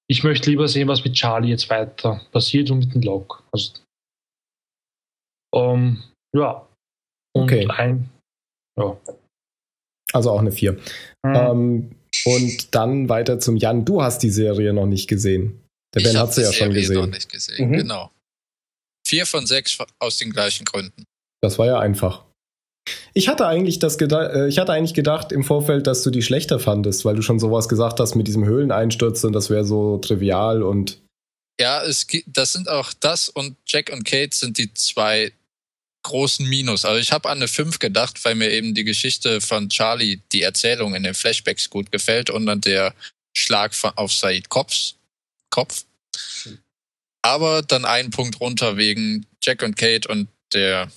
Ich 0.09 0.25
möchte 0.25 0.51
lieber 0.51 0.67
sehen, 0.67 0.89
was 0.89 1.05
mit 1.05 1.15
Charlie 1.15 1.51
jetzt 1.51 1.71
weiter 1.71 2.21
passiert 2.33 2.71
und 2.71 2.81
mit 2.81 2.95
dem 2.95 3.03
Log. 3.03 3.45
Also, 3.53 3.73
ähm, 5.55 6.03
ja. 6.37 6.67
Und 7.33 7.45
okay. 7.45 7.67
ein, 7.69 8.11
ja. 8.79 8.99
Also 10.13 10.31
auch 10.31 10.41
eine 10.41 10.51
4. 10.51 10.73
Mhm. 10.73 10.81
Ähm, 11.25 11.91
und 12.25 12.75
dann 12.75 13.09
weiter 13.09 13.39
zum 13.39 13.57
Jan. 13.57 13.85
Du 13.85 14.03
hast 14.03 14.23
die 14.23 14.31
Serie 14.31 14.73
noch 14.73 14.87
nicht 14.87 15.09
gesehen. 15.09 15.65
Der 15.95 16.03
Ben 16.03 16.19
hat 16.19 16.35
sie 16.35 16.43
ja 16.43 16.53
schon 16.53 16.73
gesehen. 16.73 16.97
noch 16.97 17.07
nicht 17.07 17.31
gesehen, 17.31 17.71
mhm. 17.71 17.75
genau. 17.75 18.11
Vier 19.07 19.27
von 19.27 19.47
sechs 19.47 19.79
aus 19.99 20.19
den 20.19 20.31
gleichen 20.33 20.65
Gründen. 20.65 21.05
Das 21.41 21.59
war 21.59 21.67
ja 21.67 21.79
einfach. 21.79 22.25
Ich 23.13 23.29
hatte 23.29 23.47
eigentlich 23.47 23.79
das 23.79 23.99
gedacht, 23.99 24.33
äh, 24.33 24.49
ich 24.49 24.59
hatte 24.59 24.73
eigentlich 24.73 24.95
gedacht 24.95 25.33
im 25.33 25.45
Vorfeld, 25.45 25.87
dass 25.87 26.03
du 26.03 26.11
die 26.11 26.23
schlechter 26.23 26.59
fandest, 26.59 27.05
weil 27.05 27.17
du 27.17 27.23
schon 27.23 27.39
sowas 27.39 27.69
gesagt 27.69 28.01
hast 28.01 28.15
mit 28.15 28.27
diesem 28.27 28.45
Höhleneinsturz 28.45 29.25
und 29.25 29.33
das 29.33 29.51
wäre 29.51 29.65
so 29.65 29.99
trivial 29.99 30.63
und 30.63 30.99
ja, 31.61 31.83
es 31.83 32.07
das 32.27 32.55
sind 32.55 32.71
auch 32.71 32.95
das 32.99 33.29
und 33.29 33.57
Jack 33.67 33.93
und 33.93 34.05
Kate 34.05 34.35
sind 34.35 34.57
die 34.57 34.73
zwei 34.73 35.33
großen 36.03 36.49
Minus. 36.49 36.87
Also 36.87 36.99
ich 36.99 37.13
habe 37.13 37.29
an 37.29 37.39
eine 37.39 37.49
5 37.49 37.79
gedacht, 37.79 38.25
weil 38.25 38.35
mir 38.35 38.51
eben 38.51 38.75
die 38.75 38.85
Geschichte 38.85 39.43
von 39.43 39.69
Charlie, 39.69 40.21
die 40.33 40.43
Erzählung 40.43 40.95
in 40.95 41.03
den 41.03 41.15
Flashbacks 41.15 41.69
gut 41.69 41.93
gefällt 41.93 42.31
und 42.31 42.47
dann 42.47 42.63
der 42.63 42.95
Schlag 43.37 43.75
von, 43.75 43.91
auf 43.97 44.13
Said 44.13 44.49
Kopfs, 44.49 44.97
Kopf. 45.51 45.85
Aber 47.23 47.61
dann 47.61 47.85
einen 47.85 48.11
Punkt 48.11 48.41
runter 48.41 48.79
wegen 48.79 49.27
Jack 49.43 49.63
und 49.63 49.77
Kate 49.77 50.09
und 50.09 50.29
der 50.55 50.91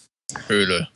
Höhle. 0.47 0.89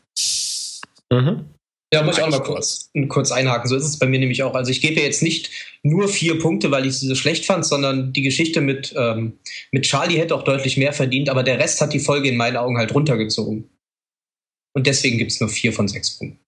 Mhm. 1.14 1.46
Ja, 1.94 2.04
muss 2.04 2.18
ich 2.18 2.24
auch 2.24 2.30
mal 2.30 2.44
kurz, 2.44 2.92
kurz 3.08 3.32
einhaken. 3.32 3.70
So 3.70 3.78
ist 3.78 3.86
es 3.86 3.98
bei 3.98 4.08
mir 4.08 4.20
nämlich 4.20 4.44
auch. 4.44 4.56
Also 4.56 4.72
ich 4.72 4.82
gebe 4.82 5.00
jetzt 5.00 5.24
nicht 5.24 5.50
nur 5.84 6.10
vier 6.10 6.38
Punkte, 6.38 6.70
weil 6.70 6.86
ich 6.86 7.00
sie 7.00 7.08
so 7.08 7.16
schlecht 7.16 7.46
fand, 7.46 7.66
sondern 7.66 8.12
die 8.12 8.24
Geschichte 8.24 8.60
mit, 8.60 8.94
ähm, 8.98 9.40
mit 9.72 9.86
Charlie 9.86 10.18
hätte 10.18 10.36
auch 10.36 10.44
deutlich 10.44 10.76
mehr 10.76 10.92
verdient, 10.92 11.30
aber 11.30 11.44
der 11.44 11.60
Rest 11.60 11.80
hat 11.80 11.94
die 11.94 12.00
Folge 12.00 12.28
in 12.28 12.36
meinen 12.36 12.58
Augen 12.58 12.78
halt 12.78 12.94
runtergezogen. 12.94 13.70
Und 14.76 14.86
deswegen 14.86 15.18
gibt 15.18 15.32
es 15.32 15.40
nur 15.40 15.50
vier 15.50 15.72
von 15.72 15.88
sechs 15.88 16.18
Punkten. 16.18 16.44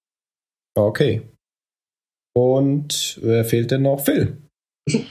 Okay. 0.78 1.22
Und 2.36 3.20
wer 3.22 3.46
fehlt 3.46 3.72
denn 3.72 3.84
noch? 3.84 4.04
Phil. 4.04 4.38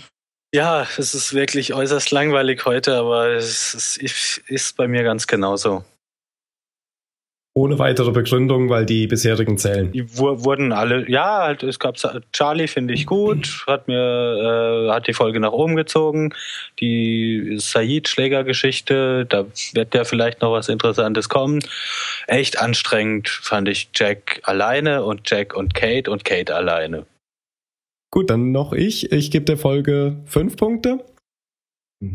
Ja, 0.55 0.89
es 0.97 1.15
ist 1.15 1.35
wirklich 1.35 1.75
äußerst 1.75 2.11
langweilig 2.11 2.65
heute, 2.65 2.97
aber 2.97 3.33
es 3.33 3.75
ist, 3.75 4.39
ist 4.47 4.77
bei 4.77 4.89
mir 4.89 5.03
ganz 5.03 5.27
genauso. 5.27 5.85
Ohne 7.59 7.81
weitere 7.81 8.13
Begründung, 8.13 8.69
weil 8.69 8.87
die 8.87 9.09
bisherigen 9.09 9.59
zählen. 9.59 9.91
Die 9.91 10.17
wurden 10.17 10.71
alle, 10.71 11.11
ja, 11.11 11.43
halt, 11.43 11.65
es 11.65 11.81
gab 11.81 11.97
Charlie, 12.33 12.69
finde 12.69 12.95
ich 12.95 13.05
gut, 13.05 13.65
hat 13.67 13.89
mir, 13.89 14.87
äh, 14.87 14.93
hat 14.93 15.09
die 15.09 15.13
Folge 15.13 15.41
nach 15.41 15.51
oben 15.51 15.75
gezogen. 15.75 16.33
Die 16.79 17.57
Said-Schlägergeschichte, 17.59 19.27
da 19.29 19.45
wird 19.73 19.93
ja 19.93 20.05
vielleicht 20.05 20.41
noch 20.41 20.53
was 20.53 20.69
Interessantes 20.69 21.29
kommen. 21.29 21.59
Echt 22.29 22.61
anstrengend 22.61 23.29
fand 23.29 23.69
ich 23.69 23.91
Jack 23.93 24.41
alleine 24.45 25.03
und 25.03 25.29
Jack 25.29 25.57
und 25.57 25.75
Kate 25.75 26.13
und 26.13 26.25
Kate 26.25 26.55
alleine. 26.55 27.07
Gut, 28.13 28.31
dann 28.31 28.53
noch 28.53 28.73
ich. 28.73 29.11
Ich 29.11 29.33
gebe 29.33 29.47
der 29.47 29.59
Folge 29.59 30.19
fünf 30.27 30.57
Punkte. 30.57 31.05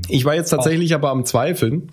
Ich 0.08 0.24
war 0.24 0.36
jetzt 0.36 0.52
tatsächlich 0.52 0.94
oh. 0.94 0.96
aber 0.96 1.10
am 1.10 1.26
Zweifeln. 1.26 1.92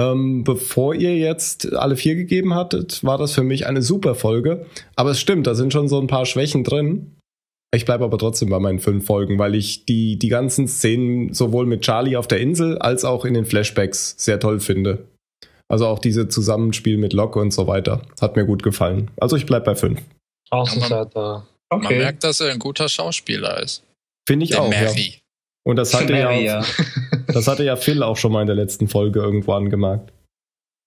Ähm, 0.00 0.44
bevor 0.44 0.94
ihr 0.94 1.18
jetzt 1.18 1.74
alle 1.74 1.96
vier 1.96 2.14
gegeben 2.14 2.54
hattet, 2.54 3.04
war 3.04 3.18
das 3.18 3.34
für 3.34 3.42
mich 3.42 3.66
eine 3.66 3.82
super 3.82 4.14
Folge. 4.14 4.64
Aber 4.96 5.10
es 5.10 5.20
stimmt, 5.20 5.46
da 5.46 5.54
sind 5.54 5.74
schon 5.74 5.88
so 5.88 6.00
ein 6.00 6.06
paar 6.06 6.24
Schwächen 6.24 6.64
drin. 6.64 7.16
Ich 7.74 7.84
bleibe 7.84 8.04
aber 8.04 8.16
trotzdem 8.16 8.48
bei 8.48 8.58
meinen 8.58 8.80
fünf 8.80 9.04
Folgen, 9.04 9.38
weil 9.38 9.54
ich 9.54 9.84
die, 9.84 10.18
die 10.18 10.28
ganzen 10.28 10.68
Szenen 10.68 11.34
sowohl 11.34 11.66
mit 11.66 11.82
Charlie 11.82 12.16
auf 12.16 12.26
der 12.26 12.40
Insel 12.40 12.78
als 12.78 13.04
auch 13.04 13.26
in 13.26 13.34
den 13.34 13.44
Flashbacks 13.44 14.14
sehr 14.16 14.40
toll 14.40 14.58
finde. 14.60 15.04
Also 15.68 15.86
auch 15.86 15.98
diese 15.98 16.28
Zusammenspiel 16.28 16.96
mit 16.96 17.12
Locke 17.12 17.38
und 17.38 17.52
so 17.52 17.66
weiter. 17.66 18.00
Hat 18.20 18.36
mir 18.36 18.46
gut 18.46 18.62
gefallen. 18.62 19.10
Also 19.20 19.36
ich 19.36 19.44
bleibe 19.44 19.66
bei 19.66 19.74
fünf. 19.74 20.00
Außenseiter. 20.50 21.46
Okay. 21.68 21.84
Man 21.84 21.98
merkt, 21.98 22.24
dass 22.24 22.40
er 22.40 22.50
ein 22.50 22.58
guter 22.58 22.88
Schauspieler 22.88 23.62
ist. 23.62 23.84
Finde 24.26 24.44
ich 24.44 24.50
Der 24.50 24.62
auch. 24.62 24.70
Mary. 24.70 25.14
Ja. 25.14 25.20
Und 25.62 25.76
das 25.76 25.94
hatte 25.94 26.12
Mary, 26.12 26.44
ja, 26.44 26.62
ja. 26.62 26.66
das 27.32 27.46
hatte 27.48 27.64
ja 27.64 27.76
Phil 27.76 28.02
auch 28.02 28.16
schon 28.16 28.32
mal 28.32 28.40
in 28.40 28.46
der 28.46 28.56
letzten 28.56 28.88
Folge 28.88 29.20
irgendwo 29.20 29.52
angemerkt. 29.52 30.12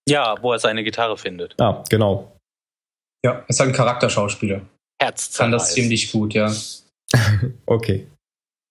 Ja, 0.07 0.35
wo 0.41 0.51
er 0.51 0.59
seine 0.59 0.83
Gitarre 0.83 1.17
findet. 1.17 1.59
Ah, 1.59 1.83
genau. 1.89 2.33
Ja, 3.25 3.45
ist 3.47 3.61
ein 3.61 3.71
Charakterschauspieler. 3.71 4.61
Herz 5.01 5.37
Kann 5.37 5.51
das 5.51 5.73
ziemlich 5.73 6.11
gut, 6.11 6.33
ja. 6.33 6.53
okay. 7.65 8.07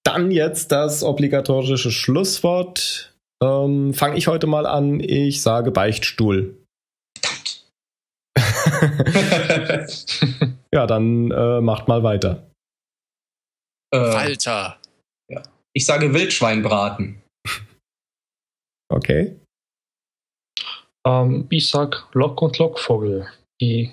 Dann 0.05 0.31
jetzt 0.31 0.73
das 0.73 1.03
obligatorische 1.03 1.91
Schlusswort. 1.91 3.15
Ähm, 3.43 3.95
Fange 3.95 4.17
ich 4.17 4.27
heute 4.27 4.47
mal 4.47 4.67
an. 4.67 5.01
Ich 5.01 5.43
sage 5.43 5.71
Beichtstuhl. 5.71 6.59
ja, 10.73 10.87
dann 10.87 11.31
äh, 11.31 11.61
macht 11.61 11.89
mal 11.89 12.03
weiter. 12.03 12.51
Äh, 13.91 13.99
Walter. 13.99 14.79
Ja. 15.29 15.43
Ich 15.73 15.87
sage 15.87 16.13
Wildschweinbraten. 16.13 17.22
Okay. 18.93 19.37
Ähm, 21.07 21.47
ich 21.51 21.69
sag 21.71 22.09
Lock 22.13 22.43
und 22.43 22.59
Lockvogel. 22.59 23.27
Die 23.61 23.91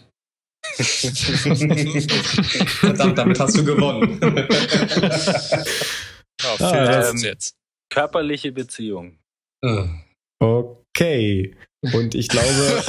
Verdammt, 2.82 3.18
damit 3.18 3.40
hast 3.40 3.58
du 3.58 3.64
gewonnen. 3.64 4.20
oh, 6.44 6.58
ah, 6.64 7.10
ähm, 7.10 7.18
jetzt. 7.18 7.56
Körperliche 7.90 8.52
Beziehung. 8.52 9.18
Okay. 10.40 11.56
Und 11.82 12.14
ich 12.14 12.28
glaube, 12.28 12.48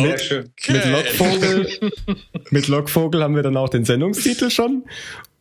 mit, 0.00 0.20
schön. 0.22 0.50
mit, 0.68 0.86
Lockvogel, 0.86 1.92
mit 2.50 2.68
Lockvogel 2.68 3.22
haben 3.22 3.36
wir 3.36 3.42
dann 3.42 3.58
auch 3.58 3.68
den 3.68 3.84
Sendungstitel 3.84 4.48
schon. 4.48 4.88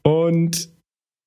Und 0.03 0.72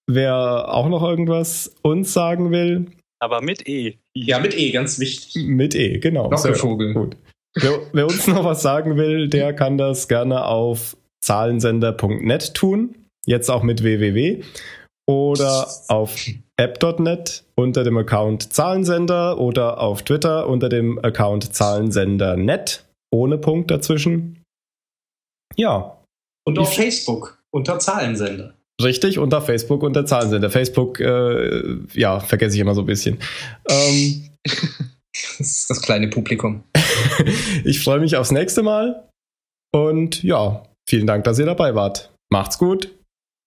wer 0.07 0.73
auch 0.73 0.89
noch 0.89 1.03
irgendwas 1.03 1.74
uns 1.83 2.12
sagen 2.12 2.51
will. 2.51 2.87
Aber 3.19 3.41
mit 3.41 3.69
E. 3.69 3.99
Ja, 4.15 4.39
mit 4.39 4.57
E, 4.57 4.70
ganz 4.70 4.99
wichtig. 4.99 5.45
Mit 5.47 5.74
E, 5.74 5.99
genau. 5.99 6.31
Lockvogel. 6.31 6.95
Gut. 6.95 7.16
Wer, 7.55 7.81
wer 7.93 8.07
uns 8.07 8.27
noch 8.27 8.45
was 8.45 8.62
sagen 8.62 8.97
will, 8.97 9.28
der 9.28 9.55
kann 9.55 9.78
das 9.78 10.09
gerne 10.09 10.45
auf 10.45 10.97
zahlensender.net 11.23 12.55
tun. 12.55 12.95
Jetzt 13.24 13.51
auch 13.51 13.62
mit 13.62 13.83
www. 13.83 14.43
Oder 15.09 15.66
auf 15.89 16.16
app.net 16.57 17.45
unter 17.55 17.85
dem 17.85 17.97
Account 17.97 18.53
Zahlensender 18.53 19.39
oder 19.39 19.81
auf 19.81 20.03
Twitter 20.03 20.49
unter 20.49 20.69
dem 20.69 20.99
Account 21.03 21.55
Zahlensender.net 21.55 22.85
ohne 23.11 23.39
Punkt 23.39 23.70
dazwischen. 23.70 24.43
Ja. 25.57 25.97
Und 26.45 26.59
auf 26.59 26.74
Facebook 26.74 27.43
unter 27.51 27.78
Zahlensender. 27.78 28.56
Richtig, 28.82 29.19
unter 29.19 29.40
Facebook 29.40 29.82
unter 29.82 30.05
Zahlensender. 30.05 30.51
Facebook, 30.51 31.01
äh, 31.01 31.77
ja, 31.94 32.20
vergesse 32.20 32.57
ich 32.57 32.61
immer 32.61 32.74
so 32.74 32.82
ein 32.82 32.86
bisschen. 32.86 33.19
Ähm, 33.69 34.31
das 35.39 35.40
ist 35.40 35.70
das 35.70 35.81
kleine 35.81 36.09
Publikum. 36.09 36.62
ich 37.65 37.82
freue 37.82 38.01
mich 38.01 38.16
aufs 38.16 38.32
nächste 38.32 38.62
Mal. 38.62 39.09
Und 39.74 40.23
ja, 40.23 40.62
vielen 40.89 41.07
Dank, 41.07 41.24
dass 41.24 41.39
ihr 41.39 41.47
dabei 41.47 41.74
wart. 41.74 42.11
Macht's 42.31 42.59
gut. 42.59 42.94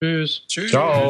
Tschüss. 0.04 0.46
Tschüss. 0.48 0.72
Ciao. 0.72 1.10